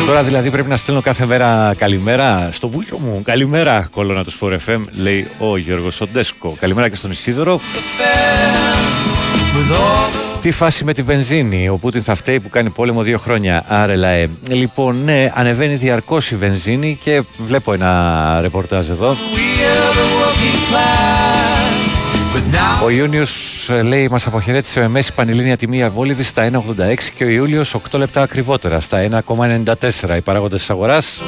Τώρα 0.05 0.23
δηλαδή 0.23 0.49
πρέπει 0.51 0.69
να 0.69 0.77
στέλνω 0.77 1.01
κάθε 1.01 1.25
μέρα 1.25 1.73
καλημέρα 1.77 2.49
στο 2.51 2.69
βούλιο 2.69 2.97
μου. 2.97 3.21
Καλημέρα, 3.23 3.87
κολόνα 3.91 4.23
του 4.23 4.31
Sport 4.39 4.57
FM, 4.65 4.81
λέει 4.91 5.27
ο 5.37 5.57
Γιώργος 5.57 6.01
Οντέσκο. 6.01 6.55
Καλημέρα 6.59 6.89
και 6.89 6.95
στον 6.95 7.11
Ισίδωρο. 7.11 7.59
Τι 10.43 10.51
φάση 10.51 10.83
με 10.83 10.93
τη 10.93 11.01
βενζίνη. 11.01 11.69
Ο 11.69 11.77
Πούτιν 11.77 12.01
θα 12.01 12.15
φταίει 12.15 12.39
που 12.39 12.49
κάνει 12.49 12.69
πόλεμο 12.69 13.01
δύο 13.01 13.17
χρόνια. 13.17 13.63
Άρε 13.67 13.95
λαέ. 13.95 14.27
Λοιπόν, 14.49 15.03
ναι, 15.03 15.31
ανεβαίνει 15.33 15.75
διαρκώς 15.75 16.31
η 16.31 16.35
βενζίνη 16.35 16.97
και 17.03 17.23
βλέπω 17.37 17.73
ένα 17.73 18.41
ρεπορτάζ 18.41 18.89
εδώ. 18.89 19.15
Ο 22.83 22.89
Ιούνιος 22.89 23.69
ε, 23.69 23.81
λέει 23.81 24.07
μας 24.11 24.27
αποχαιρέτησε 24.27 24.79
με 24.79 24.87
μέση 24.87 25.13
πανελλήνια 25.13 25.57
τιμή 25.57 25.83
αβόλυδης 25.83 26.27
στα 26.27 26.49
1,86 26.51 26.59
και 27.15 27.23
ο 27.23 27.27
Ιούλιος 27.27 27.75
8 27.91 27.97
λεπτά 27.97 28.21
ακριβότερα 28.21 28.79
στα 28.79 29.23
1,94. 29.27 30.15
Οι 30.17 30.21
παράγοντες 30.21 30.59
της 30.59 30.69
αγοράς 30.69 31.21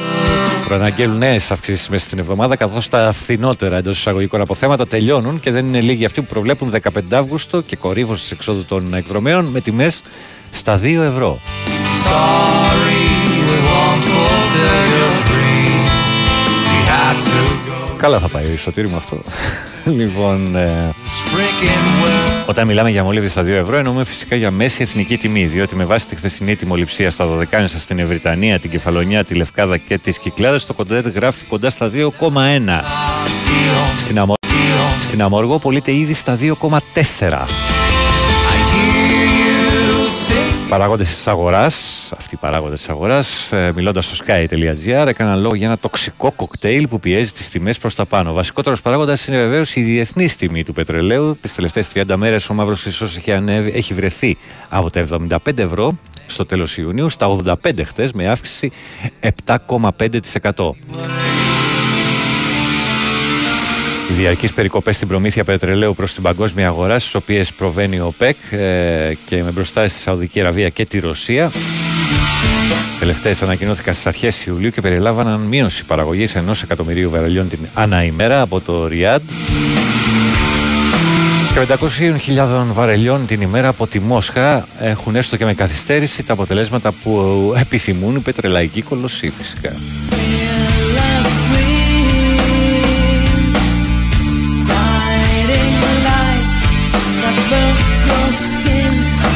προαναγγέλουν 0.65 1.17
νέες 1.17 1.51
αυξήσεις 1.51 1.89
μέσα 1.89 2.05
στην 2.05 2.19
εβδομάδα, 2.19 2.55
καθώς 2.55 2.89
τα 2.89 3.11
φθηνότερα 3.11 3.77
εντός 3.77 3.97
εισαγωγικών 3.97 4.41
αποθέματα 4.41 4.87
τελειώνουν 4.87 5.39
και 5.39 5.51
δεν 5.51 5.65
είναι 5.65 5.81
λίγοι 5.81 6.05
αυτοί 6.05 6.21
που 6.21 6.27
προβλέπουν 6.27 6.73
15 6.81 7.01
Αύγουστο 7.11 7.61
και 7.61 7.75
κορύφωση 7.75 8.29
εξόδου 8.31 8.65
των 8.65 8.93
εκδρομέων 8.93 9.45
με 9.45 9.61
τιμές 9.61 10.01
στα 10.49 10.79
2 10.79 10.83
ευρώ. 10.83 11.41
Καλά 18.05 18.19
θα 18.19 18.27
πάει 18.27 18.43
ο 18.45 18.89
μου 18.89 18.95
αυτό. 18.95 19.17
λοιπόν, 19.99 20.55
ε, 20.55 20.89
όταν 22.45 22.67
μιλάμε 22.67 22.89
για 22.89 23.03
μολύβι 23.03 23.29
στα 23.29 23.41
2 23.41 23.47
ευρώ, 23.47 23.77
εννοούμε 23.77 24.03
φυσικά 24.03 24.35
για 24.35 24.51
μέση 24.51 24.81
εθνική 24.81 25.17
τιμή. 25.17 25.45
Διότι 25.45 25.75
με 25.75 25.85
βάση 25.85 26.07
τη 26.07 26.15
χθεσινή 26.15 26.55
τιμοληψία 26.55 27.11
στα 27.11 27.25
Δωδεκάνησα, 27.25 27.79
στην 27.79 27.99
Ευρυτανία, 27.99 28.59
την 28.59 28.69
Κεφαλονιά, 28.69 29.23
τη 29.23 29.35
Λευκάδα 29.35 29.77
και 29.77 29.97
τις 29.97 30.19
Κυκλάδες, 30.19 30.65
το 30.65 30.73
κοντέρ 30.73 31.07
γράφει 31.07 31.43
κοντά 31.43 31.69
στα 31.69 31.91
2,1. 31.93 32.07
Στην, 33.97 34.19
Αμο... 34.19 34.35
στην 35.01 35.21
Αμοργό 35.21 35.59
πωλείται 35.59 35.91
ήδη 35.93 36.13
στα 36.13 36.37
2,4. 36.41 37.64
Παράγοντες 40.69 41.07
της 41.07 41.27
αγοράς, 41.27 41.75
αυτοί 42.17 42.35
οι 42.35 42.37
παράγοντες 42.37 42.77
της 42.77 42.89
αγοράς, 42.89 43.51
ε, 43.51 43.71
μιλώντας 43.75 44.05
στο 44.05 44.25
sky.gr, 44.25 45.07
έκαναν 45.07 45.41
λόγο 45.41 45.55
για 45.55 45.67
ένα 45.67 45.77
τοξικό 45.77 46.31
κοκτέιλ 46.31 46.87
που 46.87 46.99
πιέζει 46.99 47.31
τις 47.31 47.49
τιμές 47.49 47.77
προς 47.77 47.95
τα 47.95 48.05
πάνω. 48.05 48.33
Βασικότερος 48.33 48.81
παράγοντας 48.81 49.27
είναι 49.27 49.37
βεβαίως 49.37 49.75
η 49.75 49.81
διεθνής 49.81 50.35
τιμή 50.35 50.63
του 50.63 50.73
πετρελαίου. 50.73 51.37
Τις 51.41 51.55
τελευταίες 51.55 51.87
30 51.87 52.15
μέρες 52.15 52.49
ο 52.49 52.53
μαύρος 52.53 52.85
ίσω 52.85 53.05
έχει, 53.05 53.31
έχει 53.73 53.93
βρεθεί 53.93 54.37
από 54.69 54.89
τα 54.89 54.99
75 54.99 55.57
ευρώ 55.57 55.97
στο 56.25 56.45
τέλος 56.45 56.77
Ιουνίου 56.77 57.09
στα 57.09 57.27
85 57.27 57.83
χτες 57.85 58.11
με 58.11 58.27
αύξηση 58.27 58.71
7,5%. 59.45 60.75
Οι 64.09 64.13
διαρκείς 64.13 64.53
περικοπές 64.53 64.95
στην 64.95 65.07
προμήθεια 65.07 65.43
πετρελαίου 65.43 65.95
προς 65.95 66.13
την 66.13 66.23
παγκόσμια 66.23 66.67
αγορά 66.67 66.99
στις 66.99 67.15
οποίες 67.15 67.53
προβαίνει 67.53 67.99
ο 67.99 68.13
ΠΕΚ 68.17 68.37
ε, 68.51 69.13
και 69.25 69.43
με 69.43 69.51
μπροστά 69.51 69.87
στη 69.87 69.99
Σαουδική 69.99 70.39
Αραβία 70.39 70.69
και 70.69 70.85
τη 70.85 70.99
Ρωσία 70.99 71.51
Τελευταίες 72.99 73.43
ανακοινώθηκαν 73.43 73.93
στις 73.93 74.05
αρχές 74.07 74.45
Ιουλίου 74.45 74.69
και 74.69 74.81
περιλάβαναν 74.81 75.39
μείωση 75.39 75.85
παραγωγής 75.85 76.35
ενός 76.35 76.63
εκατομμυρίου 76.63 77.09
βαρελιών 77.09 77.49
την 77.49 77.59
ανά 77.73 78.03
ημέρα 78.03 78.41
από 78.41 78.61
το 78.61 78.87
Ριάντ 78.87 79.21
και 81.53 81.75
500.000 82.27 82.65
βαρελιών 82.73 83.25
την 83.25 83.41
ημέρα 83.41 83.67
από 83.67 83.87
τη 83.87 83.99
Μόσχα 83.99 84.67
έχουν 84.79 85.15
έστω 85.15 85.37
και 85.37 85.45
με 85.45 85.53
καθυστέρηση 85.53 86.23
τα 86.23 86.33
αποτελέσματα 86.33 86.91
που 86.91 87.53
επιθυμούν 87.57 88.15
οι 88.15 88.19
πετρελαϊκοί 88.19 88.81
κολοσσοί 88.81 89.29
φυσικά. 89.37 89.71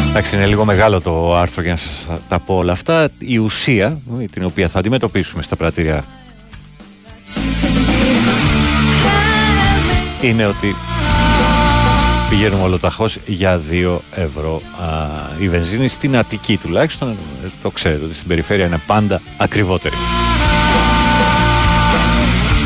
Εντάξει, 0.10 0.36
είναι 0.36 0.46
λίγο 0.46 0.66
μεγάλο 0.66 1.02
το 1.02 1.36
άρθρο 1.38 1.62
για 1.62 1.72
να 1.72 1.78
σας 1.78 2.08
τα 2.30 2.40
πω 2.40 2.56
όλα 2.56 2.72
αυτά. 2.72 3.10
Η 3.18 3.38
ουσία, 3.38 4.02
την 4.32 4.46
οποία 4.46 4.68
θα 4.68 4.80
αντιμετωπίσουμε 4.80 5.42
στα 5.42 5.56
πρατήρια, 5.56 6.04
είναι 10.22 10.46
ότι 10.46 10.76
πηγαίνουμε 12.30 12.64
ολοταχώς 12.64 13.18
για 13.26 13.62
2 13.72 13.98
ευρώ. 14.16 14.62
Α, 14.82 14.88
η 15.40 15.50
βενζίνη 15.50 15.88
στην 15.88 16.18
Αττική 16.18 16.58
τουλάχιστον 16.58 17.18
το 17.62 17.70
ξέρετε 17.70 18.06
ότι 18.06 18.14
στην 18.14 18.28
περιφέρεια 18.28 18.66
είναι 18.66 18.82
πάντα 18.88 19.22
ακριβότερη. 19.38 19.96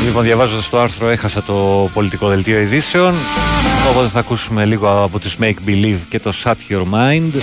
Λοιπόν 0.04 0.22
διαβάζοντας 0.22 0.68
το 0.68 0.80
άρθρο 0.80 1.08
έχασα 1.08 1.42
το 1.42 1.88
πολιτικό 1.94 2.28
δελτίο 2.28 2.60
ειδήσεων 2.60 3.14
οπότε 3.90 4.08
θα 4.08 4.18
ακούσουμε 4.18 4.64
λίγο 4.64 5.02
από 5.02 5.18
τους 5.18 5.36
Make 5.40 5.54
Believe 5.66 6.00
και 6.08 6.20
το 6.20 6.32
Shut 6.44 6.54
Your 6.70 6.84
Mind 6.92 7.40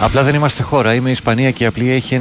Απλά 0.00 0.22
δεν 0.22 0.34
είμαστε 0.34 0.62
χώρα. 0.62 0.94
Είμαι 0.94 1.08
η 1.08 1.10
Ισπανία 1.10 1.50
και 1.50 1.64
η 1.64 1.66
απλή 1.66 1.90
έχει 1.90 2.18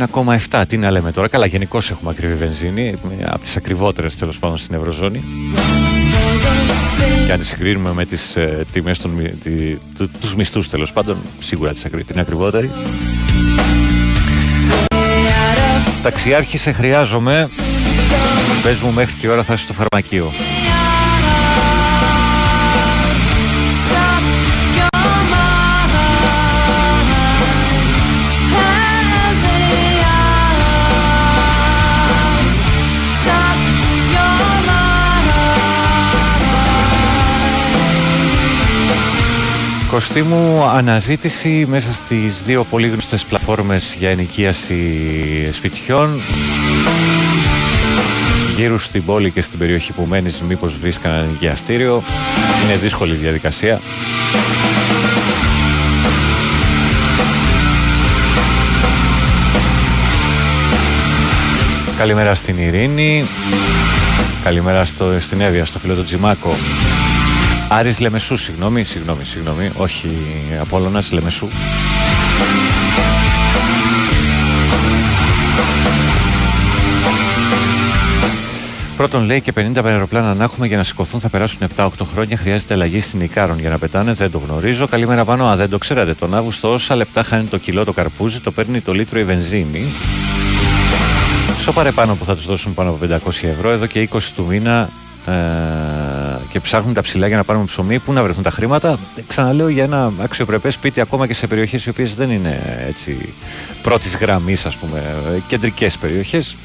1,7. 0.50 0.64
Τι 0.68 0.78
να 0.78 0.92
λέμε 0.92 1.12
τώρα. 1.12 1.28
Καλά, 1.28 1.46
γενικώς 1.46 1.92
έχουμε 1.92 2.10
ακριβή 2.10 2.34
βενζίνη. 2.34 2.94
Από 3.26 3.40
τις 3.40 3.56
ακριβότερες 3.56 4.16
τέλος 4.16 4.40
πάντων 4.40 4.58
στην 4.58 4.76
Ευρωζώνη. 4.76 5.24
Και 7.26 7.32
αν 7.32 7.40
τη 7.40 7.46
συγκρίνουμε 7.46 7.94
με 7.94 8.06
τις 8.06 8.36
ε, 8.36 8.66
τιμές 8.72 8.98
των 8.98 9.18
τη, 9.44 9.76
του 9.98 10.38
μισθούς 10.38 10.70
τέλος 10.70 10.94
πάντων, 10.94 11.18
σίγουρα 11.40 11.74
την 11.74 12.20
ακριβότερη. 12.20 12.72
Ταξιάρχη, 16.04 16.58
σε 16.58 16.72
χρειάζομαι. 16.72 17.50
Πες 18.64 18.80
μου 18.80 18.92
μέχρι 18.92 19.14
τι 19.14 19.28
ώρα 19.28 19.44
θα 19.44 19.54
είσαι 19.54 19.64
στο 19.64 19.74
φαρμακείο. 19.74 20.32
Κωστή 39.96 40.22
μου 40.22 40.64
αναζήτηση 40.64 41.66
μέσα 41.70 41.94
στις 41.94 42.44
δύο 42.44 42.64
πολύ 42.64 42.88
γνωστές 42.88 43.26
πλατφόρμες 43.26 43.96
για 44.00 44.10
ενοικίαση 44.10 45.50
σπιτιών. 45.52 46.22
Γύρω 48.56 48.78
στην 48.78 49.06
πόλη 49.06 49.32
και 49.32 49.42
στην 49.42 49.60
περιοχή 49.60 49.92
που 49.92 50.06
μένεις 50.10 50.42
μήπως 50.42 50.78
βρεις 50.78 51.00
κανένα 51.00 51.24
ενοικιαστήριο 51.24 52.04
είναι 52.64 52.76
δύσκολη 52.76 53.14
διαδικασία. 53.14 53.82
Καλημέρα 61.98 62.36
στην 62.36 62.58
Ειρήνη. 62.58 63.26
Καλημέρα 64.44 64.86
στο, 64.86 65.20
στην 65.20 65.42
Εύβοια, 65.42 65.66
στο 65.66 65.80
φίλο 65.80 65.96
του 65.96 66.04
Τζιμάκο 66.04 66.56
Άρης 67.70 68.00
Λεμεσού, 68.00 68.36
συγγνώμη, 68.36 68.84
συγγνώμη, 68.84 69.26
συγγνώμη, 69.26 69.72
όχι 69.78 70.10
Απόλλωνας, 70.62 71.12
Λεμεσού. 71.12 71.48
Πρώτον, 78.98 79.26
λέει 79.26 79.42
και 79.42 79.54
50 79.56 79.86
αεροπλάνα 79.86 80.34
να 80.34 80.44
έχουμε 80.44 80.68
για 80.68 80.78
να 80.78 80.84
σηκωθούν 80.84 81.20
θα 81.20 81.30
περάσουν 81.30 81.68
7-8 81.76 81.88
χρόνια. 82.12 82.38
Χρειάζεται 82.38 82.74
αλλαγή 82.74 83.00
στην 83.00 83.22
Ικάρον 83.22 83.60
για 83.60 83.70
να 83.70 83.78
πετάνε. 83.78 84.14
Δεν 84.14 84.32
το 84.32 84.38
γνωρίζω. 84.38 84.88
Καλημέρα 84.88 85.26
πάνω. 85.26 85.46
Α, 85.46 85.56
δεν 85.56 85.70
το 85.70 85.78
ξέρατε. 85.78 86.14
Τον 86.14 86.36
Αύγουστο, 86.36 86.74
όσα 86.74 86.96
λεπτά 86.96 87.24
χάνει 87.24 87.46
το 87.46 87.58
κιλό 87.58 87.84
το 87.84 87.94
καρπούζι, 87.94 88.40
το 88.40 88.52
παίρνει 88.52 88.82
το 88.82 88.94
λίτρο 88.94 89.20
η 89.20 89.24
βενζίνη. 89.24 89.86
Σοπαρε 91.62 91.92
πάνω 91.92 92.16
που 92.16 92.26
θα 92.26 92.36
τους 92.36 92.46
δώσουν 92.46 92.74
πάνω 92.74 92.90
από 92.90 93.00
500 93.06 93.48
ευρώ. 93.48 93.70
Εδώ 93.70 93.86
και 93.86 94.10
20 94.12 94.20
του 94.36 94.46
μήνα 94.46 94.90
ε, 95.26 95.32
και 96.50 96.60
ψάχνουν 96.60 96.94
τα 96.94 97.02
ψηλά 97.02 97.28
για 97.28 97.38
να 97.38 97.44
πάρουμε 97.44 97.66
ψωμί. 97.66 98.00
Πού 98.00 98.14
να 98.14 98.24
βρεθούν 98.24 98.44
τα 98.44 98.50
χρήματα. 98.50 99.00
Ξαναλέω 99.28 99.68
για 99.68 99.84
ένα 99.84 100.12
αξιοπρεπέ 100.22 100.70
σπίτι, 100.70 101.02
ακόμα 101.02 101.28
και 101.28 101.34
σε 101.34 101.48
περιοχές 101.48 101.86
οι 101.86 101.90
οποίες 101.90 102.16
δεν 102.16 102.30
είναι 102.32 102.86
έτσι 102.88 103.34
πρώτης 103.82 104.16
γραμμής, 104.16 104.66
ας 104.66 104.76
πούμε, 104.76 105.02
κεντρικές 105.48 105.98
περιοχές. 105.98 106.56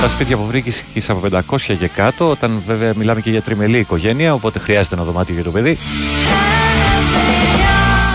Τα 0.00 0.08
σπίτια 0.08 0.36
που 0.36 0.46
βρήκες 0.46 0.82
από 1.08 1.20
500 1.20 1.74
και 1.78 1.88
κάτω, 1.88 2.30
όταν 2.30 2.62
βέβαια 2.66 2.92
μιλάμε 2.96 3.20
και 3.20 3.30
για 3.30 3.42
τριμελή 3.42 3.78
οικογένεια, 3.78 4.34
οπότε 4.34 4.58
χρειάζεται 4.58 4.94
ένα 4.94 5.04
δωμάτιο 5.04 5.34
για 5.34 5.44
το 5.44 5.50
παιδί. 5.50 5.78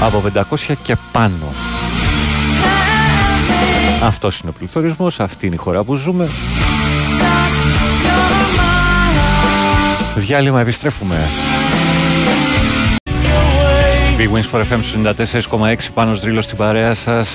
Από 0.02 0.24
500 0.34 0.74
και 0.84 0.96
πάνω. 1.12 1.54
Αυτός 4.04 4.40
είναι 4.40 4.50
ο 4.50 4.54
πληθωρισμός, 4.58 5.20
αυτή 5.20 5.46
είναι 5.46 5.56
η 5.56 5.58
χώρα 5.58 5.84
που 5.84 5.96
ζούμε. 5.96 6.30
Διάλειμμα, 10.20 10.62
επιστρέφουμε. 10.62 11.16
Big 14.18 14.28
Wins 14.36 14.50
for 14.52 14.62
FM 14.62 14.80
94,6 15.60 15.76
πάνω 15.94 16.16
δρύλο 16.16 16.42
στην 16.42 16.58
παρέα 16.58 16.94
σας 16.94 17.30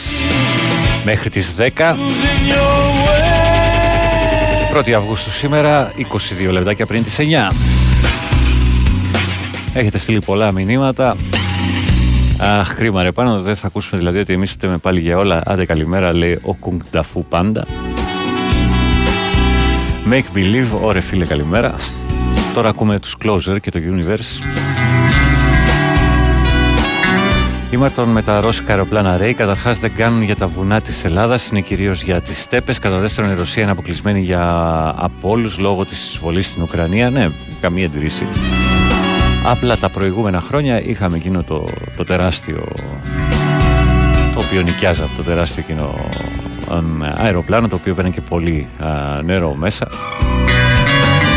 μέχρι 1.05 1.31
τις 1.31 1.55
10. 1.59 1.97
1η 4.74 4.90
Αυγούστου 4.90 5.31
σήμερα, 5.31 5.93
22 6.48 6.51
λεπτάκια 6.51 6.86
πριν 6.86 7.02
τις 7.02 7.19
9. 7.19 7.52
Έχετε 9.73 9.98
στείλει 9.98 10.19
πολλά 10.19 10.52
μηνύματα. 10.52 11.16
Αχ, 12.39 12.74
κρίμα 12.74 13.02
ρε 13.02 13.12
πάνω, 13.12 13.40
δεν 13.40 13.56
θα 13.56 13.66
ακούσουμε 13.66 13.98
δηλαδή 13.98 14.19
ότι 14.19 14.32
εμείς 14.32 14.51
φταίμε 14.51 14.78
πάλι 14.78 15.01
για 15.01 15.16
όλα. 15.16 15.43
Άντε 15.47 15.65
καλημέρα, 15.65 16.15
λέει 16.15 16.39
ο 16.43 16.55
Κουγκ 16.55 16.81
Νταφού 16.90 17.24
πάντα. 17.24 17.66
Make 20.11 20.36
believe, 20.36 20.81
ωραία 20.81 21.02
φίλε 21.02 21.24
καλημέρα. 21.24 21.74
Τώρα 22.55 22.69
ακούμε 22.69 22.99
τους 22.99 23.17
Closer 23.25 23.61
και 23.61 23.71
το 23.71 23.79
Universe. 23.79 24.45
Η 27.71 27.77
Μάρτον 27.77 28.09
με 28.09 28.23
τα 28.23 28.41
ρώσικα 28.41 28.73
αεροπλάνα 28.73 29.19
Ray 29.21 29.33
καταρχάς 29.33 29.79
δεν 29.79 29.95
κάνουν 29.95 30.23
για 30.23 30.37
τα 30.37 30.47
βουνά 30.47 30.81
της 30.81 31.05
Ελλάδας, 31.05 31.49
είναι 31.49 31.61
κυρίως 31.61 32.03
για 32.03 32.21
τις 32.21 32.43
στέπες. 32.43 32.79
Κατά 32.79 32.99
δεύτερον, 32.99 33.31
η 33.31 33.35
Ρωσία 33.35 33.63
είναι 33.63 33.71
αποκλεισμένη 33.71 34.21
για 34.21 34.43
από 34.97 35.29
όλους 35.29 35.59
λόγω 35.59 35.85
της 35.85 36.09
εισβολής 36.09 36.47
στην 36.47 36.63
Ουκρανία. 36.63 37.11
Ναι, 37.11 37.29
καμία 37.61 37.87
αντιρρήση. 37.87 38.27
Απλά 39.47 39.77
τα 39.77 39.89
προηγούμενα 39.89 40.41
χρόνια 40.41 40.83
είχαμε 40.83 41.17
εκείνο 41.17 41.43
το, 41.43 41.69
το 41.97 42.05
τεράστιο 42.05 42.63
το 44.35 44.41
οποίο 44.41 44.63
νοικιάζει 44.63 45.01
από 45.01 45.17
το 45.17 45.23
τεράστιο 45.23 45.65
εκείνο 45.69 45.95
αεροπλάνο 47.17 47.69
το 47.69 47.75
οποίο 47.75 47.95
παίρνει 47.95 48.11
και 48.11 48.21
πολύ 48.21 48.69
νερό 49.25 49.55
μέσα 49.55 49.89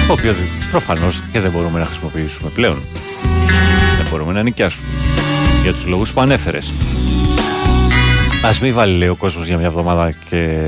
το 0.08 0.14
οποίος 0.14 0.36
προφανώς 0.72 1.24
και 1.32 1.40
δεν 1.40 1.52
μπορούμε 1.52 1.80
να 1.80 1.86
χρησιμοποιήσουμε 1.86 2.50
πλέον 2.50 2.84
δεν 3.98 4.08
μπορούμε 4.10 4.34
να 4.34 4.44
νοικιάσουμε 4.44 4.88
για 5.64 5.74
τους 5.74 5.86
λόγους 5.86 6.14
που 6.14 6.22
ανέφερες 6.22 6.74
Α 8.46 8.50
μην 8.62 8.74
βάλει 8.74 8.98
λέει 8.98 9.08
ο 9.08 9.16
κόσμος 9.16 9.48
για 9.48 9.58
μια 9.58 9.66
εβδομάδα 9.66 10.14
και 10.30 10.60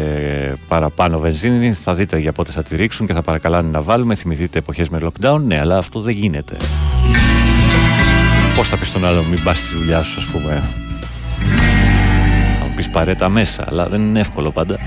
παραπάνω 0.68 1.20
βενζίνη. 1.20 1.74
Θα 1.74 1.94
δείτε 1.94 2.18
για 2.18 2.32
πότε 2.32 2.52
θα 2.52 2.64
τη 2.64 2.76
ρίξουν 2.76 3.08
και 3.08 3.14
θα 3.14 3.22
παρακαλάνε 3.22 3.70
να 3.70 3.82
βάλουμε. 3.82 4.16
Θυμηθείτε 4.16 4.60
εποχές 4.60 4.90
με 4.90 5.00
lockdown. 5.02 5.42
Ναι, 5.42 5.60
αλλά 5.60 5.78
αυτό 5.78 6.00
δεν 6.00 6.16
γίνεται. 6.16 6.56
Πώς 8.56 8.68
θα 8.68 8.78
πεις 8.78 8.88
στον 8.88 9.06
άλλο, 9.06 9.24
μην 9.24 9.44
πας 9.44 9.58
στη 9.58 9.78
δουλειά 9.78 10.04
σου, 10.04 10.20
ας 10.20 10.26
πούμε. 10.26 10.64
Θα 12.60 12.66
μου 12.66 12.74
πεις 12.76 12.90
παρέτα 12.90 13.30
μέσα, 13.30 13.66
αλλά 13.68 13.88
δεν 13.88 14.02
είναι 14.02 14.20
εύκολο 14.20 14.52
πάντα. 14.52 14.80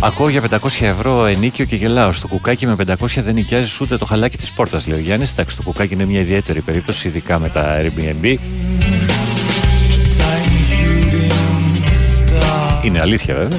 Ακούω 0.00 0.28
για 0.28 0.42
500 0.50 0.58
ευρώ 0.80 1.26
ενίκιο 1.26 1.64
και 1.64 1.76
γελάω. 1.76 2.12
Στο 2.12 2.28
κουκάκι 2.28 2.66
με 2.66 2.76
500 2.86 2.94
δεν 3.16 3.34
νοικιάζεις 3.34 3.80
ούτε 3.80 3.96
το 3.96 4.04
χαλάκι 4.04 4.36
της 4.36 4.52
πόρτας, 4.52 4.86
λέει 4.86 4.98
ο 4.98 5.02
Γιάννης. 5.02 5.32
Εντάξει, 5.32 5.56
το 5.56 5.62
κουκάκι 5.62 5.94
είναι 5.94 6.04
μια 6.04 6.20
ιδιαίτερη 6.20 6.60
περίπτωση, 6.60 7.08
ειδικά 7.08 7.38
με 7.38 7.48
τα 7.48 7.76
Airbnb. 7.80 8.36
Είναι 12.82 13.00
αλήθεια 13.00 13.34
βέβαια. 13.34 13.58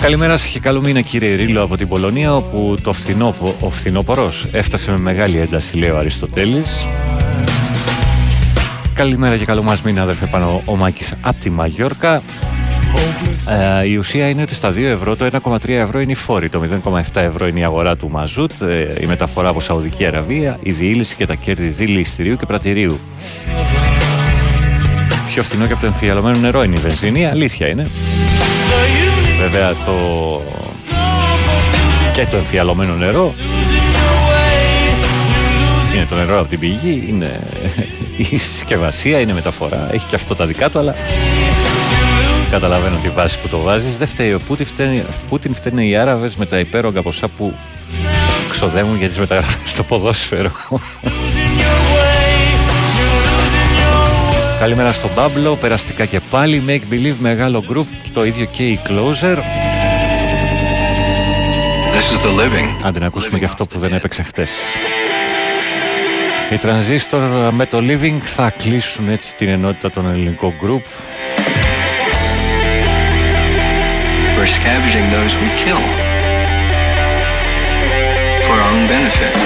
Καλημέρα 0.00 0.36
σας 0.36 0.50
και 0.50 0.60
καλό 0.60 0.80
μήνα 0.80 1.00
κύριε 1.00 1.34
Ρίλο 1.34 1.62
από 1.62 1.76
την 1.76 1.88
Πολωνία 1.88 2.36
όπου 2.36 2.76
το 2.82 2.92
φθινό, 2.92 3.34
ο 3.60 3.70
φθινόπορος 3.70 4.46
έφτασε 4.52 4.90
με 4.90 4.98
μεγάλη 4.98 5.38
ένταση 5.38 5.76
λέει 5.76 5.90
ο 5.90 5.98
Αριστοτέλης. 5.98 6.86
Καλημέρα 8.94 9.36
και 9.36 9.44
καλό 9.44 9.62
μας 9.62 9.82
μήνα 9.82 10.02
αδερφέ 10.02 10.26
πάνω 10.26 10.62
ο 10.64 10.76
Μάκης 10.76 11.14
από 11.20 11.40
τη 11.40 11.50
Μαγιόρκα. 11.50 12.22
Ε, 13.80 13.88
η 13.88 13.96
ουσία 13.96 14.28
είναι 14.28 14.42
ότι 14.42 14.54
στα 14.54 14.70
2 14.70 14.76
ευρώ 14.76 15.16
το 15.16 15.28
1,3 15.42 15.68
ευρώ 15.68 16.00
είναι 16.00 16.12
η 16.12 16.14
φόρη, 16.14 16.48
το 16.48 16.62
0,7 16.84 17.00
ευρώ 17.14 17.46
είναι 17.46 17.60
η 17.60 17.64
αγορά 17.64 17.96
του 17.96 18.10
μαζούτ, 18.10 18.52
ε, 18.62 18.94
η 19.00 19.06
μεταφορά 19.06 19.48
από 19.48 19.60
Σαουδική 19.60 20.06
Αραβία, 20.06 20.58
η 20.62 20.72
διήλυση 20.72 21.16
και 21.16 21.26
τα 21.26 21.34
κέρδη 21.34 21.66
δηληστηρίου 21.66 22.36
και 22.36 22.46
πρατηρίου 22.46 23.00
πιο 25.32 25.42
φθηνό 25.42 25.66
και 25.66 25.72
από 25.72 25.80
το 25.80 25.86
εμφιαλωμένο 25.86 26.38
νερό 26.38 26.62
είναι 26.62 26.76
η 26.76 26.78
βενζίνη, 26.78 27.26
αλήθεια 27.26 27.68
είναι. 27.68 27.90
Βέβαια 29.40 29.70
το... 29.70 29.92
και 32.12 32.26
το 32.30 32.36
εμφιαλωμένο 32.36 32.94
νερό 32.94 33.34
είναι 35.94 36.06
το 36.08 36.14
νερό 36.14 36.40
από 36.40 36.48
την 36.48 36.58
πηγή, 36.58 37.04
είναι 37.08 37.40
η 38.16 38.38
συσκευασία, 38.38 39.20
είναι 39.20 39.32
μεταφορά, 39.32 39.88
έχει 39.92 40.06
και 40.06 40.14
αυτό 40.14 40.34
τα 40.34 40.46
δικά 40.46 40.70
του, 40.70 40.78
αλλά 40.78 40.94
καταλαβαίνω 42.52 42.96
τη 43.02 43.08
βάση 43.08 43.38
που 43.40 43.48
το 43.48 43.58
βάζεις. 43.58 43.96
Δεν 43.96 44.06
φταίει 44.06 44.32
ο 44.32 44.40
Πούτιν, 44.46 44.66
φταίνει, 44.66 45.04
Πούτιν 45.28 45.54
φταίνε 45.54 45.84
οι 45.84 45.96
Άραβες 45.96 46.36
με 46.36 46.46
τα 46.46 46.58
υπέρογκα 46.58 47.02
ποσά 47.02 47.28
που 47.28 47.54
ξοδεύουν 48.50 48.96
για 48.96 49.08
τις 49.08 49.18
μεταγραφές 49.18 49.70
στο 49.70 49.82
ποδόσφαιρο. 49.82 50.50
Καλημέρα 54.60 54.92
στον 54.92 55.10
Παύλο, 55.14 55.56
περαστικά 55.56 56.04
και 56.04 56.20
πάλι. 56.30 56.64
Make 56.66 56.92
Believe, 56.92 57.16
μεγάλο 57.18 57.64
group, 57.70 57.84
το 58.12 58.24
ίδιο 58.24 58.44
και 58.44 58.68
η 58.68 58.80
Closer. 58.88 59.36
This 61.94 62.86
Άντε 62.86 62.98
να 62.98 63.06
ακούσουμε 63.06 63.38
και 63.38 63.44
αυτό 63.44 63.66
που 63.66 63.78
δεν 63.78 63.92
έπαιξε 63.92 64.22
χτες. 64.22 64.50
Οι 66.52 66.58
Transistor 66.62 67.50
με 67.52 67.66
το 67.66 67.78
Living 67.78 68.18
θα 68.22 68.50
κλείσουν 68.50 69.08
έτσι 69.08 69.34
την 69.34 69.48
ενότητα 69.48 69.90
των 69.90 70.10
ελληνικών 70.10 70.52
group. 70.62 70.82
We're 74.42 74.58
scavenging 74.62 75.06
those 75.16 75.32
we 75.42 75.48
kill 75.62 75.82
for 78.46 78.54
our 78.62 78.70
own 78.74 78.84
benefit. 78.88 79.38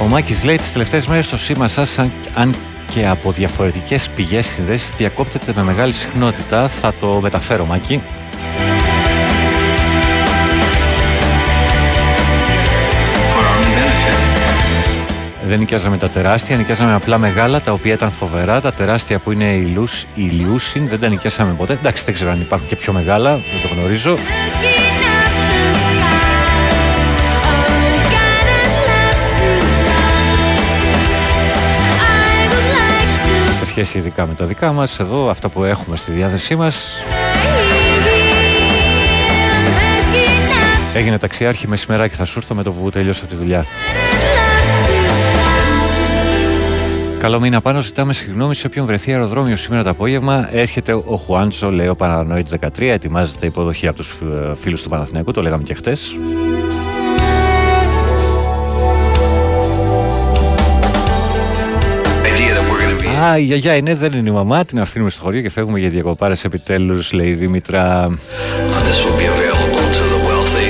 Ο 0.00 0.06
Μάκης 0.06 0.44
λέει 0.44 0.56
τις 0.56 0.72
τελευταίες 0.72 1.06
μέρες 1.06 1.26
στο 1.26 1.36
σήμα 1.36 1.68
σας 1.68 1.98
αν 2.34 2.54
και 2.88 3.06
από 3.06 3.30
διαφορετικές 3.30 4.10
πηγές 4.14 4.46
συνδέσεις 4.46 4.90
διακόπτεται 4.96 5.52
με 5.56 5.62
μεγάλη 5.62 5.92
συχνότητα. 5.92 6.68
Θα 6.68 6.94
το 7.00 7.18
μεταφέρω, 7.22 7.64
Μάκη. 7.64 8.02
Δεν 15.50 15.58
νοικιάζαμε 15.58 15.96
τα 15.96 16.08
τεράστια, 16.08 16.56
νοικιάζαμε 16.56 16.94
απλά 16.94 17.18
μεγάλα 17.18 17.60
τα 17.60 17.72
οποία 17.72 17.92
ήταν 17.92 18.10
φοβερά. 18.10 18.60
Τα 18.60 18.72
τεράστια 18.72 19.18
που 19.18 19.32
είναι 19.32 19.54
η, 19.54 19.64
Λούς, 19.64 20.02
η 20.14 20.22
Λιούσιν 20.22 20.88
δεν 20.88 21.00
τα 21.00 21.08
νοικιάσαμε 21.08 21.52
ποτέ. 21.52 21.72
Εντάξει, 21.72 22.04
δεν 22.04 22.14
ξέρω 22.14 22.30
αν 22.30 22.40
υπάρχουν 22.40 22.68
και 22.68 22.76
πιο 22.76 22.92
μεγάλα, 22.92 23.30
δεν 23.30 23.42
το 23.62 23.74
γνωρίζω. 23.74 24.16
σχέση 33.64 33.98
ειδικά 33.98 34.26
με 34.26 34.34
τα 34.34 34.44
δικά 34.44 34.72
μας 34.72 35.00
εδώ 35.00 35.30
αυτά 35.30 35.48
που 35.48 35.64
έχουμε 35.64 35.96
στη 35.96 36.12
διάθεσή 36.12 36.56
μας 36.56 37.04
Έγινε 40.94 41.18
ταξιάρχη 41.18 41.68
μεσημεράκι 41.68 42.14
θα 42.14 42.24
σου 42.24 42.38
έρθω 42.38 42.54
με 42.54 42.62
το 42.62 42.72
που 42.72 42.90
τελειώσα 42.90 43.26
τη 43.26 43.34
δουλειά 43.34 43.64
Καλό 47.20 47.40
μήνα 47.40 47.60
πάνω, 47.60 47.80
ζητάμε 47.80 48.12
συγγνώμη 48.12 48.54
σε 48.54 48.66
όποιον 48.66 48.86
βρεθεί 48.86 49.12
αεροδρόμιο 49.12 49.56
σήμερα 49.56 49.82
το 49.82 49.90
απόγευμα. 49.90 50.48
Έρχεται 50.52 50.92
ο 50.92 51.16
Χουάντσο, 51.16 51.70
λέει 51.70 51.88
ο 51.88 51.96
Παρανοήτ 51.96 52.46
13, 52.60 52.80
ετοιμάζεται 52.80 53.46
υποδοχή 53.46 53.86
από 53.86 53.96
τους 53.96 54.18
φίλους 54.54 54.82
του 54.82 54.88
Παναθηναϊκού, 54.88 55.32
το 55.32 55.42
λέγαμε 55.42 55.62
και 55.62 55.74
χτες. 55.74 56.16
Α, 63.22 63.38
η 63.38 63.42
γιαγιά 63.42 63.74
είναι, 63.74 63.94
δεν 63.94 64.12
είναι 64.12 64.28
η 64.28 64.32
μαμά. 64.32 64.64
Την 64.64 64.80
αφήνουμε 64.80 65.10
στο 65.10 65.22
χωριό 65.22 65.40
και 65.40 65.50
φεύγουμε 65.50 65.78
για 65.78 65.88
διακοπάρες 65.88 66.44
επιτέλους, 66.44 67.12
λέει 67.12 67.28
η 67.28 67.34
Δήμητρα. 67.34 68.06
This 68.08 69.04
will 69.04 69.18
be 69.22 69.26
available 69.36 69.84
to 69.98 70.04
the 70.12 70.20
wealthy 70.28 70.68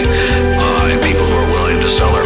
uh, 0.64 0.92
and 0.92 1.00
people 1.08 1.26
who 1.30 1.36
are 1.42 1.50
willing 1.56 1.80
to 1.84 1.88
sell 1.98 2.19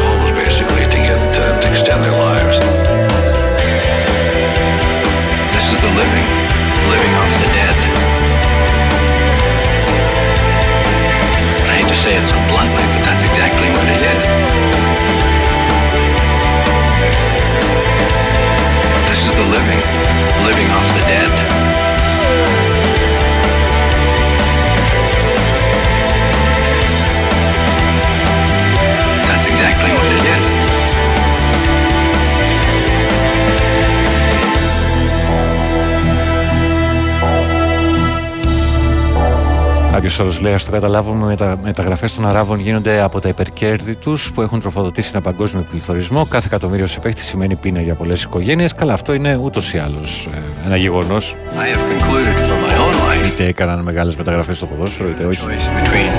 Κάποιο 40.05 40.25
όρο 40.25 40.35
λέει: 40.41 40.53
Α 40.53 40.59
το 40.65 40.71
καταλάβουμε, 40.71 41.27
με 41.27 41.37
τα 41.37 41.57
μεταγραφές 41.63 42.15
των 42.15 42.27
Αράβων 42.27 42.61
γίνονται 42.61 43.01
από 43.01 43.21
τα 43.21 43.29
υπερκέρδη 43.29 43.97
τους 43.97 44.33
που 44.33 44.43
έχουν 44.43 44.61
τροφοδοτήσει 44.61 45.11
ένα 45.13 45.21
παγκόσμιο 45.23 45.63
πληθωρισμό. 45.71 46.27
Κάθε 46.27 46.47
εκατομμύριο 46.47 46.87
σε 46.87 46.99
παίχτη 47.01 47.23
σημαίνει 47.23 47.57
πείνα 47.57 47.81
για 47.81 47.95
πολλές 47.95 48.23
οικογένειες. 48.23 48.75
Καλά, 48.75 48.93
αυτό 48.93 49.15
είναι 49.15 49.37
ούτως 49.43 49.73
ή 49.73 49.79
άλλως 49.79 50.29
ένα 50.67 50.77
γεγονός. 50.77 51.37
I 51.51 51.77
have 51.77 51.83
concluded 51.83 52.37
from 52.39 52.69
my 52.69 52.75
own 52.79 52.95
life 52.95 53.27
Είτε 53.27 53.47
έκαναν 53.47 53.83
μεγάλες 53.83 54.17
μεταγραφές 54.17 54.57
στο 54.57 54.67
ποδόσφαιρο, 54.67 55.09
είτε 55.09 55.25
όχι. 55.25 55.41
between 55.49 56.13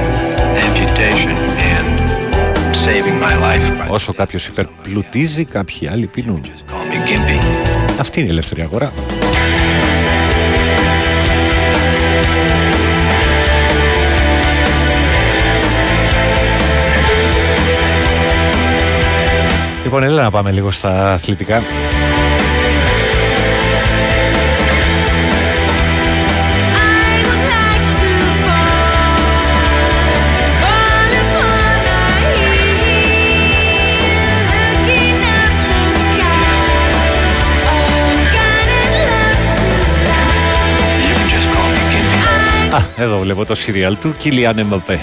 amputation 0.65 1.29
and 1.75 1.99
saving 2.85 3.19
my 3.23 3.33
life 3.43 3.87
by 3.87 3.91
Όσο 3.93 4.13
κάποιος 4.13 4.47
υπερπλουτίζει, 4.47 5.45
κάποιοι 5.45 5.87
άλλοι 5.87 6.07
πεινούν. 6.07 6.41
call 6.43 6.93
me 6.93 7.09
Gimpy. 7.09 7.43
Αυτή 7.99 8.19
είναι 8.19 8.29
η 8.29 8.31
ελεύθερη 8.31 8.61
αγορά. 8.61 8.91
Λοιπόν, 19.95 20.13
έλα 20.13 20.23
να 20.23 20.31
πάμε 20.31 20.51
λίγο 20.51 20.71
στα 20.71 21.13
αθλητικά. 21.13 21.55
Α, 21.55 21.61
εδώ 42.95 43.17
βλέπω 43.17 43.45
το 43.45 43.55
σύριαλ 43.55 43.97
του 43.97 44.15
Κιλιάν 44.17 44.57
Εμπαπέ. 44.57 44.99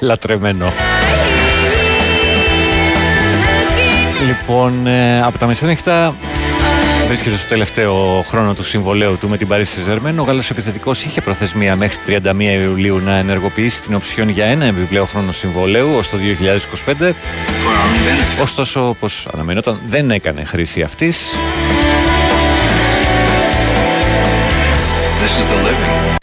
Λατρεμένο. 0.00 0.72
Λοιπόν, 4.26 4.86
ε, 4.86 5.22
από 5.22 5.38
τα 5.38 5.46
μεσάνυχτα 5.46 6.14
βρίσκεται 7.06 7.36
στο 7.36 7.48
τελευταίο 7.48 8.24
χρόνο 8.28 8.54
του 8.54 8.62
συμβολέου 8.62 9.18
του 9.18 9.28
με 9.28 9.36
την 9.36 9.48
Παρίσι 9.48 9.82
Ζερμέν. 9.82 10.18
Ο 10.18 10.22
Γάλλος 10.22 10.50
επιθετικός 10.50 11.04
είχε 11.04 11.20
προθεσμία 11.20 11.76
μέχρι 11.76 11.98
31 12.06 12.62
Ιουλίου 12.62 12.98
να 12.98 13.16
ενεργοποιήσει 13.16 13.82
την 13.82 13.94
οψιόν 13.94 14.28
για 14.28 14.44
ένα 14.44 14.64
επιπλέον 14.64 15.06
χρόνο 15.06 15.32
συμβολέου 15.32 15.94
ως 15.94 16.08
το 16.08 16.16
2025. 16.86 17.12
Ωστόσο, 18.40 18.88
όπως 18.88 19.28
αναμενόταν, 19.32 19.80
δεν 19.88 20.10
έκανε 20.10 20.44
χρήση 20.44 20.82
αυτής. 20.82 21.30
This 25.22 25.38
is 25.38 25.44
the 25.50 25.58
living. 25.66 26.21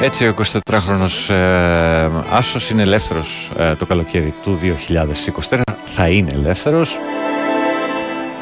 Έτσι 0.00 0.26
ο 0.26 0.34
24χρονος 0.70 1.34
ε, 1.34 2.10
άσος 2.30 2.70
είναι 2.70 2.82
ελεύθερος 2.82 3.52
ε, 3.58 3.74
το 3.74 3.86
καλοκαίρι 3.86 4.34
του 4.42 4.58
2024. 5.48 5.60
Θα 5.84 6.08
είναι 6.08 6.30
ελεύθερος. 6.32 6.98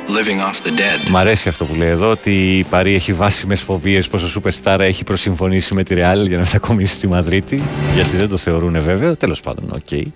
Living 0.07 0.41
off 0.41 0.67
the 0.67 0.71
dead. 0.71 1.11
Μ' 1.11 1.17
αρέσει 1.17 1.49
αυτό 1.49 1.65
που 1.65 1.75
λέει 1.75 1.89
εδώ 1.89 2.11
ότι 2.11 2.59
η 2.59 2.65
Παρί 2.65 2.95
έχει 2.95 3.13
βάσιμες 3.13 3.61
φοβίες 3.61 4.09
πως 4.09 4.37
ο 4.37 4.41
Superstar 4.41 4.79
έχει 4.81 5.05
προσυμφωνήσει 5.05 5.75
με 5.75 5.83
τη 5.83 5.95
Real 5.95 6.27
για 6.27 6.37
να 6.37 6.39
μετακομίσει 6.39 6.95
στη 6.95 7.09
Μαδρίτη 7.09 7.63
γιατί 7.95 8.17
δεν 8.17 8.29
το 8.29 8.37
θεωρούν 8.37 8.81
βέβαιο. 8.81 9.17
Τέλος 9.17 9.41
πάντων, 9.41 9.71
οκ. 9.75 10.07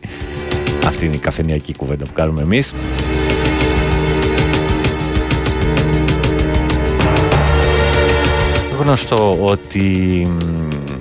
Αυτή 0.87 1.05
είναι 1.05 1.15
η 1.15 1.19
καφενειακή 1.19 1.75
κουβέντα 1.75 2.05
που 2.05 2.13
κάνουμε 2.13 2.43
εμείς. 2.43 2.75
Γνωστό 8.79 9.39
ότι 9.41 10.27
ε, 10.41 10.98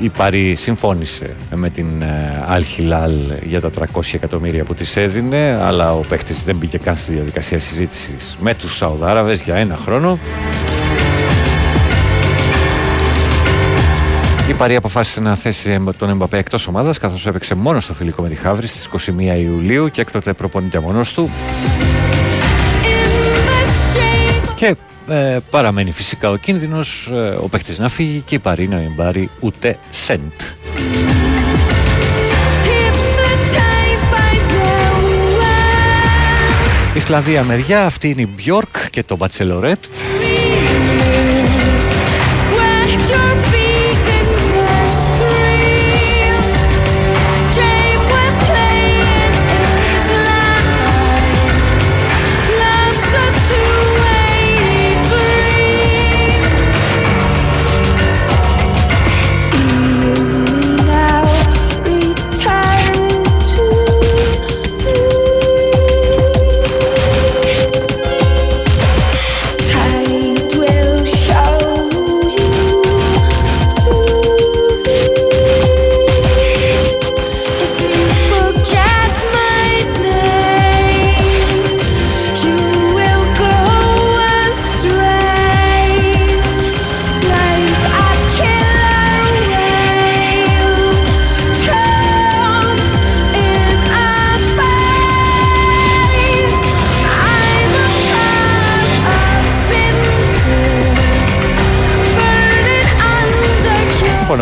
η 0.00 0.10
Παρή 0.10 0.54
συμφώνησε 0.54 1.36
με 1.54 1.70
την 1.70 2.02
ε, 2.02 2.44
Al 2.50 2.60
Hilal 2.60 3.38
για 3.42 3.60
τα 3.60 3.70
300 3.94 4.00
εκατομμύρια 4.12 4.64
που 4.64 4.74
της 4.74 4.96
έδινε 4.96 5.60
αλλά 5.62 5.94
ο 5.94 6.00
παίχτης 6.00 6.44
δεν 6.44 6.56
μπήκε 6.56 6.78
καν 6.78 6.96
στη 6.96 7.12
διαδικασία 7.12 7.58
συζήτησης 7.58 8.36
με 8.40 8.54
τους 8.54 8.76
Σαουδάραβες 8.76 9.42
για 9.42 9.54
ένα 9.54 9.76
χρόνο. 9.76 10.18
Η 14.48 14.52
Παρή 14.52 14.76
αποφάσισε 14.76 15.20
να 15.20 15.34
θέσει 15.34 15.84
τον 15.98 16.10
Εμπαπέ 16.10 16.38
εκτός 16.38 16.66
ομάδας 16.66 16.98
καθώς 16.98 17.26
έπαιξε 17.26 17.54
μόνο 17.54 17.80
στο 17.80 17.94
φιλικό 17.94 18.22
με 18.22 18.28
τη 18.28 18.34
Χαύρη 18.34 18.66
στις 18.66 18.88
21 19.06 19.38
Ιουλίου 19.38 19.88
και 19.88 20.00
έκτοτε 20.00 20.32
προπονείται 20.32 20.78
μόνος 20.78 21.12
του. 21.12 21.30
Και 24.54 24.76
ε, 25.08 25.38
παραμένει 25.50 25.90
φυσικά 25.90 26.30
ο 26.30 26.36
κίνδυνος 26.36 27.10
ε, 27.12 27.38
ο 27.42 27.48
παίχτης 27.48 27.78
να 27.78 27.88
φύγει 27.88 28.20
και 28.20 28.34
η 28.34 28.38
Παρή 28.38 28.68
να 28.68 28.76
μην 28.76 28.96
πάρει 28.96 29.30
ούτε 29.40 29.78
σεντ. 29.90 30.32
Η 36.94 37.00
Σλαβία 37.00 37.42
μεριά, 37.42 37.84
αυτή 37.84 38.08
είναι 38.08 38.20
η 38.20 38.28
Μπιόρκ 38.34 38.90
και 38.90 39.02
το 39.02 39.16
Μπατσελορέτ. 39.16 39.84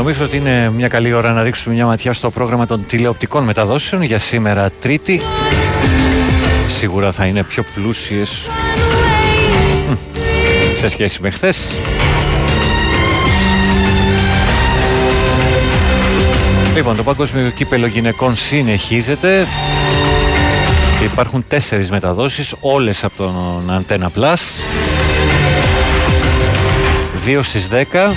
Νομίζω 0.06 0.24
ότι 0.24 0.36
είναι 0.36 0.70
μια 0.76 0.88
καλή 0.88 1.12
ώρα 1.12 1.32
να 1.32 1.42
ρίξουμε 1.42 1.74
μια 1.74 1.86
ματιά 1.86 2.12
στο 2.12 2.30
πρόγραμμα 2.30 2.66
των 2.66 2.86
τηλεοπτικών 2.86 3.44
μεταδόσεων 3.44 4.02
για 4.02 4.18
σήμερα 4.18 4.70
Τρίτη. 4.70 5.20
Σίγουρα 6.66 7.12
θα 7.12 7.26
είναι 7.26 7.44
πιο 7.44 7.64
πλούσιες 7.74 8.50
μ, 9.88 9.92
σε 10.76 10.88
σχέση 10.88 11.22
με 11.22 11.30
χθες. 11.30 11.80
Λοιπόν, 16.74 16.96
το 16.96 17.02
παγκόσμιο 17.02 17.50
κύπελο 17.50 17.86
γυναικών 17.86 18.34
συνεχίζεται. 18.34 19.46
Υπάρχουν 21.04 21.44
τέσσερις 21.48 21.90
μεταδόσεις, 21.90 22.54
όλες 22.60 23.04
από 23.04 23.16
τον 23.16 23.84
Antenna 23.88 24.20
Plus. 24.20 24.62
Δύο 27.14 27.42
στις 27.42 27.68
10. 27.68 28.14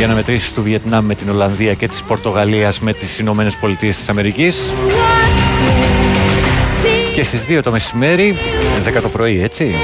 Οι 0.00 0.04
αναμετρήσεις 0.04 0.52
του 0.52 0.62
Βιετνάμ 0.62 1.06
με 1.06 1.14
την 1.14 1.30
Ολλανδία 1.30 1.74
και 1.74 1.88
της 1.88 2.02
Πορτογαλίας 2.02 2.80
με 2.80 2.92
τις 2.92 3.18
Ηνωμένες 3.18 3.56
Πολιτείες 3.56 3.96
της 3.96 4.08
Αμερικής. 4.08 4.74
Και 7.14 7.24
στις 7.24 7.44
2 7.44 7.60
το 7.62 7.70
μεσημέρι, 7.70 8.34
10 8.84 9.00
το 9.02 9.08
πρωί 9.08 9.42
έτσι, 9.42 9.74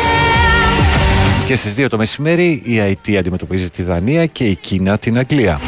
και 1.46 1.56
στις 1.56 1.74
2 1.74 1.88
το 1.88 1.96
μεσημέρι 1.96 2.62
η 2.64 2.78
ΑΕΤ 2.78 3.16
αντιμετωπίζει 3.18 3.70
τη 3.70 3.82
Δανία 3.82 4.26
και 4.26 4.44
η 4.44 4.54
Κίνα 4.54 4.98
την 4.98 5.18
Αγγλία. 5.18 5.60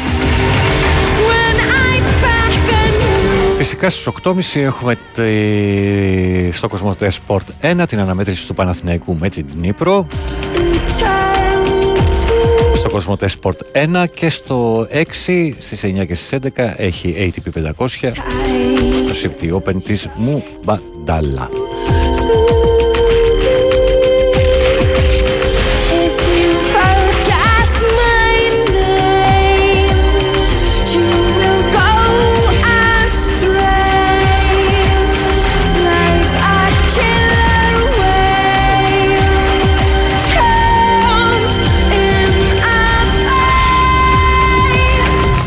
Φυσικά 3.55 3.89
στις 3.89 4.09
8.30 4.23 4.35
έχουμε 4.53 4.97
τη... 5.13 6.51
στο 6.51 6.67
Κοσμοτέ 6.67 7.11
Sport 7.27 7.71
1 7.81 7.83
την 7.87 7.99
αναμέτρηση 7.99 8.47
του 8.47 8.53
Παναθηναϊκού 8.53 9.17
με 9.19 9.29
την 9.29 9.45
Νύπρο. 9.57 10.07
Στο 13.01 13.03
Κοσμοτέ 13.03 13.29
Sport 13.41 14.03
1 14.03 14.05
και 14.13 14.29
στο 14.29 14.87
6 14.91 15.53
στις 15.57 15.83
9 15.83 16.05
και 16.07 16.15
στις 16.15 16.39
11 16.55 16.73
έχει 16.77 17.31
ATP 17.35 17.73
500 17.77 18.11
το 19.07 19.15
City 19.23 19.53
Open 19.53 19.83
της 19.83 20.07
Μουμπαντάλα. 20.15 21.49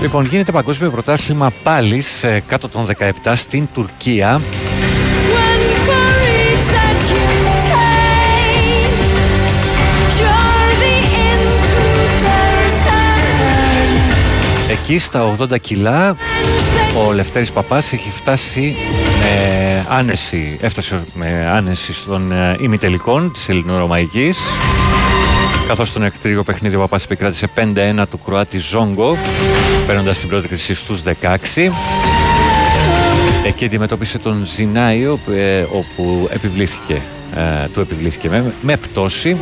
Λοιπόν, 0.09 0.24
γίνεται 0.24 0.52
παγκόσμιο 0.52 0.90
πρωτάθλημα 0.90 1.52
πάλι 1.62 2.01
σε 2.01 2.40
κάτω 2.40 2.68
των 2.68 2.86
17 2.98 3.32
στην 3.35 3.68
Τουρκία. 3.72 4.40
Εκεί 14.70 14.98
στα 14.98 15.35
80 15.39 15.60
κιλά 15.60 16.16
ο 17.06 17.12
Λευτέρης 17.12 17.52
Παπάς 17.52 17.93
έχει 17.93 18.10
φτάσει 18.10 18.76
με 19.20 19.86
άνεση, 19.89 20.59
έφτασε 20.60 21.05
με 21.14 21.48
άνεση 21.52 21.93
στον 21.93 22.32
ε, 22.32 22.56
ημιτελικών 22.60 23.32
της 23.32 23.48
ελληνορωμαϊκής 23.48 24.39
καθώς 25.69 25.89
στον 25.89 26.03
εκτρικό 26.03 26.43
παιχνίδι 26.43 26.77
ο 26.77 26.78
Παπάς 26.78 27.05
επικράτησε 27.05 27.49
5-1 27.57 28.03
του 28.11 28.20
Κροάτη 28.24 28.59
Ζόγκο, 28.59 29.16
παίρνοντας 29.86 30.19
την 30.19 30.28
πρόκριση 30.28 30.74
στους 30.74 31.03
16. 31.03 31.73
Εκεί 33.45 33.65
αντιμετώπισε 33.65 34.19
τον 34.19 34.45
Ζινάιο, 34.45 35.19
ε, 35.35 35.61
όπου 35.61 36.28
επιβλήθηκε, 36.31 37.03
ε, 37.35 37.69
του 37.73 37.81
επιβλήθηκε 37.81 38.28
με, 38.28 38.55
με 38.61 38.77
πτώση. 38.77 39.36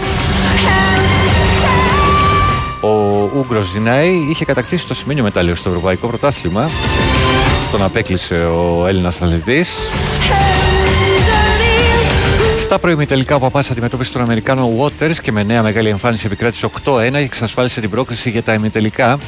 Ο 2.80 3.30
Ούγκρος 3.36 3.66
Ζινάη 3.66 4.10
είχε 4.30 4.44
κατακτήσει 4.44 4.86
το 4.86 4.94
σημείο 4.94 5.22
μετάλλιο 5.22 5.54
στο 5.54 5.68
Ευρωπαϊκό 5.68 6.06
Πρωτάθλημα. 6.06 6.70
Τον 7.70 7.82
απέκλεισε 7.82 8.34
ο 8.34 8.86
Έλληνας 8.86 9.22
αθλητής. 9.22 9.68
Στα 12.66 12.78
προημιτελικά 12.78 13.34
ο 13.34 13.38
Παπάς 13.38 13.70
αντιμετώπισε 13.70 14.12
τον 14.12 14.22
Αμερικάνο 14.22 14.72
Waters 14.78 15.14
και 15.22 15.32
με 15.32 15.42
νέα 15.42 15.62
μεγάλη 15.62 15.88
εμφάνιση 15.88 16.26
επικράτησε 16.26 16.68
8-1 16.84 17.10
και 17.10 17.18
εξασφάλισε 17.18 17.80
την 17.80 17.90
πρόκριση 17.90 18.30
για 18.30 18.42
τα 18.42 18.54
ημιτελικά. 18.54 19.18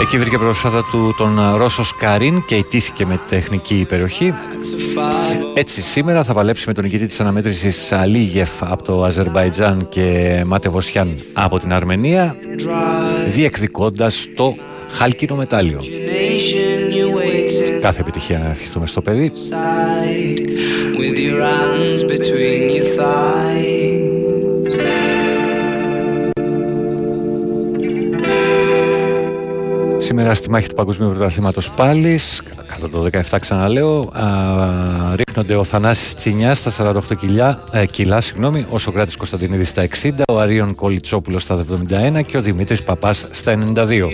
Εκεί 0.00 0.18
βρήκε 0.18 0.38
μπροστά 0.38 0.84
του 0.90 1.14
τον 1.16 1.56
Ρώσο 1.56 1.84
Σκαρίν 1.84 2.44
και 2.46 2.54
ιτήθηκε 2.54 3.06
με 3.06 3.20
τεχνική 3.28 3.74
υπεροχή. 3.78 4.34
Έτσι 5.54 5.82
σήμερα 5.82 6.24
θα 6.24 6.34
παλέψει 6.34 6.64
με 6.66 6.74
τον 6.74 6.84
νικητή 6.84 7.06
της 7.06 7.20
αναμέτρησης 7.20 7.92
Αλίγεφ 7.92 8.62
από 8.62 8.82
το 8.82 9.04
Αζερβαϊτζάν 9.04 9.88
και 9.88 10.42
Μάτε 10.46 10.68
Βοσιάν 10.68 11.18
από 11.32 11.58
την 11.58 11.72
Αρμενία 11.72 12.36
διεκδικώντας 13.28 14.26
το 14.36 14.56
χάλκινο 14.90 15.34
μετάλλιο. 15.34 15.80
Κάθε 17.80 18.00
επιτυχία 18.00 18.38
να 18.38 18.50
ευχηθούμε 18.50 18.86
στο 18.86 19.02
παιδί. 19.02 19.32
Σήμερα 30.08 30.34
στη 30.34 30.50
μάχη 30.50 30.68
του 30.68 30.74
Παγκοσμίου 30.74 31.08
Πρωταθλήματος 31.08 31.70
πάλι, 31.70 32.18
κάτω 32.66 32.88
το 32.88 33.06
17 33.30 33.38
ξαναλέω, 33.40 34.08
α, 34.12 34.24
ρίχνονται 35.14 35.56
ο 35.56 35.64
Θανάσης 35.64 36.14
Τσινιάς 36.14 36.58
στα 36.58 36.70
48 36.70 37.14
κιλά, 37.14 37.62
ε, 37.72 37.86
κιλά 37.86 38.20
συγγνώμη, 38.20 38.66
ο 38.70 38.78
Σοκράτης 38.78 39.16
Κωνσταντινίδης 39.16 39.68
στα 39.68 39.82
60, 39.82 40.22
ο 40.28 40.38
Αρίων 40.38 40.74
Κολιτσόπουλος 40.74 41.42
στα 41.42 41.54
71 41.54 42.22
και 42.22 42.36
ο 42.36 42.40
Δημήτρης 42.40 42.82
Παπάς 42.82 43.26
στα 43.30 43.52
92. 43.52 44.08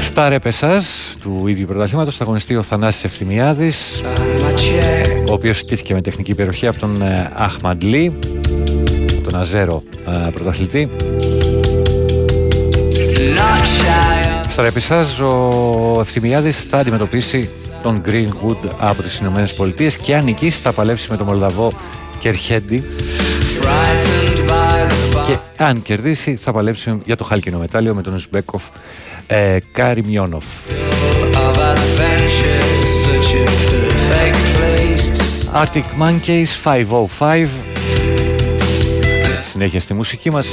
Στα 0.00 0.28
ρεπεσάς 0.28 1.16
του 1.22 1.46
ίδιου 1.46 1.66
πρωταθλήματος 1.66 2.16
θα 2.16 2.24
αγωνιστεί 2.24 2.56
ο 2.56 2.62
Θανάσης 2.62 3.04
Ευθυμιάδης, 3.04 4.02
ο 5.30 5.32
οποίος 5.32 5.58
στήθηκε 5.58 5.94
με 5.94 6.00
τεχνική 6.00 6.30
υπεροχή 6.30 6.66
από 6.66 6.78
τον 6.78 7.02
ε, 7.02 7.32
Αχμαντλή, 7.34 8.18
τον 9.24 9.34
Αζέρο 9.34 9.82
ε, 10.06 10.30
πρωταθλητή. 10.30 10.90
Στα 14.58 14.66
ρεπισάζ 14.66 15.20
ο 15.20 16.00
Ευθυμιάδης 16.00 16.62
θα 16.62 16.78
αντιμετωπίσει 16.78 17.50
τον 17.82 18.02
Greenwood 18.06 18.70
από 18.78 19.02
τις 19.02 19.18
Ηνωμένες 19.18 19.54
Πολιτείες 19.54 19.96
και 19.96 20.14
αν 20.14 20.24
νικήσει 20.24 20.60
θα 20.60 20.72
παλέψει 20.72 21.10
με 21.10 21.16
τον 21.16 21.26
Μολδαβό 21.26 21.72
Κερχέντι 22.18 22.84
και 25.26 25.36
αν 25.56 25.82
κερδίσει 25.82 26.36
θα 26.36 26.52
παλέψει 26.52 27.00
για 27.04 27.16
το 27.16 27.24
χάλκινο 27.24 27.58
μετάλλιο 27.58 27.94
με 27.94 28.02
τον 28.02 28.14
Ουσμπέκοφ 28.14 28.64
ε, 29.26 29.58
Καριμιόνοφ. 29.72 30.44
Arctic 35.54 35.84
Monkeys 36.00 36.74
505 37.18 37.46
Συνέχεια 39.40 39.80
στη 39.80 39.94
μουσική 39.94 40.30
μας 40.30 40.46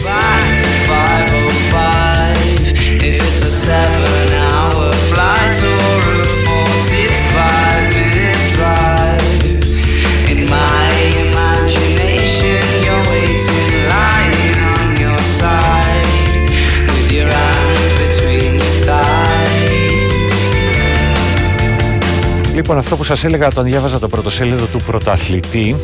Λοιπόν, 22.55 22.77
αυτό 22.77 22.95
που 22.95 23.03
σας 23.03 23.23
έλεγα, 23.23 23.51
τον 23.51 23.63
διάβαζα 23.63 23.99
το 23.99 24.07
πρωτοσέλιδο 24.07 24.65
του 24.65 24.81
πρωταθλητή 24.85 25.75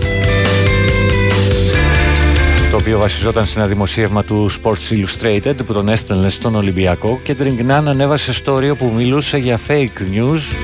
το 2.72 2.78
οποίο 2.78 3.00
βασιζόταν 3.00 3.46
σε 3.46 3.60
ένα 3.60 3.68
δημοσίευμα 3.68 4.24
του 4.24 4.52
Sports 4.52 4.92
Illustrated 4.92 5.66
που 5.66 5.74
τον 5.74 5.90
έστελνε 5.90 6.30
στον 6.30 6.56
Ολυμπιακό 6.56 7.20
και 7.24 7.36
Τριγκνάν 7.36 7.88
ανέβασε 7.88 8.44
story 8.46 8.78
που 8.78 8.92
μιλούσε 8.96 9.38
για 9.38 9.60
fake 9.68 10.16
news 10.16 10.58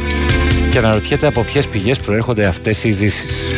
και 0.69 0.77
αναρωτιέται 0.77 1.27
από 1.27 1.43
ποιες 1.43 1.67
πηγές 1.67 1.99
προέρχονται 1.99 2.45
αυτές 2.45 2.83
οι 2.83 2.89
ειδήσεις. 2.89 3.51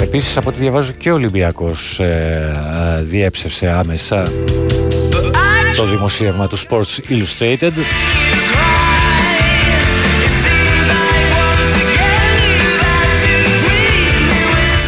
Επίσης 0.00 0.36
από 0.36 0.48
ό,τι 0.48 0.58
διαβάζω 0.58 0.92
και 0.92 1.10
ο 1.10 1.14
Ολυμπιακός 1.14 2.00
ε, 2.00 2.96
ε, 2.98 3.02
διέψευσε 3.02 3.68
άμεσα 3.68 4.22
το 5.76 5.84
δημοσίευμα 5.84 6.48
του 6.48 6.58
Sports 6.58 6.98
Illustrated 7.08 7.72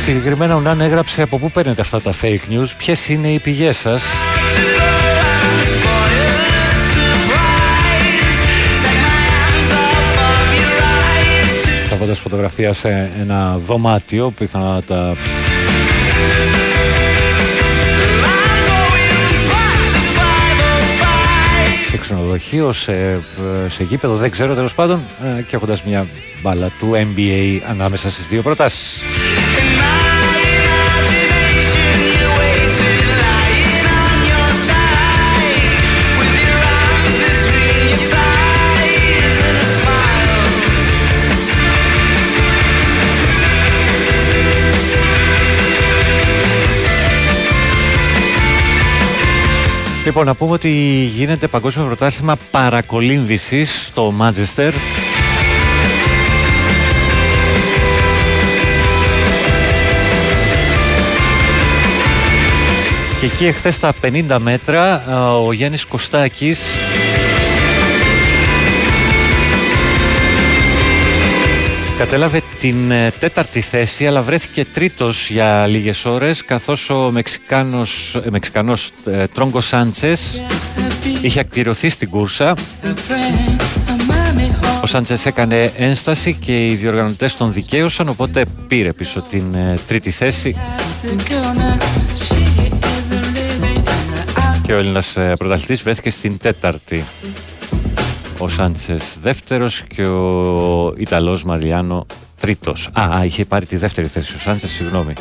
Συγκεκριμένα 0.08 0.56
ο 0.56 0.60
Νάν 0.60 0.80
έγραψε 0.80 1.22
από 1.22 1.38
πού 1.38 1.50
παίρνετε 1.50 1.80
αυτά 1.80 2.00
τα 2.00 2.12
fake 2.22 2.52
news, 2.52 2.66
ποιες 2.76 3.08
είναι 3.08 3.28
οι 3.28 3.38
πηγές 3.38 3.76
σας. 3.76 4.02
Θα 11.82 11.88
τραβώντας 11.88 12.18
φωτογραφία 12.18 12.72
σε 12.72 13.10
ένα 13.20 13.58
δωμάτιο 13.58 14.30
πιθανότατα 14.30 15.16
σε 21.90 21.96
ξενοδοχείο, 21.96 22.72
σε, 22.72 23.20
σε 23.68 23.82
γήπεδο, 23.82 24.14
δεν 24.14 24.30
ξέρω 24.30 24.54
τέλος 24.54 24.74
πάντων 24.74 25.00
ε, 25.38 25.42
και 25.42 25.56
έχοντας 25.56 25.84
μια 25.84 26.06
μπάλα 26.42 26.70
του 26.78 26.90
NBA 26.94 27.60
ανάμεσα 27.68 28.10
στις 28.10 28.28
δύο 28.28 28.42
προτάσεις. 28.42 29.02
Λοιπόν, 50.08 50.26
να 50.26 50.34
πούμε 50.34 50.52
ότι 50.52 50.70
γίνεται 51.14 51.46
παγκόσμιο 51.46 51.86
πρωτάθλημα 51.86 52.36
παρακολύνδησης 52.50 53.86
στο 53.86 54.10
Μάντζεστερ. 54.10 54.72
Και 63.20 63.26
εκεί 63.26 63.46
εχθές 63.46 63.74
στα 63.74 63.92
50 64.02 64.36
μέτρα 64.38 65.04
ο 65.46 65.52
Γιάννης 65.52 65.84
Κωστάκης 65.84 66.60
Κατέλαβε 71.98 72.42
την 72.60 72.90
ε, 72.90 73.12
τέταρτη 73.18 73.60
θέση 73.60 74.06
αλλά 74.06 74.22
βρέθηκε 74.22 74.64
τρίτος 74.64 75.30
για 75.30 75.66
λίγες 75.66 76.04
ώρες 76.04 76.44
καθώς 76.44 76.90
ο 76.90 77.10
Μεξικάνος, 77.10 78.14
ε, 78.14 78.30
Μεξικανός 78.30 78.90
ε, 79.06 79.26
Τρόγκο 79.26 79.60
Σάντσες 79.60 80.42
είχε 81.20 81.40
ακυρωθεί 81.40 81.88
στην 81.88 82.10
κούρσα. 82.10 82.54
Ο 84.82 84.86
Σάντσες 84.86 85.26
έκανε 85.26 85.72
ένσταση 85.76 86.34
και 86.34 86.66
οι 86.66 86.74
διοργανωτές 86.74 87.36
τον 87.36 87.52
δικαίωσαν 87.52 88.08
οπότε 88.08 88.44
πήρε 88.66 88.92
πίσω 88.92 89.22
την 89.30 89.54
τρίτη 89.86 90.10
θέση 90.10 90.56
και 94.62 94.72
ο 94.72 94.76
Έλληνας 94.76 95.16
πρωταθλητής 95.38 95.82
βρέθηκε 95.82 96.10
στην 96.10 96.38
τέταρτη 96.38 97.04
ο 98.38 98.48
Σάντσες 98.48 99.18
δεύτερος 99.20 99.82
και 99.94 100.06
ο 100.06 100.94
Ιταλός 100.96 101.44
Μαριάνο 101.44 102.06
τρίτος. 102.40 102.88
Α, 102.92 103.24
είχε 103.24 103.44
πάρει 103.44 103.66
τη 103.66 103.76
δεύτερη 103.76 104.06
θέση 104.06 104.34
ο 104.34 104.38
Σάντσες, 104.38 104.70
συγγνώμη. 104.70 105.12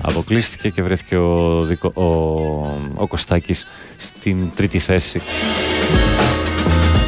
Αποκλείστηκε 0.00 0.68
και 0.68 0.82
βρέθηκε 0.82 1.16
ο, 1.16 1.62
Δικο, 1.62 1.92
ο, 1.94 2.04
ο 2.94 3.06
Κωστάκης 3.06 3.66
στην 3.96 4.50
τρίτη 4.54 4.78
θέση 4.78 5.20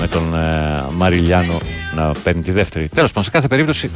με 0.00 0.08
τον 0.08 0.34
ε, 0.34 0.84
Μαριλιάνο 0.92 1.58
να 1.94 2.12
παίρνει 2.22 2.42
τη 2.42 2.52
δεύτερη. 2.52 2.88
Τέλος 2.88 3.08
πάντων, 3.08 3.24
σε 3.24 3.30
κάθε 3.30 3.48
περίπτωση 3.48 3.90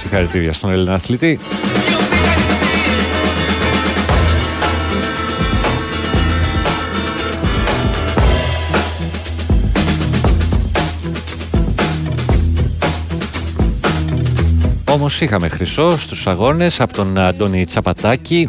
Συγχαρητήρια 0.00 0.52
στον 0.52 0.70
Έλληνα 0.70 0.94
αθλητή. 0.94 1.38
Όμως 14.92 15.20
είχαμε 15.20 15.48
χρυσό 15.48 15.98
στους 15.98 16.26
αγώνες 16.26 16.80
από 16.80 16.92
τον 16.92 17.18
Αντώνη 17.18 17.64
Τσαπατάκη, 17.64 18.46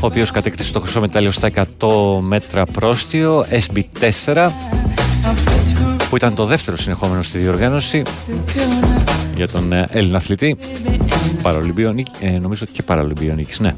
ο 0.00 0.06
οποίος 0.06 0.30
κατέκτησε 0.30 0.72
το 0.72 0.80
χρυσό 0.80 1.00
μετάλλιο 1.00 1.30
στα 1.30 1.50
100 1.54 1.62
μέτρα 2.20 2.66
πρόστιο, 2.66 3.44
SB4, 3.50 4.50
που 6.08 6.16
ήταν 6.16 6.34
το 6.34 6.44
δεύτερο 6.44 6.76
συνεχόμενο 6.76 7.22
στη 7.22 7.38
διοργάνωση 7.38 8.02
για 9.36 9.48
τον 9.48 9.72
ε, 9.72 9.86
Έλληνα 9.90 10.16
αθλητή. 10.16 10.56
Παραλυμπιονίκη, 11.42 12.10
ε, 12.20 12.30
νομίζω 12.30 12.66
και 12.72 12.82
Παραλυμπιονίκης, 12.82 13.60
ναι. 13.60 13.74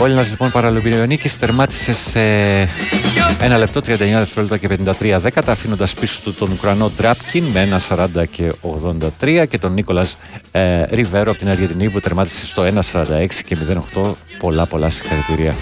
Ο 0.00 0.04
Έλληνας 0.04 0.30
λοιπόν 0.30 0.50
Παραλυμπιονίκης 0.50 1.38
τερμάτισε 1.38 1.92
σε 1.92 2.20
1 3.54 3.58
λεπτό 3.58 3.80
39 3.80 3.84
δευτερόλεπτα 3.96 4.56
και 4.56 4.78
53 5.14 5.16
δέκατα 5.18 5.52
αφήνοντας 5.52 5.94
πίσω 5.94 6.20
του 6.24 6.34
τον 6.34 6.50
Ουκρανό 6.50 6.90
Ντράπκιν 6.96 7.44
με 7.44 7.78
1.40 7.88 8.06
και 8.30 8.52
83 9.20 9.44
και 9.48 9.58
τον 9.58 9.72
Νίκολας 9.72 10.16
ε, 10.52 10.82
Ριβέρο 10.82 11.30
από 11.30 11.38
την 11.38 11.48
Αργεντινή 11.48 11.90
που 11.90 12.00
τερμάτισε 12.00 12.46
στο 12.46 12.62
1.46 12.92 13.26
και 13.44 13.56
08 13.94 14.12
πολλά 14.38 14.66
πολλά 14.66 14.90
συγχαρητήρια. 14.90 15.54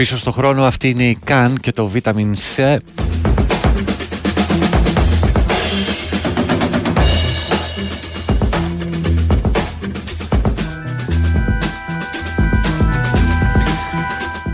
Πίσω 0.00 0.16
στο 0.16 0.30
χρόνο 0.30 0.64
αυτή 0.64 0.88
είναι 0.88 1.04
η 1.04 1.18
ΚΑΝ 1.24 1.56
και 1.56 1.72
το 1.72 1.86
βιταμιν 1.86 2.34
C. 2.34 2.76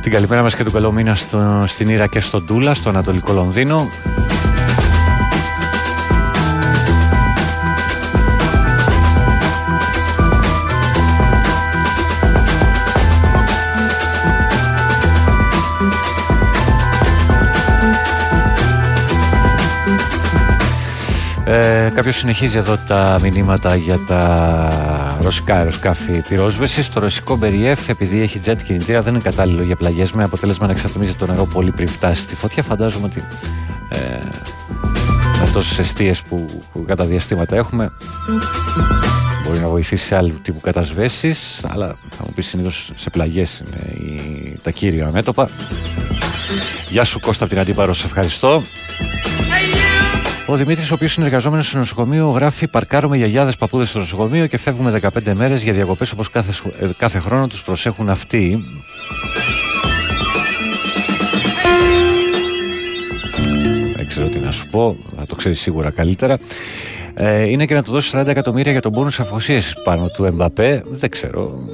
Την 0.01 0.12
καλημέρα 0.12 0.43
μας 0.43 0.56
και 0.56 0.62
τον 0.62 0.73
καλό 0.73 0.93
μήνα 0.93 1.14
στο, 1.14 1.64
στην 1.66 1.89
Ήρα 1.89 2.06
και 2.06 2.20
στον 2.20 2.47
Τούλα, 2.47 2.74
στο 2.74 2.89
Ανατολικό 2.89 3.32
Λονδίνο. 3.32 3.89
Ε, 21.48 21.90
Κάποιος 21.94 22.16
συνεχίζει 22.16 22.56
εδώ 22.56 22.77
τα 22.86 23.18
μηνύματα 23.23 23.77
για 23.77 23.98
τα 24.06 25.18
ρωσικά 25.20 25.55
αεροσκάφη 25.55 26.23
πυρόσβεσης. 26.28 26.89
Το 26.89 27.01
ρωσικό 27.01 27.36
Μπεριέφ, 27.36 27.89
επειδή 27.89 28.20
έχει 28.23 28.40
jet 28.44 28.56
κινητήρα, 28.64 29.01
δεν 29.01 29.14
είναι 29.14 29.23
κατάλληλο 29.23 29.62
για 29.62 29.77
πλαγιές 29.77 30.12
με 30.12 30.24
αποτέλεσμα 30.24 30.66
να 30.66 30.73
εξατομίζει 30.73 31.14
το 31.14 31.27
νερό 31.27 31.47
πολύ 31.47 31.70
πριν 31.70 31.89
φτάσει 31.89 32.23
στη 32.23 32.35
φωτιά. 32.35 32.62
Φαντάζομαι 32.62 33.05
ότι 33.05 33.24
ε, 33.89 33.98
με 35.40 35.51
τόσες 35.52 35.78
αιστείες 35.78 36.23
που, 36.23 36.64
που 36.73 36.85
κατά 36.86 37.05
διαστήματα 37.05 37.56
έχουμε, 37.56 37.93
μπορεί 39.44 39.59
να 39.59 39.68
βοηθήσει 39.68 40.05
σε 40.05 40.16
άλλου 40.16 40.35
τύπου 40.43 40.60
κατασβέσεις. 40.60 41.64
Αλλά 41.68 41.86
θα 41.86 42.24
μου 42.24 42.31
πεις 42.35 42.47
συνήθως 42.47 42.90
σε 42.94 43.10
πλαγιές 43.10 43.62
είναι 43.66 44.10
η, 44.10 44.59
τα 44.62 44.70
κύρια 44.70 45.10
μέτωπα. 45.12 45.48
Γεια 46.89 47.05
σου 47.05 47.20
Κώστα 47.20 47.44
από 47.44 47.52
την 47.52 47.62
Αντίπαρο, 47.62 47.93
σε 47.93 48.06
ευχαριστώ. 48.06 48.62
Ο 50.48 50.56
Δημήτρης, 50.56 50.90
ο 50.90 50.94
οποίος 50.94 51.16
είναι 51.16 51.27
εργαζόμενος 51.27 51.68
στο 51.68 51.78
νοσοκομείο, 51.78 52.28
γράφει: 52.28 52.68
Παρκάρουμε 52.68 53.16
γιαγιάδες 53.16 53.56
παππούδες 53.56 53.89
στο 53.89 53.98
νοσοκομείο 53.98 54.47
και 54.47 54.59
φεύγουμε 54.59 54.90
15 54.90 55.35
μέρες 55.35 55.62
για 55.62 55.73
διακοπές 55.73 56.12
όπως 56.12 56.31
κάθε, 56.31 56.52
ε, 56.81 56.89
κάθε 56.97 57.18
χρόνο 57.18 57.47
τους 57.47 57.62
προσέχουν 57.62 58.10
αυτοί. 58.10 58.64
Δεν 63.97 64.06
ξέρω 64.06 64.28
τι 64.28 64.39
να 64.39 64.51
σου 64.51 64.68
πω, 64.68 64.97
θα 65.16 65.24
το 65.24 65.35
ξέρεις 65.35 65.60
σίγουρα 65.60 65.90
καλύτερα. 65.90 66.39
Ε, 67.14 67.44
είναι 67.44 67.66
και 67.66 67.74
να 67.74 67.82
του 67.82 67.90
δώσεις 67.90 68.10
40 68.10 68.27
εκατομμύρια 68.27 68.73
για 68.73 68.81
τον 68.81 68.93
πόνους 68.93 69.20
αφοσίεση 69.20 69.74
πάνω 69.85 70.09
του 70.09 70.24
Εμπαπέ. 70.24 70.82
Δεν 70.85 71.10
ξέρω. 71.10 71.64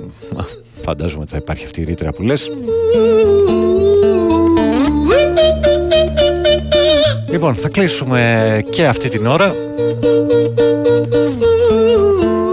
Φαντάζομαι 0.83 1.23
ότι 1.23 1.31
θα 1.31 1.37
υπάρχει 1.37 1.65
αυτή 1.65 1.81
η 1.81 1.85
ρήτρα 1.85 2.13
που 2.13 2.23
λες. 2.23 2.51
Λοιπόν, 7.33 7.55
θα 7.55 7.69
κλείσουμε 7.69 8.59
και 8.71 8.87
αυτή 8.87 9.09
την 9.09 9.27
ώρα 9.27 9.53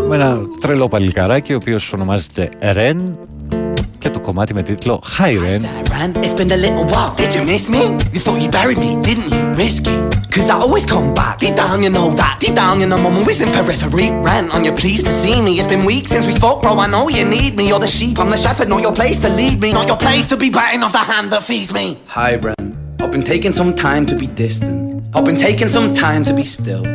με 0.08 0.16
ένα 0.16 0.38
τρελό 0.62 0.88
παλικαράκι 0.88 1.54
ο 1.54 1.56
οποίος 1.56 1.94
ονομάζεται 1.94 2.50
Ρεν 2.72 3.18
και 3.98 4.10
το 4.10 4.20
κομμάτι 4.20 4.54
με 4.54 4.62
τίτλο 4.62 5.02
Hi 5.18 5.32
Ren. 5.32 5.62
Ran, 5.92 6.24
it's 6.24 6.34
been 6.40 6.52
a 6.52 6.60
little 6.66 6.86
while. 6.94 7.14
Did 7.16 7.32
you 7.36 7.44
miss 7.52 7.64
me? 7.76 7.82
You 8.14 8.22
thought 8.26 8.40
you 8.44 8.50
buried 8.60 8.80
me, 8.86 8.92
didn't 9.08 9.30
you? 9.36 9.44
Risky. 9.64 9.96
Cause 10.36 10.48
I 10.54 10.56
always 10.66 10.86
come 10.94 11.08
back. 11.20 11.36
Deep 11.44 11.56
down, 11.64 11.78
you 11.86 11.92
know 11.98 12.10
that. 12.22 12.36
Deep 12.44 12.56
down, 12.62 12.76
you 12.82 12.88
know 12.92 13.00
I'm 13.10 13.18
always 13.22 13.40
in 13.44 13.50
periphery. 13.58 14.08
Ran 14.28 14.46
on 14.56 14.62
your 14.68 14.76
pleased 14.82 15.04
to 15.10 15.14
see 15.24 15.38
me. 15.46 15.52
It's 15.60 15.70
been 15.74 15.84
weeks 15.94 16.10
since 16.14 16.26
we 16.30 16.34
spoke, 16.42 16.58
bro. 16.64 16.72
I 16.86 16.88
know 16.96 17.06
you 17.18 17.26
need 17.38 17.52
me. 17.60 17.64
You're 17.70 17.84
the 17.88 17.94
sheep, 17.98 18.16
I'm 18.22 18.30
the 18.36 18.42
shepherd. 18.46 18.68
Not 18.74 18.82
your 18.88 18.96
place 19.02 19.18
to 19.26 19.30
lead 19.42 19.58
me. 19.64 19.70
Not 19.80 19.88
your 19.92 20.02
place 20.06 20.26
to 20.32 20.36
be 20.44 20.50
biting 20.60 20.82
off 20.86 20.94
the 21.00 21.06
hand 21.12 21.28
that 21.34 21.44
feeds 21.50 21.72
me. 21.80 21.86
Hi, 22.18 22.32
Ren. 22.46 22.79
I've 23.02 23.14
been 23.14 23.22
taking 23.22 23.54
some 23.54 23.74
time 23.76 24.06
to 24.08 24.16
be 24.16 24.28
distant. 24.28 25.04
I've 25.16 25.24
been 25.24 25.38
taking 25.38 25.70
some 25.70 25.94
time 25.94 26.26
to 26.26 26.34
be 26.34 26.44
still. 26.44 26.86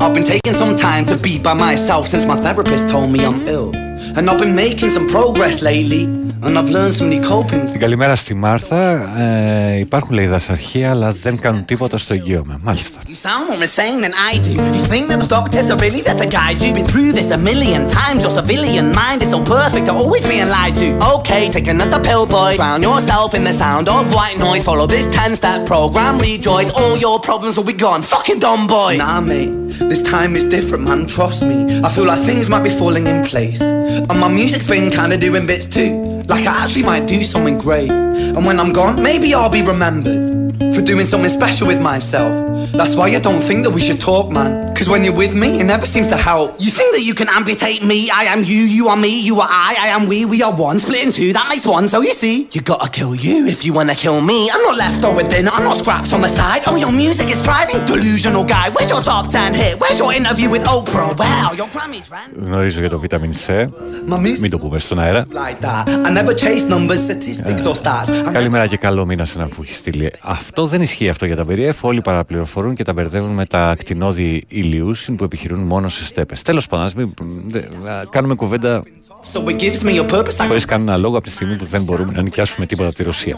I've 0.00 0.14
been 0.14 0.24
taking 0.24 0.52
some 0.52 0.76
time 0.76 1.06
to 1.06 1.16
be 1.16 1.38
by 1.38 1.54
myself 1.54 2.06
since 2.06 2.26
my 2.26 2.36
therapist 2.36 2.88
told 2.88 3.10
me 3.10 3.24
I'm 3.24 3.48
ill. 3.48 3.83
And 4.15 4.29
I've 4.29 4.39
been 4.39 4.55
making 4.55 4.89
some 4.89 5.07
progress 5.07 5.61
lately. 5.61 6.03
And 6.41 6.57
I've 6.57 6.69
learned 6.69 6.93
so 6.93 7.03
many 7.03 7.19
coping 7.19 7.71
Την 7.71 7.79
καλημέρα 7.79 8.15
στη 8.15 8.33
Μάρθα. 8.33 8.91
Ε, 9.19 9.77
υπάρχουν 9.77 10.15
λέει 10.15 10.27
δασαρχεία, 10.27 10.89
αλλά 10.91 11.11
δεν 11.11 11.39
κάνουν 11.39 11.65
τίποτα 11.65 11.97
στο 11.97 12.13
εγγύωμα. 12.13 12.59
Μάλιστα. 12.61 12.99
You 13.07 13.27
sound 13.27 13.49
more 13.49 13.63
insane 13.63 13.99
than 14.05 14.13
I 14.31 14.33
do. 14.47 14.53
You 14.77 14.83
think 14.93 15.05
that 15.09 15.19
the 15.23 15.31
doctors 15.37 15.67
are 15.71 15.79
really 15.85 16.01
there 16.07 16.19
to 16.23 16.27
guide 16.37 16.61
you? 16.63 16.73
Been 16.73 16.89
through 16.93 17.11
this 17.19 17.29
a 17.31 17.39
million 17.49 17.81
times. 18.01 18.19
Your 18.25 18.33
civilian 18.39 18.87
mind 19.01 19.19
is 19.25 19.29
so 19.35 19.39
perfect, 19.57 19.83
you're 19.87 20.01
always 20.05 20.23
being 20.31 20.49
lied 20.57 20.75
to. 20.81 20.87
Okay, 21.15 21.43
take 21.55 21.67
another 21.75 21.99
pill, 22.07 22.25
boy. 22.37 22.51
Drown 22.61 22.81
yourself 22.89 23.29
in 23.37 23.43
the 23.49 23.55
sound 23.63 23.85
of 23.95 24.03
white 24.17 24.37
noise. 24.47 24.63
Follow 24.69 24.85
this 24.95 25.05
10 25.11 25.35
step 25.41 25.59
program, 25.73 26.13
rejoice. 26.31 26.69
All 26.79 26.95
your 27.05 27.17
problems 27.29 27.53
will 27.57 27.69
be 27.73 27.79
gone. 27.87 28.01
Fucking 28.15 28.39
dumb 28.45 28.63
boy. 28.77 28.91
Nah, 29.03 29.21
mate. 29.31 29.51
This 29.91 30.01
time 30.15 30.31
is 30.39 30.43
different, 30.55 30.83
man. 30.87 30.99
Trust 31.17 31.39
me. 31.49 31.57
I 31.87 31.89
feel 31.95 32.07
like 32.11 32.21
things 32.31 32.45
might 32.53 32.65
be 32.69 32.73
falling 32.81 33.05
in 33.13 33.19
place. 33.31 33.61
And 34.10 34.20
my 34.20 34.28
music's 34.28 34.66
been 34.66 34.90
kinda 34.90 35.16
doing 35.16 35.46
bits 35.46 35.66
too. 35.66 36.22
Like 36.28 36.46
I 36.46 36.64
actually 36.64 36.84
might 36.84 37.06
do 37.06 37.22
something 37.22 37.58
great. 37.58 37.90
And 37.90 38.44
when 38.46 38.58
I'm 38.58 38.72
gone, 38.72 39.02
maybe 39.02 39.34
I'll 39.34 39.50
be 39.50 39.62
remembered 39.62 40.74
for 40.74 40.82
doing 40.82 41.06
something 41.06 41.30
special 41.30 41.66
with 41.66 41.80
myself. 41.80 42.32
That's 42.72 42.94
why 42.96 43.06
I 43.08 43.20
don't 43.20 43.42
think 43.42 43.64
that 43.64 43.70
we 43.70 43.80
should 43.80 44.00
talk, 44.00 44.30
man. 44.30 44.63
Cause 44.79 44.89
when 44.93 45.03
you're 45.03 45.19
with 45.25 45.35
me, 45.35 45.59
it 45.59 45.65
never 45.65 45.85
seems 45.85 46.07
to 46.07 46.15
help. 46.15 46.55
You 46.57 46.71
think 46.71 46.89
that 46.95 47.03
you 47.03 47.13
can 47.13 47.27
amputate 47.27 47.83
me? 47.83 48.09
I 48.21 48.23
am 48.33 48.45
you, 48.45 48.61
you 48.77 48.87
are 48.87 48.95
me, 48.95 49.13
you 49.29 49.35
are 49.41 49.47
I, 49.49 49.75
I 49.85 49.87
am 49.97 50.07
we, 50.07 50.23
we 50.33 50.41
are 50.41 50.55
one. 50.55 50.79
Split 50.79 51.05
in 51.05 51.11
two, 51.11 51.33
that 51.33 51.47
makes 51.49 51.65
one. 51.65 51.85
So 51.89 51.97
you 52.07 52.13
see, 52.13 52.47
you 52.53 52.61
gotta 52.61 52.89
kill 52.89 53.13
you 53.13 53.45
if 53.47 53.65
you 53.65 53.73
wanna 53.73 53.93
kill 53.93 54.21
me. 54.21 54.49
I'm 54.49 54.63
not 54.67 54.77
leftover 54.77 55.23
dinner, 55.23 55.51
I'm 55.53 55.65
not 55.65 55.77
scraps 55.83 56.13
on 56.13 56.21
the 56.21 56.29
side. 56.29 56.61
Oh, 56.67 56.77
your 56.77 56.93
music 56.93 57.27
is 57.29 57.41
thriving, 57.45 57.83
delusional 57.91 58.45
guy. 58.45 58.69
Where's 58.69 58.89
your 58.89 59.01
top 59.01 59.25
10 59.29 59.53
hit? 59.53 59.73
Where's 59.81 59.99
your 59.99 60.13
interview 60.13 60.49
with 60.49 60.63
Oprah? 60.63 61.11
Wow, 61.19 61.51
your 61.59 61.67
Grammys 61.75 62.09
ran 62.09 62.43
Γνωρίζω 62.45 62.79
για 62.79 62.89
το 62.89 62.99
βιταμίν 62.99 63.33
C. 63.45 63.65
Μην 64.39 64.49
το 64.49 64.59
πούμε 64.59 64.79
στον 64.79 64.99
αέρα. 64.99 65.25
like 65.31 65.59
that. 65.59 65.87
I 65.87 66.09
never 66.11 66.33
chase 66.33 66.63
numbers, 66.69 67.01
statistics 67.07 67.65
or 67.65 67.75
stats. 67.83 68.27
I 68.27 68.31
Καλημέρα 68.31 68.67
και 68.67 68.77
καλό 68.77 69.05
μήνα 69.05 69.25
σε 69.25 69.33
έναν 69.37 69.49
που 69.49 69.61
έχει 69.63 69.73
στείλει. 69.73 70.11
Αυτό 70.21 70.65
δεν 70.65 70.81
ισχύει 70.81 71.09
αυτό 71.09 71.25
για 71.25 71.35
τα 71.35 71.45
περιέφ. 71.45 71.83
Όλοι 71.83 72.01
παραπληροφορούν 72.01 72.75
και 72.75 72.83
τα 72.83 72.93
μπερδεύουν 72.93 73.29
με 73.29 73.45
τα 73.45 73.75
κτηνόδη 73.77 74.45
ηλιούσιν 74.64 75.16
που 75.16 75.24
επιχειρούν 75.24 75.60
μόνο 75.60 75.88
σε 75.88 76.04
στέπες. 76.04 76.42
Τέλος 76.42 76.66
πάντων, 76.66 76.84
ας 76.86 76.94
μην 76.94 77.14
δε- 77.46 77.58
α, 77.90 78.04
κάνουμε 78.10 78.34
κουβέντα 78.34 78.82
So 79.32 79.38
it 79.48 79.56
gives 79.60 79.82
me 79.82 80.00
a 80.00 80.14
purpose. 80.14 80.36
I 80.36 80.46
χωρίς 80.46 80.64
κανένα 80.64 80.96
λόγο 80.96 81.16
από 81.16 81.24
τη 81.24 81.30
στιγμή 81.30 81.56
που 81.56 81.64
δεν 81.64 81.82
μπορούμε 81.82 82.12
να 82.12 82.22
νοικιάσουμε 82.22 82.66
τίποτα 82.66 82.88
από 82.88 82.96
τη 82.96 83.02
Ρωσία. 83.02 83.36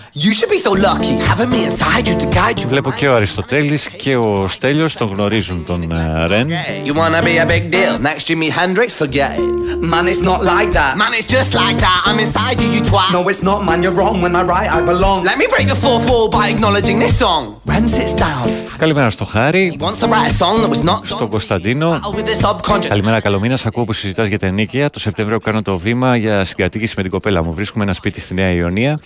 Music 0.00 0.08
is 0.08 0.08
so 0.08 0.08
self-centered. 0.08 0.08
No 0.08 0.08
one 0.08 0.08
wants 0.08 0.08
to 0.08 0.08
hear 0.08 0.08
another 0.08 0.08
song 0.08 0.08
about 0.08 0.08
how 0.08 0.08
much 0.08 0.08
you 0.08 0.08
hate 0.08 0.08
yourself. 0.08 0.08
Trust 0.08 0.16
me. 0.16 0.22
You 0.24 0.32
should 0.36 0.50
be 0.50 0.58
so 0.58 0.72
lucky 0.88 1.12
having 1.30 1.50
me 1.54 1.60
inside 1.68 2.04
you 2.08 2.16
to 2.22 2.26
guide 2.38 2.58
you. 2.62 2.68
Βλέπω 2.68 2.92
και 2.92 3.08
ο 3.08 3.14
Αριστοτέλης 3.14 3.88
και 3.88 4.16
ο 4.16 4.48
Στέλιος 4.48 4.94
τον 4.94 5.08
γνωρίζουν 5.08 5.64
τον 5.66 5.92
ε, 5.92 6.26
Ρεν. 6.26 6.48
You 6.84 6.94
wanna 6.94 7.22
be 7.22 7.34
a 7.38 7.46
big 7.46 7.70
deal? 7.70 7.98
Next 8.08 8.26
Jimi 8.28 8.48
Hendrix, 8.58 8.92
forget 9.02 9.38
it. 9.38 9.48
Man, 9.92 10.04
it's 10.12 10.22
not 10.30 10.40
like 10.54 10.70
that. 10.78 10.92
Man, 11.02 11.12
it's 11.18 11.30
just 11.36 11.50
like 11.62 11.78
that. 11.86 12.00
I'm 12.08 12.18
inside 12.26 12.56
you, 12.62 12.68
you 12.76 12.82
twat. 12.90 13.10
No, 13.16 13.20
it's 13.32 13.42
not, 13.50 13.60
man. 13.68 13.78
You're 13.84 13.96
wrong. 14.00 14.16
When 14.24 14.34
I 14.40 14.42
write, 14.50 14.70
I 14.76 14.80
belong. 14.92 15.18
Let 15.30 15.36
me 15.42 15.46
break 15.54 15.66
the 15.74 15.78
fourth 15.84 16.04
wall 16.10 16.26
by 16.36 16.44
acknowledging 16.54 16.96
this 17.04 17.14
song. 17.24 17.42
Ren 17.70 17.84
sits 17.88 18.14
down. 18.26 18.48
Καλημέρα 18.78 19.10
στο 19.10 19.24
Χάρη, 19.24 19.78
Wants 19.80 19.98
to 20.04 20.08
write 20.08 20.30
a 20.30 20.44
song 20.44 20.62
that 20.64 20.70
was 20.76 20.84
not 20.84 21.00
στον 21.02 21.28
Κωνσταντίνο. 21.28 22.00
with 22.14 22.24
the 22.24 22.46
subconscious. 22.46 22.86
Καλημέρα, 22.88 23.20
καλό 23.20 23.40
μήνα. 23.40 23.56
Σ' 23.56 23.66
Ακούω 23.66 23.84
που 23.84 23.92
συζητά 23.92 24.24
για 24.24 24.38
τα 24.38 24.46
ενίκεια. 24.46 24.90
Το 24.90 25.00
Σεπτέμβριο 25.00 25.38
κάνω 25.38 25.62
το 25.62 25.78
βήμα 25.78 26.16
για 26.16 26.44
συγκατοίκηση 26.44 26.94
με 26.96 27.02
την 27.02 27.10
κοπέλα 27.10 27.42
μου. 27.44 27.52
Βρίσκουμε 27.54 27.84
ένα 27.84 27.92
σπίτι 27.92 28.20
στη 28.20 28.34
Νέα 28.34 28.50
Ιωνία. 28.50 28.98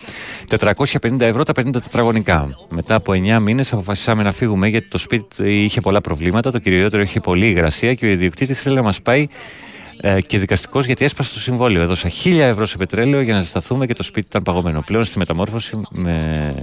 450 0.86 1.20
ευρώ 1.20 1.42
τα 1.42 1.52
50 1.56 1.72
τετραγωνικά. 1.72 2.48
Μετά 2.68 2.94
από 2.94 3.12
9 3.12 3.38
μήνες 3.40 3.72
αποφασίσαμε 3.72 4.22
να 4.22 4.32
φύγουμε 4.32 4.68
γιατί 4.68 4.88
το 4.88 4.98
σπίτι 4.98 5.62
είχε 5.64 5.80
πολλά 5.80 6.00
προβλήματα. 6.00 6.50
Το 6.50 6.58
κυριότερο 6.58 7.02
είχε 7.02 7.20
πολλή 7.20 7.46
υγρασία 7.46 7.94
και 7.94 8.06
ο 8.06 8.08
ιδιοκτήτης 8.08 8.60
θέλει 8.60 8.74
να 8.74 8.82
μας 8.82 9.02
πάει 9.02 9.28
ε, 10.00 10.18
και 10.20 10.38
δικαστικός 10.38 10.86
γιατί 10.86 11.04
έσπασε 11.04 11.32
το 11.32 11.38
συμβόλαιο. 11.40 11.82
Έδωσα 11.82 12.10
1000 12.24 12.38
ευρώ 12.38 12.66
σε 12.66 12.76
πετρέλαιο 12.76 13.20
για 13.20 13.34
να 13.34 13.40
ζεσταθούμε 13.40 13.86
και 13.86 13.94
το 13.94 14.02
σπίτι 14.02 14.26
ήταν 14.26 14.42
παγωμένο. 14.42 14.82
Πλέον 14.86 15.04
στη 15.04 15.18
μεταμόρφωση 15.18 15.80
με 15.90 16.54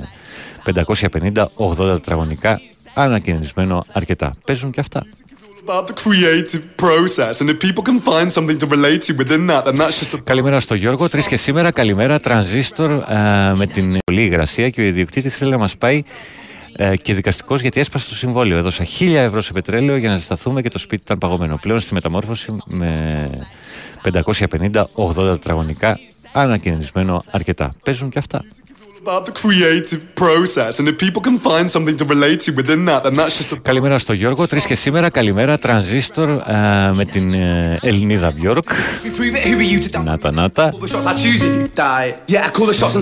550-80 0.74 1.44
τετραγωνικά 1.76 2.62
ανακαινισμένο 2.94 3.86
αρκετά. 3.92 4.34
Παίζουν 4.46 4.72
και 4.72 4.80
αυτά. 4.80 5.06
About 5.66 5.88
the 5.88 5.96
creative 6.04 6.64
process, 6.76 7.34
and 7.42 7.50
if 7.50 7.58
people 7.68 7.84
can 7.90 8.00
find 8.10 8.28
something 8.38 8.58
to 8.64 8.68
relate 8.76 9.02
to 9.08 9.14
within 9.22 9.48
that, 9.48 9.66
then 9.66 9.76
that's 9.76 10.00
just 10.00 10.14
a 10.14 10.22
Καλημέρα 10.24 10.60
στο 10.60 10.76
Γιώργο. 10.76 11.10
Τρεις 11.10 11.28
και 11.28 11.38
σήμερα. 11.38 11.72
Καλημέρα. 11.72 12.20
Τρανζίστορ 12.20 12.92
ε, 12.92 13.54
με 13.56 13.66
την 13.74 13.98
πολλή 14.06 14.22
υγρασία 14.22 14.70
και 14.70 14.82
ο 14.82 14.84
ιδιοκτήτης 14.84 15.38
θέλει 15.38 15.52
να 15.52 15.58
μας 15.58 15.78
πάει 15.78 16.04
ε, 16.76 16.96
και 16.96 17.14
δικαστικός 17.14 17.62
γιατί 17.62 17.80
έσπασε 17.80 18.10
το 18.10 18.16
συμβόλαιο. 18.16 18.58
Έδωσα 18.58 18.86
1000 19.00 19.14
ευρώ 19.14 19.42
σε 19.42 19.54
πετρέλαιο 19.54 19.96
για 19.96 20.10
να 20.10 20.16
ζεσταθούμε 20.16 20.62
και 20.62 20.70
το 20.70 20.78
σπίτι 20.78 21.02
ήταν 21.06 21.18
παγωμένο. 21.18 21.58
Πλέον 21.62 21.80
στη 21.80 21.94
μεταμόρφωση 21.94 22.56
με 22.66 23.30
550-80 24.04 24.84
τετραγωνικά 25.16 26.00
ανακαινισμένο 26.32 27.24
αρκετά. 27.32 27.72
Παίζουν 27.84 28.10
και 28.10 28.20
αυτά. 28.20 28.44
Καλημέρα 33.62 33.98
στο 33.98 34.14
Γιώργο, 34.14 34.48
τρεις 34.48 34.66
και 34.66 34.76
σήμερα. 34.76 35.10
Καλημέρα, 35.10 35.58
τρανζίστορ 35.58 36.30
ε, 36.30 36.92
Με 36.94 37.06
την 37.06 37.34
ε, 37.34 37.80
Ελληνίδα 37.82 38.32
Μπιόρκ 38.32 38.70
Νάτα, 40.04 40.32
νάτα. 40.32 40.74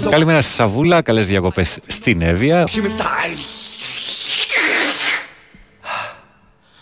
Καλημέρα 0.10 0.42
στη 0.42 0.54
Σαβούλα 0.54 1.02
Καλές 1.02 1.28
διακοπές 1.28 1.80
στην 1.88 2.22
Εύβοια. 2.22 2.68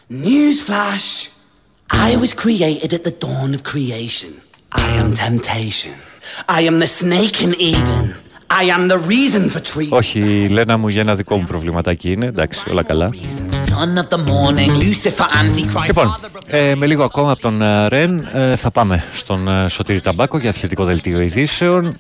News 0.10 0.60
flash 0.68 1.08
I 2.10 2.16
was 2.16 2.34
created 2.34 2.94
at 2.94 3.04
the 3.04 3.16
dawn 3.26 3.54
of 3.54 3.62
creation. 3.64 4.32
I 4.72 4.90
am 5.02 5.10
temptation. 5.14 5.96
I 6.60 6.62
am 6.70 6.80
the 6.80 6.92
snake 7.00 7.38
in 7.46 7.54
Eden. 7.74 8.27
I 8.50 8.64
am 8.76 8.88
the 8.88 8.98
reason 8.98 9.50
for 9.50 9.62
trees. 9.62 9.90
Όχι, 9.90 10.48
Λένα 10.50 10.78
μου, 10.78 10.88
για 10.88 11.02
ένα 11.02 11.16
δικό 11.16 11.38
μου 11.38 11.46
προβληματάκι 11.48 12.12
είναι. 12.12 12.26
Εντάξει, 12.26 12.64
όλα 12.72 12.84
καλά. 12.84 13.10
Son 13.54 14.02
of 14.02 14.18
the 14.18 14.18
morning, 14.18 14.82
Lucifer, 14.82 15.26
Antichrist. 15.44 15.86
Λοιπόν, 15.88 16.16
ε, 16.48 16.76
με 16.76 16.86
λίγο 16.86 17.04
ακόμα 17.04 17.32
από 17.32 17.42
τον 17.42 17.62
ε, 17.62 17.88
Ρεν 17.88 18.28
ε, 18.34 18.56
θα 18.56 18.72
πάμε 18.72 19.04
στον 19.14 19.48
ε, 19.48 19.68
Σωτήρη 19.68 20.00
Ταμπάκο 20.00 20.38
για 20.38 20.50
αθλητικό 20.50 20.84
δελτίο 20.84 21.22
ειδήσεων. 21.22 21.96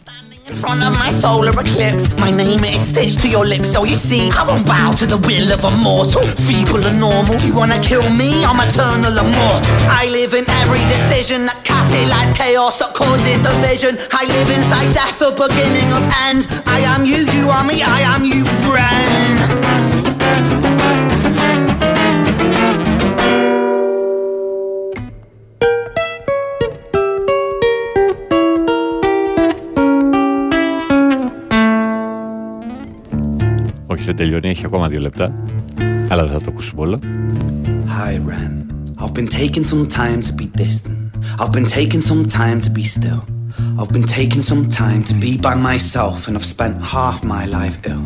In 0.48 0.56
front 0.56 0.82
of 0.82 0.94
my 0.94 1.12
solar 1.12 1.52
eclipse, 1.52 2.08
my 2.20 2.32
name 2.32 2.64
is 2.64 2.80
stitched 2.88 3.20
to 3.20 3.28
your 3.28 3.46
lips. 3.46 3.74
So 3.74 3.84
you 3.84 3.98
see, 3.98 4.32
I 4.32 4.48
won't 4.48 4.66
bow 4.66 4.92
to 4.92 5.06
the 5.06 5.18
will 5.18 5.52
of 5.52 5.66
a 5.66 5.76
mortal. 5.76 6.24
Feeble 6.24 6.86
and 6.88 7.02
normal, 7.02 7.36
you 7.42 7.54
wanna 7.54 7.80
kill 7.84 8.08
me? 8.10 8.46
I'm 8.46 8.56
eternal 8.64 9.12
immortal. 9.12 9.76
I 9.92 10.08
live 10.08 10.34
in 10.34 10.48
every 10.64 10.80
decision 10.88 11.48
that 11.48 11.60
catalyzes 11.68 12.34
chaos 12.34 12.80
that 12.80 12.94
causes 12.94 13.38
division. 13.44 14.00
I 14.16 14.24
live 14.24 14.48
inside 14.48 14.94
death, 14.94 15.20
the 15.20 15.36
beginning 15.36 15.92
of 15.92 16.04
ends. 16.24 16.48
I 16.66 16.80
am 16.96 17.04
you, 17.04 17.28
you 17.36 17.50
are 17.50 17.66
me, 17.68 17.84
I 17.84 18.08
am 18.16 18.24
you, 18.24 18.46
friend. 18.64 19.87
δεν 34.07 34.17
τελειώνει, 34.17 34.49
έχει 34.49 34.63
ακόμα 34.67 34.89
δύο 34.89 35.01
λεπτά. 35.01 35.35
Αλλά 36.09 36.23
δεν 36.23 36.33
θα 36.33 36.41
το 36.41 36.47
ακούσουμε 36.49 36.83
όλο. 36.83 36.99
Hi, 37.87 38.15
Ren. 38.31 38.53
I've 39.03 39.15
been 39.15 39.27
taking 39.27 39.65
some 39.65 39.87
time 39.87 40.21
to 40.29 40.33
be 40.41 40.47
distant. 40.65 40.99
I've 41.41 41.53
been 41.59 41.71
taking 41.81 42.03
some 42.11 42.23
time 42.41 42.59
to 42.67 42.71
be 42.71 42.85
still. 42.97 43.23
I've 43.79 43.93
been 43.97 44.09
taking 44.21 44.43
some 44.43 44.69
time 44.69 45.03
to 45.11 45.15
be 45.25 45.37
by 45.49 45.55
myself, 45.71 46.29
and 46.29 46.37
I've 46.37 46.51
spent 46.57 46.75
half 46.95 47.25
my 47.25 47.45
life 47.59 47.77
ill. 47.93 48.05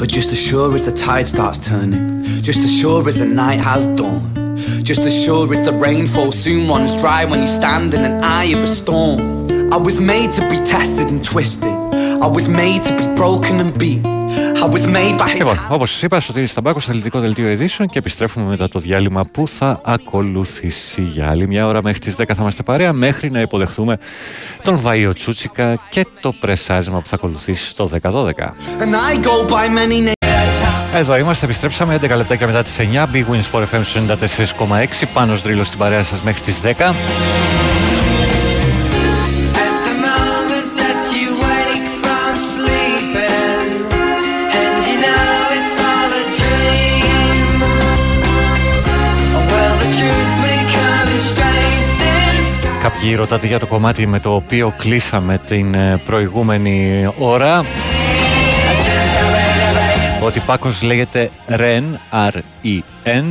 But 0.00 0.08
just 0.16 0.28
as 0.36 0.40
sure 0.48 0.74
as 0.74 0.82
the 0.88 0.94
tide 1.06 1.28
starts 1.34 1.58
turning, 1.70 2.04
just 2.48 2.60
as 2.66 2.72
sure 2.80 3.02
as 3.10 3.16
the 3.18 3.30
night 3.44 3.60
has 3.70 3.82
dawned, 4.00 4.56
just 4.90 5.02
as 5.10 5.14
sure 5.24 5.46
as 5.54 5.60
the 5.68 5.74
rainfall 5.86 6.30
soon 6.32 6.68
runs 6.68 6.92
dry 7.02 7.24
when 7.30 7.40
you 7.44 7.50
stand 7.60 7.94
in 7.94 8.02
an 8.10 8.16
eye 8.22 8.50
of 8.56 8.60
a 8.68 8.70
storm. 8.80 9.18
I 9.76 9.76
was 9.76 9.96
made 10.00 10.30
to 10.38 10.42
be 10.52 10.58
tested 10.74 11.08
and 11.12 11.20
twisted. 11.32 11.76
I 12.26 12.28
was 12.36 12.48
made 12.48 12.82
to 12.88 12.92
be 13.00 13.06
broken 13.14 13.60
and 13.60 13.76
beat. 13.82 14.11
I 14.63 14.65
was 14.65 14.85
made 14.85 15.17
by 15.17 15.29
his 15.29 15.37
Λοιπόν, 15.37 15.59
όπως 15.69 15.91
σας 15.91 16.01
είπα, 16.01 16.19
στο 16.19 16.33
Σταμπάκο 16.45 16.79
στο 16.79 16.91
ελληνικό 16.91 17.19
δελτίο 17.19 17.49
ειδήσεων 17.49 17.87
και 17.87 17.97
επιστρέφουμε 17.97 18.49
μετά 18.49 18.67
το 18.67 18.79
διάλειμμα 18.79 19.23
που 19.31 19.47
θα 19.47 19.81
ακολουθήσει 19.83 21.01
για 21.01 21.29
άλλη 21.29 21.47
μια 21.47 21.67
ώρα 21.67 21.81
μέχρι 21.83 21.99
τις 21.99 22.15
10 22.17 22.23
θα 22.27 22.35
είμαστε 22.39 22.63
παρέα. 22.63 22.93
Μέχρι 22.93 23.31
να 23.31 23.41
υποδεχθούμε 23.41 23.97
τον 24.63 24.77
Βαϊο 24.77 25.13
Τσούτσικα 25.13 25.77
και 25.89 26.05
το 26.21 26.31
πρεσάρισμα 26.39 26.99
που 26.99 27.07
θα 27.07 27.15
ακολουθήσει 27.15 27.67
στο 27.67 27.89
10-12. 28.01 28.01
And 28.01 28.93
I 28.93 29.23
go 29.23 29.47
by 29.49 29.67
many 29.67 30.07
names. 30.07 30.13
Εδώ 30.95 31.17
είμαστε, 31.17 31.45
επιστρέψαμε 31.45 31.99
11 32.01 32.15
λεπτάκια 32.15 32.47
μετά 32.47 32.63
τις 32.63 32.79
9 32.79 33.05
Big 33.13 33.23
Wins 33.31 33.51
Sport 33.51 33.63
FM 33.71 33.81
94,6 34.59 35.07
Πάνω 35.13 35.35
δρύλος 35.35 35.67
στην 35.67 35.79
παρέα 35.79 36.03
σας 36.03 36.21
μέχρι 36.21 36.41
τις 36.41 36.61
10 36.61 36.93
strange 53.03 53.11
disguise. 53.11 53.13
Κάποιοι 53.13 53.15
ρωτάτε 53.15 53.47
για 53.47 53.59
το 53.59 53.65
κομμάτι 53.65 54.07
με 54.07 54.19
το 54.19 54.35
οποίο 54.35 54.73
κλείσαμε 54.77 55.39
την 55.47 55.73
ε, 55.73 56.01
προηγούμενη 56.05 57.07
ώρα 57.19 57.63
ότι 60.21 60.39
Πάκος 60.39 60.81
λέγεται 60.81 61.29
Ren, 61.49 61.83
R-E-N 62.11 63.23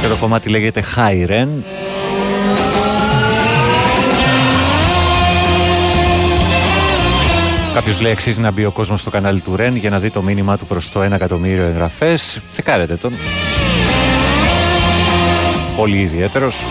και 0.00 0.08
το 0.08 0.16
κομμάτι 0.20 0.48
λέγεται 0.48 0.82
High 0.96 1.30
Ren 1.30 1.48
Κάποιος 7.74 8.00
λέει 8.00 8.12
αξίζει 8.12 8.40
να 8.40 8.50
μπει 8.50 8.64
ο 8.64 8.70
κόσμος 8.70 9.00
στο 9.00 9.10
κανάλι 9.10 9.40
του 9.40 9.56
Ρεν 9.56 9.76
για 9.76 9.90
να 9.90 9.98
δει 9.98 10.10
το 10.10 10.22
μήνυμά 10.22 10.58
του 10.58 10.66
προς 10.66 10.90
το 10.90 11.04
1 11.04 11.10
εκατομμύριο 11.10 11.64
εγγραφές. 11.64 12.40
Τσεκάρετε 12.50 12.96
τον. 12.96 13.12
Πολύ 15.78 15.98
ιδιαίτερος. 15.98 16.64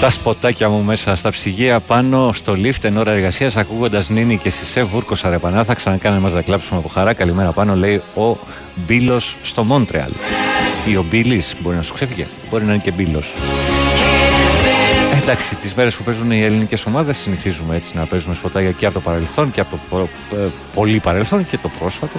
Τα 0.00 0.10
σποτάκια 0.10 0.68
μου 0.68 0.82
μέσα 0.82 1.14
στα 1.14 1.30
ψυγεία 1.30 1.80
πάνω 1.80 2.30
στο 2.34 2.52
lift 2.52 2.84
εν 2.84 2.96
ώρα 2.96 3.12
εργασίας 3.12 3.56
ακούγοντας 3.56 4.08
Νίνη 4.08 4.36
και 4.36 4.50
Σισε 4.50 4.82
βούρκοσα 4.82 5.30
ρε 5.30 5.38
πανά. 5.38 5.64
Θα 5.64 5.74
ξανακάνε 5.74 6.18
μας 6.18 6.32
να 6.32 6.42
κλάψουμε 6.42 6.78
από 6.78 6.88
χαρά. 6.88 7.12
Καλημέρα 7.12 7.52
πάνω 7.52 7.74
λέει 7.74 8.02
ο 8.14 8.36
Μπίλος 8.86 9.36
στο 9.42 9.64
Μόντρεαλ. 9.64 10.10
Ή 10.88 10.96
ο 10.96 11.04
Μπίλης, 11.10 11.54
μπορεί 11.60 11.76
να 11.76 11.82
σου 11.82 11.94
ξέφυγε; 11.94 12.26
Μπορεί 12.50 12.64
να 12.64 12.72
είναι 12.72 12.82
και 12.82 12.90
Μπίλος. 12.90 13.34
Εντάξει, 15.22 15.56
τις 15.56 15.74
μέρες 15.74 15.94
που 15.94 16.02
παίζουν 16.02 16.30
οι 16.30 16.42
ελληνικές 16.42 16.86
ομάδες 16.86 17.16
συνηθίζουμε 17.16 17.76
έτσι 17.76 17.96
να 17.96 18.04
παίζουμε 18.04 18.34
σποτάκια 18.34 18.70
και 18.70 18.84
από 18.86 18.94
το 18.94 19.00
παρελθόν 19.00 19.50
και 19.50 19.60
από 19.60 19.70
το 19.70 19.78
προ- 19.96 20.40
ε, 20.44 20.48
πολύ 20.74 20.98
παρελθόν 20.98 21.46
και 21.46 21.58
το 21.58 21.70
πρόσφατο. 21.78 22.18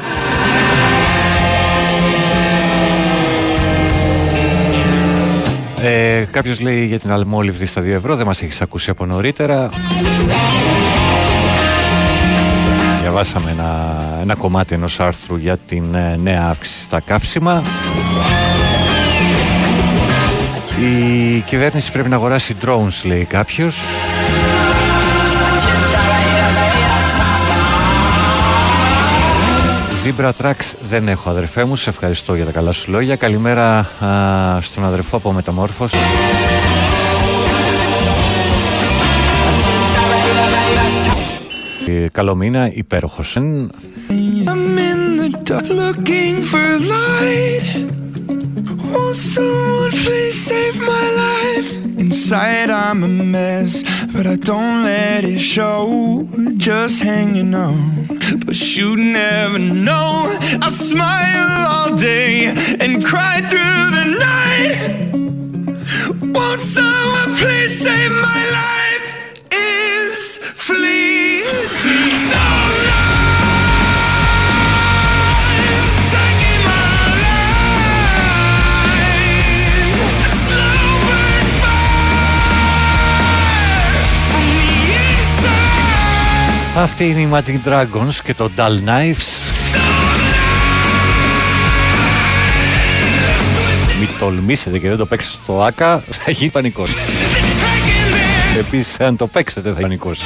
Ε, 5.84 6.24
Κάποιος 6.32 6.60
λέει 6.60 6.86
για 6.86 7.00
την 7.00 7.12
αλμόλυβδη 7.12 7.66
στα 7.66 7.82
2 7.82 7.86
ευρώ, 7.86 8.16
δεν 8.16 8.26
μας 8.26 8.42
έχεις 8.42 8.62
ακούσει 8.62 8.90
από 8.90 9.06
νωρίτερα. 9.06 9.70
Διαβάσαμε 13.02 13.52
ένα, 13.52 13.98
ένα 14.22 14.36
κομμάτι 14.36 14.74
ενός 14.74 15.00
άρθρου 15.00 15.36
για 15.36 15.58
την 15.58 15.96
ε, 15.96 16.16
νέα 16.24 16.46
αύξηση 16.50 16.84
στα 16.84 17.00
καύσιμα. 17.00 17.64
Η 20.82 21.40
κυβέρνηση 21.40 21.92
πρέπει 21.92 22.10
να 22.10 22.16
αγοράσει 22.16 22.56
drones, 22.66 23.02
λέει 23.04 23.24
κάποιος. 23.24 23.82
Zebra 30.10 30.32
Tracks 30.42 30.74
δεν 30.82 31.08
έχω 31.08 31.30
αδερφέ 31.30 31.64
μου, 31.64 31.76
σε 31.76 31.90
ευχαριστώ 31.90 32.36
για 32.36 32.46
τα 32.46 32.52
καλά 32.52 32.72
σου 32.72 32.92
λόγια. 32.92 33.16
Καλημέρα 33.16 33.78
α, 33.78 34.62
στον 34.62 34.86
αδερφό 34.86 35.18
από 35.18 35.32
Μεταμόρφωση. 35.32 35.98
Ε, 41.88 42.08
Καλό 42.12 42.36
μήνα, 42.36 42.72
υπέροχος. 42.74 43.36
Ε, 43.36 43.40
I'm 43.40 44.78
in 44.90 45.20
the 45.20 45.52
dark 45.52 45.68
looking 45.82 46.36
for 46.52 46.68
light. 46.94 47.68
Won't 48.92 49.18
someone 49.34 49.94
please 50.04 50.38
save 50.48 50.78
my 50.90 51.06
life? 51.20 51.39
Inside 52.00 52.70
I'm 52.70 53.04
a 53.04 53.08
mess, 53.10 53.84
but 54.14 54.26
I 54.26 54.38
don't 54.38 54.84
let 54.84 55.26
it 55.26 55.40
show. 55.40 56.26
Just 56.56 57.04
hanging 57.04 57.54
on, 57.54 58.08
but 58.46 58.78
you 58.78 58.96
never 58.96 59.60
know. 59.60 60.28
I 60.62 60.70
smile 60.70 61.68
all 61.68 61.96
day 61.98 62.46
and 62.80 63.04
cry 63.06 63.42
through 63.50 63.86
the 63.98 64.06
night. 64.30 65.10
Won't 66.22 66.62
someone 66.62 67.36
please 67.36 67.78
save 67.84 68.12
my 68.12 68.42
life? 68.62 69.08
Is 69.52 70.38
fleeting. 70.56 72.12
So 72.30 72.89
Αυτή 86.82 87.08
είναι 87.08 87.20
η 87.20 87.30
Magic 87.32 87.70
Dragons 87.70 88.14
και 88.24 88.34
το 88.34 88.50
Dull 88.58 88.62
Knives. 88.62 89.52
Μην 94.00 94.10
τολμήσετε 94.20 94.80
και 94.80 94.90
δεν 94.90 94.98
το 94.98 95.06
παίξετε 95.06 95.38
στο 95.44 95.64
ΆΚΑ, 95.64 96.04
θα 96.10 96.32
γίνει 96.32 96.52
πανικός. 96.52 96.94
Επίσης, 98.60 99.00
αν 99.00 99.18
το 99.18 99.28
παίξετε 99.28 99.62
θα 99.62 99.70
γίνει 99.70 99.82
πανικός. 99.82 100.22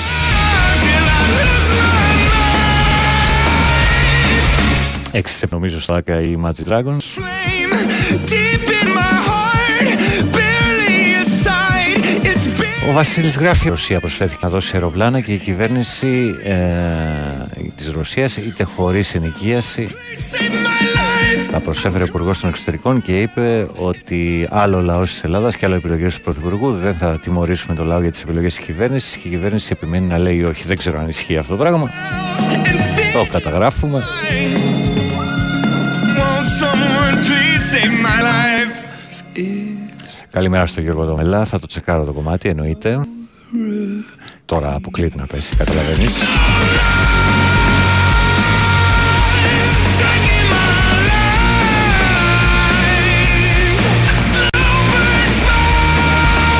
Έξι 5.11 5.45
νομίζω 5.49 5.81
στο 5.81 5.93
ΆΚΑ 5.93 6.21
η 6.21 6.37
Magic 6.43 6.71
Dragons. 6.71 7.23
Ο 12.89 12.91
Βασίλης 12.91 13.37
γράφει: 13.37 13.65
Η 13.67 13.69
Ρωσία 13.69 13.99
προσφέρθηκε 13.99 14.39
να 14.43 14.49
δώσει 14.49 14.71
αεροπλάνα 14.73 15.21
και 15.21 15.33
η 15.33 15.37
κυβέρνηση 15.37 16.35
ε, 16.43 16.53
της 17.75 17.91
Ρωσίας 17.91 18.37
είτε 18.37 18.63
χωρίς 18.63 19.15
ενοικίαση 19.15 19.87
τα 21.51 21.59
προσέφερε 21.59 22.03
ο 22.03 22.05
Υπουργός 22.05 22.39
των 22.39 22.49
Εξωτερικών 22.49 23.01
και 23.01 23.21
είπε 23.21 23.67
ότι 23.75 24.47
άλλο 24.51 24.81
λαός 24.81 25.11
της 25.11 25.23
Ελλάδας 25.23 25.55
και 25.55 25.65
άλλο 25.65 25.75
επιλογές 25.75 26.15
του 26.15 26.21
Πρωθυπουργού 26.21 26.71
δεν 26.71 26.93
θα 26.93 27.19
τιμωρήσουμε 27.19 27.75
το 27.75 27.83
λαό 27.83 28.01
για 28.01 28.11
τις 28.11 28.21
επιλογές 28.21 28.55
της 28.55 28.65
κυβέρνησης 28.65 29.15
και 29.17 29.27
η 29.27 29.31
κυβέρνηση 29.31 29.69
επιμένει 29.71 30.07
να 30.07 30.17
λέει 30.17 30.43
όχι. 30.43 30.63
Δεν 30.65 30.77
ξέρω 30.77 30.99
αν 30.99 31.07
ισχύει 31.07 31.37
αυτό 31.37 31.55
το 31.55 31.63
πράγμα. 31.63 31.89
Το 33.13 33.27
καταγράφουμε. 33.31 34.03
Won't 36.17 36.49
someone 36.61 37.15
please 37.27 37.63
save 37.71 37.93
my 38.05 38.19
life? 38.29 38.52
Καλημέρα 40.33 40.65
στο 40.65 40.81
Γιώργο 40.81 41.05
Δομελά. 41.05 41.45
Θα 41.45 41.59
το 41.59 41.67
τσεκάρω 41.67 42.03
το 42.03 42.11
κομμάτι, 42.11 42.49
εννοείται. 42.49 42.99
Τώρα 44.45 44.75
αποκλείεται 44.75 45.17
να 45.17 45.25
πέσει, 45.25 45.55
καταλαβαίνεις. 45.55 46.13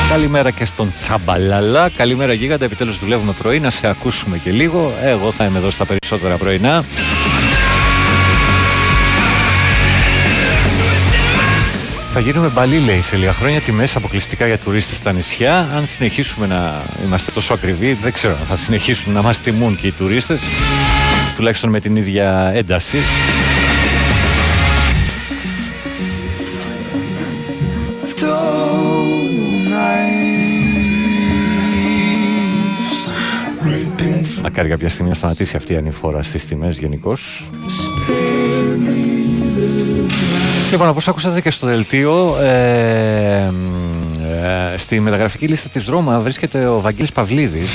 Καλημέρα 0.08 0.50
και 0.50 0.64
στον 0.64 0.92
Τσαμπαλαλά. 0.92 1.90
Καλημέρα 1.96 2.32
γίγαντα. 2.32 2.64
Επιτέλους 2.64 2.98
δουλεύουμε 2.98 3.32
πρωί. 3.32 3.60
Να 3.60 3.70
σε 3.70 3.86
ακούσουμε 3.86 4.38
και 4.38 4.50
λίγο. 4.50 4.92
Εγώ 5.02 5.30
θα 5.30 5.44
είμαι 5.44 5.58
εδώ 5.58 5.70
στα 5.70 5.84
περισσότερα 5.84 6.36
πρωινά. 6.36 6.84
Θα 12.16 12.22
γίνουμε 12.22 12.48
μπαλί, 12.48 12.78
λέει, 12.78 13.00
σε 13.00 13.16
λίγα 13.16 13.32
χρόνια 13.32 13.60
τιμές 13.60 13.96
αποκλειστικά 13.96 14.46
για 14.46 14.58
τουρίστες 14.58 14.96
στα 14.96 15.12
νησιά. 15.12 15.68
Αν 15.74 15.86
συνεχίσουμε 15.86 16.46
να 16.46 16.82
είμαστε 17.04 17.30
τόσο 17.30 17.54
ακριβοί, 17.54 17.92
δεν 17.92 18.12
ξέρω 18.12 18.36
αν 18.40 18.46
θα 18.46 18.56
συνεχίσουν 18.56 19.12
να 19.12 19.22
μας 19.22 19.40
τιμούν 19.40 19.76
και 19.76 19.86
οι 19.86 19.92
τουρίστες. 19.92 20.42
Τουλάχιστον 21.36 21.70
με 21.70 21.80
την 21.80 21.96
ίδια 21.96 22.50
ένταση. 22.54 22.96
Μακάρι 34.42 34.68
κάποια 34.68 34.88
στιγμή 34.88 35.08
να 35.08 35.14
σταματήσει 35.14 35.56
αυτή 35.56 35.72
η 35.72 35.76
ανηφόρα 35.76 36.22
στις 36.22 36.44
τιμές 36.44 36.78
γενικώς. 36.78 37.50
Λοιπόν, 40.74 40.88
όπως 40.88 41.08
ακούσατε 41.08 41.40
και 41.40 41.50
στο 41.50 41.66
δελτίο, 41.66 42.36
ε, 42.40 43.52
ε, 44.72 44.76
στη 44.76 45.00
μεταγραφική 45.00 45.46
λίστα 45.46 45.68
της 45.68 45.86
Ρώμα 45.86 46.18
βρίσκεται 46.18 46.66
ο 46.66 46.80
Βαγγέλης 46.80 47.12
Παυλίδης 47.12 47.70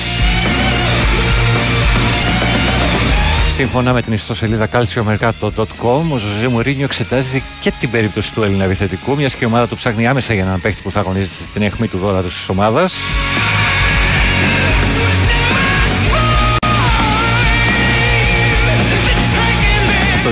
Σύμφωνα 3.56 3.94
με 3.94 4.02
την 4.02 4.14
ιστοσελίδα 4.14 4.68
calciomercato.com, 4.72 6.02
ο 6.12 6.18
Ζωζέ 6.18 6.48
Μουρίνιο 6.48 6.84
εξετάζει 6.84 7.44
και 7.60 7.72
την 7.80 7.92
περίπτωση 7.92 8.34
του 8.34 8.44
Έλληνα 8.44 8.64
επιθετικού, 8.64 9.16
μιας 9.16 9.36
και 9.36 9.44
η 9.44 9.48
ομάδα 9.48 9.68
του 9.68 9.76
ψάχνει 9.76 10.08
άμεσα 10.08 10.34
για 10.34 10.44
έναν 10.44 10.62
παίχτη 10.62 10.82
που 10.82 10.92
θα 10.92 11.00
αγωνίζεται 11.00 11.44
την 11.54 11.62
αιχμή 11.62 11.88
του 11.88 11.98
δώρα 11.98 12.22
της 12.22 12.50
ομάδας. 12.50 12.94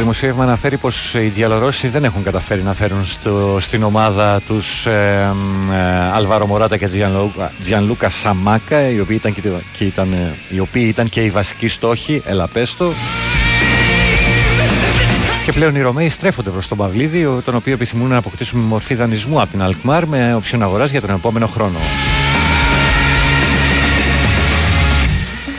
Δημοσίευμα 0.07 0.43
αναφέρει 0.43 0.77
πως 0.77 1.13
οι 1.13 1.27
Διαλορώσοι 1.27 1.87
δεν 1.87 2.03
έχουν 2.03 2.23
καταφέρει 2.23 2.61
να 2.61 2.73
φέρουν 2.73 3.05
στο, 3.05 3.57
στην 3.59 3.83
ομάδα 3.83 4.41
τους 4.47 4.85
ε, 4.85 5.33
ε, 5.71 6.11
Αλβάρο 6.13 6.47
Μωράτα 6.47 6.77
και 6.77 6.87
Τζιανλούκα 7.59 8.09
Σαμάκα 8.09 8.89
οι 8.89 8.99
οποίοι 8.99 9.17
ήταν 9.19 9.33
και, 9.33 9.41
και 9.77 9.85
ήταν, 9.85 10.13
ε, 10.13 10.33
οι 10.49 10.59
οποίοι 10.59 10.85
ήταν 10.87 11.09
και 11.09 11.23
οι 11.23 11.29
βασικοί 11.29 11.67
στόχοι 11.67 12.21
Ελαπέστο 12.25 12.93
και 15.45 15.51
πλέον 15.51 15.75
οι 15.75 15.81
Ρωμαίοι 15.81 16.09
στρέφονται 16.09 16.49
προς 16.49 16.67
τον 16.67 16.77
Παυλίδη 16.77 17.41
τον 17.45 17.55
οποίο 17.55 17.73
επιθυμούν 17.73 18.09
να 18.09 18.17
αποκτήσουν 18.17 18.59
μορφή 18.59 18.93
δανεισμού 18.93 19.41
από 19.41 19.51
την 19.51 19.61
Αλκμάρ 19.61 20.05
με 20.05 20.35
οψιόν 20.35 20.63
αγοράς 20.63 20.91
για 20.91 21.01
τον 21.01 21.09
επόμενο 21.09 21.47
χρόνο. 21.47 21.79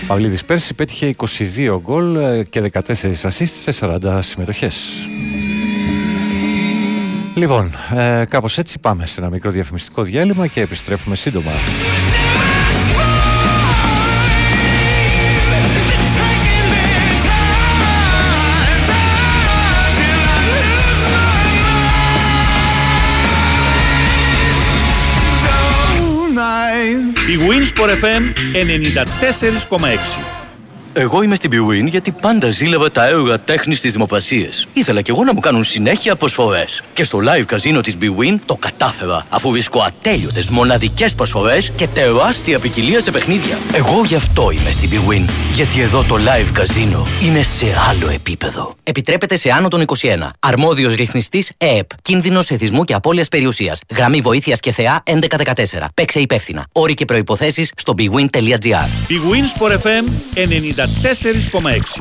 Παυλίδης 0.08 0.44
πέρσι 0.44 0.74
πέτυχε 0.74 1.14
22 1.56 1.78
γκολ 1.82 2.16
ε, 2.16 2.42
και 2.42 2.70
14 2.72 2.80
assist 3.22 3.46
σε 3.46 3.72
40 3.80 4.18
συμμετοχές. 4.22 5.08
Λοιπόν, 7.34 7.72
ε, 7.96 8.24
κάπως 8.28 8.58
έτσι 8.58 8.78
πάμε 8.78 9.06
σε 9.06 9.20
ένα 9.20 9.30
μικρό 9.30 9.50
διαφημιστικό 9.50 10.02
διάλειμμα 10.02 10.46
και 10.46 10.60
επιστρέφουμε 10.60 11.16
σύντομα. 11.16 11.50
Η 27.28 27.36
Winsport 27.48 27.90
FM 28.02 28.22
94,6 28.52 30.37
εγώ 30.92 31.22
είμαι 31.22 31.34
στην 31.34 31.50
Bwin 31.50 31.86
γιατί 31.86 32.10
πάντα 32.10 32.50
ζήλευα 32.50 32.90
τα 32.90 33.06
έργα 33.06 33.40
τέχνης 33.40 33.78
στι 33.78 33.88
δημοπρασίε. 33.88 34.48
Ήθελα 34.72 35.00
κι 35.02 35.10
εγώ 35.10 35.24
να 35.24 35.34
μου 35.34 35.40
κάνουν 35.40 35.64
συνέχεια 35.64 36.16
προσφορές. 36.16 36.82
Και 36.92 37.04
στο 37.04 37.18
live 37.22 37.44
καζίνο 37.46 37.80
της 37.80 37.96
Bwin 38.00 38.38
το 38.46 38.56
κατάφερα, 38.56 39.26
αφού 39.28 39.50
βρίσκω 39.50 39.80
ατέλειωτες 39.80 40.48
μοναδικές 40.48 41.14
προσφορές 41.14 41.70
και 41.76 41.86
τεράστια 41.86 42.58
ποικιλία 42.58 43.00
σε 43.00 43.10
παιχνίδια. 43.10 43.58
Εγώ 43.74 44.04
γι' 44.04 44.14
αυτό 44.14 44.50
είμαι 44.50 44.70
στην 44.70 44.90
Bwin. 44.90 45.30
Γιατί 45.54 45.80
εδώ 45.80 46.02
το 46.02 46.14
live 46.14 46.50
καζίνο 46.52 47.06
είναι 47.24 47.42
σε 47.42 47.66
άλλο 47.90 48.10
επίπεδο. 48.10 48.74
Επιτρέπεται 48.82 49.36
σε 49.36 49.50
άνω 49.50 49.68
των 49.68 49.84
21. 49.86 50.28
Αρμόδιος 50.38 50.94
ρυθμιστής 50.94 51.52
ΕΕΠ. 51.56 51.90
Κίνδυνος 52.02 52.50
εθισμού 52.50 52.84
και 52.84 52.94
απώλειας 52.94 53.28
περιουσίας. 53.28 53.80
Γραμμή 53.96 54.20
βοήθειας 54.20 54.60
και 54.60 54.72
θεά 54.72 55.02
1114. 55.04 55.88
Παίξε 55.94 56.20
υπεύθυνα. 56.20 56.66
Όροι 56.72 56.94
και 56.94 57.04
προποθέσει 57.04 57.68
στο 57.76 57.94
bwin.gr. 57.98 58.86
Bwin 59.08 59.58
Sport 59.58 59.72
FM 59.72 60.04
da 60.78 60.86
Tesseris 60.86 61.48
Comex. 61.48 61.98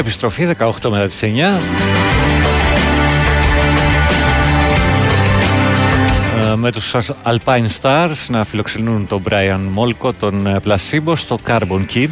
Επιστροφή 0.00 0.48
18 0.58 0.90
μετά 0.90 1.06
τις 1.06 1.20
9. 1.22 1.26
Ε, 6.52 6.54
με 6.56 6.72
τους 6.72 6.94
Alpine 7.24 7.66
Stars 7.80 8.26
να 8.28 8.44
φιλοξενούν 8.44 9.06
τον 9.06 9.22
Brian 9.28 9.60
Molko, 9.78 10.10
τον 10.18 10.60
Placebo 10.64 11.12
στο 11.14 11.38
Carbon 11.46 11.84
Kid. 11.94 12.08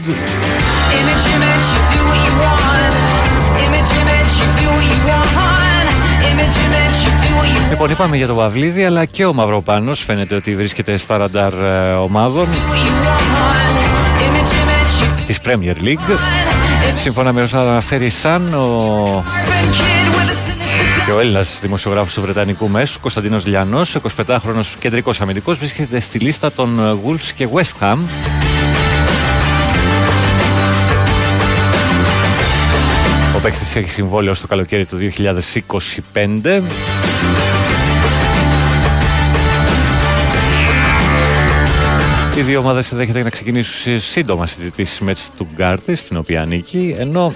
Λοιπόν, 7.70 7.90
είπαμε 7.90 8.16
για 8.16 8.26
τον 8.26 8.36
Παυλίδη, 8.36 8.84
αλλά 8.84 9.04
και 9.04 9.24
ο 9.24 9.32
Μαυροπάνος 9.32 10.04
φαίνεται 10.04 10.34
ότι 10.34 10.54
βρίσκεται 10.54 10.96
στα 10.96 11.16
ραντάρ 11.16 11.52
ε, 11.52 11.92
ομάδων 11.92 12.48
της 15.26 15.38
Premier 15.44 15.74
League. 15.84 16.18
Σύμφωνα 17.00 17.32
με 17.32 17.42
όσα 17.42 17.60
αναφέρει 17.60 18.08
σαν 18.08 18.54
ο 18.54 19.24
και 21.08 21.14
ο 21.14 21.20
Έλληνας 21.20 21.58
δημοσιογράφος 21.60 22.14
του 22.14 22.20
Βρετανικού 22.20 22.68
Μέσου, 22.68 23.00
Κωνσταντίνος 23.00 23.46
Λιανός, 23.46 23.96
25χρονο 24.16 24.60
κεντρικός 24.78 25.20
αμυντικός, 25.20 25.58
βρίσκεται 25.58 26.00
στη 26.00 26.18
λίστα 26.18 26.52
των 26.52 27.00
Wolves 27.04 27.30
και 27.34 27.48
West 27.52 27.80
Ham. 27.80 27.98
Ο 33.36 33.40
παίκτης 33.40 33.76
έχει 33.76 33.90
συμβόλαιο 33.90 34.34
στο 34.34 34.46
καλοκαίρι 34.46 34.84
του 34.84 34.96
2025. 34.96 36.62
Οι 42.38 42.42
δύο 42.42 42.58
ομάδες 42.58 42.94
δέχεται 42.94 43.22
να 43.22 43.30
ξεκινήσουν 43.30 44.00
σύντομα 44.00 44.46
συζητήσεις 44.46 45.00
με 45.00 45.14
τη 45.14 45.20
Στουγκάρτη, 45.20 45.94
στην 45.94 46.16
οποία 46.16 46.40
ανήκει, 46.40 46.94
ενώ 46.98 47.32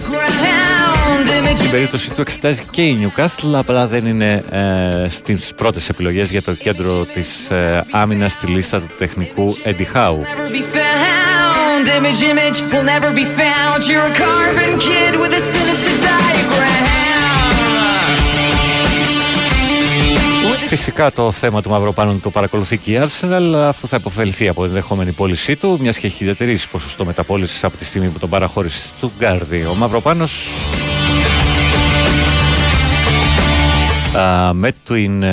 στην 1.55 1.69
περίπτωση 1.71 2.11
του 2.11 2.21
εξετάζει 2.21 2.61
και 2.71 2.81
η 2.81 2.97
Newcastle, 3.01 3.53
απλά 3.53 3.87
δεν 3.87 4.05
είναι 4.05 4.43
ε, 4.51 5.09
στις 5.09 5.53
πρώτες 5.55 5.89
επιλογές 5.89 6.31
για 6.31 6.41
το 6.41 6.53
κέντρο 6.53 7.05
της 7.05 7.49
ε, 7.49 7.85
άμυνας 7.91 8.31
στη 8.31 8.47
λίστα 8.47 8.79
του 8.79 8.89
τεχνικού 8.97 9.55
Eddie 9.63 9.95
Howe. 9.95 10.19
Image, 11.97 12.21
image 12.33 12.59
will 12.71 12.87
never 12.95 13.11
be 13.21 13.25
found. 13.39 13.79
You're 13.89 14.07
a 14.13 14.15
carbon 14.25 14.71
kid 14.87 15.11
with 15.21 15.39
a 15.39 15.43
sinister 15.53 15.95
diagram. 16.07 16.92
Φυσικά 20.75 21.11
το 21.11 21.31
θέμα 21.31 21.61
του 21.61 21.69
Μαυροπάνου 21.69 22.19
το 22.19 22.29
παρακολουθεί 22.29 22.77
και 22.77 22.91
η 22.91 22.99
Arsenal 23.01 23.53
αφού 23.55 23.87
θα 23.87 23.97
υποφελθεί 23.99 24.47
από 24.47 24.61
την 24.61 24.69
ενδεχόμενη 24.69 25.11
πώλησή 25.11 25.55
του 25.55 25.77
μιας 25.81 25.97
και 25.97 26.07
έχει 26.07 26.23
διατηρήσει 26.23 26.69
ποσοστό 26.69 27.05
μεταπόλησης 27.05 27.63
από 27.63 27.77
τη 27.77 27.85
στιγμή 27.85 28.07
που 28.07 28.19
τον 28.19 28.29
παραχώρησε 28.29 28.89
του 28.99 29.11
Γκάρδι. 29.19 29.65
Ο 29.65 29.73
Μαυροπάνος 29.73 30.55
με 34.53 34.71
την 34.83 35.23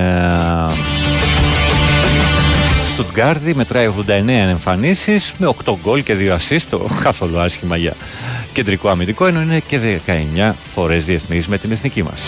Στουτγκάρδη 2.87 3.55
μετράει 3.55 3.93
89 4.09 4.29
εμφανίσεις 4.29 5.33
με 5.39 5.55
8 5.65 5.75
γκολ 5.83 6.03
και 6.03 6.17
2 6.19 6.37
assist, 6.37 6.81
καθόλου 7.03 7.41
άσχημα 7.41 7.77
για 7.77 7.95
κεντρικό 8.53 8.89
αμυντικό, 8.89 9.27
ενώ 9.27 9.41
είναι 9.41 9.63
και 9.67 10.01
19 10.39 10.53
φορές 10.75 11.05
διεθνής 11.05 11.49
με 11.49 11.59
την 11.59 11.73
εθνική 11.73 12.03
μας. 12.03 12.23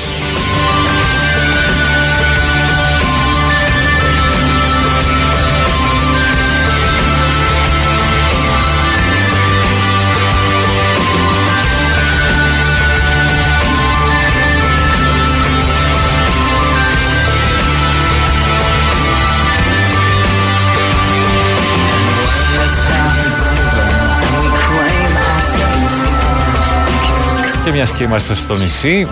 Και 27.64 27.70
μιας 27.70 27.92
και 27.92 28.04
είμαστε 28.04 28.34
στο 28.34 28.56
νησί. 28.56 29.06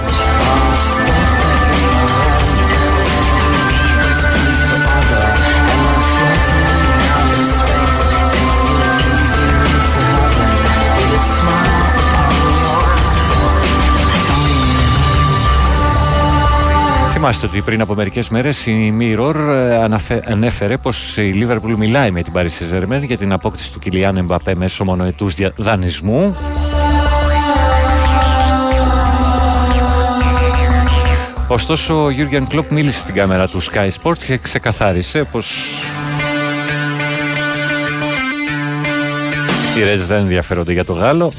Θυμάστε 17.08 17.46
ότι 17.46 17.60
πριν 17.60 17.80
από 17.80 17.94
μερικές 17.94 18.28
μέρες 18.28 18.66
η 18.66 18.94
Mirror 19.00 19.34
ε, 19.34 20.20
ανέφερε 20.26 20.76
πως 20.76 21.16
η 21.16 21.32
Liverpool 21.34 21.74
μιλάει 21.76 22.10
με 22.10 22.22
την 22.22 22.32
Paris 22.36 22.40
Saint-Germain 22.40 23.02
για 23.02 23.16
την 23.16 23.32
απόκτηση 23.32 23.72
του 23.72 23.78
Κιλιάν 23.78 24.26
Mbappé 24.28 24.52
μέσω 24.56 24.84
μονοετούς 24.84 25.34
δανεισμού. 25.56 26.36
Ωστόσο, 31.52 32.04
ο 32.04 32.08
Jurgen 32.16 32.54
Klopp 32.54 32.64
μίλησε 32.68 32.98
στην 32.98 33.14
κάμερα 33.14 33.48
του 33.48 33.62
Sky 33.62 33.88
Sport 34.02 34.16
και 34.26 34.36
ξεκαθάρισε 34.36 35.24
πως 35.24 35.48
οι 39.76 39.80
Reds 39.82 40.06
δεν 40.06 40.18
ενδιαφέρονται 40.18 40.72
για 40.72 40.84
το 40.84 40.92
Γάλλο. 40.92 41.32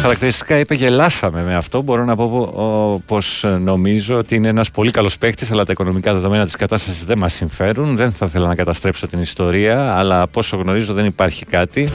Χαρακτηριστικά 0.00 0.58
είπε 0.58 0.74
γελάσαμε 0.74 1.44
με 1.44 1.54
αυτό. 1.54 1.82
Μπορώ 1.82 2.04
να 2.04 2.16
πω 2.16 2.24
ο, 2.24 3.00
πως 3.06 3.44
νομίζω 3.60 4.18
ότι 4.18 4.34
είναι 4.34 4.48
ένας 4.48 4.70
πολύ 4.70 4.90
καλός 4.90 5.18
παίκτης 5.18 5.52
αλλά 5.52 5.64
τα 5.64 5.72
οικονομικά 5.72 6.12
δεδομένα 6.12 6.44
της 6.44 6.56
κατάστασης 6.56 7.04
δεν 7.04 7.18
μας 7.18 7.32
συμφέρουν. 7.32 7.96
Δεν 7.96 8.12
θα 8.12 8.26
ήθελα 8.26 8.46
να 8.46 8.54
καταστρέψω 8.54 9.06
την 9.06 9.20
ιστορία 9.20 9.94
αλλά 9.94 10.22
από 10.22 10.40
όσο 10.40 10.56
γνωρίζω 10.56 10.92
δεν 10.92 11.04
υπάρχει 11.04 11.44
κάτι. 11.44 11.88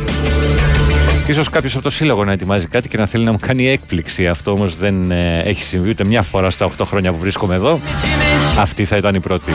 Ίσως 1.27 1.49
κάποιος 1.49 1.73
από 1.73 1.83
το 1.83 1.89
σύλλογο 1.89 2.25
να 2.25 2.31
ετοιμάζει 2.31 2.67
κάτι 2.67 2.87
και 2.87 2.97
να 2.97 3.05
θέλει 3.05 3.23
να 3.23 3.31
μου 3.31 3.39
κάνει 3.41 3.67
έκπληξη. 3.69 4.27
Αυτό 4.27 4.51
όμως 4.51 4.77
δεν 4.77 5.11
ε, 5.11 5.41
έχει 5.45 5.63
συμβεί 5.63 5.89
ούτε 5.89 6.03
μια 6.03 6.21
φορά 6.21 6.49
στα 6.49 6.69
8 6.77 6.83
χρόνια 6.85 7.11
που 7.11 7.19
βρίσκομαι 7.19 7.55
εδώ. 7.55 7.79
Αυτή 8.59 8.85
θα 8.85 8.97
ήταν 8.97 9.15
η 9.15 9.19
πρώτη. 9.19 9.51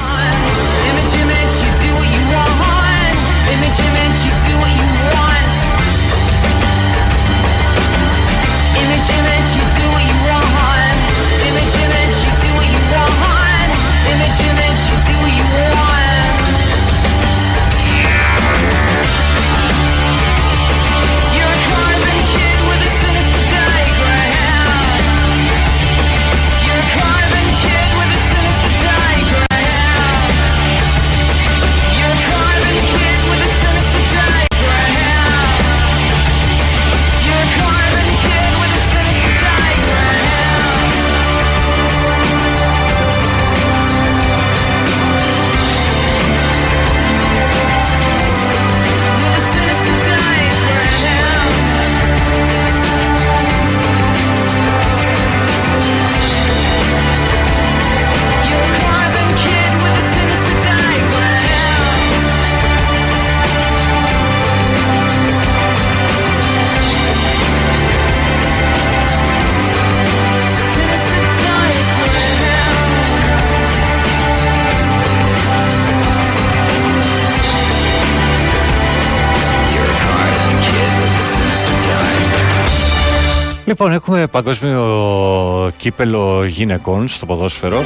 Έχουμε 84.01 84.27
παγκόσμιο 84.27 85.73
κύπελο 85.77 86.45
γυναικών 86.45 87.09
στο 87.09 87.27
ποδόσφαιρο. 87.27 87.85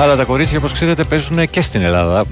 Αλλά 0.00 0.16
τα 0.16 0.24
κορίτσια, 0.24 0.58
όπως 0.58 0.72
ξέρετε, 0.72 1.04
παίζουν 1.04 1.50
και 1.50 1.60
στην 1.60 1.82
Ελλάδα. 1.82 2.24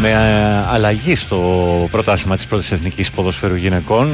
Με 0.00 0.08
ε, 0.08 0.72
αλλαγή 0.72 1.14
στο 1.16 1.38
πρωτάθλημα 1.90 2.36
της 2.36 2.46
πρώτης 2.46 2.72
εθνικής 2.72 3.10
ποδοσφαίρου 3.10 3.54
γυναικών. 3.54 4.10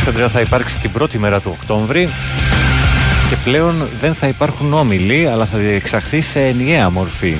Στην 0.00 0.28
θα 0.28 0.40
υπάρξει 0.40 0.80
την 0.80 0.90
πρώτη 0.92 1.18
μέρα 1.18 1.40
του 1.40 1.56
Οκτώβρη 1.60 2.08
και 3.30 3.36
πλέον 3.44 3.88
δεν 3.92 4.14
θα 4.14 4.26
υπάρχουν 4.26 4.72
όμιλοι 4.72 5.26
αλλά 5.26 5.46
θα 5.46 5.58
διεξαχθεί 5.58 6.20
σε 6.20 6.40
ενιαία 6.40 6.90
μορφή. 6.90 7.34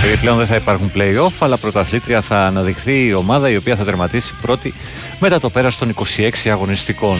Δηλαδή 0.00 0.20
πλέον 0.20 0.36
δεν 0.36 0.46
θα 0.46 0.54
υπάρχουν 0.54 0.90
play-off 0.94 1.32
αλλά 1.38 1.56
πρωταθλήτρια 1.56 2.20
θα 2.20 2.46
αναδειχθεί 2.46 3.06
η 3.06 3.12
ομάδα 3.12 3.50
η 3.50 3.56
οποία 3.56 3.76
θα 3.76 3.84
τερματίσει 3.84 4.34
πρώτη 4.40 4.74
μετά 5.18 5.40
το 5.40 5.50
πέρας 5.50 5.78
των 5.78 5.94
26 5.94 6.50
αγωνιστικών. 6.50 7.18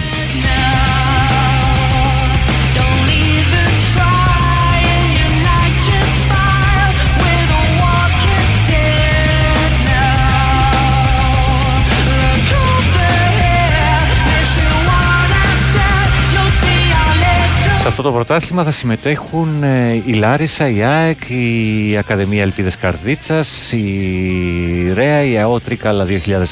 Σε 17.84 17.90
αυτό 17.90 18.02
το 18.02 18.12
πρωτάθλημα 18.12 18.62
θα 18.62 18.70
συμμετέχουν 18.70 19.62
ε, 19.62 20.02
η 20.06 20.12
Λάρισα, 20.12 20.68
η 20.68 20.82
ΑΕΚ, 20.82 21.18
η 21.28 21.96
Ακαδημία 21.98 22.42
Ελπίδες 22.42 22.76
Καρδίτσας, 22.76 23.72
η 23.72 24.92
ΡΕΑ, 24.94 25.24
η 25.24 25.38
ΑΟ 25.38 25.60
Τρίκαλα 25.60 26.06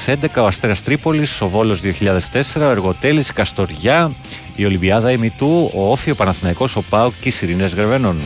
2011, 0.07 0.15
ο 0.37 0.47
Αστέρας 0.47 0.83
Τρίπολης, 0.83 1.41
ο 1.41 1.49
Βόλος 1.49 1.81
2004, 1.81 2.61
ο 2.61 2.71
Εργοτέλης, 2.71 3.29
η 3.29 3.33
Καστοριά, 3.33 4.13
η 4.57 4.65
Ολυμπιάδα 4.65 5.11
Ημιτού, 5.11 5.71
ο 5.75 5.91
Όφιο 5.91 6.15
Παναθηναϊκός, 6.15 6.77
ο 6.77 6.83
ΠΑΟΚ 6.83 7.13
και 7.21 7.29
οι 7.29 7.33
Σιρήνες 7.33 7.75
Γρεβένων. 7.75 8.17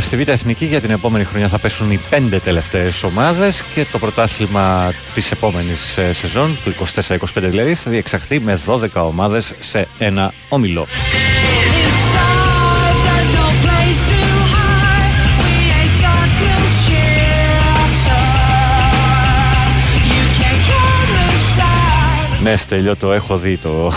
Στη 0.00 0.16
Β' 0.16 0.28
Εθνική 0.28 0.64
για 0.64 0.80
την 0.80 0.90
επόμενη 0.90 1.24
χρονιά 1.24 1.48
θα 1.48 1.58
πέσουν 1.58 1.90
οι 1.90 2.00
πέντε 2.10 2.38
τελευταίες 2.38 3.02
ομάδες 3.02 3.62
και 3.74 3.84
το 3.92 3.98
πρωτάθλημα 3.98 4.92
της 5.14 5.30
επόμενης 5.30 5.96
ε, 5.96 6.12
σεζόν, 6.12 6.58
του 6.64 6.74
24-25 7.08 7.16
δηλαδή, 7.34 7.74
θα 7.74 7.90
διεξαχθεί 7.90 8.40
με 8.40 8.60
12 8.66 8.88
ομάδες 8.94 9.54
σε 9.60 9.88
ένα 9.98 10.32
όμιλο. 10.48 10.86
Ναι, 22.42 22.56
Στέλιο, 22.56 22.96
το 22.96 23.12
έχω 23.12 23.36
δει 23.36 23.56
το, 23.56 23.92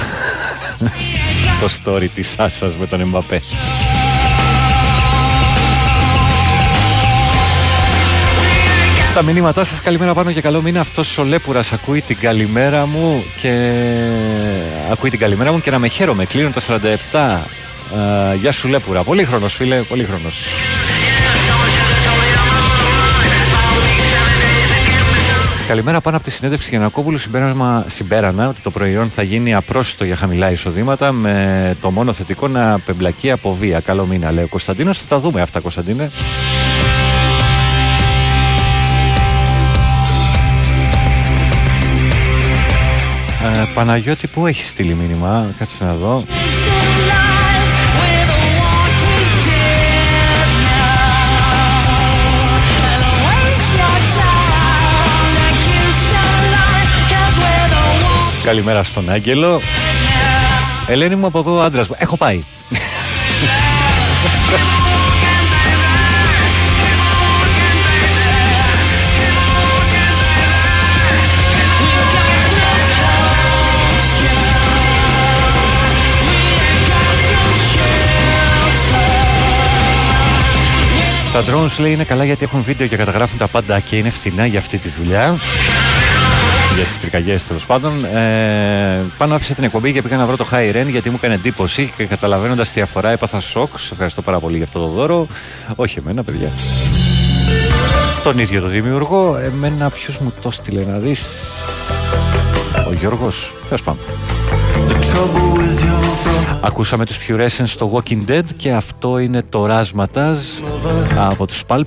το 1.61 1.69
story 1.83 2.07
της 2.15 2.29
Σάσας 2.29 2.75
με 2.77 2.85
τον 2.85 3.01
Εμπαπέ. 3.01 3.41
Στα 9.13 9.23
μηνύματά 9.23 9.63
σας 9.63 9.81
καλημέρα 9.81 10.13
πάνω 10.13 10.31
και 10.31 10.41
καλό 10.41 10.61
μήνα 10.61 10.79
Αυτός 10.79 11.17
ο 11.17 11.23
Λέπουρας 11.23 11.73
ακούει 11.73 12.01
την 12.01 12.17
καλημέρα 12.17 12.85
μου 12.85 13.23
Και 13.41 13.71
ακούει 14.91 15.09
την 15.09 15.19
καλημέρα 15.19 15.51
μου 15.51 15.61
Και 15.61 15.71
να 15.71 15.79
με 15.79 15.87
χαίρομαι 15.87 16.25
Κλείνω 16.25 16.49
τα 16.49 16.61
47 16.61 16.71
uh, 16.73 18.37
Γεια 18.39 18.51
σου 18.51 18.67
Λέπουρα 18.67 19.03
Πολύ 19.03 19.25
χρόνος 19.25 19.53
φίλε 19.53 19.81
Πολύ 19.81 20.03
χρόνος 20.03 20.45
Καλημέρα 25.67 26.01
πάνω 26.01 26.15
από 26.15 26.25
τη 26.25 26.31
συνέντευξη 26.31 26.69
Γιανακόπουλου. 26.69 27.17
Συμπέρανα, 27.17 27.85
συμπέρανα 27.87 28.47
ότι 28.47 28.61
το 28.61 28.71
προϊόν 28.71 29.09
θα 29.09 29.23
γίνει 29.23 29.53
απρόσιτο 29.53 30.05
για 30.05 30.15
χαμηλά 30.15 30.51
εισοδήματα 30.51 31.11
με 31.11 31.75
το 31.81 31.91
μόνο 31.91 32.13
θετικό 32.13 32.47
να 32.47 32.79
πεμπλακεί 32.79 33.31
από 33.31 33.53
βία. 33.53 33.79
Καλό 33.79 34.05
μήνα, 34.05 34.31
λέει 34.31 34.43
ο 34.43 34.47
Κωνσταντίνος. 34.47 34.97
Θα 34.97 35.05
τα 35.07 35.19
δούμε 35.19 35.41
αυτά, 35.41 35.59
Κωνσταντίνε. 35.59 36.11
Ε, 43.43 43.65
Παναγιώτη, 43.73 44.27
πού 44.27 44.47
έχεις 44.47 44.67
στείλει 44.67 44.93
μήνυμα, 44.93 45.53
κάτσε 45.57 45.83
να 45.83 45.93
δω. 45.93 46.23
Καλημέρα 58.43 58.83
στον 58.83 59.09
Άγγελο. 59.09 59.61
Ελένη 60.87 61.15
μου 61.15 61.25
από 61.25 61.39
εδώ 61.39 61.59
άντρας 61.59 61.87
μου. 61.87 61.95
Έχω 61.99 62.17
πάει. 62.17 62.43
Τα 81.33 81.43
drones 81.43 81.79
λέει 81.79 81.91
είναι 81.91 82.03
καλά 82.03 82.23
γιατί 82.23 82.43
έχουν 82.43 82.63
βίντεο 82.63 82.87
και 82.87 82.95
καταγράφουν 82.95 83.37
τα 83.37 83.47
πάντα 83.47 83.79
και 83.79 83.97
είναι 83.97 84.09
φθηνά 84.09 84.45
για 84.45 84.59
αυτή 84.59 84.77
τη 84.77 84.89
δουλειά. 84.89 85.37
Για 86.75 86.83
τις 86.83 86.97
πυρκαγιές 86.97 87.47
τέλος 87.47 87.65
πάντων. 87.65 88.05
Ε, 88.05 89.01
πάνω 89.17 89.35
άφησε 89.35 89.53
την 89.53 89.63
εκπομπή 89.63 89.93
και 89.93 90.01
πήγα 90.01 90.17
να 90.17 90.25
βρω 90.25 90.37
το 90.37 90.47
High 90.51 90.75
Ren 90.75 90.85
γιατί 90.89 91.09
μου 91.09 91.15
έκανε 91.19 91.33
εντύπωση 91.33 91.93
και 91.97 92.05
καταλαβαίνοντας 92.05 92.71
τι 92.71 92.81
αφορά 92.81 93.09
έπαθα 93.09 93.39
σοκ. 93.39 93.79
Σε 93.79 93.89
ευχαριστώ 93.91 94.21
πάρα 94.21 94.39
πολύ 94.39 94.55
για 94.55 94.65
αυτό 94.65 94.79
το 94.79 94.87
δώρο. 94.87 95.27
Όχι 95.75 95.99
εμένα, 95.99 96.23
παιδιά. 96.23 96.51
Τον 98.23 98.37
ίδιο 98.37 98.61
το 98.61 98.67
δημιουργό. 98.67 99.37
Εμένα 99.37 99.89
ποιος 99.89 100.17
μου 100.17 100.33
το 100.41 100.51
στείλε 100.51 100.83
να 100.83 100.97
δεις. 100.97 101.21
Ο 102.87 102.93
Γιώργος. 102.93 103.53
Τέλος 103.65 103.81
πάμε. 103.81 103.99
Ακούσαμε 106.65 107.05
τους 107.05 107.17
Purescence 107.27 107.65
στο 107.65 107.91
Walking 107.93 108.31
Dead 108.31 108.43
και 108.57 108.73
αυτό 108.73 109.17
είναι 109.17 109.43
το 109.49 109.67
Razmataz 109.69 110.35
από 111.29 111.47
τους 111.47 111.63
Pulp. 111.67 111.83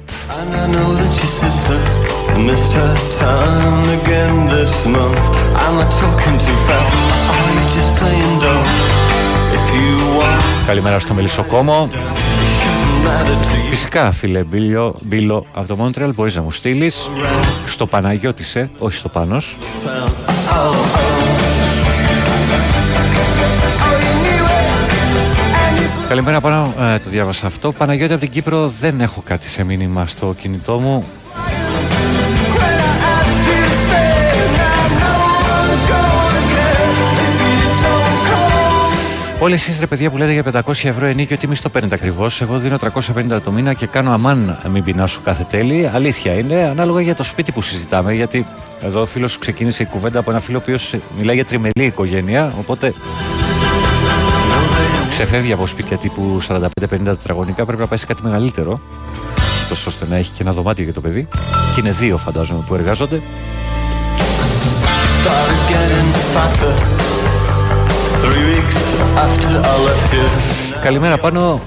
Missed 2.48 2.72
her 2.80 2.96
time 3.22 3.86
again 3.98 4.34
this 4.54 4.74
month. 4.94 5.20
Am 5.66 5.74
I 5.82 5.86
talking 6.00 6.36
too 6.46 6.58
fast? 6.66 6.92
Are 7.34 7.50
you 7.56 7.64
just 7.76 7.90
playing 7.98 8.34
dumb? 8.42 8.66
If 9.56 9.66
you 9.74 10.20
want, 10.20 10.66
Καλημέρα 10.66 10.98
στο 10.98 11.14
Μελισσοκόμο. 11.14 11.88
Φυσικά, 13.68 14.12
φίλε 14.12 14.42
Μπίλιο, 14.44 14.94
Μπίλο 15.02 15.46
από 15.54 15.76
το 15.76 15.84
Montreal, 15.84 16.10
μπορείς 16.14 16.36
να 16.36 16.42
μου 16.42 16.50
στείλεις 16.50 17.08
στο 17.66 17.86
Παναγιώτησε, 17.86 18.70
όχι 18.78 18.96
στο 18.96 19.08
Πάνος. 19.08 19.56
Καλημέρα 26.08 26.40
πάνω, 26.40 26.74
ε, 26.80 26.98
το 26.98 27.10
διάβασα 27.10 27.46
αυτό. 27.46 27.72
Παναγιώτη 27.72 28.12
από 28.12 28.22
την 28.22 28.30
Κύπρο, 28.30 28.68
δεν 28.68 29.00
έχω 29.00 29.22
κάτι 29.24 29.48
σε 29.48 29.64
μήνυμα 29.64 30.06
στο 30.06 30.34
κινητό 30.38 30.78
μου. 30.78 31.04
Όλοι 39.38 39.54
εσείς 39.54 39.80
ρε 39.80 39.86
παιδιά 39.86 40.10
που 40.10 40.16
λέτε 40.16 40.32
για 40.32 40.62
500 40.66 40.88
ευρώ 40.88 41.06
ενίκιο, 41.06 41.36
τι 41.36 41.46
μισθό 41.46 41.68
παίρνετε 41.68 41.94
ακριβώς; 41.94 42.40
Εγώ 42.40 42.58
δίνω 42.58 42.76
350 42.76 43.40
το 43.44 43.50
μήνα 43.50 43.72
και 43.72 43.86
κάνω 43.86 44.12
αμάν 44.12 44.58
μην 44.70 44.84
πεινάσω 44.84 45.20
κάθε 45.24 45.46
τέλη. 45.50 45.90
Αλήθεια 45.94 46.32
είναι, 46.32 46.62
ανάλογα 46.62 47.00
για 47.00 47.14
το 47.14 47.22
σπίτι 47.22 47.52
που 47.52 47.60
συζητάμε. 47.60 48.14
Γιατί 48.14 48.46
εδώ 48.82 49.00
ο 49.00 49.06
φίλος 49.06 49.38
ξεκίνησε 49.38 49.82
η 49.82 49.86
κουβέντα 49.86 50.18
από 50.18 50.30
ένα 50.30 50.40
φίλο 50.40 50.58
ο 50.58 50.60
οποίος 50.62 50.94
μιλάει 51.18 51.34
για 51.34 51.44
τριμελή 51.44 51.84
οικογένεια. 51.84 52.52
Οπότε 52.58 52.94
ξεφεύγει 55.22 55.52
από 55.52 55.66
σπίτια 55.66 55.96
τύπου 55.96 56.38
45-50 56.48 56.66
τετραγωνικά. 56.88 57.64
Πρέπει 57.64 57.80
να 57.80 57.86
πάει 57.86 57.98
σε 57.98 58.06
κάτι 58.06 58.22
μεγαλύτερο. 58.22 58.80
Τόσο 59.68 59.84
ώστε 59.88 60.06
να 60.08 60.16
έχει 60.16 60.30
και 60.30 60.42
ένα 60.42 60.52
δωμάτιο 60.52 60.84
για 60.84 60.92
το 60.92 61.00
παιδί. 61.00 61.28
Και 61.74 61.80
είναι 61.80 61.90
δύο 61.90 62.18
φαντάζομαι 62.18 62.62
που 62.66 62.74
εργάζονται. 62.74 63.20
started 65.22 65.60
getting 65.72 66.08
fatter. 66.34 66.74
Three 68.22 68.44
weeks 68.50 68.78
after 69.24 69.52
I 69.72 69.76
left 69.86 70.12
you, 70.14 70.80
Καλημέρα 70.80 71.18
πάνω. 71.18 71.60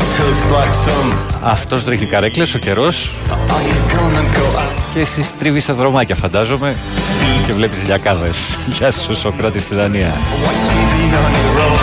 You 0.00 0.18
going 0.18 0.30
with 0.30 0.44
some 0.44 0.46
kid. 0.46 0.46
Looks 0.46 0.46
like 0.56 0.74
some. 0.74 1.14
Αυτός 1.42 1.84
ρίχνει 1.84 2.06
καρέκλες 2.06 2.54
ο 2.54 2.58
καιρός 2.58 3.16
Are 3.28 3.32
you 3.32 3.96
gonna 3.96 4.36
go 4.38 4.58
out? 4.58 4.82
και 4.94 5.00
εσείς 5.00 5.32
τρίβεις 5.38 5.64
σε 5.64 5.72
δρομάκια 5.72 6.14
φαντάζομαι 6.14 6.76
και 7.46 7.52
βλέπεις 7.52 7.84
λιακάδες. 7.84 8.58
Γεια 8.78 8.90
σου 8.90 9.16
Σοκράτη 9.16 9.60
στη 9.60 9.74
Δανία. 9.74 10.12
Watch 10.14 10.48
TV 10.48 11.14
on 11.14 11.30
your 11.30 11.60
own. 11.66 11.80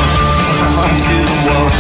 Aren't 0.84 1.00
you 1.00 1.50
alone? 1.50 1.72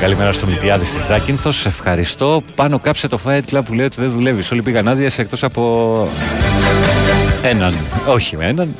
Καλημέρα 0.00 0.32
στο 0.32 0.46
Μιλτιάδης 0.46 0.88
στη 0.88 1.02
Ζάκυνθο. 1.06 1.50
Σε 1.50 1.68
ευχαριστώ. 1.68 2.42
Πάνω 2.54 2.78
κάψε 2.78 3.08
το 3.08 3.18
Fight 3.26 3.40
Club 3.52 3.60
που 3.64 3.72
λέει 3.74 3.84
ότι 3.86 4.00
δεν 4.00 4.10
δουλεύεις. 4.10 4.50
Όλοι 4.50 4.62
πήγαν 4.62 4.88
άδειες 4.88 5.18
εκτός 5.18 5.42
από. 5.42 6.08
έναν. 7.42 7.74
Όχι 8.06 8.36
με 8.36 8.44
έναν. 8.46 8.74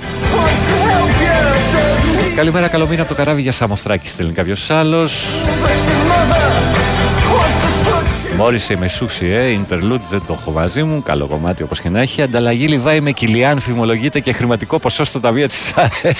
Καλημέρα, 2.37 2.69
καλό 2.69 2.87
μήνα 2.87 3.01
από 3.03 3.11
το 3.11 3.17
καράβι 3.17 3.43
για 3.43 3.53
Σαμοθράκη. 3.53 4.09
Στέλνει 4.09 4.33
κάποιο 4.33 4.55
άλλος; 4.69 5.13
Μόρισε 8.37 8.77
με 8.77 8.89
σούσι, 8.89 9.27
ε. 9.27 9.59
Interlude 9.59 10.01
δεν 10.11 10.23
το 10.27 10.37
έχω 10.41 10.51
μαζί 10.51 10.83
μου. 10.83 11.03
Καλό 11.03 11.27
κομμάτι 11.27 11.63
όπως 11.63 11.81
και 11.81 11.89
να 11.89 12.01
έχει. 12.01 12.23
Ανταλλαγή 12.23 12.67
Λιβάη 12.67 13.01
με 13.01 13.11
Κιλιάν 13.11 13.61
φημολογείται 13.61 14.21
και 14.21 14.33
χρηματικό 14.33 14.79
ποσό 14.79 15.05
στο 15.05 15.21
ταμείο 15.21 15.49
της 15.49 15.73
ΑΕΚ. 15.77 16.17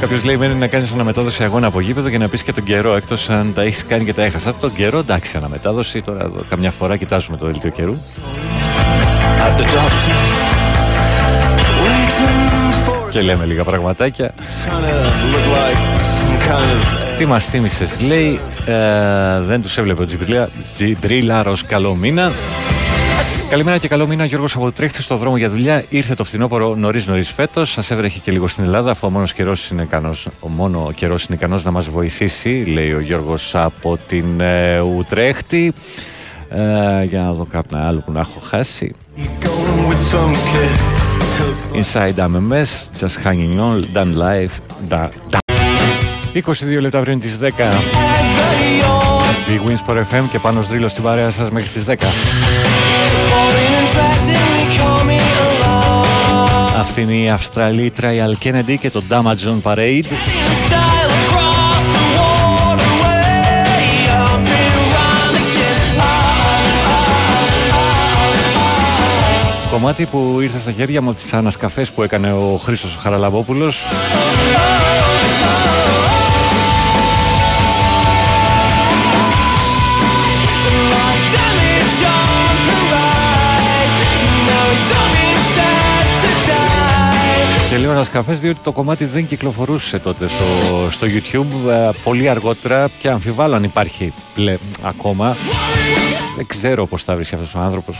Κάποιος 0.00 0.24
λέει: 0.24 0.36
Μένει 0.36 0.54
να 0.54 0.66
κάνεις 0.66 0.92
αναμετάδοση 0.92 1.42
αγώνα 1.42 1.66
από 1.66 1.80
γήπεδο 1.80 2.10
και 2.10 2.18
να 2.18 2.28
πεις 2.28 2.42
και 2.42 2.52
τον 2.52 2.64
καιρό. 2.64 2.96
Εκτός 2.96 3.30
αν 3.30 3.52
τα 3.54 3.62
έχεις 3.62 3.84
κάνει 3.86 4.04
και 4.04 4.12
τα 4.12 4.22
έχασα. 4.22 4.54
Τον 4.54 4.74
καιρό, 4.74 4.98
εντάξει, 4.98 5.36
αναμετάδοση. 5.36 6.00
Τώρα 6.00 6.24
εδώ, 6.24 6.44
καμιά 6.48 6.70
φορά 6.70 6.96
κοιτάζουμε 6.96 7.36
το 7.36 7.46
δελτίο 7.46 7.70
καιρού. 7.70 7.94
Και 13.10 13.20
λέμε 13.20 13.44
λίγα 13.44 13.64
πραγματάκια. 13.64 14.34
trying 14.34 14.70
to 14.70 15.36
look 15.36 15.46
like 15.46 15.78
some 15.98 16.48
kind 16.48 16.70
of. 16.70 17.16
Τι 17.16 17.26
μας 17.26 17.44
θύμισες, 17.46 18.00
λέει. 18.00 18.40
Ε, 18.66 19.40
δεν 19.40 19.62
τους 19.62 19.78
έβλεπε 19.78 20.02
ο 20.02 20.06
Τζιμπρίλα- 20.06 20.48
Τζιμπρίλαρο. 20.74 21.54
Καλό 21.66 21.94
μήνα. 21.94 22.32
Καλημέρα 23.50 23.78
και 23.78 23.88
καλό 23.88 24.06
μήνα. 24.06 24.24
Γιώργος 24.24 24.56
από 24.56 24.72
τρέχτη 24.72 25.02
στο 25.02 25.16
δρόμο 25.16 25.36
για 25.36 25.48
δουλειά. 25.48 25.84
Ήρθε 25.88 26.14
το 26.14 26.24
φθινόπωρο 26.24 26.74
νωρίς 26.74 27.06
νωρίς 27.06 27.28
φέτος. 27.30 27.70
Σας 27.70 27.90
έβρεχε 27.90 28.18
και 28.18 28.30
λίγο 28.32 28.46
στην 28.48 28.64
Ελλάδα, 28.64 28.90
αφού 28.90 29.06
ο 29.06 29.10
μόνος 29.10 29.32
καιρός 29.32 29.68
είναι 29.70 29.82
ικανός, 29.82 30.28
ο 30.40 30.48
μόνο 30.48 30.90
καιρός 30.94 31.24
είναι 31.24 31.36
ικανός 31.36 31.64
να 31.64 31.70
μας 31.70 31.88
βοηθήσει, 31.88 32.64
λέει 32.66 32.92
ο 32.92 33.00
Γιώργος 33.00 33.54
από 33.54 33.98
την 34.06 34.40
ε, 34.40 34.78
Ουτρέχτη. 34.80 35.72
Ε, 36.50 37.04
για 37.04 37.20
να 37.20 37.32
δω 37.32 37.46
κάποιο 37.50 37.78
άλλο 37.78 38.00
που 38.06 38.12
να 38.12 38.20
έχω 38.20 38.40
χάσει. 38.48 38.94
Inside 41.74 42.18
I'm 42.24 42.34
a 42.36 42.40
mess, 42.40 42.90
just 43.00 43.16
hanging 43.24 43.58
on, 43.68 43.76
done 43.96 44.12
life, 44.28 44.54
da, 44.88 45.08
da. 45.30 45.38
22 46.32 46.80
λεπτά 46.80 47.00
πριν 47.00 47.20
τις 47.20 47.38
10 47.40 47.46
The 49.46 49.68
Wins 49.68 49.86
for 49.86 49.96
FM 49.96 50.24
και 50.30 50.38
πάνω 50.38 50.60
δρύλο 50.60 50.88
στην 50.88 51.02
παρέα 51.02 51.30
σας 51.30 51.50
μέχρι 51.50 51.68
τις 51.68 51.84
10 51.88 51.94
Αυτή 56.78 57.00
είναι 57.00 57.14
η 57.14 57.30
Αυστραλή 57.30 57.92
Trial 58.00 58.44
Kennedy 58.44 58.74
και 58.80 58.90
το 58.90 59.02
Damage 59.10 59.48
on 59.48 59.62
Parade 59.62 60.12
Κομμάτι 69.72 70.06
που 70.06 70.38
ήρθε 70.40 70.58
στα 70.58 70.72
χέρια 70.72 71.02
μου 71.02 71.08
από 71.08 71.18
τις 71.18 71.32
ανασκαφές 71.32 71.92
που 71.92 72.02
έκανε 72.02 72.32
ο 72.32 72.56
Χρήστος 72.62 72.96
ο 72.96 73.00
Χαραλαμπόπουλος. 73.00 73.84
Και 87.70 87.78
λέω 87.78 87.90
ανασκαφές 87.90 88.40
διότι 88.40 88.58
το 88.62 88.72
κομμάτι 88.72 89.04
δεν 89.04 89.26
κυκλοφορούσε 89.26 89.98
τότε 89.98 90.28
στο, 90.28 90.44
στο 90.90 91.06
YouTube 91.06 91.70
ε, 91.70 91.90
πολύ 92.02 92.28
αργότερα 92.28 92.90
και 92.98 93.08
αμφιβάλλω 93.08 93.54
αν 93.54 93.64
υπάρχει 93.64 94.12
πλε, 94.34 94.56
ακόμα. 94.82 95.36
Δεν 96.36 96.46
ξέρω 96.46 96.86
πως 96.86 97.04
θα 97.04 97.14
βρίσκει 97.14 97.34
αυτός 97.34 97.54
ο 97.54 97.58
άνθρωπος 97.58 97.98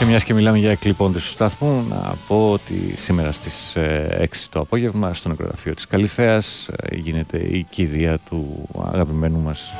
Και 0.00 0.06
μιας 0.06 0.24
και 0.24 0.34
μιλάμε 0.34 0.58
για 0.58 0.70
εκλειπώντες 0.70 1.24
του 1.24 1.30
σταθμού, 1.30 1.84
να 1.88 2.14
πω 2.26 2.50
ότι 2.50 2.92
σήμερα 2.96 3.32
στις 3.32 3.76
ε, 3.76 4.28
6 4.30 4.36
το 4.50 4.60
απόγευμα 4.60 5.14
στο 5.14 5.28
νεκροταφείο 5.28 5.74
της 5.74 5.86
Καλυθέας 5.86 6.68
ε, 6.68 6.96
γίνεται 6.96 7.38
η 7.38 7.66
κηδεία 7.70 8.18
του 8.18 8.68
αγαπημένου 8.92 9.38
μας 9.38 9.74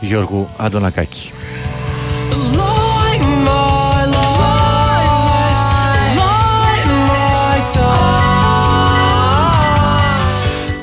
Γιώργου 0.00 0.48
Αντωνακάκη. 0.56 1.32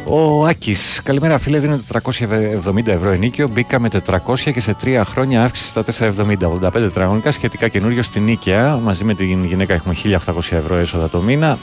Ο 0.05 0.45
Άκης. 0.45 1.01
Καλημέρα, 1.03 1.37
φίλε. 1.37 1.59
Δίνω 1.59 1.79
470 1.91 2.87
ευρώ 2.87 3.09
ενίκιο. 3.09 3.47
Μπήκα 3.47 3.79
με 3.79 3.89
400 3.89 4.51
και 4.53 4.59
σε 4.59 4.75
3 4.83 5.01
χρόνια 5.05 5.43
αύξηση 5.43 5.67
στα 5.67 5.83
470. 5.83 6.49
85 6.49 6.71
τετραγωνικά 6.71 7.31
σχετικά 7.31 7.67
καινούριο 7.67 8.01
στην 8.01 8.23
Νίκαια. 8.23 8.79
Μαζί 8.83 9.03
με 9.03 9.13
την 9.13 9.43
γυναίκα 9.43 9.73
έχουμε 9.73 9.95
1800 10.03 10.17
ευρώ 10.37 10.75
έσοδα 10.75 11.09
το 11.09 11.19
μήνα. 11.19 11.57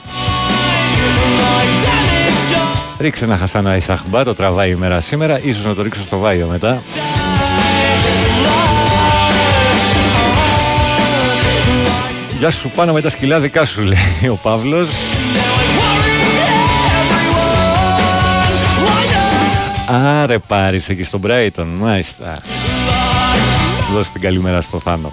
Ρίξε 2.98 3.24
ένα 3.24 3.36
χασάνα 3.36 3.76
Ισαχμπά, 3.76 4.24
το 4.24 4.32
τραβάει 4.32 4.70
η 4.70 4.74
μέρα 4.74 5.00
σήμερα. 5.00 5.40
Ίσως 5.42 5.64
να 5.64 5.74
το 5.74 5.82
ρίξω 5.82 6.02
στο 6.02 6.18
βάιο 6.18 6.46
μετά. 6.46 6.82
Γεια 12.38 12.50
σου 12.50 12.70
πάνω 12.74 12.92
με 12.92 13.00
τα 13.00 13.08
σκυλά 13.08 13.40
δικά 13.40 13.64
σου 13.64 13.82
λέει 13.82 14.28
ο 14.30 14.38
Παύλος 14.42 14.88
Άρε 19.92 20.38
πάρεις 20.38 20.88
εκεί 20.88 21.02
στον 21.02 21.20
Brighton 21.24 21.66
Μάλιστα 21.78 22.42
Δώσε 23.92 24.12
την 24.12 24.20
καλημέρα 24.20 24.60
στο 24.60 24.78
Θάνο 24.78 25.10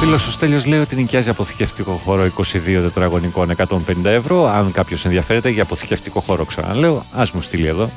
Φίλος 0.00 0.26
ο 0.26 0.30
Στέλιος 0.30 0.66
λέει 0.66 0.80
ότι 0.80 0.96
νοικιάζει 0.96 1.30
αποθηκευτικό 1.30 1.92
χώρο 1.92 2.24
22 2.36 2.52
τετραγωνικών 2.64 3.56
150 3.56 4.04
ευρώ. 4.04 4.48
Αν 4.48 4.72
κάποιος 4.72 5.04
ενδιαφέρεται 5.04 5.48
για 5.48 5.62
αποθηκευτικό 5.62 6.20
χώρο, 6.20 6.44
ξαναλέω, 6.44 7.04
ας 7.12 7.32
μου 7.32 7.40
στείλει 7.40 7.66
εδώ. 7.66 7.90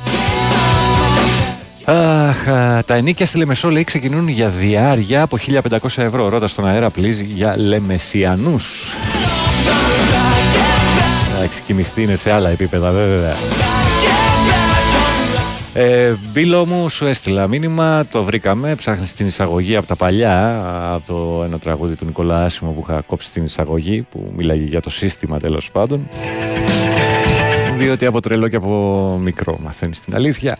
Αχ, 1.86 2.48
α, 2.48 2.84
τα 2.84 2.96
ενίκια 2.96 3.26
στη 3.26 3.38
Λεμεσό 3.38 3.70
λέει 3.70 3.84
ξεκινούν 3.84 4.28
για 4.28 4.48
διάρκεια 4.50 5.22
από 5.22 5.38
1500 5.38 5.80
ευρώ. 5.98 6.30
Ρώτα 6.30 6.48
στον 6.48 6.68
αέρα 6.68 6.90
πλήζει 6.90 7.26
για 7.26 7.56
Λεμεσιανούς. 7.58 8.94
Εντάξει, 11.38 11.62
και 11.62 11.74
η 11.74 11.76
μισθή 11.76 12.04
είναι 12.04 12.16
σε 12.16 12.32
άλλα 12.32 12.50
επίπεδα 12.50 12.92
βέβαια. 12.92 13.36
Ε, 15.74 16.14
Μπίλο 16.32 16.66
μου, 16.66 16.90
σου 16.90 17.06
έστειλα 17.06 17.48
μήνυμα, 17.48 18.06
το 18.12 18.24
βρήκαμε. 18.24 18.76
Ψάχνεις 18.76 19.14
την 19.14 19.28
εισαγωγή 19.28 19.76
από 19.76 19.88
τα 19.88 19.96
παλιά, 19.96 20.64
από 20.94 21.08
το 21.08 21.44
ένα 21.44 21.60
τραγούδι 21.60 21.96
του 21.96 22.06
Νικόλα 22.06 22.44
Άσιμο 22.44 22.72
που 22.72 22.86
είχα 22.90 23.02
κόψει 23.06 23.32
την 23.32 23.44
εισαγωγή, 23.44 24.02
που 24.12 24.32
μιλάγε 24.36 24.64
για 24.64 24.82
το 24.82 24.90
σύστημα 24.90 25.38
τέλος 25.38 25.72
πάντων. 25.72 26.08
Διότι 27.78 28.06
από 28.06 28.22
τρελό 28.22 28.48
και 28.48 28.56
από 28.56 29.20
μικρό 29.24 29.58
μαθαίνεις 29.64 30.00
την 30.02 30.16
αλήθεια. 30.16 30.58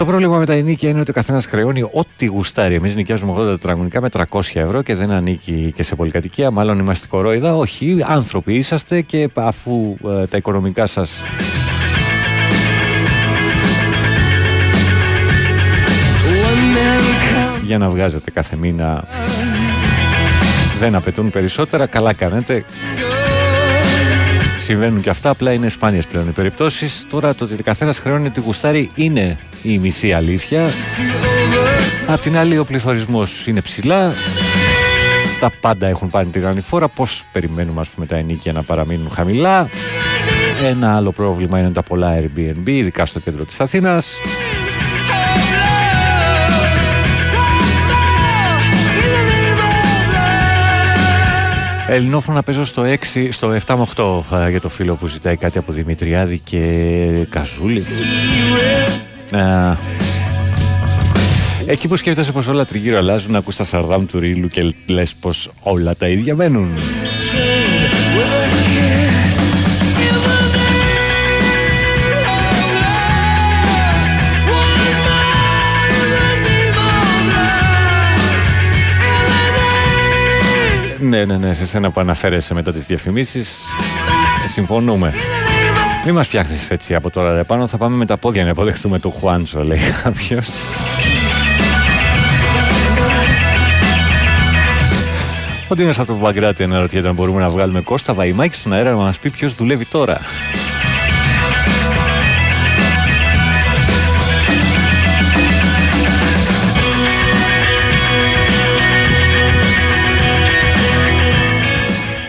Το 0.00 0.06
πρόβλημα 0.06 0.38
με 0.38 0.46
τα 0.46 0.52
ενίκια 0.52 0.88
είναι 0.88 1.00
ότι 1.00 1.10
ο 1.10 1.14
καθένας 1.14 1.46
χρεώνει 1.46 1.82
ό,τι 1.82 2.26
γουστάρει. 2.26 2.74
Εμείς 2.74 2.94
νοικιάζουμε 2.94 3.34
80 3.36 3.44
τετραγωνικά 3.44 4.00
με 4.00 4.08
300 4.12 4.40
ευρώ 4.54 4.82
και 4.82 4.94
δεν 4.94 5.10
ανήκει 5.10 5.72
και 5.74 5.82
σε 5.82 5.94
πολυκατοικία. 5.94 6.50
Μάλλον 6.50 6.78
είμαστε 6.78 7.06
κορόιδα. 7.06 7.56
Όχι, 7.56 7.96
άνθρωποι 8.06 8.54
είσαστε 8.54 9.00
και 9.00 9.28
αφού 9.34 9.96
ε, 10.20 10.26
τα 10.26 10.36
οικονομικά 10.36 10.86
σα. 10.86 11.02
Για 17.64 17.78
να 17.78 17.88
βγάζετε 17.88 18.30
κάθε 18.30 18.56
μήνα 18.56 19.04
δεν 20.78 20.94
απαιτούν 20.94 21.30
περισσότερα. 21.30 21.86
Καλά 21.86 22.12
κάνετε. 22.12 22.64
Συμβαίνουν 24.70 25.02
και 25.02 25.10
αυτά, 25.10 25.30
απλά 25.30 25.52
είναι 25.52 25.68
σπάνιες 25.68 26.06
πλέον 26.06 26.28
οι 26.28 26.30
περιπτώσεις. 26.30 27.06
Τώρα 27.10 27.34
το 27.34 27.44
ότι 27.44 27.62
καθένας 27.62 27.98
χρεώνει 27.98 28.26
ότι 28.26 28.40
γουστάρει 28.40 28.90
είναι 28.94 29.38
η 29.62 29.78
μισή 29.78 30.12
αλήθεια. 30.12 30.70
Απ' 32.06 32.20
την 32.20 32.36
άλλη, 32.36 32.58
ο 32.58 32.64
πληθωρισμός 32.64 33.46
είναι 33.46 33.60
ψηλά. 33.60 34.12
Τα 35.40 35.50
πάντα 35.60 35.86
έχουν 35.86 36.10
πάρει 36.10 36.28
τη 36.28 36.60
φόρα. 36.60 36.88
Πώς 36.88 37.24
περιμένουμε, 37.32 37.80
ας 37.80 37.88
πούμε, 37.88 38.06
τα 38.06 38.16
ενίκια 38.16 38.52
να 38.52 38.62
παραμείνουν 38.62 39.10
χαμηλά. 39.10 39.68
Ένα 40.64 40.96
άλλο 40.96 41.12
πρόβλημα 41.12 41.58
είναι 41.58 41.72
τα 41.72 41.82
πολλά 41.82 42.20
Airbnb, 42.20 42.68
ειδικά 42.68 43.06
στο 43.06 43.20
κέντρο 43.20 43.44
της 43.44 43.60
Αθήνας. 43.60 44.16
Ελληνόφωνα 51.92 52.42
παίζω 52.42 52.64
στο 52.64 52.82
6, 53.14 53.28
στο 53.30 53.56
7 53.66 53.74
με 53.76 53.86
8 53.96 54.48
για 54.50 54.60
το 54.60 54.68
φίλο 54.68 54.94
που 54.94 55.06
ζητάει 55.06 55.36
κάτι 55.36 55.58
από 55.58 55.72
Δημητριάδη 55.72 56.38
και 56.38 57.26
Καζούλη. 57.28 57.84
Εκεί 61.66 61.88
που 61.88 61.96
σκέφτεσαι 61.96 62.32
πως 62.32 62.46
όλα 62.46 62.64
τριγύρω 62.64 62.96
αλλάζουν, 62.98 63.36
ακούς 63.36 63.56
τα 63.56 63.64
σαρδάμ 63.64 64.04
του 64.04 64.18
ρίλου 64.18 64.48
και 64.48 64.74
λες 64.86 65.14
πως 65.14 65.50
όλα 65.60 65.96
τα 65.96 66.08
ίδια 66.08 66.34
μένουν. 66.34 66.70
Ναι, 81.26 81.36
ναι, 81.36 81.46
ναι, 81.46 81.52
σε 81.52 81.66
σένα 81.66 81.90
που 81.90 82.00
αναφέρεσαι 82.00 82.54
μετά 82.54 82.72
τις 82.72 82.84
διαφημίσεις. 82.84 83.64
Συμφωνούμε. 84.46 85.14
Μην 86.04 86.14
μας 86.14 86.26
φτιάχνεις 86.26 86.70
έτσι 86.70 86.94
από 86.94 87.10
τώρα 87.10 87.34
ρε 87.34 87.44
πάνω. 87.44 87.66
Θα 87.66 87.76
πάμε 87.76 87.96
με 87.96 88.06
τα 88.06 88.16
πόδια 88.16 88.44
να 88.44 88.50
υποδεχτούμε 88.50 88.98
του 88.98 89.10
Χουάντσο 89.10 89.64
λέει 89.64 89.78
κάποιος. 90.02 90.48
Ο 95.68 95.74
Ντίνος 95.74 95.98
από 95.98 96.12
το 96.12 96.18
Παγκράτη 96.18 96.62
αναρωτιέται 96.62 97.08
αν 97.08 97.14
μπορούμε 97.14 97.40
να 97.40 97.50
βγάλουμε 97.50 97.80
Κώστα 97.80 98.14
Βαϊμάκη 98.14 98.54
στον 98.54 98.72
αέρα 98.72 98.90
να 98.90 98.96
μας 98.96 99.18
πει 99.18 99.30
ποιος 99.30 99.54
δουλεύει 99.54 99.84
τώρα 99.84 100.20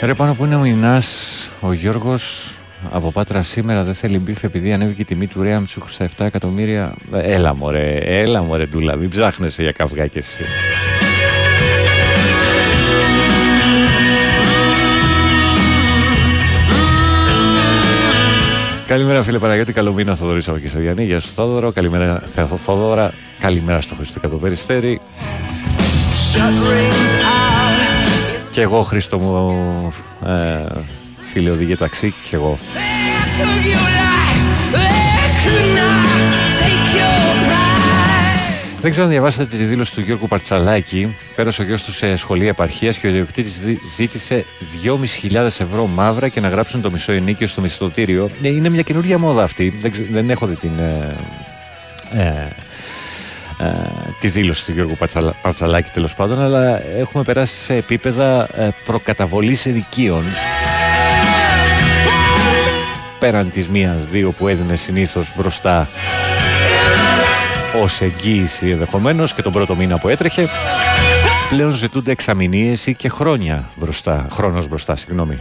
Ρε 0.03 0.13
πάνω 0.13 0.33
που 0.33 0.45
είναι 0.45 0.55
ο 0.55 0.59
Μινάς, 0.59 1.49
ο 1.59 1.73
Γιώργος 1.73 2.53
από 2.91 3.11
Πάτρα 3.11 3.43
σήμερα 3.43 3.83
δεν 3.83 3.93
θέλει 3.93 4.19
μπίφ 4.19 4.43
επειδή 4.43 4.73
ανέβηκε 4.73 5.01
η 5.01 5.05
τιμή 5.05 5.27
του 5.27 5.41
Ρέαμ 5.41 5.63
στα 5.85 6.09
7 6.17 6.25
εκατομμύρια. 6.25 6.93
Έλα 7.11 7.55
μωρέ, 7.55 7.97
έλα 8.03 8.43
μωρέ 8.43 8.65
ντούλα, 8.65 8.95
μην 8.95 9.09
ψάχνεσαι 9.09 9.61
για 9.61 9.71
καυγά 9.71 10.07
κι 10.07 10.17
εσύ. 10.17 10.43
Καλημέρα 18.85 19.23
φίλε 19.23 19.39
Παναγιώτη, 19.39 19.73
καλό 19.73 19.93
μήνα 19.93 20.15
Θοδωρής 20.15 20.47
από 20.47 20.57
Κισαριανή. 20.57 21.03
Γεια 21.03 21.19
σου 21.19 21.29
Θόδωρο, 21.29 21.71
καλημέρα 21.71 22.23
Θόδωρα, 22.55 23.13
καλημέρα 23.39 23.81
στο 23.81 23.95
Χριστό 23.95 24.19
και 24.19 24.27
Περιστέρι. 24.27 25.01
Και 28.51 28.61
εγώ 28.61 28.81
Χρήστο 28.81 29.19
μου 29.19 29.93
ε, 30.25 30.81
φίλε 31.19 31.49
οδηγεί 31.49 31.75
ταξί 31.75 32.13
και 32.29 32.35
εγώ 32.35 32.57
Δεν 38.81 38.91
ξέρω 38.91 39.05
αν 39.05 39.11
διαβάσατε 39.11 39.57
τη 39.57 39.63
δήλωση 39.63 39.93
του 39.93 40.01
Γιώργου 40.01 40.27
Παρτσαλάκη. 40.27 41.15
Πέρασε 41.35 41.61
ο 41.61 41.65
γιος 41.65 41.83
του 41.83 41.91
σε 41.91 42.15
σχολεία 42.15 42.47
επαρχίας 42.47 42.97
και 42.97 43.07
ο 43.07 43.09
ιδιοκτήτης 43.09 43.61
ζήτησε 43.95 44.45
2.500 45.31 45.35
ευρώ 45.45 45.85
μαύρα 45.85 46.27
και 46.27 46.39
να 46.39 46.49
γράψουν 46.49 46.81
το 46.81 46.91
μισό 46.91 47.11
ενίκιο 47.11 47.47
στο 47.47 47.61
μισθωτήριο. 47.61 48.29
Ε, 48.41 48.47
είναι 48.47 48.69
μια 48.69 48.81
καινούργια 48.81 49.17
μόδα 49.17 49.43
αυτή. 49.43 49.69
Δεν, 49.81 49.91
δεν 50.11 50.29
έχω 50.29 50.45
δει 50.45 50.55
την, 50.55 50.71
ε, 50.79 51.15
ε, 52.13 52.21
ε, 52.21 52.47
τη 54.19 54.27
δήλωση 54.27 54.65
του 54.65 54.71
Γιώργου 54.71 54.97
Παρτσαλάκη 55.41 55.89
τέλος 55.93 56.15
πάντων, 56.15 56.41
αλλά 56.41 56.81
έχουμε 56.97 57.23
περάσει 57.23 57.53
σε 57.53 57.75
επίπεδα 57.75 58.47
ε, 58.55 58.69
προκαταβολής 58.83 59.65
ενοικίων 59.65 60.23
πέραν 63.19 63.49
της 63.49 63.67
μίας 63.67 64.05
δύο 64.05 64.31
που 64.31 64.47
έδινε 64.47 64.75
συνήθως 64.75 65.33
μπροστά 65.37 65.87
ως 67.81 68.01
εγγύηση 68.01 68.69
ενδεχομένως 68.69 69.33
και 69.33 69.41
τον 69.41 69.51
πρώτο 69.51 69.75
μήνα 69.75 69.97
που 69.97 70.09
έτρεχε 70.09 70.47
πλέον 71.49 71.71
ζητούνται 71.71 72.11
εξαμηνίες 72.11 72.87
ή 72.87 72.93
και 72.93 73.09
χρόνια 73.09 73.69
μπροστά, 73.75 74.25
χρόνος 74.31 74.67
μπροστά, 74.67 74.95
συγγνώμη. 74.95 75.37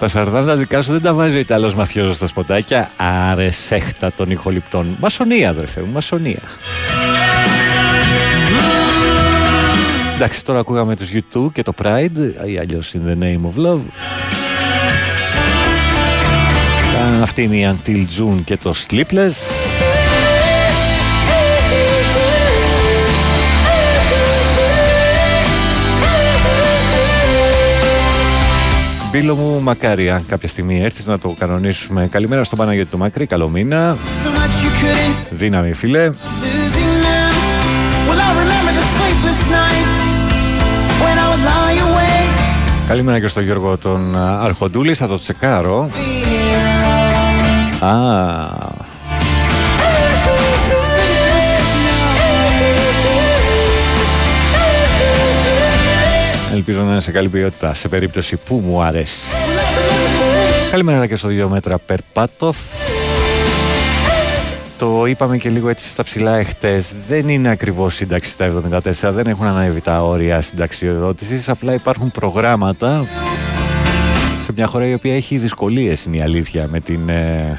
Τα 0.00 0.08
σαρδάμ 0.08 0.58
δικά 0.58 0.82
σου 0.82 0.92
δεν 0.92 1.02
τα 1.02 1.12
βάζει 1.12 1.36
ο 1.36 1.38
Ιταλός 1.38 1.74
μαφιόζος 1.74 2.14
στα 2.14 2.26
σποτάκια. 2.26 2.90
Άρε 2.96 3.50
σέχτα 3.50 4.12
των 4.12 4.30
ηχοληπτών. 4.30 4.96
Μασονία 5.00 5.48
αδερφέ 5.48 5.80
μου, 5.80 5.92
μασονία. 5.92 6.38
Εντάξει, 10.14 10.44
τώρα 10.44 10.58
ακούγαμε 10.58 10.96
τους 10.96 11.10
YouTube 11.14 11.52
και 11.52 11.62
το 11.62 11.72
Pride 11.82 12.46
ή 12.46 12.58
αλλιώς 12.58 12.94
In 12.94 13.10
the 13.10 13.22
Name 13.22 13.40
of 13.40 13.66
Love. 13.66 13.80
Αυτή 17.22 17.42
είναι 17.42 17.56
η 17.56 17.76
Until 17.84 18.06
June 18.18 18.40
και 18.44 18.56
το 18.56 18.74
Sleepless. 18.88 19.79
Μπίλο 29.10 29.34
μου, 29.34 29.60
μακάρι 29.60 30.10
αν 30.10 30.26
κάποια 30.26 30.48
στιγμή 30.48 30.82
έρθεις 30.82 31.06
να 31.06 31.18
το 31.18 31.34
κανονίσουμε. 31.38 32.08
Καλημέρα 32.10 32.44
στον 32.44 32.58
Παναγιώτη 32.58 32.90
του 32.90 32.98
Μακρύ, 32.98 33.26
καλό 33.26 33.48
μήνα. 33.48 33.96
Δύναμη 35.30 35.72
φίλε. 35.72 36.10
Well, 38.08 38.20
I 38.26 38.30
remember 38.42 38.72
the 38.78 38.86
sleepless 38.94 39.40
nights 39.56 39.94
when 41.02 41.16
I 41.18 41.26
was 41.32 41.40
Καλημέρα 42.88 43.20
και 43.20 43.26
στο 43.26 43.40
Γιώργο 43.40 43.78
τον 43.78 44.16
α, 44.16 44.40
Αρχοντούλη, 44.42 44.94
θα 44.94 45.06
το 45.06 45.18
τσεκάρω. 45.18 45.88
Α, 47.80 47.90
Ελπίζω 56.52 56.82
να 56.82 56.90
είναι 56.90 57.00
σε 57.00 57.10
καλή 57.10 57.28
ποιότητα 57.28 57.74
σε 57.74 57.88
περίπτωση 57.88 58.36
που 58.36 58.62
μου 58.66 58.82
αρέσει. 58.82 59.30
Καλημέρα 60.70 61.06
και 61.06 61.16
στο 61.16 61.28
2 61.28 61.46
μέτρα 61.48 61.78
Περπάτοφ. 61.78 62.56
Το 64.78 65.06
είπαμε 65.06 65.36
και 65.36 65.50
λίγο 65.50 65.68
έτσι 65.68 65.88
στα 65.88 66.02
ψηλά 66.02 66.36
εχθές. 66.36 66.94
Δεν 67.08 67.28
είναι 67.28 67.48
ακριβώς 67.48 67.94
σύνταξη 67.94 68.36
τα 68.36 68.52
74, 68.72 69.12
δεν 69.12 69.26
έχουν 69.26 69.46
ανέβει 69.46 69.80
τα 69.80 70.02
όρια 70.02 70.40
συνταξιοδότησης, 70.40 71.48
απλά 71.48 71.74
υπάρχουν 71.74 72.10
προγράμματα 72.10 73.06
σε 74.44 74.52
μια 74.56 74.66
χώρα 74.66 74.86
η 74.86 74.94
οποία 74.94 75.14
έχει 75.14 75.36
δυσκολίες 75.36 76.04
είναι 76.04 76.16
η 76.16 76.20
αλήθεια 76.20 76.66
με 76.70 76.80
την, 76.80 77.08
ε, 77.08 77.58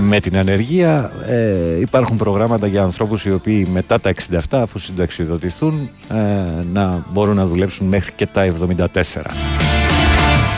με 0.00 0.20
την 0.20 0.38
ανεργία. 0.38 1.12
Ε, 1.26 1.80
υπάρχουν 1.80 2.16
προγράμματα 2.16 2.66
για 2.66 2.82
ανθρώπους 2.82 3.24
οι 3.24 3.32
οποίοι 3.32 3.68
μετά 3.72 4.00
τα 4.00 4.12
67 4.30 4.38
αφού 4.50 4.78
συνταξιοδοτηθούν 4.78 5.90
ε, 6.10 6.14
να 6.72 7.04
μπορούν 7.12 7.36
να 7.36 7.46
δουλέψουν 7.46 7.86
μέχρι 7.86 8.12
και 8.12 8.26
τα 8.26 8.52
74. 8.86 8.86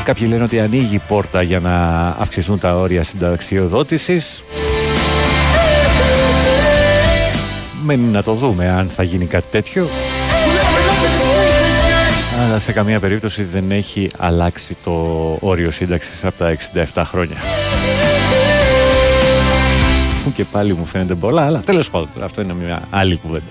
Κάποιοι 0.05 0.27
λένε 0.31 0.43
ότι 0.43 0.61
ανοίγει 0.61 0.95
η 0.95 1.01
πόρτα 1.09 1.43
για 1.43 1.61
να 1.61 2.07
αυξηθούν 2.09 2.59
τα 2.59 2.77
όρια 2.77 3.03
συνταξιοδότησης. 3.03 4.45
Μένει 7.83 8.07
να 8.07 8.23
το 8.23 8.33
δούμε 8.33 8.69
αν 8.69 8.89
θα 8.89 9.03
γίνει 9.03 9.25
κάτι 9.25 9.47
τέτοιο. 9.51 9.87
Αλλά 12.47 12.59
σε 12.59 12.73
καμία 12.73 13.01
περίπτωση 13.01 13.43
δεν 13.43 13.71
έχει 13.71 14.09
αλλάξει 14.19 14.77
το 14.85 15.37
όριο 15.41 15.71
σύνταξης 15.71 16.25
από 16.25 16.39
τα 16.39 16.57
67 16.95 17.03
χρόνια. 17.05 17.37
Αφού 20.21 20.33
και 20.33 20.45
πάλι 20.45 20.75
μου 20.75 20.85
φαίνεται 20.85 21.15
πολλά, 21.15 21.45
αλλά 21.45 21.61
τέλος 21.61 21.91
πάντων 21.91 22.09
αυτό 22.23 22.41
είναι 22.41 22.55
μια 22.55 22.83
άλλη 22.91 23.17
κουβέντα. 23.17 23.45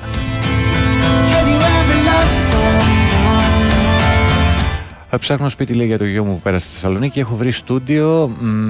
Θα 5.09 5.17
ψάχνω 5.19 5.49
σπίτι 5.49 5.73
λέει 5.73 5.87
για 5.87 5.97
το 5.97 6.05
γιο 6.05 6.23
μου 6.23 6.33
που 6.33 6.41
πέρασε 6.41 6.65
στη 6.65 6.73
Θεσσαλονίκη. 6.73 7.19
Έχω 7.19 7.35
βρει 7.35 7.51
στούντιο. 7.51 8.31
μ, 8.39 8.69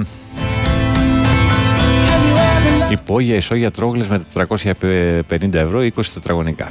Υπόγεια 2.90 3.36
ισόγεια 3.36 3.70
τρόγλες 3.70 4.08
με 4.08 4.22
450 4.34 5.54
ευρώ, 5.54 5.80
20 5.80 5.90
τετραγωνικά. 6.14 6.68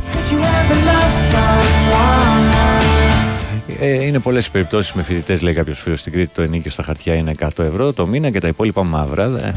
Ε, 3.80 4.06
είναι 4.06 4.20
πολλές 4.20 4.46
οι 4.46 4.52
περιπτώσεις 4.52 4.94
με 4.94 5.04
φοιτητές, 5.04 5.42
λέει 5.42 5.54
κάποιος 5.54 5.80
φίλος 5.80 6.00
στην 6.00 6.12
Κρήτη, 6.12 6.34
το 6.34 6.42
ενίκιο 6.42 6.72
στα 6.72 6.84
χαρτιά 6.84 7.14
είναι 7.14 7.36
100 7.40 7.64
ευρώ 7.64 7.94
το 7.94 8.08
μήνα 8.08 8.30
και 8.30 8.40
τα 8.40 8.48
υπόλοιπα 8.48 8.84
μαύρα. 8.84 9.54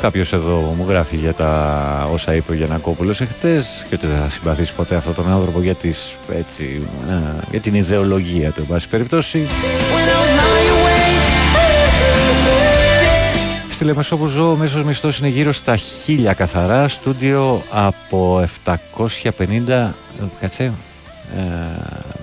Κάποιος 0.00 0.32
εδώ 0.32 0.74
μου 0.76 0.84
γράφει 0.88 1.16
για 1.16 1.34
τα 1.34 2.08
όσα 2.12 2.34
είπε 2.34 2.52
ο 2.52 2.54
Γιανακόπουλος 2.54 3.20
εχθές 3.20 3.86
και 3.88 3.94
ότι 3.94 4.06
δεν 4.06 4.18
θα 4.18 4.28
συμπαθήσει 4.28 4.74
ποτέ 4.74 4.94
αυτόν 4.94 5.14
τον 5.14 5.30
άνθρωπο 5.30 5.60
για, 5.62 5.74
τις, 5.74 6.18
έτσι, 6.38 6.82
α, 7.10 7.14
για 7.50 7.60
την 7.60 7.74
ιδεολογία 7.74 8.50
του, 8.50 8.60
εν 8.60 8.66
πάση 8.66 8.88
περιπτώσει. 8.88 9.46
Στη 13.70 13.84
Λεμεσό 13.84 14.16
που 14.16 14.26
ζω, 14.26 14.50
ο 14.50 14.54
μέσος 14.54 14.84
μισθός 14.84 15.18
είναι 15.18 15.28
γύρω 15.28 15.52
στα 15.52 15.78
1000 16.06 16.34
καθαρά, 16.36 16.88
στούντιο 16.88 17.62
από 17.70 18.40
750, 18.40 19.68
ε, 19.68 19.92
κάτσε, 20.40 20.72
ε, 21.36 21.42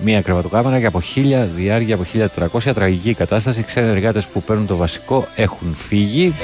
μία 0.04 0.22
κρεβατοκάμερα 0.22 0.80
και 0.80 0.86
από 0.86 1.00
1000, 1.00 1.48
διάρκεια 1.54 1.94
από 1.94 2.04
1300, 2.04 2.72
τραγική 2.74 3.14
κατάσταση, 3.14 3.62
ξένοι 3.62 3.88
εργάτες 3.88 4.26
που 4.26 4.42
παίρνουν 4.42 4.66
το 4.66 4.76
βασικό 4.76 5.26
έχουν 5.34 5.74
φύγει. 5.76 6.34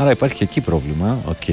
Άρα 0.00 0.10
υπάρχει 0.10 0.36
και 0.36 0.44
εκεί 0.44 0.60
πρόβλημα. 0.60 1.18
Οκ. 1.24 1.44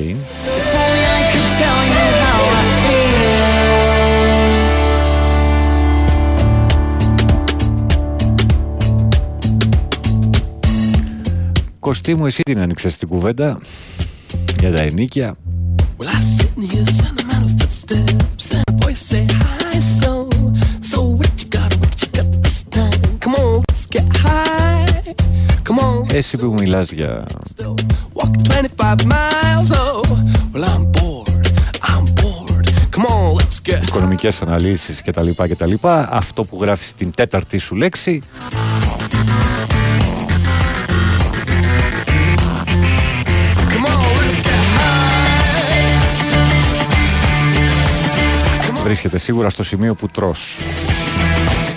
Κωστή 11.80 12.16
μου, 12.16 12.26
εσύ 12.26 12.42
την 12.42 12.60
άνοιξες 12.60 12.98
την 12.98 13.08
κουβέντα 13.08 13.60
για 14.60 14.72
τα 14.72 14.82
ενοίκια. 14.82 15.36
Well, 16.00 16.08
I 16.08 16.20
sit 16.38 16.52
in 16.56 16.64
here, 16.72 16.86
sentimental 16.86 17.50
footsteps. 17.60 18.44
Then 18.52 18.64
a 18.72 18.74
voice 18.84 19.02
say, 19.12 19.24
Hi, 19.44 19.80
so, 20.00 20.12
so 20.92 20.98
what 21.20 21.34
you 21.42 21.44
got, 21.44 21.44
what 21.44 21.44
you 21.44 21.49
Εσύ 26.12 26.38
που 26.38 26.54
μιλάς 26.54 26.92
για 26.92 27.26
walk 28.14 28.32
25 28.78 28.96
miles. 29.06 29.70
Oh, 29.72 30.02
well, 30.54 30.64
I'm 30.64 30.84
bored, 30.96 31.48
I'm 31.92 32.06
bored. 32.20 32.68
Come 32.96 33.06
on, 33.06 33.36
let's 33.38 33.70
get 33.70 33.84
οικονομικές 33.88 34.42
αναλύσεις 34.42 35.02
και 35.02 35.12
τα 35.12 35.22
λοιπά 35.22 35.48
και 35.48 35.56
τα 35.56 35.66
λοιπά, 35.66 36.10
αυτό 36.12 36.44
που 36.44 36.58
γράφεις 36.62 36.88
στην 36.88 37.12
τέταρτη 37.16 37.58
σου 37.58 37.76
λέξη 37.76 38.22
Come 43.70 43.86
on, 43.86 44.08
let's 44.20 44.40
get 44.46 44.62
high. 44.78 45.10
βρίσκεται 48.84 49.18
σίγουρα 49.18 49.50
στο 49.50 49.64
σημείο 49.64 49.96
που 49.96 50.08
τρως. 50.08 50.60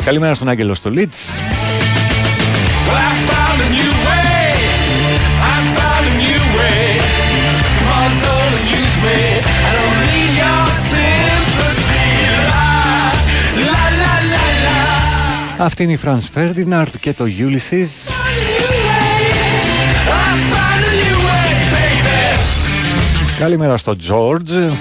Καλημέρα 0.05 0.35
στον 0.35 0.49
Άγγελο 0.49 0.75
στο 0.75 0.91
Λίτς. 0.91 1.31
Αυτή 15.65 15.83
είναι 15.83 15.93
η 15.93 15.99
Franz 16.05 16.21
Ferdinand 16.35 16.87
και 17.01 17.13
το 17.13 17.25
Ulysses. 17.25 17.29
I 17.29 18.31
found 20.09 20.85
a 20.85 20.95
new 21.01 21.17
way, 21.27 21.51
baby. 21.75 23.39
Καλημέρα 23.39 23.77
στο 23.77 23.97
George. 24.09 24.73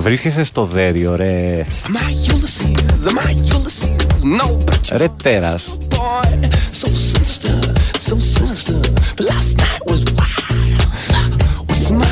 Βρίσκεσαι 0.00 0.44
στο 0.44 0.64
δέριο 0.64 1.16
ρε. 1.16 1.66
Am 1.84 1.96
I 1.96 2.18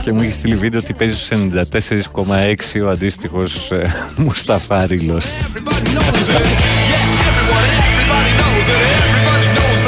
Και 0.06 0.12
μου 0.12 0.20
έχει 0.20 0.32
στείλει 0.32 0.54
βίντεο 0.54 0.80
ότι 0.80 0.92
παίζει 0.92 1.14
στους 1.16 1.38
94,6 2.14 2.82
ο 2.84 2.88
αντίστοιχος 2.88 3.70
ε, 3.70 3.94
Μουσταφάριλος. 4.16 5.24
Everybody 5.24 5.88
knows 5.94 6.28
it. 6.36 6.46
Yeah, 6.90 7.28
everyone, 7.30 7.66
everybody 7.88 8.32
knows 8.38 8.66
it. 8.74 8.80
Everybody 9.06 9.48
knows 9.56 9.82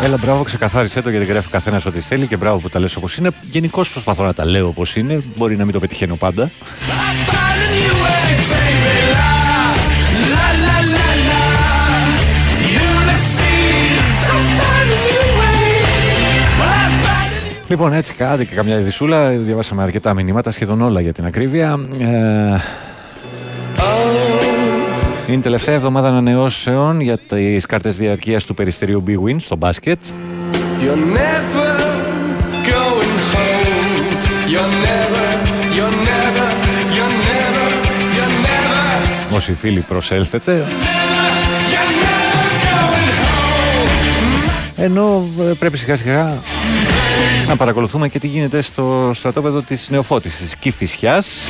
I 0.00 0.04
Έλα, 0.04 0.16
μπράβο, 0.16 0.42
ξεκαθάρισέ 0.42 1.02
το 1.02 1.10
γιατί 1.10 1.24
γράφει 1.24 1.48
καθένας 1.48 1.86
ό,τι 1.86 2.00
θέλει 2.00 2.26
και 2.26 2.36
μπράβο 2.36 2.58
που 2.58 2.68
τα 2.68 2.80
λες 2.80 2.96
όπως 2.96 3.16
είναι. 3.16 3.30
Γενικώς 3.42 3.90
προσπαθώ 3.90 4.24
να 4.24 4.34
τα 4.34 4.44
λέω 4.44 4.66
όπως 4.66 4.96
είναι. 4.96 5.22
Μπορεί 5.36 5.56
να 5.56 5.64
μην 5.64 5.72
το 5.72 5.80
πετυχαίνω 5.80 6.16
πάντα. 6.16 6.50
Λοιπόν, 17.72 17.92
έτσι 17.92 18.14
κάντε 18.14 18.44
και 18.44 18.54
καμιά 18.54 18.78
ειδισούλα. 18.78 19.28
Διαβάσαμε 19.28 19.82
αρκετά 19.82 20.14
μηνύματα, 20.14 20.50
σχεδόν 20.50 20.82
όλα 20.82 21.00
για 21.00 21.12
την 21.12 21.26
ακρίβεια. 21.26 21.80
Ε, 22.00 22.06
είναι 25.26 25.36
η 25.36 25.38
τελευταία 25.38 25.74
εβδομάδα 25.74 26.08
ανανεώσεων 26.08 27.00
για 27.00 27.18
τις 27.18 27.66
κάρτες 27.66 27.96
διαρκείας 27.96 28.44
του 28.44 28.54
περιστερίου 28.54 29.04
Big 29.06 29.28
Win 29.28 29.36
στο 29.38 29.56
μπάσκετ. 29.56 30.00
You're 30.82 31.16
never 31.16 31.68
going 32.70 33.12
Ενώ 44.82 45.24
ε, 45.40 45.42
πρέπει 45.42 45.76
σιγά 45.76 45.96
σιγά 45.96 46.42
να 47.48 47.56
παρακολουθούμε 47.56 48.08
και 48.08 48.18
τι 48.18 48.26
γίνεται 48.26 48.60
στο 48.60 49.10
στρατόπεδο 49.14 49.62
της 49.62 49.90
νεοφώτης 49.90 50.36
της 50.36 50.56
Κηφισιάς 50.56 51.42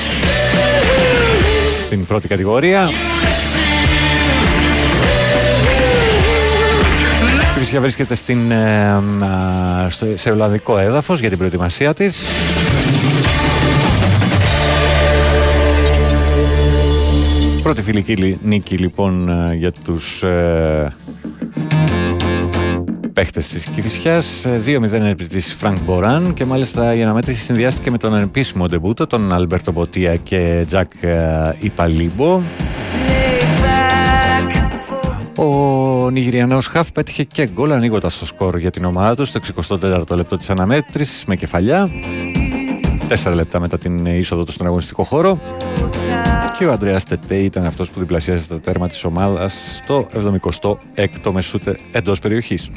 στην 1.84 2.06
πρώτη 2.06 2.28
κατηγορία. 2.28 2.90
Κορσία 7.54 7.80
βρίσκεται 7.80 8.14
στην, 8.14 8.50
ε, 8.50 8.90
α, 8.90 9.00
στο, 9.90 10.06
σε 10.14 10.30
Ολλανδικό 10.30 10.78
έδαφος 10.78 11.20
για 11.20 11.28
την 11.28 11.38
προετοιμασία 11.38 11.94
της. 11.94 12.16
Πρώτη 17.62 17.82
φιλική 17.82 18.38
νίκη 18.42 18.76
λοιπόν 18.76 19.28
ε, 19.28 19.54
για 19.54 19.72
τους 19.72 20.22
ε, 20.22 20.92
παίχτες 23.12 23.48
της 23.48 23.66
Κυρισιάς 23.74 24.46
2-0 24.66 24.92
επί 24.92 25.24
της 25.24 25.54
Φρανκ 25.54 25.76
Μποράν 25.78 26.34
και 26.34 26.44
μάλιστα 26.44 26.94
η 26.94 27.02
αναμέτρηση 27.02 27.42
συνδυάστηκε 27.42 27.90
με 27.90 27.98
τον 27.98 28.14
επίσημο 28.14 28.66
ντεμπούτο 28.66 29.06
τον 29.06 29.32
Αλμπέρτο 29.32 29.72
Μποτία 29.72 30.16
και 30.16 30.64
Τζακ 30.66 30.92
ε, 31.00 31.54
Ιπαλίμπο. 31.60 32.42
Ο 35.36 36.10
Νιγηριανός 36.10 36.66
Χαφ 36.66 36.92
πέτυχε 36.92 37.22
και 37.22 37.48
γκολ 37.48 37.72
ανοίγοντα 37.72 38.08
το 38.18 38.26
σκορ 38.26 38.58
για 38.58 38.70
την 38.70 38.84
ομάδα 38.84 39.14
του 39.14 39.24
στο 39.24 39.40
64ο 39.78 40.16
λεπτό 40.16 40.36
της 40.36 40.50
αναμέτρησης 40.50 41.24
με 41.24 41.36
κεφαλιά 41.36 41.88
4 43.08 43.34
λεπτά 43.34 43.60
μετά 43.60 43.78
την 43.78 44.06
είσοδο 44.06 44.44
του 44.44 44.52
στον 44.52 44.66
αγωνιστικό 44.66 45.02
χώρο 45.02 45.38
και 46.58 46.66
ο 46.66 46.72
Ανδρέας 46.72 47.04
Τετέ 47.04 47.36
ήταν 47.36 47.66
αυτός 47.66 47.90
που 47.90 48.00
διπλασίασε 48.00 48.48
το 48.48 48.60
τέρμα 48.60 48.88
της 48.88 49.04
ομάδας 49.04 49.80
στο 49.82 50.08
76ο 51.22 51.30
μεσούτε 51.32 51.78
εντός 51.92 52.18
περιοχής. 52.18 52.70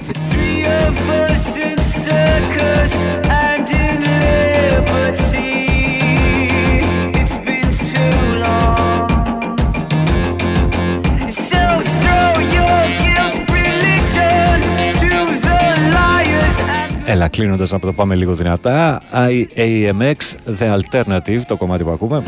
Έλα, 17.07 17.27
κλείνοντας 17.27 17.72
να 17.72 17.80
το 17.80 17.94
πάμε 17.94 18.15
λίγο 18.15 18.34
δυνατά. 18.34 19.02
IAMX, 19.14 20.15
The 20.60 20.77
Alternative, 20.77 21.40
το 21.48 21.57
κομμάτι 21.57 21.84
που 21.84 21.91
ακούμε. 21.91 22.23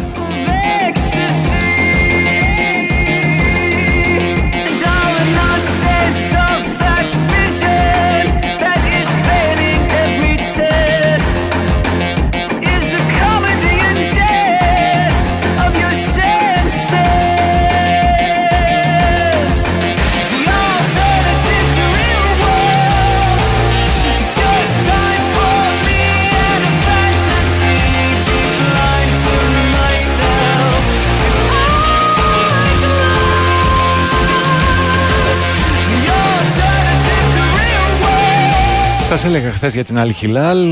Σας 39.07 39.23
έλεγα 39.23 39.51
χθες 39.51 39.73
για 39.73 39.83
την 39.83 39.99
Άλλη 39.99 40.13
Χιλάλ. 40.13 40.69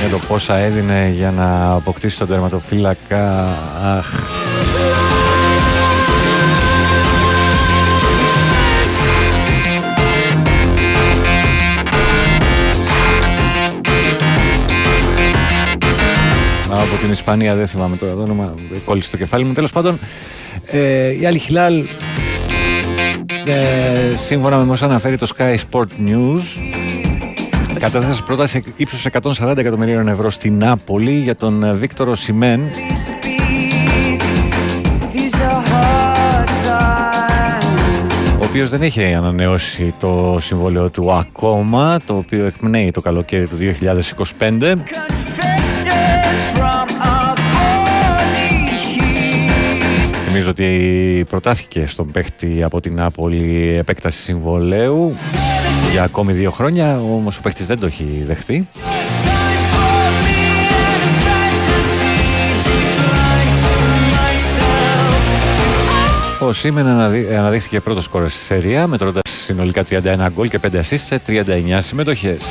Για 0.00 0.10
το 0.10 0.18
πόσα 0.28 0.56
έδινε 0.56 1.12
για 1.14 1.30
να 1.30 1.72
αποκτήσει 1.72 2.18
τον 2.18 2.28
τερματοφύλακα. 2.28 3.48
Αχ. 3.84 4.06
Από 16.70 17.00
την 17.00 17.10
Ισπανία, 17.10 17.54
δεν 17.54 17.66
θυμάμαι 17.66 17.96
τώρα 17.96 18.12
το 18.12 18.20
όνομα, 18.20 18.54
κόλλησε 18.84 19.10
το 19.10 19.16
κεφάλι 19.16 19.44
μου. 19.44 19.52
Τέλος 19.52 19.72
πάντων, 19.72 19.98
ε, 20.66 21.20
η 21.20 21.26
Άλλη 21.26 21.38
Χιλάλ 21.38 21.84
ε, 23.46 24.16
σύμφωνα 24.16 24.56
με 24.56 24.72
όσα 24.72 24.84
αναφέρει 24.84 25.18
το 25.18 25.26
Sky 25.36 25.54
Sport 25.70 26.08
News 26.08 26.42
κατέθεσε 27.78 28.22
πρόταση 28.22 28.62
ύψους 28.76 29.06
140 29.38 29.56
εκατομμυρίων 29.56 30.08
ευρώ 30.08 30.30
στην 30.30 30.58
Νάπολη 30.58 31.12
για 31.12 31.34
τον 31.34 31.64
ε, 31.64 31.72
Βίκτορο 31.72 32.14
Σιμέν. 32.14 32.60
Ο 38.40 38.44
οποίος 38.44 38.68
δεν 38.68 38.82
έχει 38.82 39.14
ανανεώσει 39.14 39.94
το 40.00 40.36
συμβόλαιο 40.40 40.90
του 40.90 41.12
ακόμα 41.12 42.00
το 42.06 42.16
οποίο 42.16 42.46
εκπνέει 42.46 42.90
το 42.90 43.00
καλοκαίρι 43.00 43.46
του 43.46 43.56
2025 44.50 44.74
Νομίζω 50.44 50.62
ότι 50.64 51.24
προτάθηκε 51.28 51.86
στον 51.86 52.10
παίχτη 52.10 52.62
από 52.62 52.80
την 52.80 52.94
Νάπολη 52.94 53.74
επέκταση 53.78 54.18
συμβολέου 54.18 55.14
για 55.92 56.02
ακόμη 56.02 56.32
δύο 56.32 56.50
χρόνια, 56.50 57.00
όμως 57.00 57.38
ο 57.38 57.40
παίχτης 57.40 57.66
δεν 57.66 57.78
το 57.78 57.86
έχει 57.86 58.22
δεχτεί. 58.22 58.68
Ο 66.40 66.52
Σίμεν 66.52 66.86
αναδείχθηκε 66.86 67.80
πρώτος 67.80 68.08
κόρος 68.08 68.32
στη 68.32 68.44
σερία, 68.44 68.86
μετρώντας 68.86 69.22
συνολικά 69.44 69.82
31 69.88 70.28
γκολ 70.34 70.48
και 70.48 70.58
5 70.58 70.76
assist 70.76 70.96
σε 70.96 71.20
39 71.26 71.78
συμμετοχές. 71.78 72.44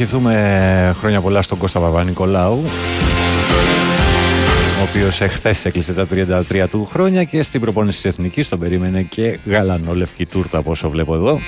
Ευχηθούμε 0.00 0.94
χρόνια 0.96 1.20
πολλά 1.20 1.42
στον 1.42 1.58
Κώστα 1.58 1.80
Παπα-Νικολάου 1.80 2.64
ο 4.78 4.82
οποίος 4.88 5.20
εχθές 5.20 5.64
έκλεισε 5.64 5.92
τα 5.94 6.06
33 6.50 6.66
του 6.70 6.84
χρόνια 6.84 7.24
και 7.24 7.42
στην 7.42 7.60
προπόνηση 7.60 8.02
της 8.02 8.12
Εθνικής 8.12 8.48
τον 8.48 8.58
περίμενε 8.58 9.02
και 9.02 9.38
γαλανόλευκη 9.44 10.26
τούρτα 10.26 10.58
από 10.58 10.70
όσο 10.70 10.90
βλέπω 10.90 11.14
εδώ. 11.14 11.40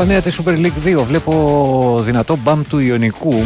Στα 0.00 0.08
νέα 0.08 0.20
της 0.20 0.40
Super 0.44 0.56
League 0.56 0.98
2 0.98 1.02
βλέπω 1.02 1.98
δυνατό 2.02 2.36
μπαμ 2.36 2.62
του 2.68 2.78
Ιωνικού 2.78 3.44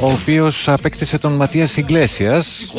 ο 0.00 0.06
οποίος 0.06 0.68
απέκτησε 0.68 1.18
τον 1.18 1.32
Ματίας 1.32 1.76
Ιγκλέσιας, 1.76 2.72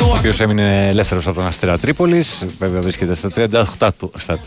ο 0.00 0.16
οποίος 0.16 0.40
έμεινε 0.40 0.86
ελεύθερος 0.88 1.26
από 1.26 1.36
τον 1.36 1.46
Αστέρα 1.46 1.78
Τρίπολης. 1.78 2.46
Βέβαια 2.58 2.80
βρίσκεται 2.80 3.14
στα 3.14 3.30
38 3.78 3.88
του, 3.98 4.12
στα 4.16 4.38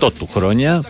38 0.00 0.12
του 0.18 0.28
χρόνια. 0.32 0.82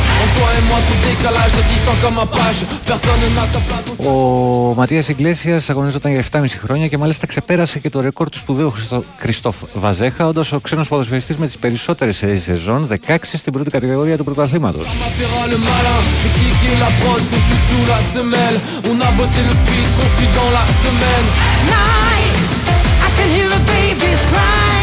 En 0.00 0.07
toi 0.36 0.48
et 0.58 0.62
moi 0.70 0.78
tout 0.86 0.98
décalage 1.08 1.52
résistant 1.60 1.96
comme 2.02 2.16
Apache 2.26 2.60
Personne 2.90 3.22
n'a 3.36 3.44
sa 3.54 3.60
place 3.68 3.86
Ο 4.10 4.74
Ματίας 4.76 5.08
Ιγκλέσιας 5.08 5.70
αγωνίζονταν 5.70 6.12
για 6.12 6.22
7,5 6.32 6.44
χρόνια 6.64 6.86
και 6.88 6.98
μάλιστα 6.98 7.26
ξεπέρασε 7.26 7.78
και 7.78 7.90
το 7.90 8.00
ρεκόρ 8.00 8.28
τους 8.28 8.40
σπουδαίου 8.40 8.70
Χριστο- 8.70 9.04
Κριστόφ 9.18 9.56
Βαζέχα, 9.74 10.26
όντα 10.26 10.44
ο 10.52 10.58
ξένος 10.58 10.88
ποδοσφαιριστής 10.88 11.36
με 11.36 11.46
τις 11.46 11.58
περισσότερες 11.58 12.24
σεζόν, 12.42 12.86
16 13.06 13.36
στην 13.38 13.52
πρώτη 13.52 13.70
κατηγορία 13.70 14.16
του 14.16 14.24
πρωταθλήματος. 14.24 14.86
M'appellera 14.88 15.44
le 15.52 15.58
malin 15.68 16.00
J'ai 16.20 16.30
kické 16.36 16.72
la 16.84 16.90
prod 17.00 17.22
conçu 17.32 17.56
sous 17.68 17.84
la 17.92 18.00
semelle 18.14 18.56
On 18.90 18.96
a 19.08 19.10
bossé 19.18 19.40
le 19.48 19.54
feed 19.64 19.88
conçu 19.98 20.24
dans 20.38 20.50
la 20.58 20.64
semaine 20.82 21.26
Night, 21.74 22.36
I 23.06 23.08
can 23.16 23.28
hear 23.36 23.48
a 23.58 23.60
baby's 23.72 24.22
cry. 24.32 24.77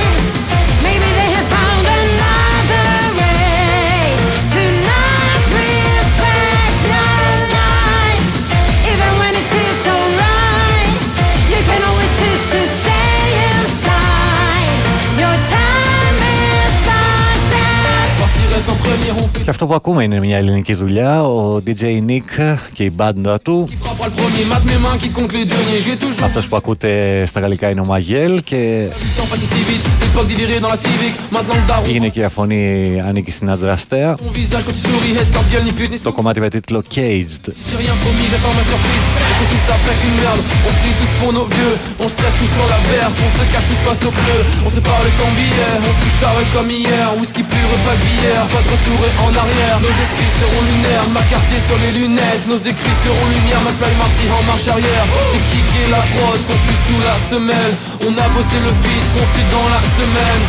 Αυτό 19.66 19.78
που 19.78 19.90
ακούμε 19.90 20.04
είναι 20.04 20.20
μια 20.20 20.38
ελληνική 20.38 20.74
δουλειά. 20.74 21.24
Ο 21.24 21.62
DJ 21.68 21.84
Nick 22.08 22.56
και 22.74 22.84
η 22.84 22.92
μπάντα 22.96 23.40
του. 23.42 23.68
frappera 23.84 24.08
le 24.08 24.16
premier 24.22 24.46
Mat 24.52 24.64
mes 24.70 24.80
mains 24.84 24.98
qui 25.02 25.10
compte 25.18 25.34
les 25.38 25.46
deniers 25.52 25.82
J'ai 25.86 25.98
toujours 26.04 26.24
Αυτός 26.24 26.48
που 26.48 26.56
ακούτε 26.56 27.24
στα 27.26 27.40
γαλλικά 27.40 27.70
είναι 27.70 27.82
ο 27.82 27.86
Μαγέλ 27.86 28.42
και 28.44 28.88
le 29.35 29.35
temps 29.35 29.35
passé 29.35 29.47
si 29.55 29.63
vite 29.69 29.85
L'époque 30.03 30.27
d'y 30.29 30.61
dans 30.61 30.73
la 30.77 30.77
civique 30.77 31.17
Maintenant 31.35 31.59
le 31.61 31.67
daron 31.69 31.85
η 31.89 31.93
γυναικεία 31.93 32.29
φωνή 32.29 32.65
ανήκει 33.09 33.31
στην 33.31 33.51
Αντραστέα. 33.51 34.17
Mon 34.25 34.33
visage 34.39 34.65
quand 34.67 34.77
tu 34.79 34.83
souris 34.89 35.15
Escorte 35.23 35.49
gueule 35.53 35.65
ni 35.69 35.73
pute 35.73 35.91
ni 35.93 35.99
Το 36.03 36.13
κομμάτι 36.13 36.41
με 36.41 36.49
τίτλο 36.49 36.81
Caged. 36.95 37.45
J'ai 37.67 37.79
rien 37.85 37.97
promis, 38.03 38.27
j'attends 38.31 38.55
ma 38.59 38.65
surprise 38.71 39.05
Et 39.29 39.35
que 39.39 39.47
tout 39.51 39.63
ça 39.67 39.75
pète 39.85 40.03
une 40.09 40.17
merde 40.23 40.43
On 40.69 40.73
prie 40.81 40.95
tous 41.01 41.13
pour 41.21 41.31
nos 41.37 41.47
vieux 41.55 41.75
On 42.05 42.09
stresse 42.15 42.37
tous 42.41 42.51
sur 42.57 42.67
la 42.75 42.81
verte 42.91 43.17
On 43.27 43.31
se 43.37 43.45
cache 43.53 43.67
tous 43.71 43.81
face 43.87 44.03
au 44.09 44.13
bleu 44.19 44.39
On 44.67 44.71
se 44.77 44.81
parle 44.91 45.09
comme 45.19 45.35
billet 45.41 45.75
On 45.89 45.93
se 45.97 46.01
couche 46.03 46.19
tard 46.23 46.37
et 46.43 46.49
comme 46.55 46.71
hier 46.81 47.07
Whisky 47.19 47.43
pur, 47.53 47.71
pas 47.87 47.97
de 48.01 48.05
bière 48.11 48.45
Pas 48.55 48.63
de 48.67 48.71
retour 48.75 48.99
et 49.09 49.15
en 49.27 49.33
arrière 49.43 49.77
Nos 49.85 49.95
esprits 50.05 50.33
seront 50.41 50.63
lunaires 50.71 51.09
Ma 51.17 51.23
quartier 51.33 51.61
sur 51.69 51.79
les 51.85 51.93
lunettes 51.99 52.45
Nos 52.53 52.61
écrits 52.71 52.99
seront 53.05 53.27
lumière 53.35 53.61
McFly 53.67 53.95
Marty 54.03 54.25
en 54.39 54.43
marche 54.51 54.69
arrière 54.75 55.07
J'ai 55.31 55.43
kické 55.49 55.83
la 55.95 56.03
prod 56.13 56.41
Conçu 56.49 56.75
sous 56.85 57.01
la 57.09 57.17
semelle 57.31 57.75
On 58.07 58.13
a 58.25 58.27
bossé 58.35 58.59
le 58.67 58.73
feed 58.83 59.05
Conçu 59.26 59.44
dans 59.52 59.70
la 59.70 59.80
semaine 59.98 60.44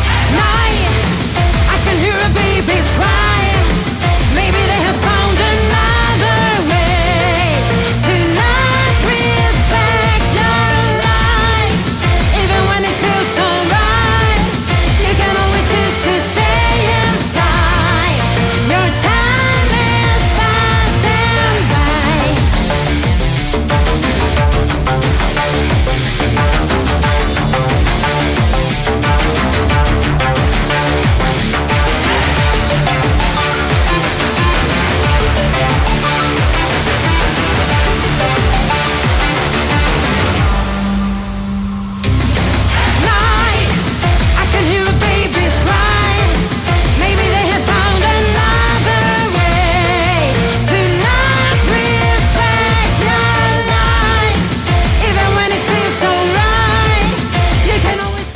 I 1.69 1.77
can 1.85 1.97
hear 1.99 2.15
a 2.15 2.29
baby's 2.29 2.91
cry. 2.91 3.41
Maybe 4.35 4.57
they 4.57 4.81
have 4.85 5.06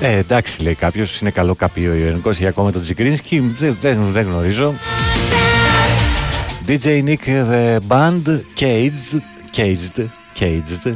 Ε, 0.03 0.17
εντάξει, 0.17 0.63
λέει 0.63 0.75
κάποιος, 0.75 1.19
είναι 1.19 1.29
καλό 1.29 1.55
καπίο 1.55 1.91
ο 1.91 1.95
Ιωνικός 1.95 2.39
ή 2.39 2.47
ακόμα 2.47 2.71
τον 2.71 2.81
Τζικρίνσκι. 2.81 3.39
Δεν, 3.39 3.77
δεν, 3.79 4.11
δεν 4.11 4.25
γνωρίζω. 4.25 4.73
DJ 6.67 7.03
Nick 7.03 7.51
The 7.51 7.77
Band 7.87 8.39
Caged. 8.59 9.19
Caged. 9.55 10.05
Caged. 10.39 10.91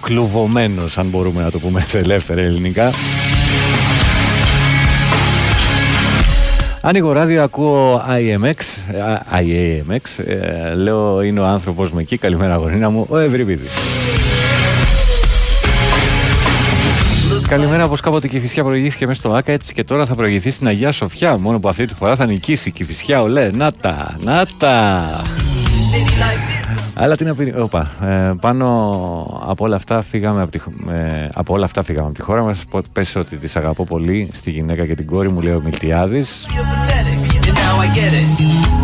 Κλουβωμένος, 0.00 0.98
αν 0.98 1.06
μπορούμε 1.06 1.42
να 1.42 1.50
το 1.50 1.58
πούμε 1.58 1.84
σε 1.86 1.98
ελεύθερα 1.98 2.40
ελληνικά. 2.40 2.92
Ανοίγω 6.80 7.12
ράδιο, 7.12 7.42
ακούω 7.42 8.02
IMX, 8.08 8.54
α, 9.00 9.40
IAMX, 9.40 10.24
ε, 10.26 10.74
λέω 10.74 11.22
είναι 11.22 11.40
ο 11.40 11.44
άνθρωπος 11.44 11.90
μου 11.90 11.98
εκεί, 11.98 12.16
καλημέρα 12.16 12.54
αγορίνα 12.54 12.90
μου, 12.90 13.06
ο 13.08 13.18
Ευρυπίδης. 13.18 13.72
Καλημέρα, 17.48 17.84
όπως 17.84 18.00
κάποτε 18.00 18.26
η 18.26 18.30
Κυφυσιά 18.30 18.64
προηγήθηκε 18.64 19.06
μέσα 19.06 19.20
στο 19.20 19.32
ΑΚΑ, 19.34 19.52
έτσι 19.52 19.74
και 19.74 19.84
τώρα 19.84 20.06
θα 20.06 20.14
προηγηθεί 20.14 20.50
στην 20.50 20.66
Αγία 20.66 20.92
Σοφιά. 20.92 21.38
Μόνο 21.38 21.60
που 21.60 21.68
αυτή 21.68 21.84
τη 21.84 21.94
φορά 21.94 22.16
θα 22.16 22.26
νικήσει 22.26 22.68
η 22.68 22.72
Κυφυσιά, 22.72 23.22
ολέ. 23.22 23.50
Να 23.50 23.72
τα, 23.72 24.16
να 24.20 24.44
τα. 24.58 25.22
Αλλά 26.94 27.16
τι 27.16 27.24
να 27.24 27.34
πει, 27.34 27.54
όπα, 27.58 27.90
ε, 28.02 28.32
πάνω 28.40 28.66
από 29.46 29.64
όλα 29.64 29.76
αυτά 29.76 30.02
φύγαμε 30.02 30.42
από, 30.42 30.50
τη, 30.50 30.58
χ- 30.58 30.90
ε, 30.90 31.28
από 31.34 31.54
όλα 31.54 31.64
αυτά 31.64 31.82
φύγαμε 31.82 32.06
από 32.06 32.14
τη 32.14 32.22
χώρα 32.22 32.42
μας. 32.42 32.58
Πο- 32.70 32.82
Πες 32.92 33.16
ότι 33.16 33.36
τις 33.36 33.56
αγαπώ 33.56 33.84
πολύ 33.84 34.28
στη 34.32 34.50
γυναίκα 34.50 34.86
και 34.86 34.94
την 34.94 35.06
κόρη 35.06 35.28
μου, 35.30 35.40
λέει 35.40 35.52
ο 35.54 35.60
Μιλτιάδης. 35.64 36.46
And 37.46 37.56
now 37.64 37.76
I 37.86 37.88
get 37.98 38.12
it. 38.20 38.28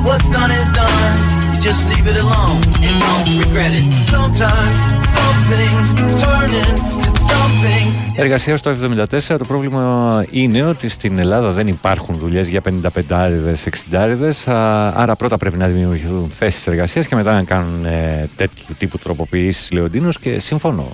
What's 0.06 0.28
done 0.36 0.50
is 0.60 0.68
done. 0.80 1.14
You 1.52 1.58
just 1.68 1.82
leave 1.90 2.06
it 2.12 2.18
alone 2.24 2.58
and 2.86 2.96
don't 3.06 3.26
regret 3.44 3.72
it. 3.80 3.86
Sometimes 4.14 4.76
some 5.14 5.38
things 5.52 5.86
turn 6.22 6.50
into 6.60 6.78
dumb 6.82 6.98
things. 6.98 6.99
Εργασία 8.14 8.56
στο 8.56 8.70
74. 8.70 9.36
Το 9.38 9.44
πρόβλημα 9.44 10.24
είναι 10.30 10.62
ότι 10.62 10.88
στην 10.88 11.18
Ελλάδα 11.18 11.50
δεν 11.50 11.68
υπάρχουν 11.68 12.16
δουλειές 12.18 12.48
για 12.48 12.60
55άριδες, 12.64 13.68
60άριδες. 13.90 14.52
Άρα 14.94 15.16
πρώτα 15.16 15.36
πρέπει 15.36 15.56
να 15.56 15.66
δημιουργηθούν 15.66 16.30
θέσεις 16.30 16.66
εργασίας 16.66 17.06
και 17.06 17.14
μετά 17.14 17.32
να 17.32 17.42
κάνουν 17.42 17.84
ε, 17.84 18.28
τέτοιου 18.36 18.74
τύπου 18.78 18.98
τροποποιήσεις 18.98 19.70
Λεοντίνο 19.72 20.08
και 20.20 20.38
συμφωνώ. 20.38 20.88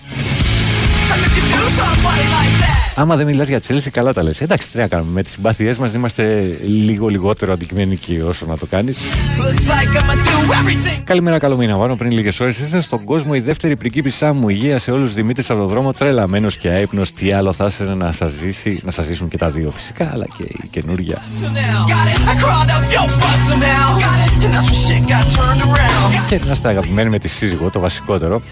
Άμα 2.99 3.16
δεν 3.16 3.26
μιλάς 3.26 3.49
για 3.49 3.60
Τσέλση, 3.60 3.91
καλά 3.91 4.12
τα 4.12 4.23
λες. 4.23 4.41
Εντάξει, 4.41 4.70
τι 4.70 4.78
να 4.78 4.86
κάνουμε. 4.86 5.10
Με 5.12 5.23
τις 5.23 5.33
συμπάθειές 5.33 5.78
μας 5.78 5.92
είμαστε 5.92 6.57
λίγο 6.65 7.08
λιγότερο 7.08 7.52
αντικειμενικοί 7.52 8.20
όσο 8.20 8.47
να 8.47 8.58
το 8.58 8.66
κάνεις. 8.66 8.99
Looks 8.99 9.68
like 9.70 9.99
I'ma 9.99 10.15
do 10.15 10.52
everything. 10.52 11.02
Καλημέρα, 11.05 11.39
καλό 11.39 11.57
μήνα. 11.57 11.76
Πάνω 11.76 11.97
πριν 11.97 12.10
λίγες 12.10 12.41
ώρες 12.41 12.58
ήρθε 12.58 12.81
στον 12.81 13.05
κόσμο 13.05 13.33
η 13.34 13.41
δεύτερη 13.41 13.76
πριγκίπισσά 13.76 14.33
μου. 14.33 14.49
Υγεία 14.49 14.78
σε 14.78 14.91
όλους 14.91 15.08
του 15.08 15.15
Δημήτρης 15.15 15.50
από 15.50 15.58
τον 15.58 15.68
δρόμο. 15.68 15.92
Τρελαμένος 15.92 16.57
και 16.57 16.68
άϊπνος. 16.68 17.12
Τι 17.12 17.33
άλλο 17.33 17.52
θα 17.52 17.66
ήθελε 17.66 17.94
να 17.94 18.12
σας 18.12 18.33
ζήσει, 18.33 18.81
να 18.84 18.91
σας 18.91 19.05
ζήσουν 19.05 19.28
και 19.28 19.36
τα 19.36 19.49
δύο 19.49 19.70
φυσικά, 19.70 20.10
αλλά 20.12 20.25
και 20.36 20.42
η 20.42 20.68
καινούργια. 20.70 21.16
Got 21.16 21.47
it. 21.49 22.31
I 22.31 22.34
crawled 22.42 22.70
up 22.76 22.84
your 22.94 23.08
butt 23.20 23.39
somehow. 23.49 23.89
Got 24.05 24.18
it. 24.25 24.44
And 24.44 24.55
that's 24.55 24.66
when 24.68 24.78
shit 24.84 25.02
got 25.12 25.25
turned 25.36 25.62
around. 25.62 26.26
Και 26.26 26.41
να 26.47 26.52
είστε 26.52 26.68
αγαπημένοι 26.68 27.10
με 27.10 27.18
τη 27.18 27.28
σύζυγο, 27.28 27.70
το 27.70 27.81
βασικότερο. 27.81 28.42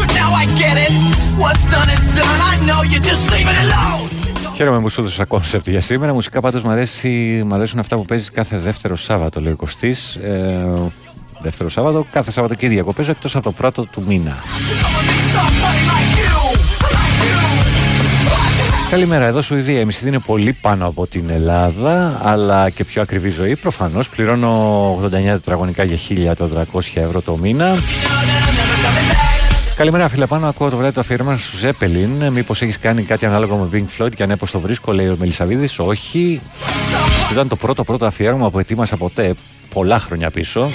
But 0.00 0.10
now 0.20 0.30
I 0.42 0.44
get 0.62 0.76
it. 0.86 0.92
What's 1.42 1.64
done 1.74 1.88
is 1.96 2.04
done. 2.18 2.40
I 2.52 2.54
know 2.68 2.80
you 2.92 2.98
just 3.10 3.24
leave 3.32 3.48
it 3.52 3.58
alone. 3.64 4.08
Χαίρομαι 4.54 4.80
που 4.80 4.88
σου 4.88 5.00
έδωσα 5.00 5.24
κόνσεπτ 5.24 5.68
για 5.68 5.80
σήμερα. 5.80 6.12
Μουσικά 6.12 6.40
πάντως 6.40 6.62
μου, 6.62 6.70
αρέσει, 6.70 7.42
μ' 7.46 7.54
αρέσουν 7.54 7.78
αυτά 7.78 7.96
που 7.96 8.04
παίζεις 8.04 8.30
κάθε 8.30 8.58
δεύτερο 8.58 8.96
Σάββατο, 8.96 9.40
λέει 9.40 9.52
ο 9.52 9.56
Κωστής. 9.56 10.16
Ε, 10.16 10.66
δεύτερο 11.40 11.68
Σάββατο, 11.68 12.06
κάθε 12.12 12.30
Σαββατοκύριακο 12.30 12.92
παίζω 12.92 13.10
εκτός 13.10 13.36
από 13.36 13.44
το 13.44 13.52
πρώτο 13.52 13.84
του 13.84 14.04
μήνα. 14.06 14.36
Καλημέρα, 18.90 19.24
εδώ 19.24 19.42
Σουηδία. 19.42 19.80
Οι 19.80 19.84
μισθοί 19.84 20.08
είναι 20.08 20.18
πολύ 20.18 20.52
πάνω 20.52 20.86
από 20.86 21.06
την 21.06 21.30
Ελλάδα, 21.30 22.20
αλλά 22.22 22.70
και 22.70 22.84
πιο 22.84 23.02
ακριβή 23.02 23.28
ζωή. 23.28 23.56
Προφανώς 23.56 24.08
πληρώνω 24.08 24.98
89 25.02 25.08
τετραγωνικά 25.10 25.84
για 25.84 25.96
1400 26.36 26.56
ευρώ 26.94 27.22
το 27.22 27.36
μήνα. 27.36 27.74
Καλημέρα, 29.76 30.08
φίλε. 30.08 30.26
Πάνω 30.26 30.48
ακούω 30.48 30.70
το 30.70 30.76
βράδυ 30.76 30.94
το 30.94 31.00
αφιέρωμα 31.00 31.36
σου 31.36 31.56
Ζέπελιν. 31.56 32.32
Μήπως 32.32 32.62
έχεις 32.62 32.78
κάνει 32.78 33.02
κάτι 33.02 33.26
ανάλογο 33.26 33.56
με 33.56 33.68
Pink 33.72 34.02
Floyd 34.02 34.14
και 34.14 34.22
αν 34.22 34.28
ναι, 34.28 34.36
πώς 34.36 34.50
το 34.50 34.60
βρίσκω, 34.60 34.92
λέει 34.92 35.08
ο 35.08 35.16
Μελισαβίδης. 35.18 35.78
Όχι. 35.78 36.40
Αυτό 37.20 37.32
ήταν 37.32 37.48
το 37.48 37.56
πρώτο 37.56 37.84
πρώτο 37.84 38.06
αφιέρωμα 38.06 38.50
που 38.50 38.58
ετοίμασα 38.58 38.96
ποτέ 38.96 39.34
πολλά 39.74 39.98
χρόνια 39.98 40.30
πίσω. 40.30 40.70